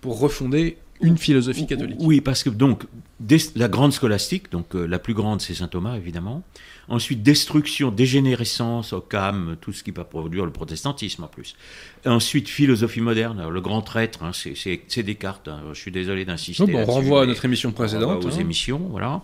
pour 0.00 0.18
refonder 0.18 0.78
une 1.00 1.18
philosophie 1.18 1.66
catholique. 1.66 1.96
Oui, 2.00 2.20
parce 2.20 2.42
que 2.42 2.50
donc, 2.50 2.84
des- 3.20 3.38
la 3.54 3.68
grande 3.68 3.92
scolastique, 3.92 4.50
donc 4.50 4.74
euh, 4.74 4.86
la 4.86 4.98
plus 4.98 5.14
grande, 5.14 5.40
c'est 5.40 5.54
saint 5.54 5.68
Thomas, 5.68 5.96
évidemment. 5.96 6.42
Ensuite, 6.88 7.22
destruction, 7.22 7.90
dégénérescence, 7.90 8.92
Occam, 8.92 9.56
tout 9.60 9.72
ce 9.72 9.82
qui 9.82 9.90
va 9.90 10.04
produire 10.04 10.44
le 10.44 10.52
protestantisme 10.52 11.24
en 11.24 11.26
plus. 11.26 11.56
Ensuite, 12.04 12.48
philosophie 12.48 13.00
moderne, 13.00 13.40
alors, 13.40 13.50
le 13.50 13.60
grand 13.60 13.82
traître, 13.82 14.22
hein, 14.22 14.30
c'est- 14.32 15.02
Descartes. 15.02 15.48
hein, 15.48 15.62
je 15.72 15.78
suis 15.80 15.90
désolé 15.90 16.24
d'insister. 16.24 16.62
On 16.74 16.84
renvoie 16.84 17.22
à 17.22 17.26
notre 17.26 17.44
émission 17.44 17.72
précédente. 17.72 18.24
aux 18.24 18.28
hein. 18.28 18.40
émissions, 18.40 18.78
voilà. 18.90 19.22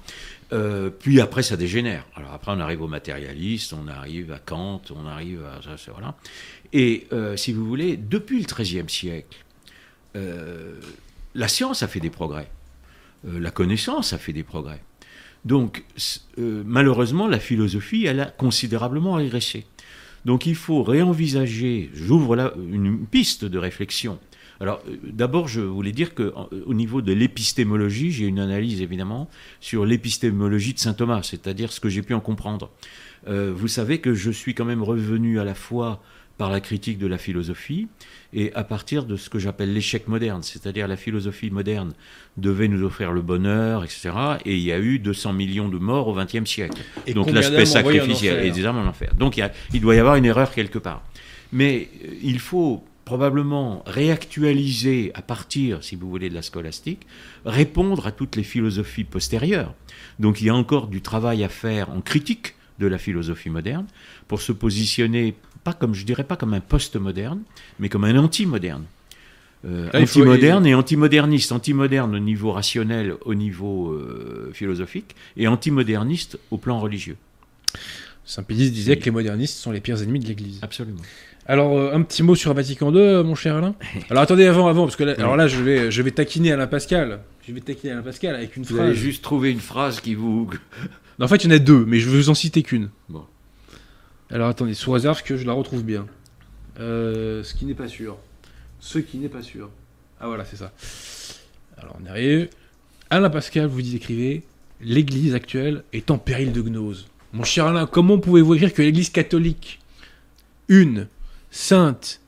Euh, 0.53 0.91
puis 0.91 1.21
après, 1.21 1.43
ça 1.43 1.57
dégénère. 1.57 2.05
Alors 2.15 2.33
après, 2.33 2.53
on 2.53 2.61
arrive 2.61 2.83
aux 2.83 2.89
matérialistes, 2.89 3.73
on 3.73 3.89
arrive 3.89 4.33
à 4.33 4.39
Kant, 4.39 4.83
on 4.95 5.07
arrive 5.07 5.41
à 5.45 5.63
ça, 5.63 5.79
ça, 5.79 5.93
voilà. 5.93 6.15
Et 6.75 7.07
euh, 7.13 7.37
si 7.37 7.53
vous 7.53 7.65
voulez, 7.65 7.97
depuis 7.97 8.39
le 8.41 8.45
XIIIe 8.45 8.89
siècle, 8.89 9.39
la 11.35 11.49
science 11.49 11.83
a 11.83 11.89
fait 11.89 12.01
des 12.01 12.11
progrès, 12.11 12.49
Euh, 13.25 13.39
la 13.39 13.51
connaissance 13.51 14.13
a 14.13 14.19
fait 14.19 14.33
des 14.33 14.43
progrès. 14.43 14.83
Donc, 15.45 15.85
euh, 16.39 16.63
malheureusement, 16.67 17.29
la 17.29 17.39
philosophie, 17.39 18.05
elle 18.07 18.21
a 18.21 18.27
considérablement 18.27 19.15
régressé. 19.15 19.65
Donc, 20.25 20.47
il 20.47 20.55
faut 20.55 20.83
réenvisager, 20.83 21.91
j'ouvre 21.95 22.37
là 22.37 22.53
une 22.71 23.07
piste 23.07 23.45
de 23.45 23.59
réflexion. 23.59 24.19
Alors, 24.61 24.81
euh, 24.89 24.97
d'abord, 25.05 25.49
je 25.49 25.61
voulais 25.61 25.93
dire 25.93 26.15
qu'au 26.15 26.75
niveau 26.75 27.03
de 27.03 27.13
l'épistémologie, 27.13 28.13
j'ai 28.13 28.27
une 28.27 28.39
analyse 28.39 28.81
évidemment 28.83 29.29
sur 29.61 29.85
l'épistémologie 29.85 30.75
de 30.75 30.79
saint 30.79 30.95
Thomas, 30.95 31.23
c'est-à-dire 31.23 31.73
ce 31.73 31.81
que 31.81 31.89
j'ai 31.89 32.03
pu 32.03 32.15
en 32.15 32.21
comprendre. 32.21 32.71
Vous 33.25 33.69
savez 33.69 34.01
que 34.01 34.15
je 34.15 34.33
suis 34.33 34.53
quand 34.53 34.65
même 34.65 34.83
revenu 34.83 35.39
à 35.39 35.45
la 35.45 35.55
fois 35.55 36.03
par 36.43 36.51
la 36.51 36.61
critique 36.61 36.99
de 36.99 37.07
la 37.07 37.19
philosophie 37.19 37.87
et 38.33 38.53
à 38.55 38.65
partir 38.65 39.05
de 39.05 39.15
ce 39.15 39.31
que 39.31 39.39
j'appelle 39.39 39.73
l'échec 39.73 40.09
moderne, 40.09 40.43
c'est-à-dire 40.43 40.89
la 40.89 40.97
philosophie 40.97 41.53
moderne 41.53 41.93
devait 42.37 42.67
nous 42.67 42.83
offrir 42.83 43.13
le 43.13 43.23
bonheur, 43.23 43.85
etc. 43.85 44.11
Et 44.45 44.57
il 44.57 44.63
y 44.65 44.73
a 44.73 44.81
eu 44.81 44.99
200 44.99 45.35
millions 45.35 45.69
de 45.69 45.79
morts 45.79 46.09
au 46.09 46.15
XXe 46.15 46.45
siècle. 46.51 46.83
Donc 47.15 47.31
l'aspect 47.31 47.65
sacrificiel 47.65 48.45
et 48.45 48.51
des 48.51 48.67
âmes 48.67 48.79
en 48.79 48.87
enfer. 48.87 49.15
Donc 49.17 49.37
il, 49.37 49.49
il, 49.73 49.81
doit 49.81 49.95
y 49.95 50.01
avoir 50.01 50.17
une 50.17 50.25
erreur 50.25 50.51
quelque 50.51 50.81
part. 50.81 51.05
Mais 51.53 51.89
euh, 52.03 52.09
il 52.21 52.41
faut 52.41 52.83
probablement 53.05 53.85
réactualiser 53.87 55.13
à 55.15 55.23
partir, 55.23 55.85
si 55.85 55.95
vous 55.95 56.11
voulez, 56.11 56.29
de 56.29 56.35
la 56.35 56.43
scolastique, 56.43 57.07
répondre 57.45 58.05
à 58.09 58.11
toutes 58.11 58.35
les 58.35 58.43
philosophies 58.43 59.05
postérieures. 59.05 59.77
Donc 60.19 60.41
il 60.41 60.49
y 60.49 60.51
a 60.51 60.57
encore 60.57 60.89
du 60.89 61.03
travail 61.03 61.45
à 61.45 61.49
faire 61.49 61.89
en 61.91 62.01
critique 62.01 62.57
de 62.81 62.89
la 62.89 62.99
philosophie 62.99 63.51
moderne 63.51 63.87
pour 64.27 64.41
se 64.41 64.51
positionner 64.51 65.37
pas 65.65 65.73
comme 65.73 65.95
je 65.95 66.05
dirais 66.05 66.25
pas 66.25 66.37
comme 66.37 66.55
un 66.55 66.61
post-moderne, 66.61 67.41
mais 67.79 67.89
comme 67.89 68.05
un 68.05 68.17
anti-moderne. 68.17 68.85
Euh, 69.65 69.89
ah, 69.93 70.01
anti-moderne 70.01 70.67
et 70.67 70.75
anti-moderniste. 70.75 71.53
Anti-moderne 71.53 72.17
au 72.17 72.19
niveau 72.19 72.53
rationnel, 72.53 73.15
au 73.25 73.35
niveau 73.35 73.93
euh, 73.93 74.51
philosophique, 74.53 75.15
et 75.37 75.47
anti-moderniste 75.47 76.39
au 76.51 76.59
plan 76.59 76.81
religieux. 76.81 77.17
Saint-Pédis 78.25 78.71
disait 78.71 78.97
que 78.97 79.05
les 79.05 79.11
modernistes 79.11 79.59
sont 79.59 79.73
les 79.73 79.81
pires 79.81 80.03
ennemis 80.03 80.21
de 80.21 80.27
l'Église. 80.27 80.59
Absolument. 80.63 81.01
Alors, 81.47 81.77
euh, 81.77 81.93
un 81.93 82.03
petit 82.03 82.23
mot 82.23 82.35
sur 82.35 82.55
Vatican 82.55 82.95
II, 82.95 83.25
mon 83.25 83.35
cher 83.35 83.57
Alain? 83.57 83.75
Alors, 84.11 84.23
attendez, 84.23 84.47
avant, 84.47 84.69
avant, 84.69 84.85
parce 84.85 84.97
que 84.97 85.05
là, 85.05 85.15
alors 85.19 85.37
là, 85.37 85.49
je 85.49 85.61
vais, 85.61 85.91
je 85.91 86.03
vais 86.03 86.13
taquiner 86.13 86.53
Alain 86.53 86.69
Pascal. 86.69 87.21
Je 87.47 87.53
vais 87.53 87.61
taquiner 87.61 87.93
Alain 87.93 88.03
Pascal 88.03 88.37
avec 88.37 88.57
une 88.57 88.63
vous 88.63 88.77
phrase. 88.77 88.95
juste 88.95 89.23
trouver 89.23 89.51
une 89.51 89.61
phrase 89.61 90.01
qui 90.01 90.15
vous. 90.15 90.49
en 91.21 91.29
fait, 91.29 91.45
il 91.45 91.51
y 91.51 91.53
en 91.53 91.57
a 91.57 91.59
deux, 91.59 91.85
mais 91.85 91.99
je 91.99 92.09
veux 92.09 92.19
vous 92.19 92.31
en 92.31 92.35
citer 92.35 92.63
qu'une. 92.63 92.91
Bon. 93.09 93.25
Alors 94.33 94.49
attendez, 94.49 94.73
sous 94.73 94.91
réserve 94.91 95.23
que 95.23 95.37
je 95.37 95.47
la 95.47 95.53
retrouve 95.53 95.85
bien. 95.85 96.07
Euh, 96.81 97.43
ce 97.43 97.55
qui 97.55 97.67
n'est 97.67 97.75
pas 97.75 97.89
sûr. 97.89 98.17
Ce 98.81 98.99
qui 98.99 99.19
n'est 99.19 99.29
pas 99.29 99.43
sûr. 99.43 99.69
Ah 100.21 100.27
voilà, 100.27 100.47
c'est 100.47 100.57
ça. 100.57 100.73
Alors 101.77 101.97
on 102.03 102.07
arrive. 102.07 102.49
Alain 103.11 103.29
Pascal, 103.29 103.67
vous 103.67 103.83
dites 103.83 103.97
écrivez 103.97 104.43
L'Église 104.81 105.35
actuelle 105.35 105.85
est 105.93 106.11
en 106.11 106.17
péril 106.17 106.53
de 106.53 106.63
gnose. 106.63 107.09
Mon 107.35 107.45
cher 107.45 107.67
Alain, 107.67 107.87
comment 107.87 108.19
pouvez-vous 108.19 108.55
écrire 108.55 108.73
que 108.73 108.81
l'Église 108.81 109.11
catholique, 109.11 109.81
une, 110.69 111.09
sainte, 111.51 112.21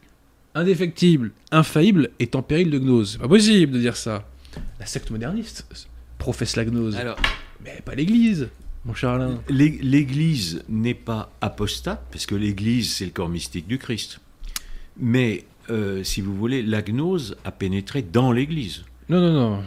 indéfectible, 0.55 1.33
infaillible, 1.51 2.11
est 2.19 2.37
en 2.37 2.43
péril 2.43 2.71
de 2.71 2.79
gnose? 2.79 3.13
C'est 3.13 3.19
pas 3.19 3.29
possible 3.29 3.73
de 3.73 3.79
dire 3.79 3.97
ça. 3.97 4.29
La 4.79 4.85
secte 4.85 5.11
moderniste 5.11 5.67
professe 6.19 6.55
la 6.57 6.67
gnose. 6.67 6.97
Alors, 6.97 7.17
mais 7.65 7.81
pas 7.83 7.95
l'Église 7.95 8.51
mon 8.85 8.95
Charlin 8.95 9.41
L'Église 9.49 10.63
n'est 10.69 10.95
pas 10.95 11.31
apostate, 11.41 12.05
parce 12.11 12.27
que 12.27 12.35
l'Église, 12.35 12.95
c'est 12.95 13.05
le 13.05 13.11
corps 13.11 13.29
mystique 13.29 13.67
du 13.67 13.79
Christ. 13.79 14.21
Mais, 14.99 15.45
euh, 15.71 16.05
si 16.05 16.21
vous 16.21 16.35
voulez, 16.35 16.63
la 16.63 16.83
gnose 16.83 17.37
a 17.45 17.51
pénétré 17.51 18.03
dans 18.03 18.31
l'Église. 18.33 18.85
Non, 19.09 19.21
non, 19.21 19.33
non. 19.33 19.63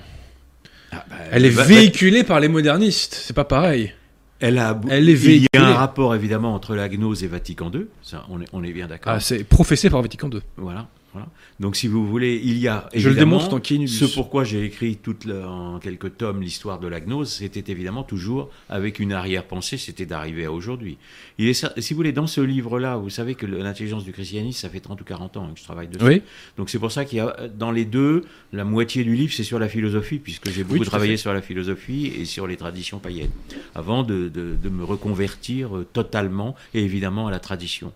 Ah, 0.91 1.05
bah, 1.09 1.15
Elle 1.31 1.45
est 1.45 1.49
véhiculée 1.49 2.23
par 2.23 2.39
les 2.39 2.47
modernistes, 2.47 3.15
c'est 3.15 3.33
pas 3.35 3.43
pareil. 3.43 3.93
Elle 4.39 4.59
a, 4.59 4.79
Elle 4.89 5.09
est 5.09 5.15
véhiculée. 5.15 5.47
Il 5.53 5.59
y 5.59 5.63
a 5.63 5.67
un 5.67 5.73
rapport 5.73 6.13
évidemment 6.13 6.53
entre 6.53 6.75
la 6.75 6.87
gnose 6.87 7.23
et 7.23 7.27
Vatican 7.27 7.71
II, 7.73 7.87
ça, 8.03 8.25
on, 8.29 8.39
est, 8.39 8.47
on 8.53 8.63
est 8.63 8.71
bien 8.71 8.87
d'accord. 8.87 9.13
Ah, 9.13 9.19
c'est 9.19 9.43
professé 9.43 9.89
par 9.89 10.01
Vatican 10.01 10.29
II. 10.29 10.41
Voilà. 10.57 10.87
Donc, 11.59 11.75
si 11.75 11.87
vous 11.87 12.05
voulez, 12.05 12.39
il 12.43 12.57
y 12.57 12.67
a 12.67 12.89
je 12.93 13.09
le 13.09 13.15
démontre 13.15 13.53
en 13.53 13.59
Ce 13.63 14.05
pourquoi 14.13 14.43
j'ai 14.43 14.63
écrit 14.63 14.97
toute 14.97 15.27
en 15.27 15.79
quelques 15.79 16.17
tomes 16.17 16.41
l'histoire 16.41 16.79
de 16.79 16.87
la 16.87 16.99
gnose, 16.99 17.29
c'était 17.29 17.71
évidemment 17.71 18.03
toujours 18.03 18.49
avec 18.69 18.99
une 18.99 19.13
arrière-pensée, 19.13 19.77
c'était 19.77 20.05
d'arriver 20.05 20.45
à 20.45 20.51
aujourd'hui. 20.51 20.97
Il 21.37 21.47
est, 21.47 21.53
si 21.53 21.93
vous 21.93 21.97
voulez, 21.97 22.11
dans 22.11 22.27
ce 22.27 22.41
livre-là, 22.41 22.97
vous 22.97 23.09
savez 23.09 23.35
que 23.35 23.45
l'intelligence 23.45 24.03
du 24.03 24.11
christianisme, 24.11 24.59
ça 24.59 24.69
fait 24.69 24.79
30 24.79 25.01
ou 25.01 25.03
40 25.03 25.37
ans 25.37 25.49
que 25.53 25.59
je 25.59 25.63
travaille 25.63 25.87
dessus. 25.87 26.05
Oui. 26.05 26.21
Donc 26.57 26.69
c'est 26.69 26.79
pour 26.79 26.91
ça 26.91 27.05
qu'il 27.05 27.17
y 27.17 27.21
a 27.21 27.47
dans 27.57 27.71
les 27.71 27.85
deux, 27.85 28.25
la 28.53 28.63
moitié 28.63 29.03
du 29.03 29.15
livre, 29.15 29.33
c'est 29.33 29.43
sur 29.43 29.59
la 29.59 29.69
philosophie, 29.69 30.19
puisque 30.19 30.49
j'ai 30.49 30.63
beaucoup 30.63 30.85
travaillé 30.85 31.17
sur 31.17 31.33
la 31.33 31.41
philosophie 31.41 32.07
et 32.07 32.25
sur 32.25 32.47
les 32.47 32.57
traditions 32.57 32.99
païennes, 32.99 33.31
avant 33.75 34.03
de, 34.03 34.29
de 34.29 34.69
me 34.69 34.83
reconvertir 34.83 35.77
euh, 35.77 35.85
totalement 35.91 36.55
et 36.73 36.83
évidemment 36.83 37.27
à 37.27 37.31
la 37.31 37.39
tradition. 37.39 37.91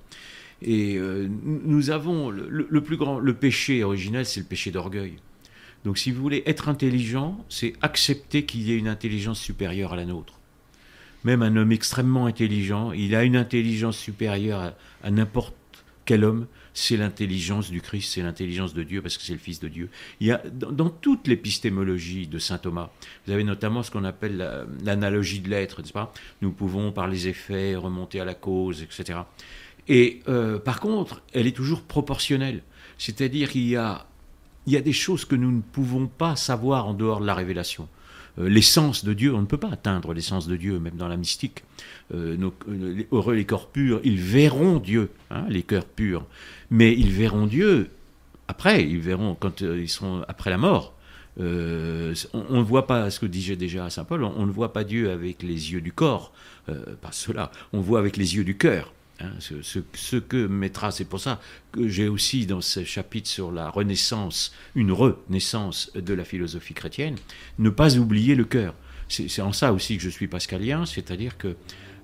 Et 0.62 0.98
euh, 0.98 1.28
nous 1.42 1.90
avons 1.90 2.30
le, 2.30 2.82
plus 2.82 2.98
grand, 2.98 3.20
le 3.20 3.34
péché 3.34 3.84
originel, 3.84 4.26
c'est 4.26 4.42
le 4.42 4.46
péché 4.46 4.72
d'orgueil. 4.72 5.16
Donc, 5.86 5.98
si 5.98 6.12
vous 6.12 6.22
voulez 6.22 6.44
être 6.46 6.70
intelligent, 6.70 7.44
c'est 7.50 7.74
accepter 7.82 8.46
qu'il 8.46 8.62
y 8.62 8.72
ait 8.72 8.78
une 8.78 8.88
intelligence 8.88 9.40
supérieure 9.40 9.94
à 9.94 9.96
la 9.96 10.06
nôtre. 10.06 10.40
Même 11.24 11.42
un 11.42 11.56
homme 11.56 11.72
extrêmement 11.72 12.28
intelligent, 12.28 12.92
il 12.92 13.16
a 13.16 13.24
une 13.24 13.36
intelligence 13.36 13.98
supérieure 13.98 14.74
à, 15.04 15.12
n'importe 15.12 15.56
quel 16.06 16.24
homme. 16.24 16.48
C'est 16.74 16.96
l'intelligence 16.96 17.70
du 17.70 17.82
Christ, 17.82 18.14
c'est 18.14 18.22
l'intelligence 18.22 18.74
de 18.74 18.84
Dieu, 18.84 19.02
parce 19.02 19.18
que 19.18 19.24
c'est 19.24 19.34
le 19.34 19.40
Fils 19.40 19.60
de 19.60 19.68
Dieu. 19.68 19.90
Il 20.20 20.28
y 20.28 20.32
a 20.32 20.42
dans, 20.52 20.90
toute 20.90 21.28
l'épistémologie 21.28 22.28
de 22.28 22.40
saint 22.40 22.60
Thomas, 22.60 22.92
vous 23.26 23.34
avez 23.34 23.44
notamment 23.44 23.84
ce 23.84 23.92
qu'on 23.92 24.06
appelle 24.06 24.66
l'analogie 24.84 25.42
de 25.42 25.50
l'être, 25.50 25.82
n'est-ce 25.82 25.92
pas? 25.92 26.14
Nous 26.42 26.52
pouvons, 26.52 26.92
par 26.92 27.08
les 27.08 27.28
effets, 27.28 27.76
remonter 27.76 28.22
à 28.22 28.26
la 28.26 28.36
cause, 28.36 28.84
etc. 28.84 29.20
Et 29.88 30.22
euh, 30.28 30.60
par 30.60 30.80
contre, 30.80 31.22
elle 31.34 31.48
est 31.48 31.56
toujours 31.56 31.82
proportionnelle. 31.82 32.62
C'est-à-dire 32.98 33.50
qu'il 33.50 33.68
y 33.68 33.76
a, 33.76 34.06
il 34.68 34.74
y 34.74 34.78
a 34.78 34.82
des 34.82 34.94
choses 34.94 35.26
que 35.26 35.36
nous 35.36 35.52
ne 35.52 35.62
pouvons 35.62 36.08
pas 36.08 36.36
savoir 36.36 36.88
en 36.88 36.94
dehors 36.94 37.20
de 37.20 37.26
la 37.26 37.34
révélation. 37.34 37.88
Euh, 38.40 38.48
l'essence 38.48 39.04
de 39.04 39.14
Dieu, 39.14 39.34
on 39.34 39.42
ne 39.42 39.48
peut 39.48 39.58
pas 39.58 39.72
atteindre 39.72 40.14
l'essence 40.14 40.48
de 40.48 40.56
Dieu, 40.56 40.80
même 40.80 40.96
dans 40.96 41.08
la 41.08 41.18
mystique. 41.18 41.64
Euh, 42.14 42.38
heureux 43.12 43.36
les 43.36 43.46
corps 43.46 43.70
purs, 43.70 44.00
ils 44.04 44.20
verront 44.20 44.78
Dieu, 44.78 45.10
hein, 45.30 45.46
les 45.50 45.64
cœurs 45.64 45.86
purs. 45.86 46.26
Mais 46.70 46.94
ils 46.94 47.12
verront 47.12 47.48
Dieu 47.48 47.90
après, 48.48 48.84
ils 48.84 49.00
verront 49.00 49.36
quand 49.36 49.62
ils 49.62 49.90
seront 49.90 50.24
après 50.28 50.50
la 50.50 50.58
mort. 50.58 50.94
on 51.38 51.42
ne 51.44 52.64
voit 52.64 52.86
pas, 52.86 53.10
ce 53.10 53.20
que 53.20 53.26
disait 53.26 53.56
déjà 53.56 53.90
Saint 53.90 54.04
Paul, 54.04 54.26
on, 54.26 54.46
ne 54.46 54.52
voit 54.52 54.74
pas 54.74 54.84
Dieu 54.84 55.10
avec 55.10 55.42
les 55.42 55.72
yeux 55.72 55.80
du 55.80 55.94
corps, 55.94 56.34
pas 56.66 57.14
cela, 57.14 57.50
on 57.72 57.80
voit 57.80 58.00
avec 58.00 58.18
les 58.18 58.36
yeux 58.36 58.44
du 58.44 58.58
cœur. 58.58 58.92
Hein, 59.22 59.34
ce, 59.40 60.18
que 60.18 60.48
mettra, 60.48 60.92
c'est 60.92 61.06
pour 61.06 61.20
ça 61.20 61.40
que 61.72 61.88
j'ai 61.88 62.08
aussi 62.08 62.46
dans 62.46 62.62
ce 62.62 62.84
chapitre 62.84 63.30
sur 63.30 63.52
la 63.52 63.70
renaissance, 63.70 64.54
une 64.76 64.92
renaissance 64.92 65.92
de 65.96 66.14
la 66.14 66.24
philosophie 66.24 66.74
chrétienne, 66.74 67.16
ne 67.60 67.70
pas 67.70 67.98
oublier 67.98 68.36
le 68.36 68.46
cœur. 68.46 68.74
C'est 69.10 69.42
en 69.42 69.52
ça 69.52 69.74
aussi 69.74 69.98
que 69.98 70.04
je 70.04 70.10
suis 70.10 70.28
pascalien, 70.28 70.86
c'est-à-dire 70.86 71.38
que 71.38 71.56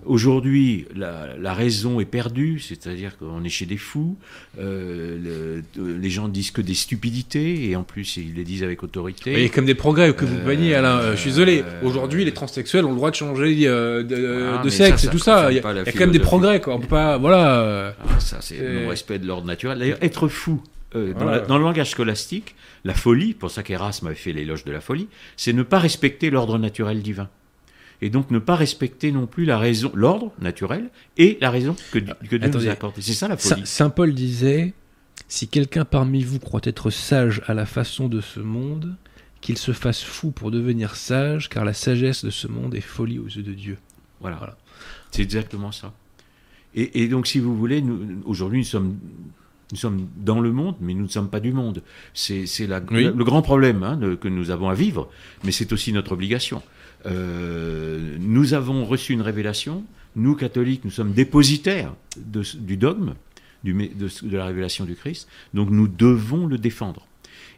Aujourd'hui, 0.08 0.86
la, 0.96 1.54
raison 1.54 2.00
est 2.00 2.06
perdue, 2.06 2.60
c'est-à-dire 2.60 3.18
qu'on 3.18 3.44
est 3.44 3.50
chez 3.50 3.66
des 3.66 3.78
fous. 3.78 4.18
Euh, 4.60 5.62
les 5.78 6.10
gens 6.10 6.28
disent 6.28 6.52
que 6.52 6.62
des 6.62 6.74
stupidités, 6.74 7.70
et 7.70 7.76
en 7.76 7.84
plus, 7.84 8.18
ils 8.18 8.34
les 8.36 8.44
disent 8.44 8.64
avec 8.64 8.84
autorité. 8.84 9.34
Il 9.34 9.44
y 9.44 9.46
a 9.46 9.50
comme 9.50 9.66
des 9.66 9.76
progrès 9.76 10.14
que 10.14 10.24
vous 10.24 10.40
baniez, 10.40 10.76
Alain. 10.76 11.00
Euh, 11.00 11.12
je 11.16 11.22
suis 11.22 11.32
désolé. 11.32 11.64
Aujourd'hui, 11.84 12.24
les 12.24 12.34
transsexuels 12.34 12.86
ont 12.86 12.92
le 12.92 12.96
droit 12.96 13.12
de 13.12 13.16
changer 13.16 13.68
euh, 13.68 14.04
de, 14.04 14.70
sexe 14.70 15.04
et 15.04 15.10
tout 15.10 15.20
ça. 15.20 15.52
Il 15.52 15.56
y 15.56 15.60
a, 15.60 15.62
quand 15.62 16.00
même 16.00 16.12
des 16.12 16.20
progrès, 16.20 16.62
quoi. 16.62 16.76
On 16.76 16.80
peut 16.80 16.88
pas. 16.88 17.18
Voilà. 17.18 17.96
Ah, 18.00 18.20
ça, 18.20 18.38
c'est 18.42 18.60
le 18.60 18.88
respect 18.88 19.20
de 19.20 19.28
l'ordre 19.28 19.48
naturel. 19.48 19.80
D'ailleurs, 19.80 20.00
être 20.02 20.28
fou. 20.28 20.62
dans, 20.94 21.46
dans, 21.48 21.58
le 21.58 21.64
langage 21.64 21.92
scolastique, 21.92 22.56
la 22.86 22.94
folie, 22.94 23.34
pour 23.34 23.52
ça 23.52 23.62
qu'Erasme 23.62 24.08
avait 24.08 24.16
fait 24.16 24.32
l'éloge 24.32 24.64
de 24.64 24.72
la 24.72 24.80
folie, 24.80 25.08
c'est 25.36 25.54
ne 25.54 25.64
pas 25.64 25.80
respecter 25.80 26.30
l'ordre 26.30 26.58
naturel 26.58 27.02
divin 27.02 27.30
et 28.02 28.10
donc 28.10 28.32
ne 28.32 28.40
pas 28.40 28.56
respecter 28.56 29.12
non 29.12 29.28
plus 29.28 29.46
la 29.46 29.58
raison, 29.58 29.92
l'ordre 29.94 30.32
naturel 30.40 30.90
et 31.18 31.38
la 31.42 31.50
raison 31.50 31.76
que, 31.92 32.00
que 32.00 32.36
Dieu 32.36 32.50
nous 32.50 32.68
a 32.68 32.72
accordée. 32.72 33.02
C'est 33.02 33.14
ça 33.14 33.28
la 33.28 33.38
folie. 33.38 33.66
Saint 33.66 33.90
Paul 33.90 34.14
disait 34.14 34.74
Si 35.28 35.48
quelqu'un 35.48 35.86
parmi 35.86 36.24
vous 36.24 36.40
croit 36.40 36.62
être 36.64 36.90
sage 36.90 37.42
à 37.48 37.54
la 37.54 37.66
façon 37.66 38.08
de 38.08 38.22
ce 38.22 38.40
monde, 38.40 38.96
qu'il 39.42 39.58
se 39.58 39.72
fasse 39.72 40.04
fou 40.04 40.32
pour 40.32 40.52
devenir 40.52 40.96
sage, 40.96 41.50
car 41.50 41.66
la 41.66 41.74
sagesse 41.74 42.26
de 42.26 42.30
ce 42.30 42.48
monde 42.48 42.76
est 42.76 42.82
folie 42.82 43.20
aux 43.20 43.28
yeux 43.28 43.44
de 43.44 43.54
Dieu. 43.54 43.78
Voilà. 44.20 44.58
C'est 45.12 45.22
exactement 45.22 45.72
ça. 45.72 45.94
Et, 46.76 47.08
donc, 47.08 47.26
si 47.26 47.40
vous 47.40 47.58
voulez, 47.58 47.84
aujourd'hui, 48.26 48.60
nous 48.60 48.66
sommes 48.66 48.98
nous 49.72 49.78
sommes 49.78 50.08
dans 50.16 50.40
le 50.40 50.54
monde, 50.54 50.76
mais 50.80 50.94
nous 50.94 51.04
ne 51.04 51.10
sommes 51.10 51.30
pas 51.30 51.42
du 51.42 51.52
monde. 51.52 51.82
C'est 52.14 52.46
le 52.68 53.24
grand 53.24 53.42
problème 53.42 53.84
hein, 53.84 54.00
que 54.20 54.28
nous 54.28 54.50
avons 54.50 54.70
à 54.70 54.74
vivre, 54.74 55.10
mais 55.44 55.52
c'est 55.52 55.74
aussi 55.74 55.92
notre 55.92 56.14
obligation. 56.14 56.62
Euh, 57.06 58.18
nous 58.20 58.54
avons 58.54 58.86
reçu 58.86 59.14
une 59.14 59.22
révélation. 59.22 59.84
Nous, 60.16 60.36
catholiques, 60.36 60.84
nous 60.84 60.92
sommes 60.92 61.14
dépositaires 61.14 61.94
du 62.18 62.78
dogme, 62.78 63.14
du, 63.64 63.74
de, 63.74 64.38
la 64.38 64.46
révélation 64.46 64.86
du 64.86 64.96
Christ. 64.96 65.28
Donc 65.54 65.70
nous 65.70 65.88
devons 65.88 66.48
le 66.48 66.58
défendre. 66.58 67.08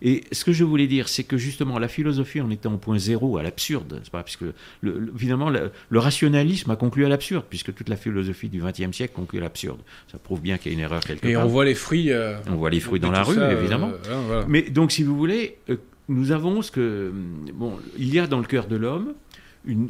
Et 0.01 0.23
ce 0.31 0.45
que 0.45 0.53
je 0.53 0.63
voulais 0.63 0.87
dire, 0.87 1.09
c'est 1.09 1.23
que 1.23 1.37
justement, 1.37 1.77
la 1.77 1.87
philosophie 1.87 2.39
en 2.39 2.49
étant 2.49 2.73
au 2.73 2.77
point 2.77 2.97
zéro, 2.97 3.37
à 3.37 3.43
l'absurde, 3.43 4.01
pas, 4.11 4.23
puisque 4.23 4.45
le, 4.81 5.13
finalement, 5.17 5.49
le, 5.49 5.71
rationalisme 5.99 6.71
a 6.71 6.75
conclu 6.75 7.05
à 7.05 7.09
l'absurde, 7.09 7.45
puisque 7.49 7.73
toute 7.73 7.89
la 7.89 7.97
philosophie 7.97 8.49
du 8.49 8.61
XXe 8.61 8.95
siècle 8.95 9.13
conclut 9.13 9.39
à 9.39 9.43
l'absurde. 9.43 9.79
Ça 10.11 10.17
prouve 10.17 10.41
bien 10.41 10.57
qu'il 10.57 10.71
y 10.71 10.75
a 10.75 10.77
une 10.77 10.83
erreur 10.83 11.01
quelque 11.01 11.21
part. 11.21 11.29
Et 11.29 11.37
on 11.37 11.47
voit 11.47 11.65
les 11.65 11.75
fruits. 11.75 12.11
Euh, 12.11 12.37
on 12.47 12.55
voit 12.55 12.69
les 12.69 12.79
fruits 12.79 12.99
dans 12.99 13.11
la 13.11 13.23
rue, 13.23 13.37
évidemment. 13.51 13.91
Euh, 14.09 14.43
Mais 14.47 14.61
donc, 14.61 14.91
si 14.91 15.03
vous 15.03 15.17
voulez, 15.17 15.57
euh, 15.69 15.75
nous 16.07 16.31
avons 16.31 16.61
ce 16.61 16.71
que. 16.71 17.11
Bon, 17.53 17.77
il 17.97 18.13
y 18.13 18.19
a 18.19 18.27
dans 18.27 18.39
le 18.39 18.45
cœur 18.45 18.67
de 18.67 18.77
l'homme, 18.77 19.13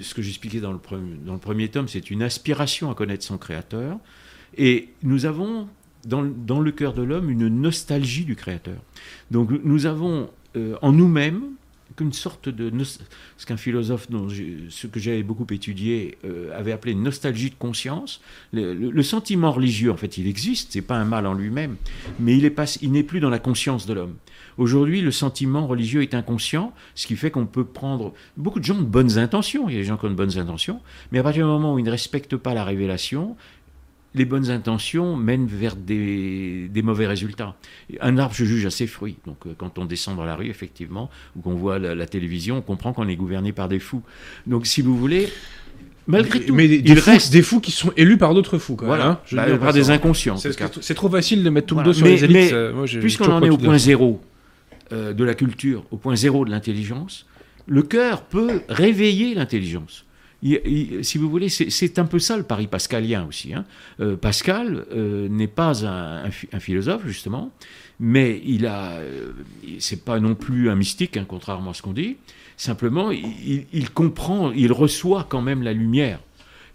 ce 0.01 0.13
que 0.13 0.21
j'expliquais 0.21 0.59
dans 0.59 0.71
le, 0.71 0.79
dans 1.25 1.33
le 1.33 1.39
premier 1.39 1.69
tome, 1.69 1.87
c'est 1.87 2.11
une 2.11 2.21
aspiration 2.23 2.91
à 2.91 2.95
connaître 2.95 3.23
son 3.23 3.37
créateur. 3.37 3.97
Et 4.57 4.89
nous 5.03 5.25
avons 5.25 5.67
dans, 6.05 6.21
le 6.59 6.71
cœur 6.71 6.93
de 6.93 7.01
l'homme 7.01 7.29
une 7.29 7.47
nostalgie 7.47 8.25
du 8.25 8.35
créateur. 8.35 8.77
Donc 9.31 9.51
nous 9.63 9.85
avons 9.85 10.29
euh, 10.55 10.75
en 10.81 10.91
nous-mêmes 10.91 11.43
qu'une 11.95 12.13
sorte 12.13 12.49
de 12.49 12.71
ce 12.83 13.45
qu'un 13.45 13.57
philosophe 13.57 14.09
dont 14.09 14.27
ce 14.29 14.87
que 14.87 14.99
j'avais 14.99 15.23
beaucoup 15.23 15.47
étudié 15.49 16.17
euh, 16.23 16.57
avait 16.57 16.71
appelé 16.71 16.93
une 16.93 17.03
nostalgie 17.03 17.49
de 17.49 17.55
conscience 17.55 18.21
le, 18.53 19.01
sentiment 19.01 19.51
religieux 19.51 19.91
en 19.91 19.97
fait 19.97 20.19
il 20.19 20.27
existe 20.27 20.71
c'est 20.73 20.83
pas 20.83 20.95
un 20.97 21.03
mal 21.03 21.25
en 21.25 21.33
lui-même 21.33 21.77
mais 22.19 22.37
il 22.37 22.53
il 22.81 22.91
n'est 22.91 23.03
plus 23.03 23.19
dans 23.19 23.31
la 23.31 23.39
conscience 23.39 23.87
de 23.87 23.93
l'homme 23.93 24.15
aujourd'hui 24.59 25.01
le 25.01 25.11
sentiment 25.11 25.65
religieux 25.65 26.01
est 26.03 26.13
inconscient 26.13 26.73
ce 26.95 27.07
qui 27.07 27.15
fait 27.15 27.31
qu'on 27.31 27.45
peut 27.45 27.65
prendre 27.65 28.13
beaucoup 28.37 28.59
de 28.59 28.65
gens 28.65 28.75
de 28.75 28.83
bonnes 28.83 29.17
intentions 29.17 29.67
il 29.69 29.73
y 29.73 29.77
a 29.77 29.81
des 29.81 29.87
gens 29.87 29.97
qui 29.97 30.05
ont 30.05 30.09
de 30.09 30.15
bonnes 30.15 30.37
intentions 30.37 30.81
mais 31.11 31.19
à 31.19 31.23
partir 31.23 31.45
du 31.45 31.51
moment 31.51 31.73
où 31.73 31.79
ils 31.79 31.85
ne 31.85 31.91
respectent 31.91 32.37
pas 32.37 32.53
la 32.53 32.63
révélation 32.63 33.35
les 34.15 34.25
bonnes 34.25 34.49
intentions 34.49 35.15
mènent 35.15 35.47
vers 35.47 35.75
des, 35.75 36.69
mauvais 36.83 37.07
résultats. 37.07 37.55
Un 38.01 38.17
arbre 38.17 38.35
se 38.35 38.43
juge 38.43 38.65
à 38.65 38.71
ses 38.71 38.87
fruits. 38.87 39.17
Donc, 39.25 39.37
euh, 39.45 39.53
quand 39.57 39.77
on 39.77 39.85
descend 39.85 40.17
dans 40.17 40.25
la 40.25 40.35
rue, 40.35 40.49
effectivement, 40.49 41.09
ou 41.35 41.41
qu'on 41.41 41.55
voit 41.55 41.79
la, 41.79 42.05
télévision, 42.07 42.57
on 42.57 42.61
comprend 42.61 42.93
qu'on 42.93 43.07
est 43.07 43.15
gouverné 43.15 43.51
par 43.51 43.67
des 43.67 43.79
fous. 43.79 44.01
Donc, 44.47 44.65
si 44.65 44.81
vous 44.81 44.97
voulez, 44.97 45.29
malgré 46.07 46.39
tout, 46.41 46.55
mais 46.55 46.67
des, 46.67 46.81
il 46.83 46.99
reste 46.99 47.31
des 47.31 47.43
fous 47.43 47.59
qui 47.59 47.71
sont 47.71 47.91
élus 47.97 48.17
par 48.17 48.33
d'autres 48.33 48.57
fous. 48.57 48.77
voilà, 48.81 49.07
hein, 49.07 49.19
bah, 49.31 49.57
par 49.57 49.73
des 49.73 49.91
inconscients. 49.91 50.37
C'est 50.37 50.95
trop 50.95 51.09
facile 51.09 51.43
de 51.43 51.49
mettre 51.49 51.67
tout 51.67 51.77
le 51.77 51.83
dos 51.83 51.93
sur 51.93 52.05
les 52.05 52.23
élites. 52.23 52.51
Euh, 52.51 52.85
puisqu'on 52.99 53.31
en 53.31 53.43
est 53.43 53.49
au 53.49 53.57
point 53.57 53.77
zéro 53.77 54.19
euh, 54.91 55.13
de 55.13 55.23
la 55.23 55.35
culture, 55.35 55.85
au 55.91 55.97
point 55.97 56.15
zéro 56.15 56.45
de 56.45 56.51
l'intelligence, 56.51 57.25
le 57.67 57.83
cœur 57.83 58.23
peut 58.23 58.61
réveiller 58.69 59.35
l'intelligence 59.35 60.05
si 60.41 61.17
vous 61.17 61.29
voulez, 61.29 61.49
c'est 61.49 61.99
un 61.99 62.05
peu 62.05 62.19
ça 62.19 62.37
le 62.37 62.43
pari 62.43 62.67
pascalien 62.67 63.25
aussi. 63.27 63.53
Hein. 63.53 63.65
Euh, 63.99 64.15
Pascal 64.15 64.85
euh, 64.91 65.27
n'est 65.27 65.47
pas 65.47 65.85
un, 65.85 66.29
philosophe 66.59 67.05
justement, 67.05 67.51
mais 67.99 68.41
il 68.45 68.65
a, 68.65 68.99
c'est 69.79 70.05
pas 70.05 70.19
non 70.19 70.35
plus 70.35 70.69
un 70.69 70.75
mystique, 70.75 71.17
hein, 71.17 71.25
contrairement 71.27 71.71
à 71.71 71.73
ce 71.73 71.81
qu'on 71.81 71.93
dit. 71.93 72.17
Simplement, 72.55 73.11
il, 73.11 73.89
comprend, 73.91 74.51
il 74.51 74.73
reçoit 74.73 75.25
quand 75.29 75.41
même 75.41 75.63
la 75.63 75.71
lumière. 75.71 76.19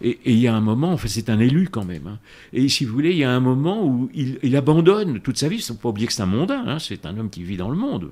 Et, 0.02 0.18
il 0.24 0.38
y 0.38 0.46
a 0.46 0.54
un 0.54 0.60
moment, 0.60 0.92
enfin 0.92 1.08
c'est 1.08 1.30
un 1.30 1.38
élu 1.38 1.68
quand 1.70 1.84
même. 1.84 2.06
Hein. 2.06 2.18
Et 2.52 2.68
si 2.68 2.84
vous 2.84 2.92
voulez, 2.92 3.10
il 3.10 3.18
y 3.18 3.24
a 3.24 3.30
un 3.30 3.40
moment 3.40 3.86
où 3.86 4.10
il, 4.14 4.56
abandonne 4.56 5.20
toute 5.20 5.38
sa 5.38 5.48
vie. 5.48 5.56
Il 5.56 5.60
ne 5.60 5.64
faut 5.64 5.74
pas 5.74 5.88
oublier 5.88 6.06
que 6.06 6.12
c'est 6.12 6.22
un 6.22 6.26
mondain. 6.26 6.78
C'est 6.78 7.06
un 7.06 7.16
homme 7.18 7.30
qui 7.30 7.42
vit 7.42 7.56
dans 7.56 7.70
le 7.70 7.76
monde. 7.76 8.10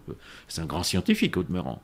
C'est 0.49 0.61
un 0.61 0.66
grand 0.66 0.83
scientifique 0.83 1.37
au 1.37 1.43
demeurant. 1.43 1.83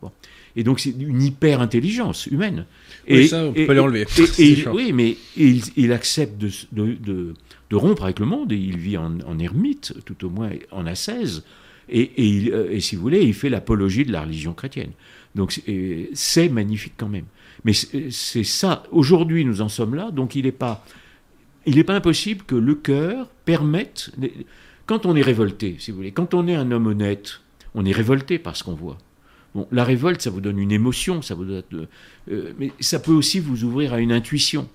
Et 0.57 0.65
donc 0.65 0.81
c'est 0.81 0.95
une 0.99 1.23
hyper 1.23 1.61
intelligence 1.61 2.27
humaine. 2.27 2.67
Et 3.07 3.27
ça, 3.27 3.45
on 3.45 3.53
peut 3.53 3.75
l'enlever. 3.75 4.07
oui, 4.73 4.93
mais 4.93 5.17
il, 5.37 5.93
accepte 5.93 6.39
de, 6.39 6.51
de, 6.73 7.35
de, 7.71 7.77
rompre 7.77 8.05
avec 8.05 8.19
le 8.19 8.27
monde 8.27 8.53
et 8.53 8.57
il 8.57 8.79
vit 8.79 8.97
en, 8.97 9.21
en 9.21 9.39
ermite, 9.39 9.95
tout 10.05 10.27
au 10.27 10.31
moins 10.31 10.51
en 10.71 10.87
ascèse. 10.87 11.45
Et, 11.91 12.11
et, 12.17 12.53
euh, 12.53 12.71
et, 12.71 12.81
si 12.81 12.97
vous 12.97 13.03
voulez, 13.03 13.23
il 13.23 13.35
fait 13.35 13.49
l'apologie 13.49 14.05
de 14.05 14.13
la 14.13 14.23
religion 14.23 14.53
chrétienne. 14.53 14.91
Donc 15.35 15.61
c'est 16.15 16.49
magnifique 16.49 16.95
quand 16.97 17.09
même. 17.09 17.27
Mais 17.65 17.73
c'est 17.73 18.45
ça. 18.45 18.85
Aujourd'hui, 18.91 19.45
nous 19.45 19.61
en 19.61 19.69
sommes 19.69 19.95
là. 19.95 20.11
Donc 20.11 20.35
il 20.35 20.45
n'est 20.45 20.53
pas, 20.53 20.85
il 21.67 21.77
n'est 21.77 21.85
pas 21.85 21.95
impossible 21.95 22.45
que 22.45 22.55
le 22.55 22.75
cœur 22.75 23.29
permette. 23.45 24.11
Quand 24.87 25.07
on 25.07 25.17
est 25.17 25.23
révolté, 25.23 25.77
si 25.79 25.91
vous 25.91 25.99
voulez, 25.99 26.13
quand 26.13 26.35
on 26.35 26.47
est 26.49 26.55
un 26.55 26.71
homme 26.71 26.87
honnête, 26.87 27.41
on 27.75 27.85
est 27.85 27.93
révolté 27.93 28.39
par 28.39 28.57
ce 28.57 28.65
qu'on 28.65 28.75
voit. 28.75 28.99
Bon, 29.55 29.67
la 29.73 29.85
révolte, 29.85 30.21
ça 30.21 30.31
vous 30.31 30.41
donne 30.41 30.59
une 30.59 30.73
émotion, 30.73 31.23
ça 31.23 31.35
vous 31.35 31.45
euh, 31.51 32.53
mais 32.59 32.73
ça 32.81 32.99
peut 32.99 33.13
aussi 33.13 33.41
vous 33.41 33.65
ouvrir 33.65 33.95
à 33.95 34.01
une 34.01 34.13
intuition. 34.13 34.69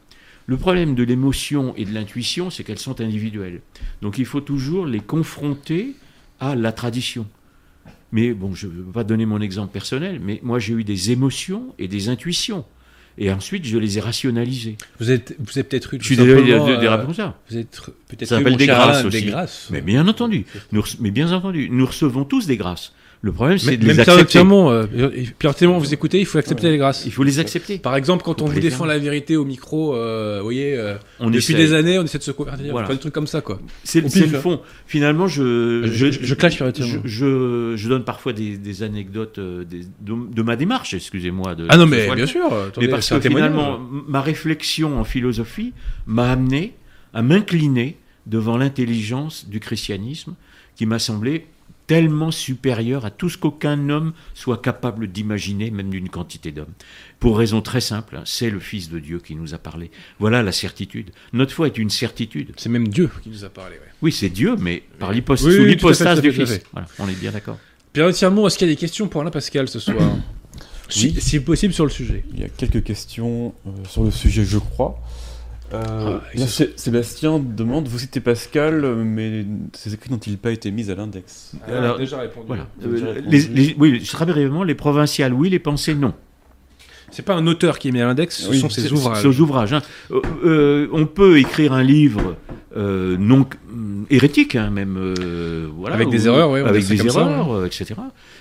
Le 0.46 0.58
problème 0.58 0.96
de 0.96 1.04
l'émotion 1.04 1.74
et 1.78 1.86
de 1.86 1.94
l'intuition, 1.94 2.50
c'est 2.50 2.64
qu'elles 2.64 2.80
sont 2.80 3.00
individuelles. 3.00 3.62
Donc 4.02 4.18
il 4.18 4.26
faut 4.26 4.42
toujours 4.42 4.86
les 4.86 5.00
confronter 5.00 5.96
à 6.40 6.56
la 6.56 6.72
tradition. 6.72 7.28
Mais 8.12 8.34
bon, 8.34 8.54
je 8.54 8.68
ne 8.68 8.74
veux 8.74 8.92
pas 8.92 9.04
donner 9.04 9.26
mon 9.26 9.42
exemple 9.42 9.72
personnel, 9.72 10.20
mais 10.22 10.40
moi 10.44 10.60
j'ai 10.60 10.74
eu 10.74 10.84
des 10.84 11.12
émotions 11.12 11.74
et 11.80 11.88
des 11.88 12.10
intuitions. 12.10 12.66
Et 13.18 13.32
ensuite, 13.32 13.66
je 13.66 13.78
les 13.78 13.98
ai 13.98 14.02
rationalisées. 14.02 14.78
Vous 15.00 15.12
êtes, 15.12 15.36
vous 15.40 15.60
êtes 15.60 15.70
peut-être 15.70 15.94
eu. 15.94 15.98
Je 16.02 16.06
suis 16.06 16.18
désolé 16.18 16.42
de, 16.42 17.08
de, 17.08 17.14
ça. 17.14 17.38
Vous 17.50 17.58
êtes 17.58 17.80
peut-être. 18.08 18.28
Ça 18.28 18.38
s'appelle 18.38 18.58
des 18.58 18.66
grâces 18.66 19.06
aussi. 19.06 19.24
Des 19.24 19.30
grâces. 19.30 19.68
Mais 19.70 19.82
bien 19.82 20.08
entendu. 20.08 20.46
Nous, 20.72 20.84
mais 21.00 21.12
bien 21.12 21.32
entendu, 21.32 21.70
nous 21.72 21.86
recevons 21.86 22.26
tous 22.26 22.48
des 22.48 22.58
grâces. 22.58 22.94
Le 23.24 23.32
problème, 23.32 23.58
c'est 23.58 23.78
de 23.78 23.86
les 23.86 24.02
accepter. 24.02 24.40
Euh, 24.40 25.80
vous 25.80 25.94
écoutez, 25.94 26.20
il 26.20 26.26
faut 26.26 26.38
accepter 26.38 26.70
les 26.70 26.78
grâces. 26.78 27.06
Il 27.06 27.12
faut 27.14 27.24
les 27.24 27.40
accepter. 27.40 27.78
Par 27.78 27.96
exemple, 27.96 28.22
quand 28.22 28.42
on, 28.42 28.48
vous 28.48 28.60
défend 28.60 28.84
la 28.84 28.98
vérité 28.98 29.38
au 29.38 29.46
micro, 29.46 29.96
euh, 29.96 30.40
vous 30.40 30.44
voyez, 30.44 30.78
euh, 30.78 30.98
on 31.22 31.30
depuis 31.30 31.54
des 31.54 31.74
années, 31.74 31.98
on 31.98 32.04
essaie 32.04 32.18
de 32.18 32.24
se 32.24 32.32
convertir. 32.32 32.70
Voilà. 32.72 32.86
Pas 32.86 32.96
des 32.96 33.00
trucs 33.00 33.14
comme 33.14 33.28
ça, 33.28 33.40
quoi. 33.40 33.62
C'est 33.86 34.02
le 34.02 34.40
fond. 34.40 34.60
Finalement, 34.86 35.28
je 35.28 35.84
je, 35.86 36.12
je, 36.12 36.20
je 36.22 36.36
clash 36.36 36.62
je, 37.06 37.74
je, 37.78 37.88
donne 37.90 38.04
parfois 38.04 38.34
des, 38.34 38.58
des 38.58 38.84
anecdotes 38.84 39.40
euh, 39.40 39.64
des, 39.64 39.84
de, 40.02 40.42
ma 40.42 40.58
démarche, 40.58 40.94
excusez-moi. 40.94 41.56
Ah 41.70 41.78
non, 41.78 41.86
mais 41.86 42.14
bien 42.14 42.26
sûr. 42.26 42.52
mais 42.78 42.90
parce 42.90 43.10
que 43.10 43.22
finalement, 43.22 43.80
ma 43.80 44.22
réflexion 44.22 45.00
en 45.00 45.06
philosophie 45.06 45.72
m'a 46.08 46.30
amené 46.30 46.74
à 47.14 47.22
m'incliner 47.22 47.96
devant 48.26 48.58
l'intelligence 48.58 49.48
du 49.48 49.62
christianisme 49.62 50.36
qui 50.76 50.86
m'a 50.86 51.00
semblé 51.00 51.46
tellement 51.94 52.32
supérieur 52.32 53.06
à 53.06 53.12
tout 53.12 53.30
ce 53.30 53.38
qu'aucun 53.38 53.90
homme 53.90 54.14
soit 54.34 54.60
capable 54.60 55.06
d'imaginer, 55.06 55.70
même 55.70 55.92
d'une 55.92 56.10
quantité 56.10 56.52
d'hommes. 56.52 56.74
Pour 57.20 57.38
raison 57.38 57.62
très 57.62 57.82
simple, 57.82 58.16
hein, 58.16 58.24
c'est 58.26 58.50
le 58.50 58.60
Fils 58.60 58.90
de 58.90 58.98
Dieu 58.98 59.20
qui 59.20 59.36
nous 59.36 59.54
a 59.54 59.60
parlé. 59.60 59.92
Voilà 60.18 60.42
la 60.42 60.52
certitude. 60.52 61.12
Notre 61.34 61.54
foi 61.54 61.68
est 61.68 61.78
une 61.78 61.92
certitude. 61.92 62.52
C'est 62.58 62.70
même 62.70 62.88
Dieu 62.88 63.12
qui 63.22 63.30
nous 63.30 63.46
a 63.46 63.50
parlé. 63.50 63.76
Oui, 64.02 64.12
c'est 64.12 64.30
Dieu, 64.30 64.56
mais 64.58 64.82
par 64.98 65.12
l'hypostase 65.12 65.56
sous 65.56 65.64
l'hypostase 65.64 66.20
du 66.20 66.32
Fils. 66.32 66.62
Voilà, 66.72 66.88
on 66.98 67.08
est 67.08 67.20
bien 67.20 67.32
d'accord. 67.32 67.60
Pierre 67.94 68.08
entièrement, 68.08 68.48
est-ce 68.48 68.58
qu'il 68.58 68.68
y 68.68 68.72
a 68.72 68.74
des 68.74 68.80
questions 68.80 69.08
pour 69.08 69.22
Alain 69.22 69.30
Pascal 69.30 69.68
ce 69.68 69.78
soir 69.78 70.02
si, 70.90 71.40
possible 71.42 71.76
sur 71.76 71.86
le 71.86 71.92
sujet. 71.92 72.26
Il 72.34 72.40
y 72.40 72.44
a 72.44 72.50
quelques 72.50 72.84
questions 72.84 73.54
euh, 73.68 73.70
sur 73.88 74.04
le 74.04 74.10
sujet, 74.10 74.44
je 74.46 74.58
crois. 74.58 75.00
Euh, 75.74 76.20
ah, 76.20 76.48
Sébastien 76.76 77.40
demande, 77.40 77.88
vous 77.88 78.00
citez 78.00 78.20
Pascal, 78.20 78.86
mais 78.96 79.46
ces 79.74 79.94
écrits 79.94 80.12
n'ont-ils 80.12 80.38
pas 80.38 80.52
été 80.52 80.72
mis 80.72 80.92
à 80.92 80.96
l'index? 80.96 81.54
Ah, 81.68 81.78
Alors, 81.78 81.98
déjà 81.98 82.20
répondu. 82.20 82.48
Voilà. 82.48 82.68
Euh, 82.86 83.22
les, 83.26 83.76
oui, 83.80 84.04
très 84.04 84.26
brièvement, 84.26 84.64
les 84.64 84.76
provinciales, 84.76 85.34
oui, 85.34 85.50
les 85.50 85.60
pensées, 85.60 85.96
non. 85.96 86.14
C'est 87.14 87.24
pas 87.24 87.36
un 87.36 87.48
auteur 87.48 87.80
qui 87.80 87.88
est 87.88 87.92
mis 87.92 88.02
à 88.02 88.06
l'index, 88.06 88.42
ce 88.42 88.54
sont 88.54 88.70
ses 88.70 88.92
ouvrages. 88.92 89.22
Ses 89.22 89.40
ouvrages. 89.40 89.74
Hein. 89.74 89.82
Euh, 90.44 90.88
on 90.92 91.06
peut 91.06 91.38
écrire 91.38 91.74
un 91.74 91.84
livre 91.84 92.36
non 92.76 93.46
hérétique, 94.10 94.56
hein, 94.56 94.72
même. 94.72 95.14
voilà, 95.78 95.96
avec 95.96 96.10
des 96.10 96.28
erreurs, 96.28 96.52
oui. 96.52 96.60
Avec 96.60 96.88
des 96.88 97.06
erreurs, 97.06 97.66
etc. 97.66 97.96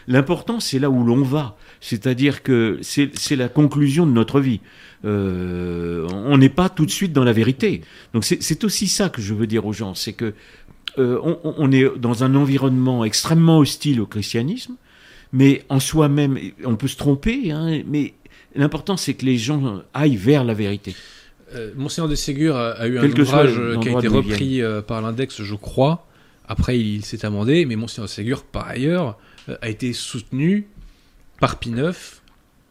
L'important, 0.08 0.58
c'est 0.58 0.78
là 0.78 0.90
où 0.90 1.04
l'on 1.04 1.22
va. 1.22 1.56
C'est-à-dire 1.80 2.42
que 2.42 2.78
c'est 2.82 3.36
la 3.36 3.48
conclusion 3.48 4.06
de 4.06 4.12
notre 4.12 4.40
vie. 4.40 4.60
Euh, 5.04 6.06
on 6.10 6.38
n'est 6.38 6.48
pas 6.48 6.68
tout 6.68 6.86
de 6.86 6.90
suite 6.90 7.12
dans 7.12 7.24
la 7.24 7.32
vérité. 7.32 7.82
Donc 8.14 8.24
c'est 8.24 8.64
aussi 8.64 8.86
ça 8.86 9.08
que 9.08 9.20
je 9.20 9.34
veux 9.34 9.46
dire 9.46 9.66
aux 9.66 9.72
gens, 9.72 9.94
c'est 9.94 10.12
que 10.12 10.34
euh, 10.98 11.18
on, 11.42 11.72
est 11.72 11.98
dans 11.98 12.22
un 12.22 12.34
environnement 12.34 13.04
extrêmement 13.04 13.58
hostile 13.58 14.00
au 14.00 14.06
christianisme, 14.06 14.74
mais 15.32 15.64
en 15.70 15.80
soi-même, 15.80 16.38
on 16.64 16.76
peut 16.76 16.88
se 16.88 16.96
tromper, 16.96 17.50
hein, 17.50 17.82
mais 17.86 18.12
l'important 18.54 18.96
c'est 18.96 19.14
que 19.14 19.24
les 19.24 19.38
gens 19.38 19.83
aillent 19.95 20.16
vers 20.16 20.45
la 20.45 20.54
vérité. 20.54 20.95
Euh, 21.54 21.72
Monseigneur 21.76 22.08
de 22.08 22.14
Ségur 22.14 22.57
a, 22.57 22.87
eu 22.87 22.99
un 22.99 23.11
ouvrage 23.11 23.61
qui 23.80 23.88
a 23.88 23.99
été 23.99 24.08
repris 24.08 24.62
par 24.87 25.03
l'index, 25.03 25.42
je 25.42 25.54
crois. 25.54 26.07
Après, 26.49 26.79
il 26.79 27.04
s'est 27.04 27.24
amendé, 27.24 27.66
mais 27.66 27.76
Monseigneur 27.76 28.07
de 28.07 28.12
Ségur, 28.12 28.45
par 28.45 28.68
ailleurs, 28.68 29.18
a 29.61 29.68
été 29.68 29.92
soutenu 29.92 30.66
par 31.41 31.58
Pineuf, 31.58 32.22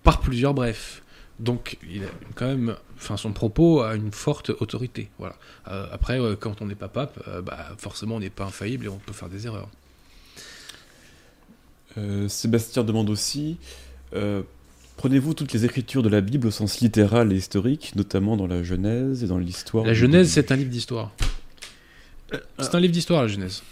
par 0.04 0.20
plusieurs 0.20 0.54
brefs. 0.54 1.02
Donc, 1.42 1.78
il 1.90 2.04
a 2.04 2.08
quand 2.36 2.46
même, 2.46 2.76
enfin, 2.98 3.18
son 3.18 3.34
propos 3.34 3.82
a 3.82 3.96
une 3.96 4.12
forte 4.12 4.52
autorité. 4.52 5.10
Voilà. 5.18 5.36
Euh, 5.68 5.88
après, 5.92 6.20
euh, 6.20 6.36
quand 6.40 6.62
on 6.62 6.68
n'est 6.68 6.76
pas 6.76 6.88
pape, 6.88 7.20
euh, 7.28 7.42
bah, 7.42 7.58
forcément, 7.78 8.16
on 8.16 8.20
n'est 8.20 8.30
pas 8.30 8.46
infaillible 8.46 8.86
et 8.86 8.90
on 8.90 8.98
peut 8.98 9.14
faire 9.14 9.30
des 9.30 9.48
erreurs. 9.48 9.70
Sébastien 12.30 12.86
demande 12.86 13.10
aussi 13.10 13.58
Prenez-vous 15.02 15.34
toutes 15.34 15.52
les 15.52 15.66
écritures 15.66 16.04
de 16.04 16.10
la 16.10 16.22
Bible 16.22 16.46
au 16.46 16.52
sens 16.52 16.80
littéral 16.80 17.34
et 17.34 17.36
historique, 17.36 17.94
notamment 17.96 18.38
dans 18.38 18.46
la 18.46 18.62
Genèse 18.62 19.24
et 19.24 19.28
dans 19.28 19.40
l'histoire 19.40 19.84
La 19.84 19.96
Genèse, 19.96 20.30
c'est 20.30 20.52
un 20.52 20.56
livre 20.56 20.70
d'histoire. 20.70 21.12
C'est 22.60 22.76
un 22.76 22.80
livre 22.80 22.94
d'histoire, 22.94 23.24
la 23.24 23.28
Genèse. 23.28 23.64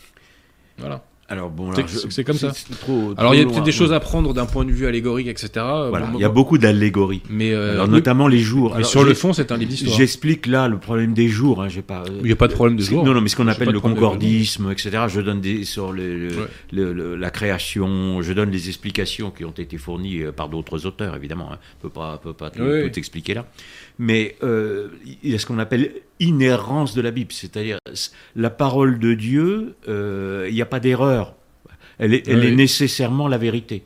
Voilà. 0.80 1.03
Alors 1.31 1.49
bon, 1.51 1.72
C'est- 2.10 2.23
comme 2.23 2.35
ça. 2.38 2.51
trop- 2.81 3.14
Alors 3.18 3.35
il 3.35 3.38
y 3.38 3.41
a 3.41 3.43
trop 3.45 3.53
peut-être 3.53 3.64
des 3.65 3.72
choses 3.72 3.93
à 3.93 3.99
prendre 3.99 4.34
d'un 4.34 4.47
point 4.47 4.65
de 4.65 4.72
vue 4.72 4.88
allégorique, 4.88 5.27
etc. 5.27 5.49
Voilà, 5.56 6.07
Bon, 6.07 6.18
il 6.18 6.22
y 6.22 6.26
a 6.26 6.30
beaucoup 6.30 6.57
d'allégories. 6.57 7.22
Mais, 7.30 7.53
euh, 7.53 7.73
Alors 7.73 7.85
oui, 7.85 7.91
notamment 7.91 8.27
les 8.27 8.39
jours. 8.39 8.72
mais 8.72 8.77
Alors, 8.77 8.89
sur 8.89 9.03
le 9.03 9.14
fond, 9.14 9.31
c'est 9.31 9.51
un 9.51 9.57
livre 9.57 9.69
d'histoire. 9.69 9.95
J'explique 9.95 10.47
là 10.47 10.68
le 10.68 10.80
problème 10.80 11.14
des 11.14 11.27
jours. 11.27 11.61
Hein, 11.61 11.69
j'ai 11.69 11.84
pas. 11.84 12.03
Il 12.19 12.26
n'y 12.26 12.31
a 12.31 12.35
pas 12.35 12.47
de 12.47 12.53
problème 12.53 12.77
de 12.77 12.81
C'est- 12.84 12.89
jour. 12.89 13.03
Non, 13.06 13.14
non, 13.14 13.22
mais 13.22 13.30
ce 13.30 13.35
qu'on 13.35 13.47
appelle 13.47 13.69
le 13.69 13.80
concordisme, 13.80 14.72
etc. 14.72 15.03
Je 15.07 15.22
donne 15.22 15.39
des 15.41 15.65
sur 15.65 15.91
le, 15.91 16.18
le- 16.18 16.27
Ouais. 16.30 16.47
le- 16.72 16.93
le- 16.93 17.15
la 17.15 17.30
création, 17.30 18.22
je 18.23 18.34
donne 18.34 18.49
les 18.49 18.68
explications 18.68 19.30
qui 19.30 19.45
ont 19.45 19.51
été 19.51 19.77
fournies 19.77 20.23
euh, 20.23 20.31
par 20.31 20.49
d'autres 20.49 20.85
auteurs, 20.88 21.15
évidemment. 21.15 21.49
Hein. 21.53 21.57
On 21.80 21.81
peut 21.84 21.93
pas, 21.93 22.18
peut 22.23 22.34
pas 22.34 22.49
tout 22.49 22.64
expliquer 22.97 23.35
là. 23.35 23.45
Mais 24.01 24.38
euh, 24.43 24.88
il 25.23 25.30
y 25.31 25.35
a 25.35 25.39
ce 25.39 25.45
qu'on 25.45 25.59
appelle 25.59 25.91
inhérence 26.21 26.95
de 26.95 27.01
la 27.01 27.11
Bible, 27.11 27.31
c'est-à-dire 27.34 27.77
la 28.35 28.49
parole 28.49 28.97
de 28.97 29.13
Dieu. 29.13 29.76
euh, 29.89 30.47
Il 30.49 30.55
n'y 30.55 30.61
a 30.61 30.65
pas 30.65 30.80
d'erreur. 30.80 31.35
Elle, 31.97 32.13
est, 32.13 32.27
elle 32.27 32.39
Oui. 32.39 32.47
est 32.47 32.55
nécessairement 32.55 33.27
la 33.27 33.38
vérité. 33.38 33.84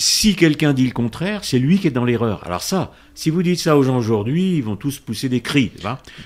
Si 0.00 0.36
quelqu'un 0.36 0.72
dit 0.74 0.86
le 0.86 0.92
contraire, 0.92 1.42
c'est 1.44 1.58
lui 1.58 1.78
qui 1.78 1.88
est 1.88 1.90
dans 1.90 2.04
l'erreur. 2.04 2.46
Alors 2.46 2.62
ça, 2.62 2.92
si 3.14 3.30
vous 3.30 3.42
dites 3.42 3.58
ça 3.58 3.76
aux 3.76 3.82
gens 3.82 3.98
aujourd'hui, 3.98 4.56
ils 4.56 4.62
vont 4.62 4.76
tous 4.76 5.00
pousser 5.00 5.28
des 5.28 5.40
cris. 5.40 5.72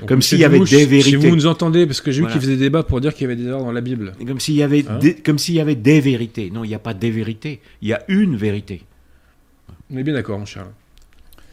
Comme 0.06 0.20
s'il 0.20 0.38
y 0.40 0.44
avait 0.44 0.58
des 0.60 0.66
Si 0.66 0.84
vérités. 0.84 1.16
vous 1.16 1.34
nous 1.34 1.46
entendez, 1.46 1.86
parce 1.86 2.02
que 2.02 2.10
j'ai 2.12 2.18
vu 2.18 2.24
Voilà. 2.26 2.34
qu'il 2.34 2.42
faisait 2.42 2.58
débat 2.58 2.82
pour 2.82 3.00
dire 3.00 3.14
qu'il 3.14 3.22
y 3.22 3.24
avait 3.24 3.36
des 3.36 3.46
erreurs 3.48 3.64
dans 3.64 3.72
la 3.72 3.80
Bible. 3.80 4.12
Et 4.20 4.26
Comme 4.26 4.40
s'il 4.40 4.54
y 4.56 4.62
avait 4.62 4.84
Hein 4.86 4.98
des, 4.98 5.14
comme 5.14 5.38
s'il 5.38 5.54
y 5.54 5.60
avait 5.60 5.74
des 5.74 6.00
vérités. 6.00 6.50
Non, 6.50 6.64
il 6.64 6.68
n'y 6.68 6.74
a 6.74 6.78
pas 6.78 6.92
des 6.94 7.10
vérités. 7.10 7.60
Il 7.80 7.88
y 7.88 7.92
a 7.94 8.02
une 8.08 8.36
vérité. 8.36 8.82
On 9.90 9.96
est 9.96 10.02
bien 10.04 10.12
d'accord, 10.14 10.38
mon 10.38 10.44
Charles. 10.44 10.68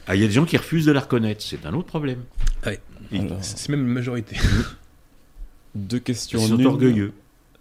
Ah, 0.10 0.15
il 0.15 0.22
y 0.22 0.23
a 0.26 0.27
des 0.27 0.34
gens 0.34 0.45
qui 0.45 0.57
refusent 0.57 0.86
de 0.86 0.91
la 0.91 0.99
reconnaître. 1.02 1.41
C'est 1.44 1.65
un 1.65 1.73
autre 1.73 1.88
problème. 1.88 2.19
Alors, 2.64 3.38
C'est 3.41 3.69
même 3.69 3.81
une 3.88 3.94
majorité. 3.94 4.36
deux 5.76 5.98
Ils 5.98 6.02
questions 6.03 6.40
sont 6.40 6.57
nulles 6.57 6.68
orgueilleux. 6.68 7.14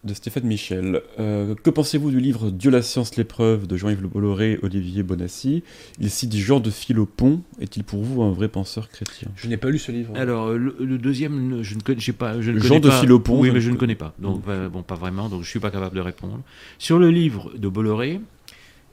de 0.05 0.15
Stéphane 0.15 0.45
Michel. 0.45 1.03
Euh, 1.19 1.55
que 1.63 1.71
pensez-vous 1.71 2.11
du 2.11 2.21
livre 2.21 2.51
Dieu, 2.51 2.71
la 2.71 2.83
science, 2.83 3.17
l'épreuve 3.17 3.67
de 3.67 3.77
Jean-Yves 3.77 4.01
Le 4.01 4.09
Bolloré 4.09 4.53
et 4.53 4.59
Olivier 4.63 5.03
Bonassi? 5.03 5.63
Il 6.01 6.09
cite 6.11 6.35
Jean 6.37 6.61
de 6.61 6.71
Philopon. 6.71 7.43
Est-il 7.61 7.85
pour 7.85 8.03
vous 8.03 8.23
un 8.23 8.31
vrai 8.33 8.49
penseur 8.49 8.89
chrétien? 8.89 9.29
Je 9.37 9.49
n'ai 9.49 9.57
pas 9.57 9.69
lu 9.71 9.79
ce 9.79 9.93
livre. 9.93 10.15
Alors, 10.17 10.51
le, 10.55 10.75
le 10.81 10.99
deuxième, 10.99 11.63
je 11.63 11.75
ne 11.75 11.81
connais, 11.81 12.01
pas, 12.17 12.41
je 12.41 12.51
ne 12.51 12.59
Jean 12.61 12.69
connais 12.69 12.81
de 12.81 12.89
pas. 12.89 13.01
Philopon, 13.01 13.41
Oui, 13.41 13.49
mais 13.49 13.57
ne 13.57 13.61
je 13.61 13.71
ne 13.71 13.77
connais- 13.77 13.95
pas. 13.95 14.15
Donc, 14.19 14.43
euh, 14.49 14.69
bon, 14.71 14.83
pas 14.83 14.95
vraiment. 14.95 15.29
Donc, 15.29 15.43
je 15.43 15.49
suis 15.51 15.61
pas 15.61 15.71
capable 15.71 15.97
de 15.97 16.01
répondre. 16.01 16.41
Sur 16.79 16.99
le 16.99 17.11
livre 17.11 17.53
de 17.59 17.69
Bolloré, 17.69 18.21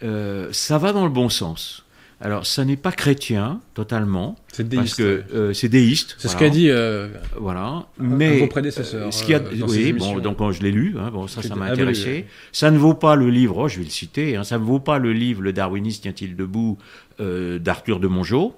euh, 0.03 0.49
ça 0.51 0.77
va 0.77 0.91
dans 0.91 1.05
le 1.05 1.11
bon 1.11 1.29
sens. 1.29 1.84
Alors, 2.21 2.45
ça 2.45 2.63
n'est 2.63 2.77
pas 2.77 2.91
chrétien 2.93 3.59
totalement, 3.73 4.35
c'est 4.51 4.63
parce 4.63 4.83
déiste. 4.83 4.97
que 4.97 5.23
euh, 5.33 5.53
c'est 5.53 5.67
déiste. 5.67 6.15
C'est 6.17 6.29
ce 6.29 6.37
qu'a 6.37 6.49
dit 6.49 6.69
euh, 6.69 7.09
Voilà. 7.39 7.87
Mais 7.99 8.39
vos 8.39 8.47
prédécesseurs. 8.47 9.13
Ce 9.13 9.29
y 9.29 9.33
a, 9.33 9.39
euh, 9.39 9.55
dans 9.55 9.67
oui, 9.67 9.91
bon, 9.91 10.19
donc 10.19 10.37
quand 10.37 10.51
je 10.53 10.61
l'ai 10.63 10.71
lu, 10.71 10.95
hein, 10.97 11.11
bon, 11.11 11.27
ça, 11.27 11.41
ça 11.41 11.55
m'a 11.55 11.65
Ah, 11.65 11.71
intéressé. 11.73 12.25
Ça 12.53 12.71
ne 12.71 12.77
vaut 12.77 12.93
pas 12.93 13.15
le 13.15 13.29
livre, 13.29 13.57
oh, 13.57 13.67
je 13.67 13.79
vais 13.79 13.83
le 13.83 13.89
citer, 13.89 14.37
hein, 14.37 14.43
ça 14.45 14.57
ne 14.57 14.63
vaut 14.63 14.79
pas 14.79 14.97
le 14.97 15.11
livre 15.11 15.41
Le 15.41 15.51
darwinisme 15.51 16.01
tient-il 16.03 16.35
debout 16.37 16.77
euh, 17.19 17.59
d'Arthur 17.59 17.99
de 17.99 18.07
Mongeau. 18.07 18.55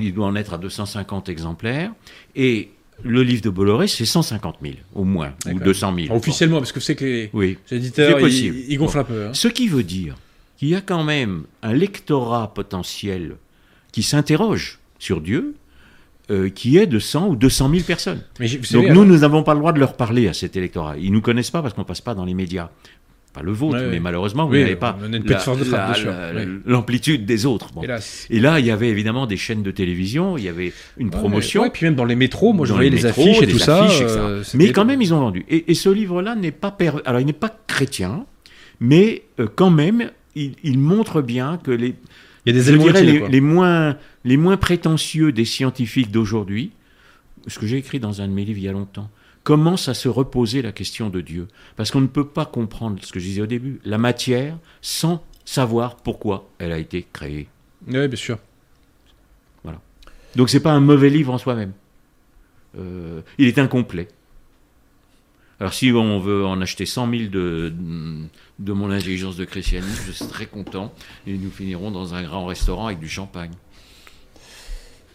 Il 0.00 0.12
doit 0.12 0.26
en 0.26 0.36
être 0.36 0.52
à 0.52 0.58
250 0.58 1.30
exemplaires. 1.30 1.90
Et 2.36 2.68
le 3.02 3.22
livre 3.22 3.40
de 3.40 3.48
Bolloré, 3.48 3.88
c'est 3.88 4.04
150 4.04 4.56
000, 4.60 4.74
au 4.94 5.04
moins, 5.04 5.32
ou 5.46 5.50
D'accord. 5.50 5.62
200 5.64 5.94
000. 6.08 6.14
Officiellement, 6.16 6.58
parce 6.58 6.72
que 6.72 6.80
c'est 6.80 6.94
que 6.94 7.04
les, 7.06 7.30
Oui. 7.32 7.56
éditeurs, 7.70 8.20
ils 8.20 8.76
gonflent 8.76 8.98
un 8.98 9.04
peu. 9.04 9.26
hein. 9.28 9.30
Ce 9.32 9.48
qui 9.48 9.66
veut 9.66 9.82
dire 9.84 10.14
qu'il 10.58 10.68
y 10.68 10.74
a 10.74 10.80
quand 10.80 11.04
même 11.04 11.44
un 11.62 11.72
lectorat 11.72 12.52
potentiel 12.52 13.36
qui 13.92 14.02
s'interroge 14.02 14.78
sur 14.98 15.20
Dieu, 15.20 15.54
euh, 16.30 16.50
qui 16.50 16.76
est 16.76 16.86
de 16.86 16.98
100 16.98 17.28
ou 17.28 17.36
200 17.36 17.70
000 17.70 17.82
personnes. 17.84 18.20
Mais 18.38 18.48
Donc 18.48 18.66
savez, 18.66 18.84
nous, 18.86 18.90
alors- 18.90 19.04
nous 19.06 19.18
n'avons 19.18 19.42
pas 19.42 19.54
le 19.54 19.60
droit 19.60 19.72
de 19.72 19.78
leur 19.80 19.94
parler 19.96 20.28
à 20.28 20.34
cet 20.34 20.56
électorat. 20.56 20.96
Ils 20.98 21.12
nous 21.12 21.22
connaissent 21.22 21.50
pas 21.50 21.62
parce 21.62 21.72
qu'on 21.74 21.84
passe 21.84 22.00
pas 22.02 22.14
dans 22.14 22.24
les 22.26 22.34
médias. 22.34 22.68
Pas 23.32 23.42
le 23.42 23.52
vôtre, 23.52 23.76
Ouais, 23.78 23.88
mais 23.90 24.00
malheureusement, 24.00 24.46
vous 24.46 24.52
Oui, 24.54 24.60
n'avez 24.60 24.74
pas 24.76 24.96
on 24.98 25.04
a 25.04 25.06
une 25.06 25.12
la- 25.12 25.20
petite 25.20 25.38
force 25.40 25.58
de 25.58 25.64
Oui. 25.64 26.60
l'amplitude 26.66 27.24
des 27.24 27.46
autres. 27.46 27.72
Bon. 27.72 27.82
Et 28.30 28.40
là, 28.40 28.58
il 28.58 28.66
y 28.66 28.70
avait 28.70 28.88
évidemment 28.88 29.26
des 29.26 29.36
chaînes 29.36 29.62
de 29.62 29.70
télévision, 29.70 30.36
il 30.38 30.44
y 30.44 30.48
avait 30.48 30.72
une 30.96 31.10
promotion. 31.10 31.62
Ouais, 31.62 31.70
puis 31.70 31.84
même 31.86 31.94
dans 31.94 32.06
les 32.06 32.16
métros, 32.16 32.52
moi 32.52 32.66
je 32.66 32.72
voyais 32.72 32.90
les 32.90 32.96
les 32.96 33.02
métros, 33.04 33.22
affiches 33.22 33.42
et 33.42 33.46
tout 33.46 33.58
ça. 33.58 33.84
affiches, 33.84 34.00
euh, 34.02 34.42
mais 34.54 34.72
quand 34.72 34.84
même, 34.86 35.00
ils 35.02 35.12
ont 35.14 35.20
vendu. 35.20 35.44
Et, 35.48 35.70
et 35.70 35.74
ce 35.74 35.88
livre-là 35.90 36.34
n'est 36.36 36.50
pas 36.52 36.70
per- 36.72 36.92
alors 37.04 37.20
il 37.20 37.26
n'est 37.26 37.32
pas 37.34 37.54
chrétien, 37.66 38.24
mais 38.80 39.22
euh, 39.40 39.46
quand 39.54 39.70
même, 39.70 40.10
il, 40.34 40.54
il 40.62 40.78
montre 40.78 41.22
bien 41.22 41.58
que 41.58 41.70
les, 41.70 41.94
il 42.46 42.46
y 42.46 42.50
a 42.50 42.52
des 42.52 42.62
je 42.62 42.68
éléments 42.70 42.84
dirais 42.84 43.02
utiles, 43.02 43.22
les, 43.22 43.28
les 43.28 43.40
moins, 43.40 43.96
les 44.24 44.36
moins 44.36 44.56
prétentieux 44.56 45.32
des 45.32 45.44
scientifiques 45.44 46.10
d'aujourd'hui, 46.10 46.72
ce 47.46 47.58
que 47.58 47.66
j'ai 47.66 47.76
écrit 47.76 48.00
dans 48.00 48.20
un 48.20 48.28
de 48.28 48.32
mes 48.32 48.44
livres 48.44 48.58
il 48.58 48.64
y 48.64 48.68
a 48.68 48.72
longtemps, 48.72 49.10
commencent 49.42 49.88
à 49.88 49.94
se 49.94 50.08
reposer 50.08 50.62
la 50.62 50.72
question 50.72 51.08
de 51.08 51.20
Dieu. 51.20 51.48
Parce 51.76 51.90
qu'on 51.90 52.00
ne 52.00 52.06
peut 52.06 52.26
pas 52.26 52.44
comprendre 52.44 52.98
ce 53.02 53.12
que 53.12 53.20
je 53.20 53.24
disais 53.24 53.42
au 53.42 53.46
début, 53.46 53.80
la 53.84 53.98
matière, 53.98 54.58
sans 54.82 55.24
savoir 55.44 55.96
pourquoi 55.96 56.48
elle 56.58 56.72
a 56.72 56.78
été 56.78 57.06
créée. 57.12 57.48
Oui, 57.86 58.08
bien 58.08 58.16
sûr. 58.16 58.38
Donc 60.36 60.50
c'est 60.50 60.60
pas 60.60 60.72
un 60.72 60.80
mauvais 60.80 61.10
livre 61.10 61.32
en 61.32 61.38
soi-même. 61.38 61.72
Euh, 62.78 63.22
il 63.38 63.48
est 63.48 63.58
incomplet. 63.58 64.08
Alors 65.60 65.74
si 65.74 65.90
on 65.90 66.20
veut 66.20 66.46
en 66.46 66.60
acheter 66.60 66.86
100 66.86 67.10
000 67.10 67.22
de, 67.30 67.72
mon 68.72 68.90
intelligence 68.90 69.36
de 69.36 69.44
christianisme, 69.44 70.04
je 70.06 70.12
serai 70.12 70.28
très 70.28 70.46
content. 70.46 70.92
Et 71.26 71.36
nous 71.36 71.50
finirons 71.50 71.90
dans 71.90 72.14
un 72.14 72.22
grand 72.22 72.46
restaurant 72.46 72.86
avec 72.86 73.00
du 73.00 73.08
champagne. 73.08 73.50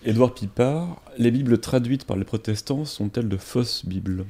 Édouard 0.06 0.34
Pipard, 0.34 1.02
les 1.18 1.32
Bibles 1.32 1.60
traduites 1.60 2.04
par 2.04 2.18
les 2.18 2.26
protestants 2.26 2.84
sont-elles 2.84 3.30
de 3.30 3.38
fausses 3.38 3.86
Bibles? 3.86 4.26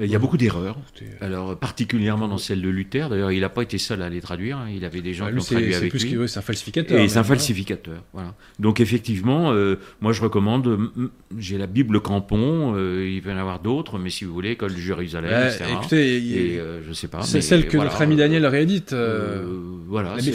Il 0.00 0.10
y 0.10 0.16
a 0.16 0.18
beaucoup 0.18 0.36
d'erreurs. 0.36 0.76
Écoutez, 0.96 1.10
Alors 1.20 1.56
particulièrement 1.58 2.26
dans 2.28 2.38
celle 2.38 2.60
de 2.62 2.68
Luther. 2.68 3.08
D'ailleurs, 3.08 3.30
il 3.32 3.40
n'a 3.40 3.48
pas 3.48 3.62
été 3.62 3.78
seul 3.78 4.02
à 4.02 4.08
les 4.08 4.20
traduire. 4.20 4.58
hein. 4.58 4.66
Il 4.74 4.84
avait 4.84 5.00
des 5.02 5.14
gens 5.14 5.26
ah, 5.28 5.32
qui 5.32 5.38
ont 5.38 5.42
traduit 5.42 5.74
avec 5.74 5.90
plus 5.90 6.04
lui. 6.04 6.28
c'est 6.28 6.38
un 6.38 6.42
falsificateur. 6.42 6.98
Et 7.00 7.08
c'est 7.08 7.18
un 7.18 7.20
hein. 7.20 7.24
falsificateur. 7.24 8.02
Voilà. 8.12 8.34
Donc 8.58 8.80
effectivement, 8.80 9.52
euh, 9.52 9.76
moi 10.00 10.12
je 10.12 10.22
recommande, 10.22 10.66
euh, 10.66 11.10
j'ai 11.38 11.58
la 11.58 11.66
Bible 11.66 12.00
Crampon, 12.00 12.74
euh, 12.76 13.08
il 13.08 13.22
peut 13.22 13.30
y 13.30 13.32
en 13.32 13.38
avoir 13.38 13.60
d'autres, 13.60 13.98
mais 13.98 14.10
si 14.10 14.24
vous 14.24 14.32
voulez, 14.32 14.50
École 14.52 14.74
de 14.74 14.78
Jérusalem, 14.78 15.30
etc. 15.46 15.64
écoutez, 15.72 16.18
il- 16.18 16.36
Et 16.36 16.58
euh, 16.58 16.82
je 16.86 16.92
sais 16.92 17.08
pas. 17.08 17.22
c'est 17.22 17.40
celle 17.40 17.66
que 17.66 17.76
voilà, 17.76 17.90
notre 17.90 18.02
ami 18.02 18.14
euh, 18.14 18.18
Daniel 18.18 18.46
réédite. 18.46 18.92
euh, 18.92 19.42
euh, 19.42 19.44
voilà, 19.86 20.16
je 20.18 20.30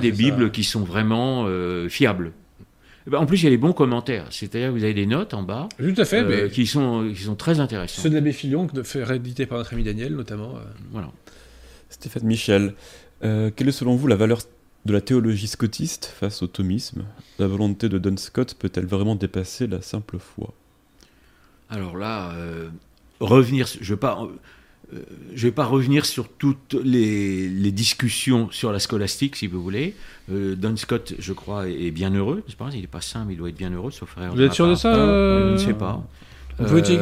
des 0.00 0.10
ça. 0.10 0.16
Bibles 0.16 0.50
qui 0.50 0.64
sont 0.64 0.82
vraiment 0.82 1.44
euh, 1.46 1.88
fiables. 1.88 2.32
Eh 3.10 3.12
ben, 3.12 3.18
En 3.18 3.26
plus, 3.26 3.40
il 3.40 3.44
y 3.44 3.46
a 3.48 3.50
les 3.50 3.56
bons 3.56 3.72
commentaires, 3.72 4.26
c'est-à-dire 4.30 4.68
que 4.68 4.72
vous 4.74 4.84
avez 4.84 4.94
des 4.94 5.06
notes 5.06 5.34
en 5.34 5.42
bas 5.42 5.68
Tout 5.78 5.94
à 5.96 6.04
fait, 6.04 6.20
euh, 6.22 6.44
mais 6.44 6.48
qui, 6.50 6.64
sont, 6.64 7.10
qui 7.12 7.22
sont 7.24 7.34
très 7.34 7.58
intéressantes. 7.58 8.04
ceux 8.04 8.08
de 8.08 8.14
l'abbé 8.14 8.30
Filion, 8.32 8.68
que 8.68 9.02
rééditer 9.02 9.46
par 9.46 9.58
notre 9.58 9.72
ami 9.74 9.82
Daniel, 9.82 10.14
notamment. 10.14 10.54
euh, 10.58 10.60
Voilà. 10.92 11.10
Stéphane 11.88 12.22
Michel, 12.22 12.74
euh, 13.24 13.50
quelle 13.54 13.68
est 13.68 13.72
selon 13.72 13.96
vous 13.96 14.06
la 14.06 14.14
valeur 14.14 14.38
de 14.84 14.92
la 14.92 15.00
théologie 15.00 15.48
scotiste 15.48 16.06
face 16.06 16.40
au 16.44 16.46
thomisme? 16.46 17.02
La 17.40 17.48
volonté 17.48 17.88
de 17.88 17.98
Don 17.98 18.16
Scott 18.16 18.54
peut-elle 18.56 18.86
vraiment 18.86 19.16
dépasser 19.16 19.66
la 19.66 19.82
simple 19.82 20.18
foi? 20.20 20.54
Alors 21.68 21.96
là, 21.96 22.30
euh, 22.36 22.68
revenir, 23.18 23.66
je 23.80 23.94
pas, 23.96 24.28
euh, 24.94 24.98
je 25.34 25.46
vais 25.46 25.52
pas 25.52 25.64
revenir 25.64 26.04
sur 26.06 26.28
toutes 26.28 26.74
les, 26.82 27.48
les 27.48 27.72
discussions 27.72 28.48
sur 28.50 28.72
la 28.72 28.78
scolastique, 28.78 29.36
si 29.36 29.46
vous 29.46 29.62
voulez. 29.62 29.94
Euh, 30.32 30.54
Don 30.56 30.76
Scott, 30.76 31.14
je 31.18 31.32
crois, 31.32 31.68
est 31.68 31.86
est 31.86 31.90
bien 31.90 32.10
heureux. 32.14 32.42
Je 32.48 32.54
pense 32.56 32.74
il 32.74 32.80
n'est 32.80 32.86
pas 32.86 33.00
saint, 33.00 33.24
mais 33.26 33.34
il 33.34 33.36
doit 33.36 33.48
être 33.48 33.56
bien 33.56 33.70
heureux, 33.72 33.90
sauf 33.90 34.14
erreur 34.16 34.34
Vous 34.34 34.40
êtes 34.42 34.52
sûr 34.52 34.68
de 34.68 34.74
ça 34.74 34.94
Je 34.94 35.00
euh, 35.00 35.52
ne 35.52 35.56
sais 35.58 35.74
pas. 35.74 36.02
Pouvez 36.58 36.84
c'est- 36.84 36.92
une, 36.94 37.00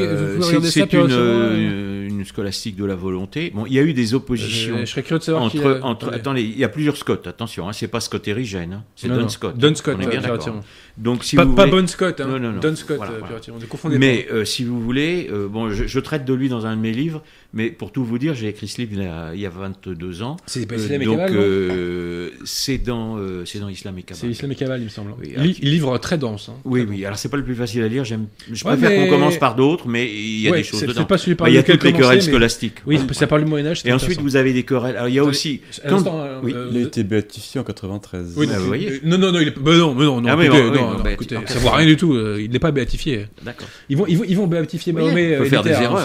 euh, 1.10 2.06
une 2.09 2.24
scolastique 2.24 2.77
de 2.77 2.85
la 2.85 2.94
volonté. 2.94 3.51
Bon, 3.52 3.66
il 3.66 3.73
y 3.73 3.78
a 3.81 3.82
eu 3.82 3.93
des 3.93 4.15
oppositions. 4.15 4.77
Je, 4.78 4.81
je 4.85 4.86
serais 4.86 5.02
curieux 5.02 5.19
de 5.19 5.24
savoir 5.24 5.43
Entre, 5.43 5.59
a- 5.66 5.85
entre, 5.85 6.06
attendez. 6.06 6.16
attendez, 6.16 6.43
il 6.43 6.59
y 6.59 6.62
a 6.62 6.69
plusieurs 6.69 6.97
Scott, 6.97 7.27
attention, 7.27 7.69
hein, 7.69 7.73
c'est 7.73 7.89
pas 7.89 7.98
Scott 7.98 8.28
Érigène, 8.28 8.73
hein, 8.73 8.85
c'est 8.94 9.09
Don 9.09 9.16
non. 9.23 9.28
Scott. 9.28 9.59
Don 9.59 9.74
Scott, 9.74 9.97
on 9.98 10.02
est 10.02 10.06
euh, 10.06 10.10
bien 10.10 10.20
d'accord. 10.20 10.60
Donc, 10.97 11.24
si 11.24 11.35
pas, 11.35 11.44
vous 11.44 11.55
pas 11.55 11.66
voulez- 11.66 11.81
Bon 11.82 11.89
Scott, 11.89 12.20
hein. 12.20 12.27
Non, 12.28 12.39
non. 12.39 12.60
Don 12.60 12.77
Scott, 12.77 12.98
Voilà, 12.98 13.12
euh, 13.15 13.19
voilà. 13.20 13.59
Ne 13.60 13.66
confondez 13.66 13.98
Mais 13.98 14.27
pas. 14.28 14.35
euh, 14.36 14.44
si 14.44 14.62
vous 14.65 14.81
voulez, 14.81 15.28
euh, 15.32 15.48
bon, 15.48 15.70
je, 15.70 15.86
je 15.89 16.01
traite 16.01 16.24
de 16.24 16.35
lui 16.35 16.48
dans 16.48 16.65
un 16.66 16.77
de 16.77 16.81
mes 16.81 16.93
livres, 16.93 17.23
mais 17.54 17.70
pour 17.70 17.92
tout 17.92 18.04
vous 18.04 18.18
dire, 18.18 18.34
j'ai 18.34 18.48
écrit 18.48 18.68
ce 18.68 18.78
livre 18.80 18.92
il 18.94 19.02
y 19.02 19.06
a, 19.06 19.30
il 19.34 19.40
y 19.40 19.46
a 19.46 19.50
22 19.50 20.22
ans. 20.22 20.36
C'est 20.46 20.66
pas 20.66 20.74
Euh, 20.74 20.78
Islam 20.78 21.02
et 21.02 21.04
donc, 21.06 21.16
Cabal, 21.18 21.36
euh, 21.36 22.30
c'est 22.44 22.78
dans, 22.78 23.16
euh, 23.18 23.44
c'est 23.46 23.58
dans 23.58 23.68
Islam 23.68 23.96
et 23.98 24.02
Cabal. 24.02 24.20
C'est 24.20 24.28
Islam 24.28 24.52
et 24.52 24.54
Cabal, 24.54 24.80
il 24.80 24.84
me 24.84 24.88
semble. 24.90 25.12
Oui, 25.18 25.28
Il, 25.30 25.34
alors- 25.40 25.46
il 25.62 25.70
livre 25.70 25.98
très 25.98 26.18
dense. 26.18 26.48
hein. 26.50 26.54
Oui, 26.64 26.84
Très 26.84 26.90
oui. 26.94 27.04
Alors 27.06 27.18
c'est 27.18 27.28
pas 27.30 27.36
le 27.38 27.44
plus 27.44 27.54
facile 27.54 27.82
à 27.82 27.88
lire. 27.88 28.04
J'aime, 28.04 28.26
je 28.52 28.64
Ouais, 28.64 28.72
préfère 28.76 28.90
mais- 28.90 29.04
qu'on 29.06 29.10
commence 29.10 29.38
par 29.38 29.54
d'autres, 29.56 29.88
mais 29.88 30.06
il 30.12 30.40
y 30.42 30.48
a 30.48 30.50
Ouais, 30.50 30.58
des 30.58 30.62
choses 30.64 30.82
dedans. 30.82 30.92
C'est 30.96 31.06
pas 31.08 31.18
celui 31.18 31.34
par 31.36 31.46
Bah, 31.46 31.50
il 31.50 31.54
y 31.54 31.58
a 31.58 31.62
toutes 31.62 31.84
les 31.84 31.92
querelles 31.92 32.18
mais- 32.18 32.20
scolastiques. 32.24 32.76
Oui, 32.86 32.98
ça 33.12 33.26
parle 33.26 33.44
du 33.44 33.48
Moyen-Âge. 33.50 33.82
Et 33.84 33.92
ensuite, 33.92 34.20
vous 34.20 34.36
avez 34.36 34.52
des 34.52 34.62
querelles. 34.64 34.96
Alors 34.96 35.08
il 35.08 35.14
y 35.14 35.18
a 35.18 35.24
aussi. 35.24 35.62
Quand- 35.88 35.96
instant, 35.96 36.20
euh, 36.20 36.40
oui. 36.42 36.52
euh, 36.54 36.68
Il 36.72 36.76
a 36.78 36.80
été 36.82 37.02
béatifié 37.02 37.60
en 37.60 37.64
93. 37.64 38.34
Oui, 38.36 38.46
Ah, 38.52 38.58
vous 38.58 38.66
voyez. 38.66 39.00
non, 39.04 39.16
non, 39.18 39.32
non, 39.32 39.40
il 39.40 39.48
est... 39.48 39.58
bah 39.58 39.74
non, 39.76 39.94
mais 39.94 40.04
non, 40.04 40.20
non, 40.20 40.28
Ah 40.28 40.34
écoutez, 40.44 40.62
non, 40.62 40.72
non, 40.74 40.90
non, 40.98 41.02
bah, 41.02 41.12
écoutez, 41.12 41.36
ça 41.46 41.58
vaut 41.58 41.70
rien 41.70 41.86
du 41.86 41.96
tout. 41.96 42.14
Il 42.38 42.50
n'est 42.50 42.58
pas 42.58 42.72
béatifié. 42.72 43.26
D'accord. 43.42 43.68
Ils 43.88 43.96
vont, 43.96 44.46
béatifier 44.46 44.92
Mahomet. 44.92 45.36
faut 45.36 45.42
euh, 45.44 45.46
faire 45.46 45.62
des 45.62 45.70
Luther, 45.70 45.80
hein, 45.80 45.84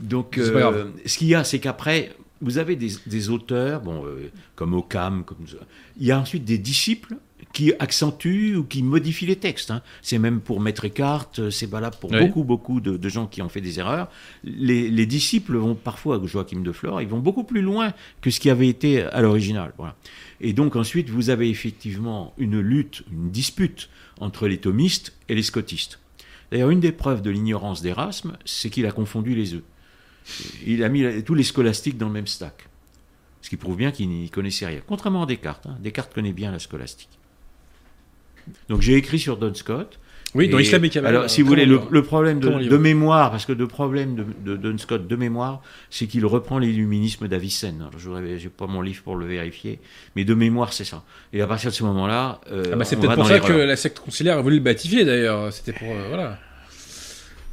Donc, 0.00 0.38
euh, 0.38 0.84
ce 1.06 1.18
qu'il 1.18 1.28
y 1.28 1.34
a, 1.34 1.44
c'est 1.44 1.58
qu'après, 1.58 2.12
vous 2.40 2.58
avez 2.58 2.76
des, 2.76 2.90
des 3.06 3.30
auteurs, 3.30 3.80
bon, 3.80 4.04
euh, 4.06 4.30
comme 4.54 4.74
Occam, 4.74 5.24
comme 5.24 5.38
il 5.98 6.06
y 6.06 6.12
a 6.12 6.18
ensuite 6.20 6.44
des 6.44 6.58
disciples 6.58 7.16
qui 7.52 7.72
accentue 7.78 8.54
ou 8.56 8.64
qui 8.64 8.82
modifie 8.82 9.24
les 9.26 9.36
textes. 9.36 9.70
hein. 9.70 9.80
C'est 10.02 10.18
même 10.18 10.40
pour 10.40 10.60
Maître 10.60 10.84
Eckhart, 10.84 11.30
euh, 11.38 11.50
c'est 11.50 11.68
valable 11.68 11.96
pour 12.00 12.12
Oui. 12.12 12.20
beaucoup, 12.20 12.44
beaucoup 12.44 12.80
de, 12.80 12.96
de 12.96 13.08
gens 13.08 13.26
qui 13.26 13.40
ont 13.42 13.48
fait 13.48 13.60
des 13.62 13.78
erreurs. 13.78 14.08
Les, 14.44 14.88
les 14.90 15.06
disciples 15.06 15.56
vont 15.56 15.74
parfois, 15.74 16.20
Joachim 16.24 16.60
de 16.62 16.72
Flore, 16.72 17.00
ils 17.00 17.08
vont 17.08 17.18
beaucoup 17.20 17.44
plus 17.44 17.62
loin 17.62 17.92
que 18.20 18.30
ce 18.30 18.38
qui 18.38 18.50
avait 18.50 18.68
été 18.68 19.02
à 19.02 19.20
l'original. 19.22 19.72
Voilà. 19.78 19.96
Et 20.40 20.52
donc 20.52 20.76
ensuite, 20.76 21.08
vous 21.10 21.30
avez 21.30 21.48
effectivement 21.48 22.34
une 22.38 22.60
lutte, 22.60 23.02
une 23.10 23.30
dispute 23.30 23.88
entre 24.20 24.46
les 24.46 24.58
thomistes 24.58 25.14
et 25.28 25.34
les 25.34 25.42
scotistes. 25.42 26.00
D'ailleurs, 26.52 26.70
une 26.70 26.80
des 26.80 26.92
preuves 26.92 27.22
de 27.22 27.30
l'ignorance 27.30 27.82
d'Erasme, 27.82 28.36
c'est 28.44 28.68
qu'il 28.70 28.86
a 28.86 28.92
confondu 28.92 29.34
les 29.34 29.54
œufs. 29.54 29.62
Il 30.66 30.82
a 30.84 30.88
mis 30.88 31.22
tous 31.24 31.34
les 31.34 31.42
scolastiques 31.42 31.98
dans 31.98 32.06
le 32.06 32.12
même 32.12 32.26
stack. 32.26 32.68
Ce 33.40 33.48
qui 33.48 33.56
prouve 33.56 33.76
bien 33.76 33.92
qu'il 33.92 34.08
n'y 34.08 34.30
connaissait 34.30 34.66
rien. 34.66 34.80
Contrairement 34.86 35.22
à 35.22 35.26
Descartes. 35.26 35.66
hein. 35.66 35.76
Descartes 35.80 36.12
connaît 36.12 36.32
bien 36.32 36.50
la 36.50 36.58
scolastique. 36.58 37.08
Donc 38.68 38.82
j'ai 38.82 38.94
écrit 38.94 39.18
sur 39.18 39.36
Don 39.36 39.54
Scott. 39.54 39.98
Oui, 40.34 40.48
dans 40.48 40.58
Islam 40.58 40.84
et. 40.84 40.98
Alors, 40.98 41.30
si 41.30 41.40
vous 41.40 41.48
voulez, 41.48 41.64
le, 41.64 42.02
problème 42.02 42.38
de, 42.38 42.76
mémoire, 42.76 43.30
parce 43.30 43.46
que 43.46 43.52
le 43.52 43.66
problème 43.66 44.14
de, 44.14 44.26
de 44.44 44.56
Don 44.56 44.76
Scott 44.76 45.06
de 45.08 45.16
mémoire, 45.16 45.62
c'est 45.88 46.06
qu'il 46.06 46.26
reprend 46.26 46.58
l'illuminisme 46.58 47.28
d'Avicenne. 47.28 47.80
Alors, 47.80 47.98
je 47.98 48.10
n'ai 48.10 48.50
pas 48.50 48.66
mon 48.66 48.82
livre 48.82 49.02
pour 49.02 49.16
le 49.16 49.24
vérifier, 49.26 49.80
mais 50.16 50.24
de 50.24 50.34
mémoire, 50.34 50.74
c'est 50.74 50.84
ça. 50.84 51.02
Et 51.32 51.40
à 51.40 51.46
partir 51.46 51.70
de 51.70 51.74
ce 51.74 51.82
moment-là, 51.84 52.40
euh, 52.52 52.64
Ah 52.72 52.76
bah, 52.76 52.84
c'est 52.84 52.96
peut-être 52.96 53.14
pour 53.14 53.26
ça 53.26 53.40
que 53.40 53.52
la 53.52 53.76
secte 53.76 54.00
conciliaire 54.00 54.36
a 54.38 54.42
voulu 54.42 54.56
le 54.56 54.62
batifier 54.62 55.04
d'ailleurs. 55.06 55.50
C'était 55.52 55.72
pour. 55.72 55.88
euh, 55.88 56.08
voilà. 56.08 56.38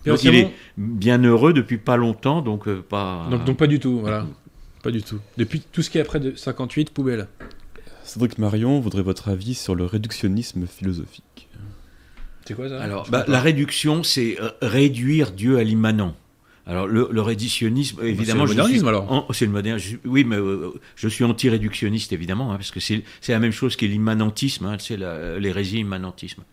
Donc, 0.05 0.23
il 0.23 0.35
est 0.35 0.51
bien 0.77 1.21
heureux 1.23 1.53
depuis 1.53 1.77
pas 1.77 1.97
longtemps, 1.97 2.41
donc 2.41 2.67
euh, 2.67 2.81
pas. 2.87 3.27
donc, 3.31 3.43
donc 3.45 3.57
pas 3.57 3.67
du 3.67 3.79
tout, 3.79 3.99
voilà. 3.99 4.25
Pas 4.83 4.91
du 4.91 5.01
tout. 5.01 5.19
Depuis 5.37 5.61
tout 5.61 5.81
ce 5.81 5.89
qui 5.89 5.97
est 5.97 6.01
après 6.01 6.19
de 6.19 6.35
58, 6.35 6.91
poubelle. 6.91 7.27
Cédric 8.03 8.37
Marion 8.37 8.79
voudrait 8.79 9.01
votre 9.01 9.29
avis 9.29 9.55
sur 9.55 9.73
le 9.73 9.85
réductionnisme 9.85 10.67
philosophique. 10.67 11.49
C'est 12.45 12.53
quoi 12.53 12.69
ça? 12.69 12.79
Alors, 12.81 13.09
bah, 13.09 13.25
la 13.27 13.39
réduction, 13.41 14.03
c'est 14.03 14.39
euh, 14.39 14.49
réduire 14.61 15.31
Dieu 15.31 15.57
à 15.57 15.63
l'immanent. 15.63 16.15
Alors, 16.67 16.87
le, 16.87 17.07
le 17.11 17.21
réductionnisme, 17.21 17.99
évidemment. 18.03 18.25
c'est 18.25 18.33
le 18.33 18.45
je 18.45 18.51
suis- 18.51 18.57
modernisme, 18.81 18.87
alors. 18.87 19.27
C'est 19.33 19.45
le 19.45 19.51
modernisme. 19.51 19.97
Oui, 20.05 20.23
mais 20.23 20.35
euh, 20.35 20.71
je 20.95 21.07
suis 21.07 21.23
anti-réductionniste, 21.23 22.13
évidemment, 22.13 22.51
hein, 22.51 22.57
parce 22.57 22.69
que 22.71 22.79
c'est 22.79 23.03
c'est 23.21 23.31
la 23.33 23.39
même 23.39 23.51
chose 23.51 23.75
qu'est 23.75 23.87
l'immanentisme, 23.87 24.65
hein, 24.67 24.77
c'est 24.79 24.97
l'hérésie 25.39 25.79
immanentisme. 25.79 26.43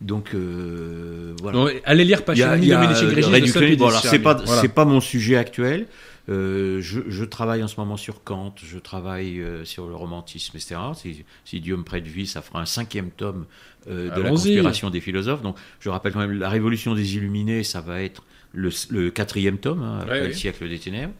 Donc, 0.00 0.32
euh, 0.34 1.34
voilà. 1.42 1.58
Non, 1.58 1.68
allez 1.84 2.04
lire 2.04 2.22
Grigi 2.24 3.30
de. 3.30 3.46
Saint-Pédis, 3.46 3.76
Bon, 3.76 3.88
alors, 3.88 4.00
c'est 4.00 4.18
pas, 4.20 4.34
Voilà. 4.34 4.60
c'est 4.60 4.68
pas 4.68 4.84
mon 4.84 5.00
sujet 5.00 5.36
actuel. 5.36 5.86
Euh, 6.28 6.80
je, 6.82 7.00
je 7.08 7.24
travaille 7.24 7.62
en 7.62 7.68
ce 7.68 7.76
moment 7.80 7.96
sur 7.96 8.22
Kant, 8.22 8.54
je 8.62 8.78
travaille 8.78 9.40
euh, 9.40 9.64
sur 9.64 9.88
le 9.88 9.94
romantisme, 9.94 10.56
etc. 10.58 10.76
Si, 10.94 11.24
si 11.46 11.60
Dieu 11.60 11.76
me 11.76 11.84
prête 11.84 12.06
vie, 12.06 12.26
ça 12.26 12.42
fera 12.42 12.60
un 12.60 12.66
cinquième 12.66 13.10
tome 13.10 13.46
euh, 13.90 14.14
de 14.14 14.20
la 14.20 14.28
conspiration 14.28 14.90
des 14.90 15.00
philosophes. 15.00 15.40
Donc, 15.42 15.56
je 15.80 15.88
rappelle 15.88 16.12
quand 16.12 16.18
même, 16.20 16.38
la 16.38 16.50
révolution 16.50 16.94
des 16.94 17.16
Illuminés, 17.16 17.64
ça 17.64 17.80
va 17.80 18.02
être 18.02 18.24
le, 18.52 18.68
le 18.90 19.10
quatrième 19.10 19.56
tome, 19.58 19.82
hein, 19.82 20.00
après 20.02 20.20
Ouais, 20.20 20.28
le 20.28 20.32
siècle 20.34 20.68
des 20.68 20.78
ténèbres. 20.78 21.14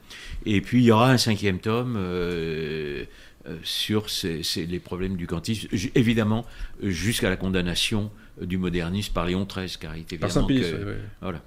Et 0.45 0.61
puis, 0.61 0.77
il 0.79 0.85
y 0.85 0.91
aura 0.91 1.09
un 1.11 1.17
cinquième 1.17 1.57
tome 1.59 1.95
euh, 1.97 3.03
euh, 3.47 3.55
sur 3.63 4.11
ces- 4.11 4.43
ces- 4.43 4.67
les 4.67 4.79
problèmes 4.79 5.15
du 5.15 5.25
kantisme, 5.25 5.67
évidemment, 5.95 6.45
jusqu'à 6.83 7.29
la 7.29 7.35
condamnation 7.35 8.03
euh, 8.05 8.09
du 8.41 8.57
modernisme 8.57 9.13
par 9.13 9.25
Léon 9.25 9.45
XIII, 9.45 9.77
car 9.79 9.95
il 9.97 10.01
était 10.01 10.17
Par 10.17 10.29
évidemment 10.29 10.47
Saint-Pédis, 10.47 10.71
que- 10.71 10.85
ouais. 10.85 10.97
voilà. 11.21 11.41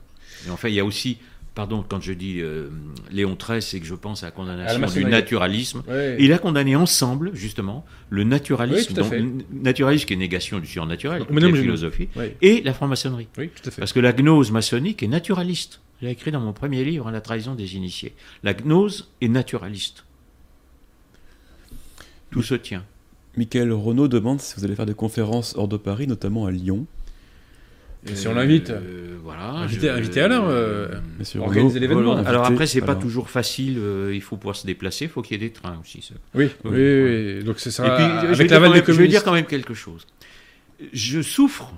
Et 0.46 0.50
enfin, 0.50 0.68
il 0.68 0.74
y 0.74 0.80
a 0.80 0.84
aussi, 0.84 1.18
pardon, 1.54 1.84
quand 1.88 2.00
je 2.00 2.12
dis 2.12 2.40
euh, 2.40 2.68
Léon 3.10 3.36
XIII, 3.40 3.62
c'est 3.62 3.80
que 3.80 3.86
je 3.86 3.94
pense 3.94 4.22
à 4.22 4.26
la 4.26 4.28
À 4.28 4.34
condamnation 4.34 4.80
la 4.80 4.88
du 4.88 5.04
naturalisme. 5.04 5.82
Il 6.18 6.32
a 6.32 6.38
condamné 6.38 6.74
ensemble, 6.76 7.30
justement, 7.34 7.84
le 8.10 8.24
naturalisme, 8.24 8.88
Oui, 8.90 8.94
donc, 8.96 9.10
fait. 9.10 9.24
naturalisme 9.52 10.06
qui 10.06 10.14
est 10.14 10.16
négation 10.16 10.58
du 10.58 10.66
surnaturel, 10.66 11.24
mais- 11.30 11.40
la 11.40 11.52
philosophie, 11.52 12.08
et 12.40 12.62
la 12.62 12.74
franc-maçonnerie. 12.74 13.28
Oui, 13.38 13.48
tout 13.50 13.68
à 13.68 13.70
fait. 13.70 13.80
Parce 13.80 13.92
que 13.92 14.00
la 14.00 14.12
gnose 14.12 14.50
maçonnique 14.50 15.02
est 15.02 15.08
naturaliste. 15.08 15.80
Je 16.00 16.06
l'ai 16.06 16.12
écrit 16.12 16.32
dans 16.32 16.40
mon 16.40 16.52
premier 16.52 16.84
livre, 16.84 17.10
La 17.12 17.20
trahison 17.20 17.54
des 17.54 17.76
initiés. 17.76 18.12
La 18.42 18.54
gnose 18.54 19.12
est 19.20 19.28
naturaliste. 19.28 20.04
Tout 22.30 22.42
se 22.42 22.54
tient. 22.54 22.84
Michael 23.36 23.72
Renaud 23.72 24.08
demande 24.08 24.40
si 24.40 24.54
vous 24.56 24.64
allez 24.64 24.74
faire 24.74 24.86
des 24.86 24.94
conférences 24.94 25.54
hors 25.56 25.68
de 25.68 25.76
Paris, 25.76 26.06
notamment 26.06 26.46
à 26.46 26.50
Lyon. 26.50 26.86
Et 28.06 28.16
si 28.16 28.26
on 28.26 28.34
l'invite 28.34 28.70
Euh, 28.70 29.16
voilà. 29.22 29.50
Invitez- 29.52 29.86
je- 29.86 29.92
invitez 29.92 30.20
Alain, 30.20 30.42
euh, 30.44 30.88
Renaud, 31.36 31.72
l'événement. 31.72 32.12
invité, 32.14 32.28
Alors 32.28 32.44
après, 32.46 32.66
c'est 32.66 32.80
pas 32.80 32.96
toujours 32.96 33.30
facile. 33.30 33.76
euh, 33.78 34.12
il 34.12 34.20
faut 34.20 34.36
pouvoir 34.36 34.56
se 34.56 34.66
déplacer. 34.66 35.04
Il 35.04 35.08
faut 35.10 35.22
qu'il 35.22 35.40
y 35.40 35.44
ait 35.44 35.48
des 35.48 35.52
trains 35.52 35.78
aussi. 35.80 36.02
ça. 36.02 36.14
Oui, 36.34 36.48
oui, 36.64 36.70
Oui. 36.70 37.44
Donc 37.44 37.60
c'est 37.60 37.70
ça. 37.70 37.86
Et 37.86 37.96
puis, 37.96 38.04
je 38.04 38.26
vais, 38.26 38.26
avec 38.34 38.48
dire 38.48 38.60
l'aval 38.60 38.68
quand 38.70 38.74
des 38.74 38.80
même, 38.80 38.96
je 38.96 39.02
vais 39.02 39.08
dire 39.08 39.22
quand 39.24 39.32
même 39.32 39.46
quelque 39.46 39.72
chose. 39.74 40.06
Je 40.92 41.22
souffre 41.22 41.72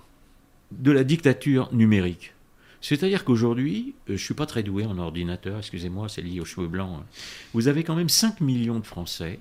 de 0.72 0.90
la 0.92 1.04
dictature 1.04 1.68
numérique. 1.74 2.32
C'est-à-dire 2.80 3.24
qu'aujourd'hui, 3.24 3.94
euh, 4.08 4.16
je 4.16 4.24
suis 4.24 4.34
pas 4.34 4.46
très 4.46 4.62
doué 4.62 4.86
en 4.86 4.98
ordinateur, 4.98 5.58
excusez-moi, 5.58 6.08
c'est 6.08 6.22
lié 6.22 6.40
aux 6.40 6.44
cheveux 6.46 6.68
blancs. 6.68 7.00
hein. 7.00 7.04
Vous 7.52 7.68
avez 7.68 7.84
quand 7.84 7.94
même 7.96 8.08
5 8.08 8.40
millions 8.40 8.78
de 8.78 8.86
Français 8.86 9.38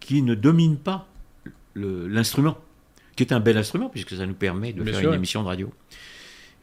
qui 0.00 0.20
ne 0.22 0.34
dominent 0.34 0.76
pas 0.78 1.08
l'instrument, 2.08 2.58
qui 3.16 3.22
est 3.22 3.32
un 3.32 3.40
bel 3.40 3.56
instrument 3.56 3.88
puisque 3.88 4.16
ça 4.16 4.26
nous 4.26 4.34
permet 4.34 4.72
de 4.72 4.82
Bien 4.82 4.92
faire 4.92 5.00
sûr. 5.02 5.10
une 5.10 5.16
émission 5.16 5.42
de 5.42 5.48
radio. 5.48 5.72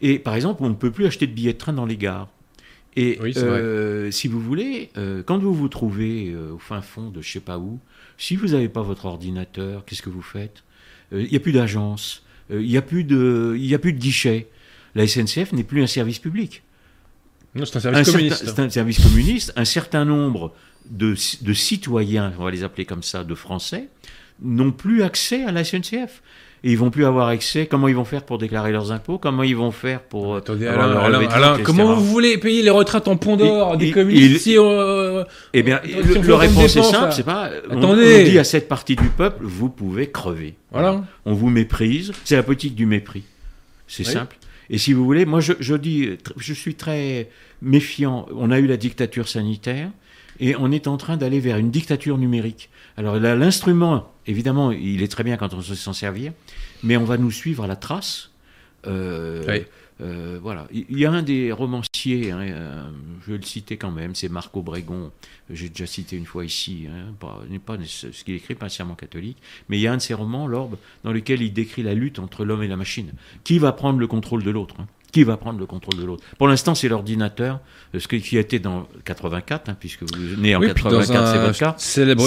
Et 0.02 0.20
par 0.20 0.36
exemple, 0.36 0.64
on 0.64 0.70
ne 0.70 0.76
peut 0.76 0.92
plus 0.92 1.06
acheter 1.06 1.28
de 1.28 1.34
billets 1.34 1.54
de 1.54 1.58
train 1.58 1.74
dans 1.74 1.86
les 1.86 1.98
gares. 1.98 2.30
Et 2.98 3.18
Oui, 3.22 3.34
euh, 3.38 4.10
si 4.12 4.28
vous 4.28 4.40
voulez, 4.40 4.90
euh, 4.98 5.22
quand 5.24 5.38
vous 5.38 5.54
vous 5.54 5.68
trouvez 5.68 6.30
euh, 6.30 6.54
au 6.54 6.60
fin 6.60 6.82
fond 6.82 7.10
de 7.10 7.22
je 7.22 7.30
sais 7.30 7.40
pas 7.42 7.58
où, 7.58 7.80
si 8.18 8.36
vous 8.36 8.50
n'avez 8.50 8.70
pas 8.70 8.82
votre 8.82 9.06
ordinateur, 9.06 9.84
qu'est-ce 9.86 10.02
que 10.02 10.10
vous 10.10 10.22
faites? 10.22 10.64
Il 11.12 11.28
n'y 11.30 11.36
a 11.36 11.40
plus 11.40 11.52
d'agence, 11.52 12.24
il 12.50 12.60
n'y 12.60 12.78
a 12.78 12.82
plus 12.82 13.04
de, 13.04 13.56
il 13.60 13.74
a 13.74 13.80
plus 13.80 13.94
de 13.94 14.00
guichet. 14.00 14.48
La 14.96 15.06
SNCF 15.06 15.52
n'est 15.52 15.64
plus 15.64 15.84
un 15.84 15.88
service 15.88 16.20
public. 16.20 16.64
Non, 17.54 17.66
c'est 17.66 17.78
un 17.78 17.80
service 17.82 18.12
communiste. 18.12 18.44
C'est 18.46 18.60
un 18.60 18.70
service 18.70 19.02
communiste. 19.02 19.54
Un 19.56 19.66
certain 19.66 20.06
nombre 20.06 20.54
de, 20.90 21.16
de 21.42 21.54
citoyens, 21.54 22.34
on 22.40 22.44
va 22.44 22.52
les 22.52 22.64
appeler 22.64 22.86
comme 22.86 23.04
ça, 23.04 23.24
de 23.24 23.36
Français, 23.36 23.90
n'ont 24.42 24.72
plus 24.72 25.04
accès 25.04 25.44
à 25.44 25.52
la 25.52 25.64
SNCF. 25.64 26.22
Et 26.64 26.72
ils 26.72 26.78
vont 26.80 26.90
plus 26.90 27.06
avoir 27.06 27.28
accès. 27.28 27.68
Comment 27.68 27.88
ils 27.88 27.96
vont 27.96 28.06
faire 28.06 28.24
pour 28.24 28.40
déclarer 28.40 28.72
leurs 28.72 28.92
impôts? 28.92 29.20
Comment 29.20 29.44
ils 29.44 29.56
vont 29.56 29.70
faire 29.70 30.02
pour 30.02 30.36
Attendez, 30.38 30.66
de 30.66 30.70
Alain, 30.70 31.58
compte, 31.58 31.64
comment 31.64 31.94
vous 31.94 32.04
voulez 32.06 32.40
payer 32.40 32.64
les 32.64 32.72
retraites 32.72 33.08
en 33.08 33.18
pont 33.18 33.36
d'or 33.38 33.78
des 33.78 33.92
communistes 33.92 34.42
si 34.42 34.58
euh, 34.58 35.24
Eh 35.54 35.62
bien, 35.62 35.80
Si 35.84 35.92
le, 35.94 36.22
le 36.22 36.34
réponse 36.34 36.76
est 36.76 36.82
simple, 36.82 37.12
c'est 37.14 37.22
pas. 37.24 37.52
Attendez. 37.70 38.22
On 38.22 38.30
dit 38.32 38.40
à 38.40 38.44
cette 38.44 38.68
partie 38.68 38.96
du 38.96 39.10
peuple, 39.10 39.44
vous 39.46 39.70
pouvez 39.70 40.10
crever. 40.10 40.56
Voilà. 40.72 41.04
On 41.26 41.34
vous 41.34 41.50
méprise. 41.52 42.14
C'est 42.24 42.36
la 42.36 42.42
politique 42.44 42.74
du 42.74 42.88
mépris. 42.88 43.24
C'est 43.88 44.08
Oui. 44.08 44.14
simple. 44.14 44.36
Et 44.72 44.80
si 44.80 44.94
vous 44.94 45.06
voulez, 45.06 45.26
moi, 45.28 45.42
je, 45.42 45.54
je 45.60 45.76
dis, 45.76 46.18
je 46.38 46.54
suis 46.54 46.74
très 46.74 47.30
méfiant. 47.62 48.26
On 48.36 48.50
a 48.50 48.58
eu 48.58 48.66
la 48.66 48.78
dictature 48.78 49.28
sanitaire 49.28 49.90
et 50.40 50.56
on 50.58 50.72
est 50.72 50.88
en 50.88 50.98
train 50.98 51.18
d'aller 51.18 51.40
vers 51.40 51.58
une 51.58 51.72
dictature 51.72 52.18
numérique. 52.18 52.70
Alors 52.98 53.20
là, 53.20 53.36
l'instrument, 53.36 54.12
évidemment, 54.28 54.72
il 54.72 55.02
est 55.02 55.08
très 55.08 55.24
bien 55.24 55.38
quand 55.38 55.54
on 55.54 55.62
sait 55.62 55.76
s'en 55.76 55.94
servir, 55.94 56.32
mais 56.84 56.98
on 56.98 57.04
va 57.06 57.18
nous 57.18 57.32
suivre 57.32 57.64
à 57.64 57.68
la 57.68 57.76
trace. 57.76 58.32
Euh, 58.88 59.44
Oui. 59.48 59.64
euh, 60.02 60.38
voilà. 60.42 60.68
Il 60.72 60.98
y 60.98 61.06
a 61.06 61.12
un 61.12 61.24
des 61.24 61.52
romanciers, 61.52 62.32
hein, 62.32 62.40
euh, 62.42 62.84
je 63.26 63.32
vais 63.32 63.38
le 63.38 63.44
citer 63.44 63.78
quand 63.78 63.92
même, 63.92 64.14
c'est 64.16 64.30
Marc 64.30 64.56
Obregon. 64.56 65.12
J'ai 65.50 65.70
déjà 65.70 65.86
cité 65.88 66.16
une 66.16 66.26
fois 66.26 66.46
ici, 66.46 66.88
hein, 66.90 67.14
pas, 67.20 67.42
pas 67.66 67.78
ce 67.86 68.24
qu'il 68.24 68.36
écrit, 68.36 68.56
pas 68.56 68.68
entièrement 68.68 68.96
catholique, 68.96 69.38
mais 69.70 69.78
il 69.78 69.82
y 69.82 69.88
a 69.88 69.94
un 69.94 69.98
de 69.98 70.02
ses 70.02 70.14
romans, 70.14 70.48
L'Orbe, 70.48 70.78
dans 71.04 71.12
lequel 71.12 71.42
il 71.42 71.52
décrit 71.54 71.84
la 71.84 71.94
lutte 71.94 72.20
entre 72.20 72.46
l'homme 72.46 72.64
et 72.64 72.68
la 72.68 72.78
machine. 72.78 73.12
Qui 73.44 73.60
va 73.60 73.72
prendre 73.72 74.00
le 74.00 74.08
contrôle 74.08 74.44
de 74.44 74.52
l'autre 74.52 74.76
hein 74.80 74.88
Qui 75.16 75.24
va 75.24 75.38
prendre 75.38 75.58
le 75.60 75.66
contrôle 75.66 75.98
de 75.98 76.04
l'autre 76.04 76.26
Pour 76.38 76.50
l'instant, 76.50 76.76
c'est 76.76 76.90
l'ordinateur, 76.90 77.62
euh, 77.94 78.02
ce 78.02 78.08
qui- 78.10 78.38
était 78.38 78.60
dans 78.60 78.86
84, 79.06 79.70
hein, 79.70 79.78
puisque 79.80 80.04
vous 80.04 80.34
êtes 80.34 80.38
né 80.40 80.54
en 80.58 80.60
oui, 80.60 80.68
puis 80.76 80.84
dans 80.84 80.90
84, 80.90 81.28
c'est 81.32 81.40
votre 81.40 81.58
cas. 81.58 81.76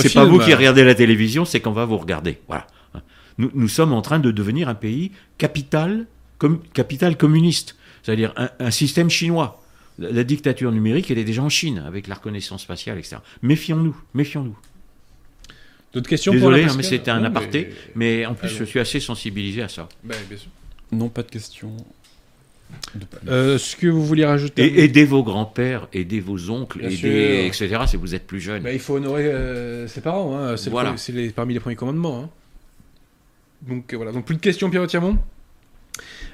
C'est 0.09 0.15
pas 0.15 0.24
vous 0.24 0.39
qui 0.39 0.55
regardez 0.55 0.85
la 0.85 0.94
télévision, 0.94 1.44
c'est 1.44 1.60
qu'on 1.60 1.73
va 1.73 1.85
vous 1.85 1.98
regarder. 1.98 2.39
Voilà. 2.48 2.66
Nous, 3.36 3.51
nous 3.52 3.69
sommes 3.69 3.93
en 3.93 4.01
train 4.01 4.20
de 4.20 4.31
devenir 4.31 4.70
un 4.70 4.74
pays 4.74 5.12
capital, 5.36 6.06
com- 6.39 6.62
capital 6.73 7.19
communiste, 7.19 7.77
c'est-à-dire 8.02 8.32
un, 8.39 8.48
un 8.59 8.70
système 8.70 9.10
chinois. 9.10 9.62
La, 9.98 10.10
la 10.10 10.24
dictature 10.24 10.73
numérique, 10.73 11.10
elle 11.10 11.19
est 11.19 11.24
déjà 11.24 11.43
en 11.43 11.51
Chine, 11.51 11.85
avec 11.86 12.06
la 12.06 12.15
reconnaissance 12.15 12.65
faciale, 12.65 12.97
etc. 12.97 13.16
Méfions-nous, 13.43 13.97
méfions-nous. 14.15 14.56
D'autres 15.93 16.09
questions 16.09 16.32
Désolé, 16.32 16.62
pour 16.62 16.73
hein, 16.73 16.74
mais 16.78 16.82
c'était 16.82 17.10
un 17.10 17.20
Non, 17.20 17.27
aparté, 17.27 17.69
mais 17.94 18.24
en 18.24 18.32
plus, 18.32 18.48
Allons. 18.48 18.59
je 18.60 18.65
suis 18.65 18.81
assez 18.81 18.98
sensibilisé 18.98 19.60
à 19.60 19.69
ça. 19.69 19.90
Bah, 20.02 20.15
bien 20.28 20.39
sûr. 20.39 20.48
Non, 20.90 21.10
pas 21.10 21.23
de 21.23 21.31
questions. 21.31 21.77
Euh, 23.28 23.58
ce 23.58 23.76
que 23.76 23.86
vous 23.86 24.04
vouliez 24.04 24.24
rajouter 24.24 24.64
Et 24.64 24.84
aidez 24.84 25.04
vos 25.04 25.22
grands-pères, 25.22 25.88
aidez 25.92 26.20
vos 26.20 26.50
oncles, 26.50 26.78
Bien 26.80 26.88
aidez, 26.88 27.50
sûr. 27.52 27.66
etc., 27.66 27.82
si 27.86 27.96
vous 27.96 28.14
êtes 28.14 28.26
plus 28.26 28.40
jeune. 28.40 28.62
Bah, 28.62 28.72
il 28.72 28.78
faut 28.78 28.94
honorer 28.96 29.26
euh, 29.26 29.86
ses 29.88 30.00
parents, 30.00 30.36
hein. 30.36 30.56
c'est 30.56 30.70
Voilà. 30.70 30.94
les- 31.12 31.30
parmi 31.30 31.54
les 31.54 31.60
premiers 31.60 31.76
commandements. 31.76 32.24
hein. 32.24 32.30
Donc 33.62 33.92
euh, 33.92 33.96
voilà, 33.96 34.12
donc 34.12 34.24
plus 34.24 34.36
de 34.36 34.40
questions, 34.40 34.70
Pierre 34.70 34.86
Tirmont 34.86 35.18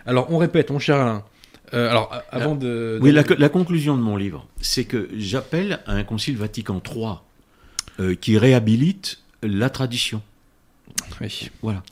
Alors 0.07 0.31
on 0.31 0.39
répète, 0.39 0.71
mon 0.71 0.79
cher 0.79 0.97
Alain. 0.97 1.25
Alors 1.73 2.15
avant 2.31 2.55
de. 2.55 2.99
Oui, 3.03 3.11
la, 3.11 3.49
conclusion 3.49 3.97
de 3.97 4.03
mon 4.03 4.17
livre, 4.17 4.47
c'est 4.61 4.85
que 4.85 5.09
j'appelle 5.17 5.81
à 5.87 5.95
un 5.95 6.05
concile 6.05 6.37
Vatican 6.37 6.81
III 7.99 8.17
qui 8.17 8.39
réhabilite 8.39 9.21
la 9.43 9.71
tradition. 9.71 10.23
Oui. 11.21 11.51
Voilà. 11.63 11.83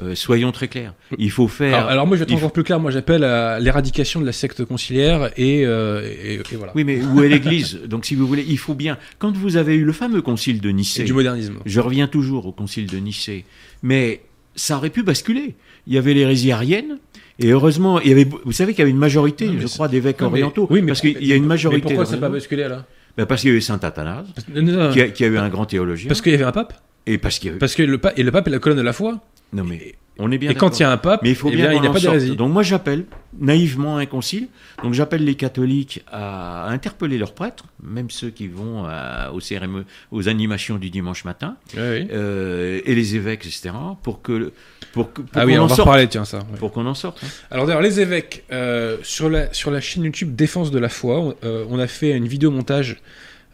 Euh, 0.00 0.14
soyons 0.14 0.52
très 0.52 0.68
clairs. 0.68 0.94
Il 1.18 1.30
faut 1.30 1.48
faire. 1.48 1.74
Alors, 1.76 1.88
alors 1.90 2.06
moi, 2.06 2.16
je 2.16 2.24
vais 2.24 2.30
être 2.30 2.36
encore 2.36 2.52
plus 2.52 2.62
clair. 2.64 2.78
Moi, 2.80 2.90
j'appelle 2.90 3.24
à 3.24 3.58
l'éradication 3.60 4.20
de 4.20 4.26
la 4.26 4.32
secte 4.32 4.64
conciliaire 4.64 5.30
et, 5.36 5.64
euh, 5.64 6.02
et, 6.22 6.34
et 6.34 6.56
voilà. 6.56 6.72
Oui, 6.74 6.84
mais 6.84 7.00
où 7.02 7.22
est 7.22 7.28
l'Église? 7.28 7.80
Donc, 7.86 8.04
si 8.04 8.14
vous 8.14 8.26
voulez, 8.26 8.44
il 8.46 8.58
faut 8.58 8.74
bien. 8.74 8.98
Quand 9.18 9.34
vous 9.36 9.56
avez 9.56 9.74
eu 9.76 9.84
le 9.84 9.92
fameux 9.92 10.20
concile 10.22 10.60
de 10.60 10.68
Et 10.68 10.72
Nicée, 10.72 11.04
du 11.04 11.12
modernisme. 11.12 11.54
je 11.64 11.80
reviens 11.80 12.06
toujours 12.08 12.46
au 12.46 12.52
concile 12.52 12.86
de 12.86 12.96
Nicée, 12.98 13.44
mais 13.82 14.20
ça 14.54 14.76
aurait 14.76 14.90
pu 14.90 15.02
basculer. 15.02 15.54
Il 15.86 15.94
y 15.94 15.98
avait 15.98 16.14
l'hérésie 16.14 16.50
arienne, 16.52 16.98
et 17.38 17.48
heureusement, 17.50 18.00
il 18.00 18.08
y 18.08 18.12
avait, 18.12 18.26
vous 18.44 18.52
savez 18.52 18.72
qu'il 18.72 18.80
y 18.80 18.82
avait 18.82 18.90
une 18.90 18.96
majorité, 18.98 19.46
Non, 19.46 19.60
je 19.60 19.66
crois, 19.68 19.88
d'évêques 19.88 20.20
mais- 20.20 20.26
orientaux. 20.26 20.66
oui, 20.70 20.80
mais 20.82 20.88
parce 20.88 21.00
qu'il 21.00 21.24
y 21.24 21.32
a 21.32 21.36
une 21.36 21.46
majorité. 21.46 21.82
Mais 21.82 21.94
pourquoi 21.94 22.06
ça 22.06 22.12
n'a 22.12 22.18
pas 22.20 22.28
basculé 22.30 22.62
alors? 22.64 22.82
Ben, 23.16 23.24
Parce 23.26 23.40
qu'il 23.42 23.50
y 23.50 23.54
a 23.54 23.56
eu 23.56 23.60
Saint 23.62 23.78
Athanase, 23.82 24.26
a, 24.54 25.08
qui 25.08 25.24
a 25.24 25.26
eu 25.26 25.38
un 25.38 25.48
grand 25.48 25.64
théologien, 25.64 26.08
Parce 26.08 26.20
qu'il 26.20 26.32
y 26.32 26.34
avait 26.34 26.44
un 26.44 26.52
pape? 26.52 26.74
Et 27.06 27.18
parce 27.18 27.42
eu. 27.44 27.52
Parce 27.58 27.74
que 27.74 27.82
le 27.82 27.98
pape 27.98 28.18
et 28.18 28.22
le 28.22 28.30
pape 28.32 28.48
est 28.48 28.50
la 28.50 28.58
colonne 28.58 28.78
de 28.78 28.82
la 28.82 28.92
foi. 28.92 29.20
Non, 29.52 29.64
mais 29.64 29.94
on 30.18 30.32
est 30.32 30.38
bien 30.38 30.50
et 30.50 30.54
quand 30.54 30.78
il 30.78 30.82
y 30.82 30.84
a 30.84 30.90
un 30.90 30.96
pape, 30.96 31.20
Mais 31.22 31.30
il 31.30 31.36
faut 31.36 31.48
eh 31.52 31.56
bien 31.56 31.72
il 31.72 31.80
n'y 31.80 31.86
a 31.86 31.90
pas 31.90 32.00
d'hérésie. 32.00 32.34
Donc 32.36 32.52
moi 32.52 32.62
j'appelle 32.62 33.04
naïvement 33.38 33.98
un 33.98 34.06
concile. 34.06 34.48
Donc 34.82 34.92
j'appelle 34.94 35.24
les 35.24 35.34
catholiques 35.36 36.02
à 36.10 36.68
interpeller 36.68 37.16
leurs 37.18 37.32
prêtres, 37.32 37.64
même 37.82 38.10
ceux 38.10 38.30
qui 38.30 38.48
vont 38.48 38.84
à- 38.86 39.30
aux 39.32 39.40
cérémonies, 39.40 39.84
aux 40.10 40.28
animations 40.28 40.76
du 40.78 40.90
dimanche 40.90 41.24
matin, 41.24 41.56
Oui, 41.74 41.80
oui. 41.82 42.08
euh, 42.12 42.80
et 42.84 42.94
les 42.94 43.14
évêques, 43.14 43.46
etc., 43.46 43.70
pour 44.02 44.20
que 44.22 44.52
pour 44.92 45.12
que 45.12 45.20
pour 45.20 45.30
Ah 45.34 45.44
oui, 45.46 45.54
qu'on 45.54 45.60
on 45.60 45.64
en 45.64 45.68
sorte. 45.68 45.80
reparler, 45.80 46.08
tiens, 46.08 46.24
ça. 46.24 46.38
ouais. 46.38 46.58
Pour 46.58 46.72
qu'on 46.72 46.86
en 46.86 46.94
sorte. 46.94 47.22
hein. 47.22 47.28
Alors 47.50 47.66
d'ailleurs, 47.66 47.82
les 47.82 48.00
évêques, 48.00 48.44
euh, 48.50 48.96
sur, 49.02 49.28
la, 49.28 49.52
sur 49.52 49.70
la 49.70 49.80
chaîne 49.82 50.04
YouTube 50.04 50.34
Défense 50.34 50.70
de 50.70 50.78
la 50.78 50.88
foi, 50.88 51.20
on, 51.20 51.34
euh, 51.44 51.64
on 51.68 51.78
a 51.78 51.86
fait 51.86 52.12
une 52.16 52.26
vidéo 52.26 52.50
montage 52.50 52.92
euh, 52.92 52.96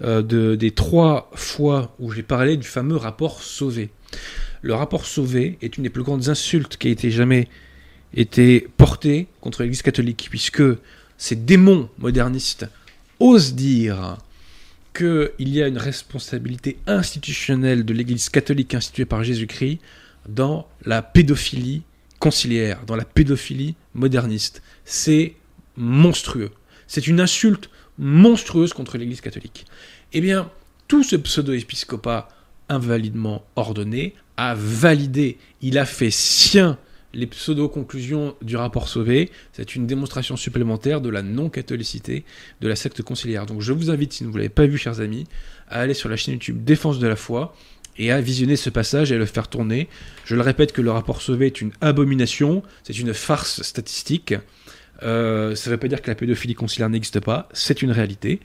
de, 0.03 0.55
des 0.55 0.70
trois 0.73 1.31
fois 1.35 1.95
où 1.99 2.11
j'ai 2.11 2.23
parlé 2.23 2.57
du 2.57 2.66
fameux 2.66 2.97
rapport 2.97 3.43
Sauvé. 3.43 3.91
Le 4.62 4.74
rapport 4.74 5.07
Sauvé 5.07 5.59
est 5.62 5.77
une 5.77 5.85
des 5.85 5.91
plus 5.91 6.03
grandes 6.03 6.29
insultes 6.29 6.77
qui 6.77 6.89
a 6.89 6.91
été 6.91 7.11
jamais 7.11 7.49
été 8.15 8.69
portée 8.77 9.27
contre 9.41 9.62
l'Église 9.62 9.83
catholique, 9.83 10.29
puisque 10.31 10.62
ces 11.19 11.37
démons 11.37 11.89
modernistes 11.99 12.66
osent 13.20 13.55
dire 13.55 14.19
qu'il 14.95 15.31
y 15.39 15.62
a 15.62 15.69
une 15.69 15.79
responsabilité 15.79 16.79
institutionnelle 16.87 17.85
de 17.85 17.95
l'Église 17.95 18.29
catholique 18.29 18.74
instituée 18.74 19.05
par 19.05 19.24
Jésus-Christ 19.24 19.79
dans 20.29 20.69
la 20.85 21.03
pédophilie 21.03 21.83
conciliaire, 22.19 22.85
dans 22.87 22.97
la 22.97 23.05
pédophilie 23.05 23.74
moderniste. 23.95 24.62
C'est 24.85 25.35
monstrueux. 25.77 26.51
C'est 26.87 27.07
une 27.07 27.20
insulte 27.20 27.70
monstrueuse 27.99 28.73
contre 28.73 28.99
l'Église 28.99 29.20
catholique. 29.20 29.66
Eh 30.15 30.21
bien, 30.21 30.51
tout 30.89 31.03
ce 31.03 31.17
pseudo-épiscopat 31.17 32.29
invalidement 32.69 33.45
ordonné 33.57 34.15
a 34.37 34.55
validé, 34.55 35.39
il 35.63 35.79
a 35.79 35.87
fait 35.87 36.11
sien 36.11 36.79
les 37.15 37.27
pseudo-conclusions 37.27 38.35
du 38.43 38.57
rapport 38.57 38.89
Sauvé. 38.89 39.31
C'est 39.55 39.75
une 39.75 39.87
démonstration 39.87 40.37
supplémentaire 40.37 41.01
de 41.01 41.09
la 41.09 41.23
non-catholicité 41.23 42.25
de 42.61 42.69
la 42.69 42.77
secte 42.77 43.01
conciliaire. 43.01 43.47
Donc 43.47 43.63
je 43.63 43.73
vous 43.73 43.91
invite, 43.91 44.13
si 44.13 44.25
vous 44.25 44.33
ne 44.33 44.37
l'avez 44.37 44.49
pas 44.51 44.67
vu, 44.67 44.77
chers 44.77 45.01
amis, 45.01 45.25
à 45.69 45.81
aller 45.81 45.95
sur 45.95 46.11
la 46.11 46.17
chaîne 46.17 46.35
YouTube 46.35 46.63
Défense 46.63 46.99
de 46.99 47.07
la 47.07 47.17
foi 47.17 47.57
et 47.97 48.13
à 48.13 48.21
visionner 48.21 48.57
ce 48.57 48.69
passage 48.69 49.13
et 49.13 49.15
à 49.15 49.19
le 49.19 49.27
faire 49.27 49.49
tourner. 49.49 49.89
Je 50.27 50.35
le 50.35 50.43
répète 50.43 50.73
que 50.73 50.83
le 50.83 50.91
rapport 50.91 51.23
Sauvé 51.23 51.47
est 51.47 51.63
une 51.63 51.73
abomination, 51.81 52.63
c'est 52.83 52.99
une 52.99 53.15
farce 53.15 53.63
statistique. 53.63 54.35
Euh, 55.03 55.55
ça 55.55 55.71
ne 55.71 55.75
veut 55.75 55.81
pas 55.81 55.89
dire 55.89 56.03
que 56.03 56.11
la 56.11 56.15
pédophilie 56.15 56.55
conciliaire 56.55 56.91
n'existe 56.91 57.21
pas, 57.21 57.49
c'est 57.55 57.81
une 57.81 57.91
réalité. 57.91 58.41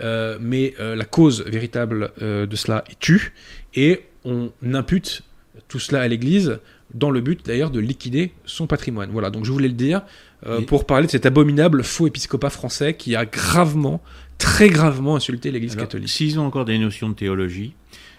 Euh, 0.00 0.38
mais 0.40 0.74
euh, 0.80 0.94
la 0.94 1.04
cause 1.04 1.44
véritable 1.44 2.12
euh, 2.22 2.46
de 2.46 2.56
cela 2.56 2.84
est 2.90 2.98
tue, 3.00 3.32
et 3.74 4.02
on 4.24 4.50
impute 4.72 5.22
tout 5.68 5.78
cela 5.80 6.02
à 6.02 6.08
l'Église 6.08 6.58
dans 6.94 7.10
le 7.10 7.20
but 7.20 7.44
d'ailleurs 7.44 7.70
de 7.70 7.80
liquider 7.80 8.32
son 8.44 8.66
patrimoine. 8.66 9.10
Voilà, 9.10 9.30
donc 9.30 9.44
je 9.44 9.52
voulais 9.52 9.68
le 9.68 9.74
dire 9.74 10.02
euh, 10.46 10.60
Et- 10.60 10.64
pour 10.64 10.86
parler 10.86 11.06
de 11.06 11.10
cet 11.10 11.26
abominable 11.26 11.82
faux 11.82 12.06
épiscopat 12.06 12.50
français 12.50 12.94
qui 12.94 13.16
a 13.16 13.24
gravement, 13.26 14.00
très 14.38 14.68
gravement 14.68 15.16
insulté 15.16 15.50
l'Église 15.50 15.76
catholique. 15.76 16.08
S'ils 16.08 16.38
ont 16.38 16.46
encore 16.46 16.64
des 16.64 16.78
notions 16.78 17.08
de 17.08 17.14
théologie, 17.14 17.74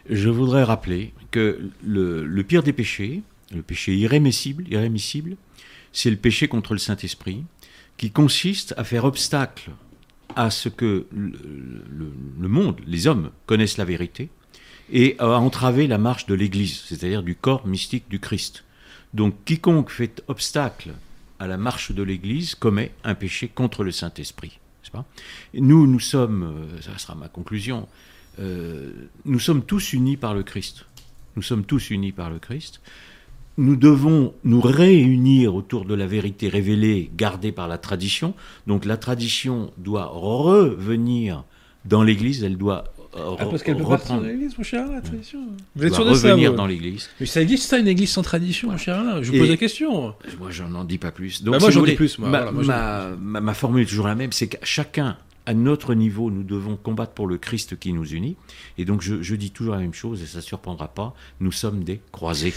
je 0.09 0.29
voudrais 0.29 0.63
rappeler 0.63 1.13
que 1.31 1.59
le, 1.85 2.25
le 2.25 2.43
pire 2.43 2.61
des 2.63 2.73
péchés, 2.73 3.21
le 3.55 3.61
péché 3.61 3.95
irrémissible, 3.95 4.65
irrémissible, 4.69 5.37
c'est 5.93 6.09
le 6.11 6.17
péché 6.17 6.47
contre 6.47 6.73
le 6.73 6.79
Saint-Esprit, 6.79 7.43
qui 7.97 8.11
consiste 8.11 8.73
à 8.77 8.83
faire 8.83 9.05
obstacle 9.05 9.71
à 10.35 10.49
ce 10.49 10.69
que 10.69 11.07
le, 11.11 12.47
monde, 12.47 12.79
les 12.85 13.07
hommes, 13.07 13.31
connaissent 13.45 13.77
la 13.77 13.85
vérité, 13.85 14.29
et 14.91 15.15
à 15.19 15.39
entraver 15.39 15.87
la 15.87 15.97
marche 15.97 16.25
de 16.25 16.33
l'Église, 16.33 16.81
c'est-à-dire 16.85 17.23
du 17.23 17.35
corps 17.35 17.67
mystique 17.67 18.09
du 18.09 18.19
Christ. 18.19 18.63
Donc 19.13 19.35
quiconque 19.45 19.89
fait 19.89 20.23
obstacle 20.27 20.91
à 21.39 21.47
la 21.47 21.57
marche 21.57 21.91
de 21.91 22.03
l'Église 22.03 22.55
commet 22.55 22.91
un 23.03 23.15
péché 23.15 23.47
contre 23.47 23.83
le 23.83 23.91
Saint-Esprit. 23.91 24.59
pas? 24.91 25.05
Nous, 25.53 25.87
nous 25.87 25.99
sommes, 25.99 26.43
euh, 26.43 26.81
ça 26.81 26.97
sera 26.97 27.15
ma 27.15 27.27
conclusion, 27.27 27.87
euh, 28.39 28.91
nous 29.25 29.39
sommes 29.39 29.63
tous 29.63 29.93
unis 29.93 30.17
par 30.17 30.33
le 30.33 30.43
Christ. 30.43 30.85
Nous 31.35 31.41
sommes 31.41 31.63
tous 31.63 31.91
unis 31.91 32.11
par 32.11 32.29
le 32.29 32.39
Christ. 32.39 32.81
Nous 33.59 33.75
devons 33.75 34.33
nous 34.45 34.61
réunir 34.61 35.53
autour 35.53 35.83
de 35.83 35.93
la 35.93 36.07
vérité 36.07 36.47
révélée, 36.47 37.11
gardée 37.17 37.51
par 37.51 37.67
la 37.67 37.77
tradition. 37.77 38.33
Donc 38.67 38.85
la 38.85 38.95
tradition 38.95 39.71
doit 39.77 40.05
revenir 40.05 41.43
dans 41.83 42.01
l'Église, 42.03 42.41
elle 42.43 42.57
doit 42.57 42.85
euh, 43.17 43.35
Ah, 43.37 43.45
parce 43.47 43.63
qu'elle 43.63 43.75
peut 43.75 43.83
reprendre, 43.83 43.99
partir 44.07 44.21
de 44.21 44.27
l'Église, 44.27 44.57
mon 44.57 44.63
cher 44.63 44.89
la 44.89 45.01
tradition. 45.01 45.39
Vous 45.75 45.79
doit 45.81 45.87
êtes 45.87 45.93
sûr 45.93 46.05
de 46.05 46.13
ça 46.13 46.29
revenir 46.29 46.53
dans 46.53 46.67
l'Église. 46.67 47.09
Mais 47.19 47.25
ça 47.25 47.41
existe 47.41 47.63
ça, 47.69 47.77
une 47.79 47.87
Église 47.89 48.11
sans 48.11 48.21
tradition, 48.21 48.71
mon 48.71 48.77
cher 48.77 48.97
Alain? 48.99 49.21
Je 49.21 49.31
vous 49.31 49.37
pose 49.39 49.49
la 49.49 49.57
question. 49.57 50.13
Moi, 50.39 50.51
j'en 50.51 50.73
en 50.73 50.85
dis 50.85 50.97
pas 50.97 51.11
plus. 51.11 51.43
Donc, 51.43 51.53
Bah, 51.55 51.59
moi, 51.59 51.69
si 51.69 51.75
j'en 51.75 51.83
dis 51.83 51.95
plus, 51.95 52.17
moi. 52.17 52.29
Ma, 52.29 52.37
Voilà, 52.37 52.51
moi, 52.53 52.63
j'en 52.63 52.69
ma- 52.69 53.15
ma- 53.19 53.41
ma 53.41 53.53
formule 53.53 53.83
est 53.83 53.87
toujours 53.87 54.07
la 54.07 54.15
même, 54.15 54.31
c'est 54.31 54.47
que 54.47 54.57
chacun, 54.63 55.17
à 55.45 55.53
notre 55.55 55.95
niveau, 55.95 56.29
nous 56.29 56.43
devons 56.43 56.75
combattre 56.75 57.13
pour 57.13 57.25
le 57.25 57.39
Christ 57.39 57.79
qui 57.79 57.91
nous 57.93 58.05
unit. 58.05 58.35
Et 58.77 58.85
donc, 58.85 59.01
je, 59.01 59.23
je 59.23 59.33
dis 59.35 59.49
toujours 59.49 59.73
la 59.73 59.79
même 59.81 59.95
chose, 59.95 60.21
et 60.21 60.27
ça 60.27 60.37
ne 60.37 60.43
surprendra 60.43 60.89
pas, 60.89 61.15
nous 61.39 61.51
sommes 61.51 61.83
des 61.83 62.01
croisés. 62.11 62.53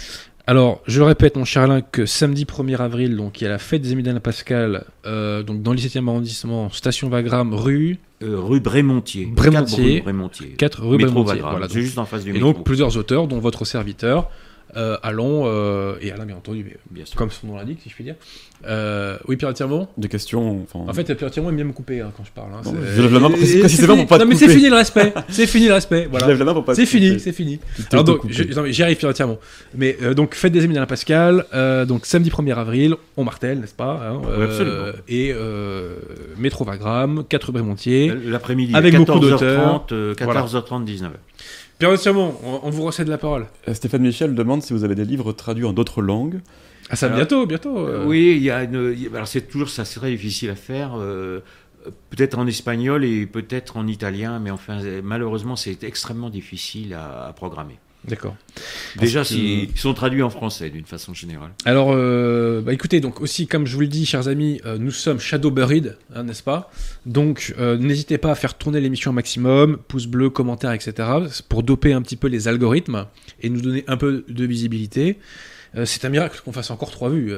Alors, 0.47 0.81
je 0.89 0.99
le 0.99 1.05
répète, 1.05 1.37
mon 1.37 1.45
cher 1.45 1.63
Alain, 1.63 1.83
que 1.83 2.05
samedi 2.05 2.45
1er 2.45 2.77
avril, 2.81 3.17
donc 3.17 3.41
il 3.41 3.45
y 3.45 3.47
a 3.47 3.51
la 3.51 3.59
fête 3.59 3.81
des 3.83 3.93
Émiliens 3.93 4.19
Pascal, 4.19 4.85
euh, 5.07 5.43
donc 5.45 5.63
dans 5.63 5.71
le 5.73 5.79
17e 5.79 6.09
arrondissement, 6.09 6.69
station 6.71 7.09
Wagram, 7.09 7.55
rue, 7.55 7.99
Euh, 8.25 8.39
rue 8.39 8.61
Brémontier. 8.61 9.27
Brémontier. 9.27 9.75
Quatre 9.77 9.83
rue 9.83 10.03
Brémontier. 10.03 10.49
4 10.59 10.83
rue 10.87 10.97
Brémontier. 10.99 11.41
Voilà, 11.41 11.67
donc- 11.69 11.71
juste 11.77 11.99
en 11.99 12.05
face 12.05 12.25
du 12.25 12.31
et 12.31 12.33
métro. 12.35 12.53
donc 12.53 12.65
plusieurs 12.65 12.97
auteurs, 12.97 13.27
dont 13.29 13.39
votre 13.39 13.65
serviteur, 13.65 14.31
euh, 14.77 14.97
allons, 15.03 15.45
euh, 15.47 15.95
et 16.01 16.11
Alain 16.13 16.25
bien 16.27 16.37
entendu, 16.37 16.65
mais 16.65 16.77
Bien 16.91 17.05
sûr. 17.05 17.17
comme 17.17 17.31
son 17.31 17.47
nom 17.49 17.57
l'indique, 17.57 17.81
si 17.83 17.89
je 17.91 17.95
puis 17.95 18.05
dire. 18.05 18.15
Euh, 18.67 19.19
oui, 19.27 19.37
Pierre 19.37 19.53
Tirmont 19.55 19.89
Des 19.99 20.09
questions. 20.09 20.63
Enfin, 20.63 20.85
En 20.89 20.95
fait, 20.95 21.13
Pierre 21.15 21.31
Tirmont 21.31 21.49
aime 21.51 21.57
bien 21.57 21.65
me 21.65 21.73
couper 21.73 22.01
hein, 22.01 22.13
quand 22.17 22.25
je 22.25 22.31
parle. 22.31 22.51
hein, 22.55 22.61
c'est- 22.63 22.97
je 22.97 23.03
lève 23.03 23.13
la 23.13 23.19
main 23.21 23.31
précisément 23.31 23.69
c'est 23.69 23.87
pour 24.03 24.07
pas 24.07 24.19
te 24.19 24.23
Non, 24.25 24.29
mais 24.29 24.37
c'est 24.37 24.49
fini 24.49 24.69
le 24.71 24.77
respect. 24.77 25.13
C'est 25.29 25.47
fini 25.49 25.67
le 25.67 25.75
respect. 25.75 26.05
je 26.05 26.09
Voilà. 26.11 26.27
lève 26.29 26.39
la 26.39 26.45
main 26.45 26.55
pour 26.55 26.65
pas 26.65 26.75
C'est 26.75 26.87
fini, 26.87 27.19
c'est 27.19 27.33
fini. 27.33 27.59
Alors 27.91 28.05
donc, 28.05 28.21
je- 28.29 28.45
j'y 28.71 28.83
arrive 28.83 28.97
Pierre 28.97 29.11
entièrement. 29.11 29.39
Mais 29.77 29.97
euh, 30.03 30.15
donc 30.15 30.35
fête 30.35 30.53
des 30.53 30.65
Émiliens 30.65 30.87
Pascal, 30.87 31.45
euh, 31.55 31.85
donc 31.85 32.07
samedi 32.07 32.31
1er 32.31 32.53
avril, 32.57 32.95
on 33.17 33.25
martèle, 33.25 33.59
n'est-ce 33.59 33.75
pas 33.75 34.01
hein, 34.09 34.21
Oui, 34.25 34.45
absolument. 34.45 34.77
Et 35.09 35.33
euh, 35.35 35.97
métro 36.39 36.65
Wagram, 36.65 37.25
4 37.29 37.47
rue 37.47 37.53
Brémontier. 37.53 38.11
Euh, 38.11 38.31
L'après-midi, 38.31 38.75
Avec 38.75 38.95
à 38.95 38.99
beaucoup 38.99 39.13
14h30, 39.19 39.31
d'auteurs. 39.31 39.87
euh, 39.93 40.15
14h30, 40.15 40.85
19h. 40.85 41.11
Pierre 41.83 41.95
entièrement, 41.95 42.41
on, 42.45 42.61
on 42.63 42.71
vous 42.71 42.85
recède 42.85 43.09
la 43.09 43.19
parole. 43.19 43.47
Euh, 43.67 43.75
Stéphane 43.75 44.03
Michel 44.03 44.37
demande 44.37 44.63
si 44.63 44.73
vous 44.73 44.85
avez 44.85 44.95
des 44.95 45.05
livres 45.05 45.33
traduits 45.33 45.65
en 45.65 45.73
d'autres 45.73 46.01
langues. 46.01 46.41
Ah 46.91 46.95
ça 46.95 47.07
Alors, 47.07 47.17
bientôt, 47.17 47.45
bientôt. 47.45 47.77
euh. 47.77 48.05
Oui, 48.07 48.35
il 48.37 48.43
y 48.45 48.53
a 48.53 48.63
une. 48.63 48.95
Alors 49.13 49.27
c'est 49.27 49.41
toujours 49.49 49.69
ça, 49.69 49.83
très 49.83 50.13
difficile 50.13 50.51
à 50.51 50.55
faire. 50.55 50.93
euh, 50.97 51.41
peut-être 52.11 52.39
en 52.39 52.47
espagnol 52.47 53.05
et 53.05 53.27
peut-être 53.27 53.77
en 53.77 53.89
italien, 53.89 54.39
mais 54.39 54.53
enfin 54.53 54.81
euh, 54.85 55.01
malheureusement 55.03 55.57
c'est 55.57 55.83
extrêmement 55.83 56.31
difficile 56.31 56.95
à, 56.95 57.27
à 57.27 57.33
programmer. 57.33 57.81
D'accord. 58.09 58.37
Déjà, 58.99 59.21
que- 59.21 59.29
s'ils 59.29 59.71
ils 59.71 59.79
sont 59.79 59.95
traduits 59.95 60.23
en 60.23 60.31
français 60.31 60.71
d'une 60.71 60.85
façon 60.85 61.15
générale. 61.15 61.51
Alors, 61.65 61.93
euh, 61.93 62.61
bah, 62.61 62.73
écoutez, 62.73 63.01
donc 63.01 63.21
aussi, 63.21 63.47
comme 63.47 63.65
je 63.67 63.75
vous 63.75 63.81
le 63.83 63.87
dis, 63.87 64.07
chers 64.07 64.27
amis, 64.29 64.61
euh, 64.67 64.77
nous 64.79 64.91
sommes 64.91 65.21
Shadow 65.21 65.51
Buried, 65.53 65.97
hein, 66.15 66.25
n'est-ce 66.25 66.43
pas? 66.43 66.71
Donc, 67.07 67.55
euh, 67.59 67.79
n'hésitez 67.79 68.19
pas 68.19 68.33
à 68.33 68.35
faire 68.35 68.55
tourner 68.55 68.81
l'émission 68.81 69.13
au 69.13 69.15
maximum, 69.15 69.79
pouce 69.89 70.07
bleu, 70.07 70.31
commentaires, 70.31 70.73
etc., 70.73 71.09
pour 71.49 71.63
doper 71.63 71.93
un 71.93 72.03
petit 72.03 72.17
peu 72.17 72.27
les 72.29 72.49
algorithmes 72.49 73.07
et 73.41 73.49
nous 73.49 73.61
donner 73.61 73.85
un 73.87 73.97
peu 73.97 74.25
de 74.29 74.45
visibilité. 74.45 75.19
C'est 75.87 76.05
un 76.05 76.11
miracle 76.11 76.39
qu'on 76.45 76.53
fasse 76.53 76.71
encore 76.71 76.91
trois 76.91 77.09
vues, 77.09 77.33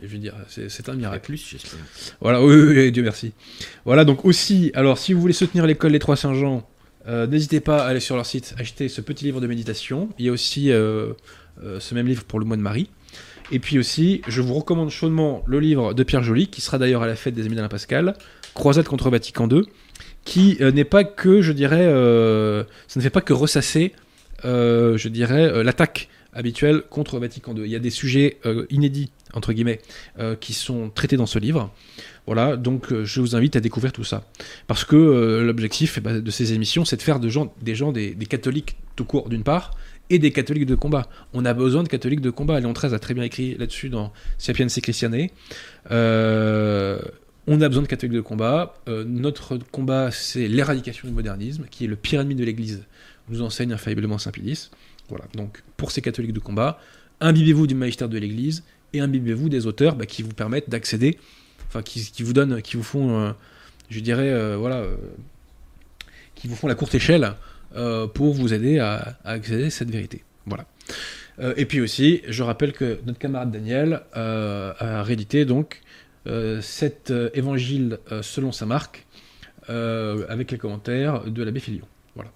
je 0.00 0.06
veux 0.06 0.18
dire, 0.18 0.34
c'est 0.46 0.88
un 0.88 0.94
miracle. 0.94 1.24
plus, 1.26 1.44
j'espère. 1.50 1.80
Voilà, 2.20 2.40
oui, 2.40 2.54
oui, 2.54 2.74
oui, 2.76 2.92
Dieu 2.92 3.02
merci. 3.02 3.32
Voilà, 3.84 4.04
donc 4.04 4.24
aussi, 4.24 4.70
alors 4.74 4.98
si 4.98 5.12
vous 5.12 5.20
voulez 5.20 5.32
soutenir 5.32 5.66
l'école 5.66 5.90
Les 5.90 5.98
Trois 5.98 6.14
Saint-Jean, 6.16 6.64
euh, 7.08 7.26
n'hésitez 7.26 7.60
pas 7.60 7.84
à 7.84 7.88
aller 7.88 8.00
sur 8.00 8.16
leur 8.16 8.26
site 8.26 8.54
acheter 8.58 8.88
ce 8.88 9.00
petit 9.00 9.24
livre 9.24 9.40
de 9.40 9.46
méditation. 9.46 10.08
Il 10.18 10.26
y 10.26 10.28
a 10.28 10.32
aussi 10.32 10.70
euh, 10.70 11.12
euh, 11.62 11.80
ce 11.80 11.94
même 11.94 12.06
livre 12.06 12.24
pour 12.24 12.38
le 12.38 12.44
mois 12.44 12.56
de 12.56 12.62
Marie. 12.62 12.88
Et 13.50 13.58
puis 13.58 13.78
aussi, 13.78 14.22
je 14.28 14.40
vous 14.40 14.54
recommande 14.54 14.90
chaudement 14.90 15.42
le 15.46 15.60
livre 15.60 15.94
de 15.94 16.02
Pierre 16.04 16.22
Joly, 16.22 16.46
qui 16.46 16.60
sera 16.60 16.78
d'ailleurs 16.78 17.02
à 17.02 17.06
la 17.06 17.16
fête 17.16 17.34
des 17.34 17.46
Émiliens 17.46 17.68
Pascal, 17.68 18.14
Croisade 18.54 18.86
contre 18.86 19.10
Vatican 19.10 19.48
II, 19.48 19.64
qui 20.24 20.56
n'est 20.60 20.84
pas 20.84 21.04
que, 21.04 21.42
je 21.42 21.52
dirais, 21.52 21.84
ça 22.88 22.98
ne 22.98 23.02
fait 23.02 23.10
pas 23.10 23.20
que 23.20 23.34
ressasser, 23.34 23.92
je 24.44 25.08
dirais, 25.08 25.62
l'attaque 25.64 26.08
habituel 26.32 26.82
contre 26.88 27.18
Vatican 27.18 27.54
II. 27.54 27.64
Il 27.64 27.70
y 27.70 27.76
a 27.76 27.80
des 27.80 27.90
sujets 27.90 28.38
inédits, 28.70 29.10
entre 29.34 29.52
guillemets, 29.52 29.80
euh, 30.18 30.36
qui 30.36 30.52
sont 30.52 30.90
traités 30.90 31.16
dans 31.16 31.26
ce 31.26 31.38
livre. 31.38 31.72
Voilà, 32.26 32.56
donc 32.56 32.92
euh, 32.92 33.04
je 33.04 33.20
vous 33.20 33.34
invite 33.34 33.56
à 33.56 33.60
découvrir 33.60 33.92
tout 33.92 34.04
ça. 34.04 34.24
Parce 34.66 34.84
que 34.84 34.96
euh, 34.96 35.44
l'objectif 35.44 35.94
eh 35.98 36.00
ben, 36.00 36.20
de 36.20 36.30
ces 36.30 36.52
émissions, 36.52 36.84
c'est 36.84 36.96
de 36.96 37.02
faire 37.02 37.20
des 37.20 37.30
gens, 37.30 37.52
des, 37.92 38.14
catholiques 38.28 38.76
tout 38.96 39.04
court 39.04 39.28
d'une 39.28 39.42
part, 39.42 39.72
et 40.10 40.18
des 40.18 40.30
catholiques 40.30 40.66
de 40.66 40.74
combat. 40.74 41.08
On 41.32 41.44
a 41.44 41.54
besoin 41.54 41.82
de 41.82 41.88
catholiques 41.88 42.20
de 42.20 42.30
combat. 42.30 42.60
Léon 42.60 42.72
XIII 42.72 42.94
a 42.94 42.98
très 42.98 43.14
bien 43.14 43.22
écrit 43.22 43.56
là-dessus 43.56 43.88
dans 43.88 44.12
Sapiens 44.36 44.68
et 44.68 44.80
Christiane. 44.80 45.28
On 47.48 47.60
a 47.60 47.68
besoin 47.68 47.82
de 47.82 47.88
catholiques 47.88 48.14
de 48.14 48.20
combat. 48.20 48.74
Notre 48.86 49.58
combat, 49.70 50.10
c'est 50.10 50.48
l'éradication 50.48 51.08
du 51.08 51.14
modernisme, 51.14 51.64
qui 51.70 51.84
est 51.84 51.88
le 51.88 51.96
pire 51.96 52.20
ennemi 52.20 52.34
de 52.34 52.44
l'Église, 52.44 52.84
nous 53.30 53.40
enseigne 53.42 53.72
infailliblement 53.72 54.18
Saint 54.18 54.32
Pilice. 54.32 54.70
Voilà, 55.08 55.24
donc 55.34 55.62
pour 55.76 55.90
ces 55.90 56.02
catholiques 56.02 56.32
de 56.32 56.40
combat, 56.40 56.78
imbibez-vous 57.22 57.66
du 57.66 57.74
magistère 57.74 58.08
de 58.08 58.18
l'Église 58.18 58.64
et 58.92 59.00
imbibez-vous 59.00 59.48
des 59.48 59.66
auteurs 59.66 59.96
bah, 59.96 60.06
qui 60.06 60.22
vous 60.22 60.34
permettent 60.34 60.68
d'accéder, 60.68 61.18
enfin 61.68 61.82
qui, 61.82 62.22
vous 62.22 62.32
donnent, 62.32 62.60
qui 62.60 62.76
vous 62.76 62.82
font, 62.82 63.18
euh, 63.18 63.32
je 63.88 64.00
dirais, 64.00 64.30
euh, 64.30 64.56
voilà, 64.58 64.76
euh, 64.76 64.96
qui 66.34 66.48
vous 66.48 66.56
font 66.56 66.66
la 66.66 66.74
courte 66.74 66.94
échelle 66.94 67.34
pour 68.12 68.34
vous 68.34 68.52
aider 68.52 68.80
à, 68.80 69.16
accéder 69.24 69.64
à 69.64 69.70
cette 69.70 69.90
vérité. 69.90 70.22
Voilà. 70.44 70.66
Et 71.56 71.64
puis 71.64 71.80
aussi, 71.80 72.20
je 72.28 72.42
rappelle 72.42 72.74
que 72.74 73.00
notre 73.06 73.18
camarade 73.18 73.50
Daniel 73.50 74.02
a 74.12 75.02
réédité 75.02 75.46
donc 75.46 75.80
cet 76.60 77.10
évangile 77.32 77.98
selon 78.20 78.52
sa 78.52 78.66
marque 78.66 79.06
avec 79.68 80.50
les 80.50 80.58
commentaires 80.58 81.24
de 81.24 81.42
l'abbé 81.42 81.60
Filion. 81.60 81.86
Voilà. 82.14 82.30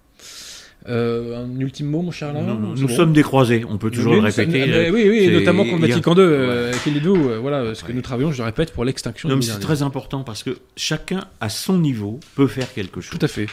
Euh, 0.89 1.45
un 1.45 1.59
ultime 1.61 1.87
mot, 1.89 2.01
mon 2.03 2.13
cher 2.13 2.29
Alain 2.29 2.43
Non, 2.43 2.55
non, 2.55 2.77
C'est 2.77 2.83
nous 2.83 2.89
bon 2.89 2.95
sommes 2.95 3.13
des 3.13 3.23
croisés, 3.23 3.65
on 3.69 3.77
peut 3.77 3.91
toujours 3.91 4.15
le 4.15 4.21
répéter. 4.21 4.67
mais 4.67 4.91
oui, 4.91 5.07
oui, 5.09 5.29
notamment 5.33 5.65
contre 5.65 5.83
a- 5.85 5.89
Vatican 5.89 6.15
II, 6.15 6.21
euh, 6.21 6.73
Philippe 6.75 7.07
euh, 7.07 7.39
voilà, 7.41 7.75
ce 7.75 7.83
que 7.83 7.89
Ouais. 7.89 7.95
nous 7.95 8.03
travaillons, 8.03 8.31
je 8.31 8.39
le 8.39 8.45
répète, 8.45 8.73
pour 8.73 8.85
l'extinction 8.85 9.29
mais 9.35 9.43
c'est 9.43 9.59
très 9.59 9.83
important 9.83 10.23
parce 10.23 10.43
que 10.45 10.57
chacun, 10.77 11.25
à 11.41 11.49
son 11.49 11.79
niveau, 11.79 12.21
peut 12.37 12.47
faire 12.47 12.73
quelque 12.73 13.01
chose. 13.01 13.19
Tout 13.19 13.25
à 13.25 13.29
fait. 13.29 13.47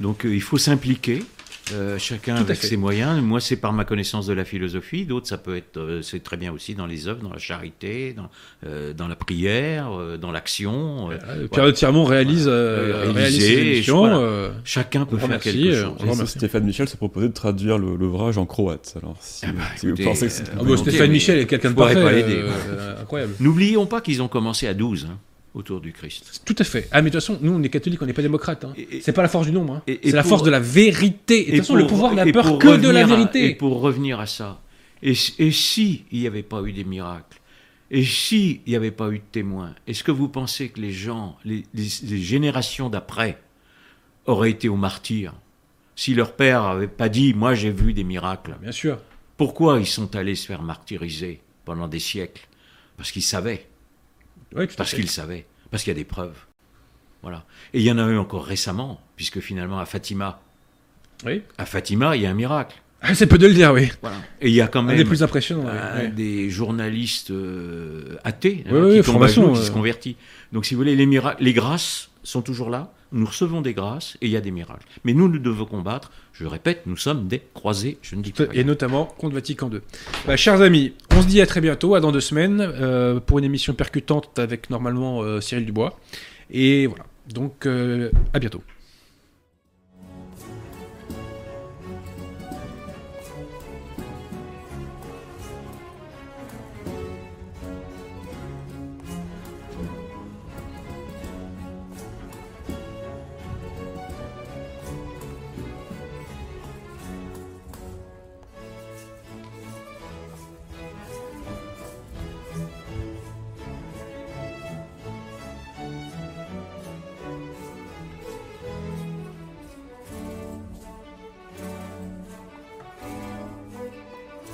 Donc 0.00 0.24
euh, 0.26 0.34
il 0.34 0.42
faut 0.42 0.58
s'impliquer, 0.58 1.22
euh, 1.74 1.98
chacun 1.98 2.36
Tout 2.36 2.42
avec 2.42 2.56
ses 2.58 2.76
moyens. 2.76 3.20
Moi, 3.22 3.40
c'est 3.40 3.56
par 3.56 3.72
ma 3.72 3.84
connaissance 3.84 4.26
de 4.26 4.32
la 4.32 4.44
philosophie. 4.44 5.04
D'autres, 5.06 5.26
ça 5.28 5.38
peut 5.38 5.56
être, 5.56 5.76
euh, 5.78 6.02
c'est 6.02 6.20
très 6.22 6.36
bien 6.36 6.52
aussi 6.52 6.74
dans 6.74 6.86
les 6.86 7.08
œuvres, 7.08 7.22
dans 7.22 7.32
la 7.32 7.38
charité, 7.38 8.12
dans, 8.12 8.28
euh, 8.66 8.92
dans 8.92 9.08
la 9.08 9.16
prière, 9.16 9.88
euh, 9.98 10.16
dans 10.16 10.30
l'action. 10.32 11.08
Pierre 11.52 11.66
de 11.66 11.70
Tirmont 11.70 12.04
réalise, 12.04 12.46
Euh, 12.48 13.02
réalise 13.02 13.16
réaliser, 13.16 13.40
ses 13.54 13.60
émissions. 13.60 13.98
voilà. 13.98 14.16
euh, 14.18 14.50
chacun 14.64 15.04
peut 15.06 15.18
faire 15.18 15.38
quelque 15.40 15.58
euh, 15.68 15.84
chose. 16.14 16.24
Stéphane 16.28 16.64
Michel 16.64 16.88
s'est 16.88 16.96
proposé 16.96 17.28
de 17.28 17.34
traduire 17.34 17.78
l'ouvrage 17.78 18.38
en 18.38 18.46
croate. 18.46 18.94
Alors, 19.02 19.16
si, 19.20 19.46
Ah 19.48 19.52
bah, 19.52 19.62
si 19.76 19.86
vous 19.90 19.96
pensez 19.96 20.26
que 20.26 20.32
c'est 20.32 20.48
euh, 20.48 20.52
Ah 20.60 20.62
bah, 20.64 20.76
Stéphane 20.76 21.10
Michel 21.10 21.38
est 21.38 21.46
quelqu'un 21.46 21.70
de 21.70 21.74
parfait. 21.76 21.94
pas 21.94 22.00
euh, 22.12 22.50
euh, 22.68 23.00
incroyable. 23.02 23.32
N'oublions 23.40 23.86
pas 23.86 24.00
qu'ils 24.00 24.22
ont 24.22 24.28
commencé 24.28 24.66
à 24.66 24.74
12 24.74 25.08
hein, 25.10 25.18
autour 25.54 25.80
du 25.80 25.92
Christ. 25.92 26.42
Tout 26.44 26.54
à 26.58 26.64
fait. 26.64 26.88
Ah, 26.92 27.02
mais 27.02 27.10
de 27.10 27.14
toute 27.18 27.22
façon, 27.26 27.38
nous, 27.42 27.52
on 27.52 27.62
est 27.62 27.68
catholiques, 27.68 28.00
on 28.02 28.06
n'est 28.06 28.12
pas 28.12 28.22
démocrates. 28.22 28.64
hein. 28.64 28.72
C'est 29.02 29.12
pas 29.12 29.22
la 29.22 29.28
force 29.28 29.46
du 29.46 29.52
nombre. 29.52 29.74
hein. 29.74 29.82
C'est 29.86 30.12
la 30.12 30.22
force 30.22 30.42
de 30.42 30.50
la 30.50 30.60
vérité. 30.60 31.40
Et 31.48 31.52
de 31.52 31.56
toute 31.56 31.66
façon, 31.66 31.74
le 31.76 31.86
pouvoir 31.86 32.14
n'a 32.14 32.24
peur 32.26 32.58
que 32.58 32.76
de 32.76 32.88
la 32.88 33.00
à- 33.00 33.06
vérité. 33.06 33.50
et 33.50 33.54
pour 33.54 33.80
revenir 33.80 34.20
à 34.20 34.26
ça, 34.26 34.60
et, 35.02 35.14
si- 35.14 35.34
et 35.38 35.50
si 35.50 36.04
il 36.12 36.20
n'y 36.20 36.26
avait 36.26 36.42
pas 36.42 36.62
eu 36.62 36.72
des 36.72 36.84
miracles, 36.84 37.40
et 37.90 38.04
si 38.04 38.60
il 38.66 38.70
n'y 38.70 38.76
avait 38.76 38.92
pas 38.92 39.08
eu 39.10 39.18
de 39.18 39.24
témoins, 39.32 39.74
est-ce 39.88 40.04
que 40.04 40.12
vous 40.12 40.28
pensez 40.28 40.68
que 40.68 40.80
les 40.80 40.92
gens, 40.92 41.36
les, 41.44 41.64
les- 41.74 41.88
les 42.04 42.18
générations 42.18 42.88
d'après, 42.88 43.40
auraient 44.26 44.50
été 44.50 44.68
au 44.68 44.76
martyr 44.76 45.32
si 45.96 46.14
leur 46.14 46.32
père 46.34 46.62
avait 46.62 46.86
pas 46.86 47.08
dit, 47.08 47.34
moi 47.34 47.54
j'ai 47.54 47.70
vu 47.70 47.92
des 47.92 48.04
miracles? 48.04 48.56
Bien 48.62 48.72
sûr. 48.72 48.98
Pourquoi 49.36 49.80
ils 49.80 49.86
sont 49.86 50.14
allés 50.16 50.34
se 50.36 50.46
faire 50.46 50.62
martyriser 50.62 51.40
pendant 51.64 51.88
des 51.88 51.98
siècles? 51.98 52.46
Parce 52.96 53.10
qu'ils 53.12 53.22
savaient, 53.22 53.66
Oui, 54.54 54.66
parce 54.76 54.90
fait. 54.90 54.96
qu'ils 54.96 55.10
savaient, 55.10 55.46
parce 55.70 55.82
qu'il 55.82 55.90
y 55.92 55.96
a 55.96 55.98
des 55.98 56.04
preuves. 56.04 56.36
Voilà. 57.22 57.44
Et 57.74 57.80
il 57.80 57.84
y 57.84 57.92
en 57.92 57.98
a 57.98 58.06
eu 58.08 58.16
encore 58.18 58.44
récemment, 58.44 59.00
puisque 59.16 59.40
finalement 59.40 59.78
à 59.78 59.84
Fatima, 59.86 60.40
Oui. 61.24 61.42
à 61.58 61.66
Fatima, 61.66 62.16
il 62.16 62.22
y 62.22 62.26
a 62.26 62.30
un 62.30 62.34
miracle. 62.34 62.76
Ah, 63.02 63.14
c'est 63.14 63.26
peu 63.26 63.38
de 63.38 63.46
le 63.46 63.54
dire, 63.54 63.72
oui. 63.72 63.90
Voilà. 64.02 64.16
Et 64.42 64.48
il 64.48 64.54
y 64.54 64.60
a 64.60 64.68
quand 64.68 64.80
Un 64.80 64.82
même 64.84 64.96
des 64.96 65.04
plus 65.06 65.22
impressionnants. 65.22 65.64
oui. 65.64 65.70
un 65.72 66.00
Oui. 66.04 66.10
des 66.10 66.50
journalistes 66.50 67.30
euh, 67.30 68.16
athées 68.24 68.64
hein, 68.66 68.70
qui 68.70 68.72
tombent 68.72 68.98
à 68.98 69.02
franc-maçon, 69.02 69.42
genoux, 69.42 69.52
qui 69.54 69.60
euh. 69.60 69.64
se 69.64 69.70
convertit. 69.70 70.16
Donc, 70.52 70.66
si 70.66 70.74
vous 70.74 70.80
voulez, 70.80 70.96
les, 70.96 71.06
miracles, 71.06 71.42
les 71.42 71.52
grâces 71.54 72.10
sont 72.22 72.42
toujours 72.42 72.68
là. 72.68 72.92
Nous 73.12 73.26
recevons 73.26 73.60
des 73.60 73.74
grâces 73.74 74.16
et 74.20 74.26
il 74.26 74.32
y 74.32 74.36
a 74.36 74.40
des 74.40 74.50
miracles. 74.50 74.86
Mais 75.04 75.14
nous, 75.14 75.28
nous 75.28 75.38
devons 75.38 75.64
combattre. 75.64 76.12
Je 76.32 76.44
le 76.44 76.48
répète, 76.48 76.82
nous 76.86 76.96
sommes 76.96 77.26
des 77.26 77.42
croisés. 77.54 77.98
Je 78.02 78.14
ne 78.14 78.22
dis 78.22 78.32
pas. 78.32 78.44
Et 78.52 78.62
notamment 78.64 79.04
contre 79.04 79.34
Vatican 79.34 79.70
II. 79.70 79.80
Bah, 80.26 80.36
chers 80.36 80.60
amis, 80.62 80.94
on 81.10 81.22
se 81.22 81.26
dit 81.26 81.40
à 81.40 81.46
très 81.46 81.60
bientôt, 81.60 81.94
à 81.94 82.00
dans 82.00 82.12
deux 82.12 82.20
semaines, 82.20 82.60
euh, 82.60 83.18
pour 83.18 83.38
une 83.38 83.44
émission 83.44 83.74
percutante 83.74 84.38
avec 84.38 84.70
normalement 84.70 85.22
euh, 85.22 85.40
Cyril 85.40 85.66
Dubois. 85.66 85.98
Et 86.50 86.86
voilà. 86.86 87.04
Donc, 87.28 87.66
euh, 87.66 88.10
à 88.32 88.38
bientôt. 88.38 88.62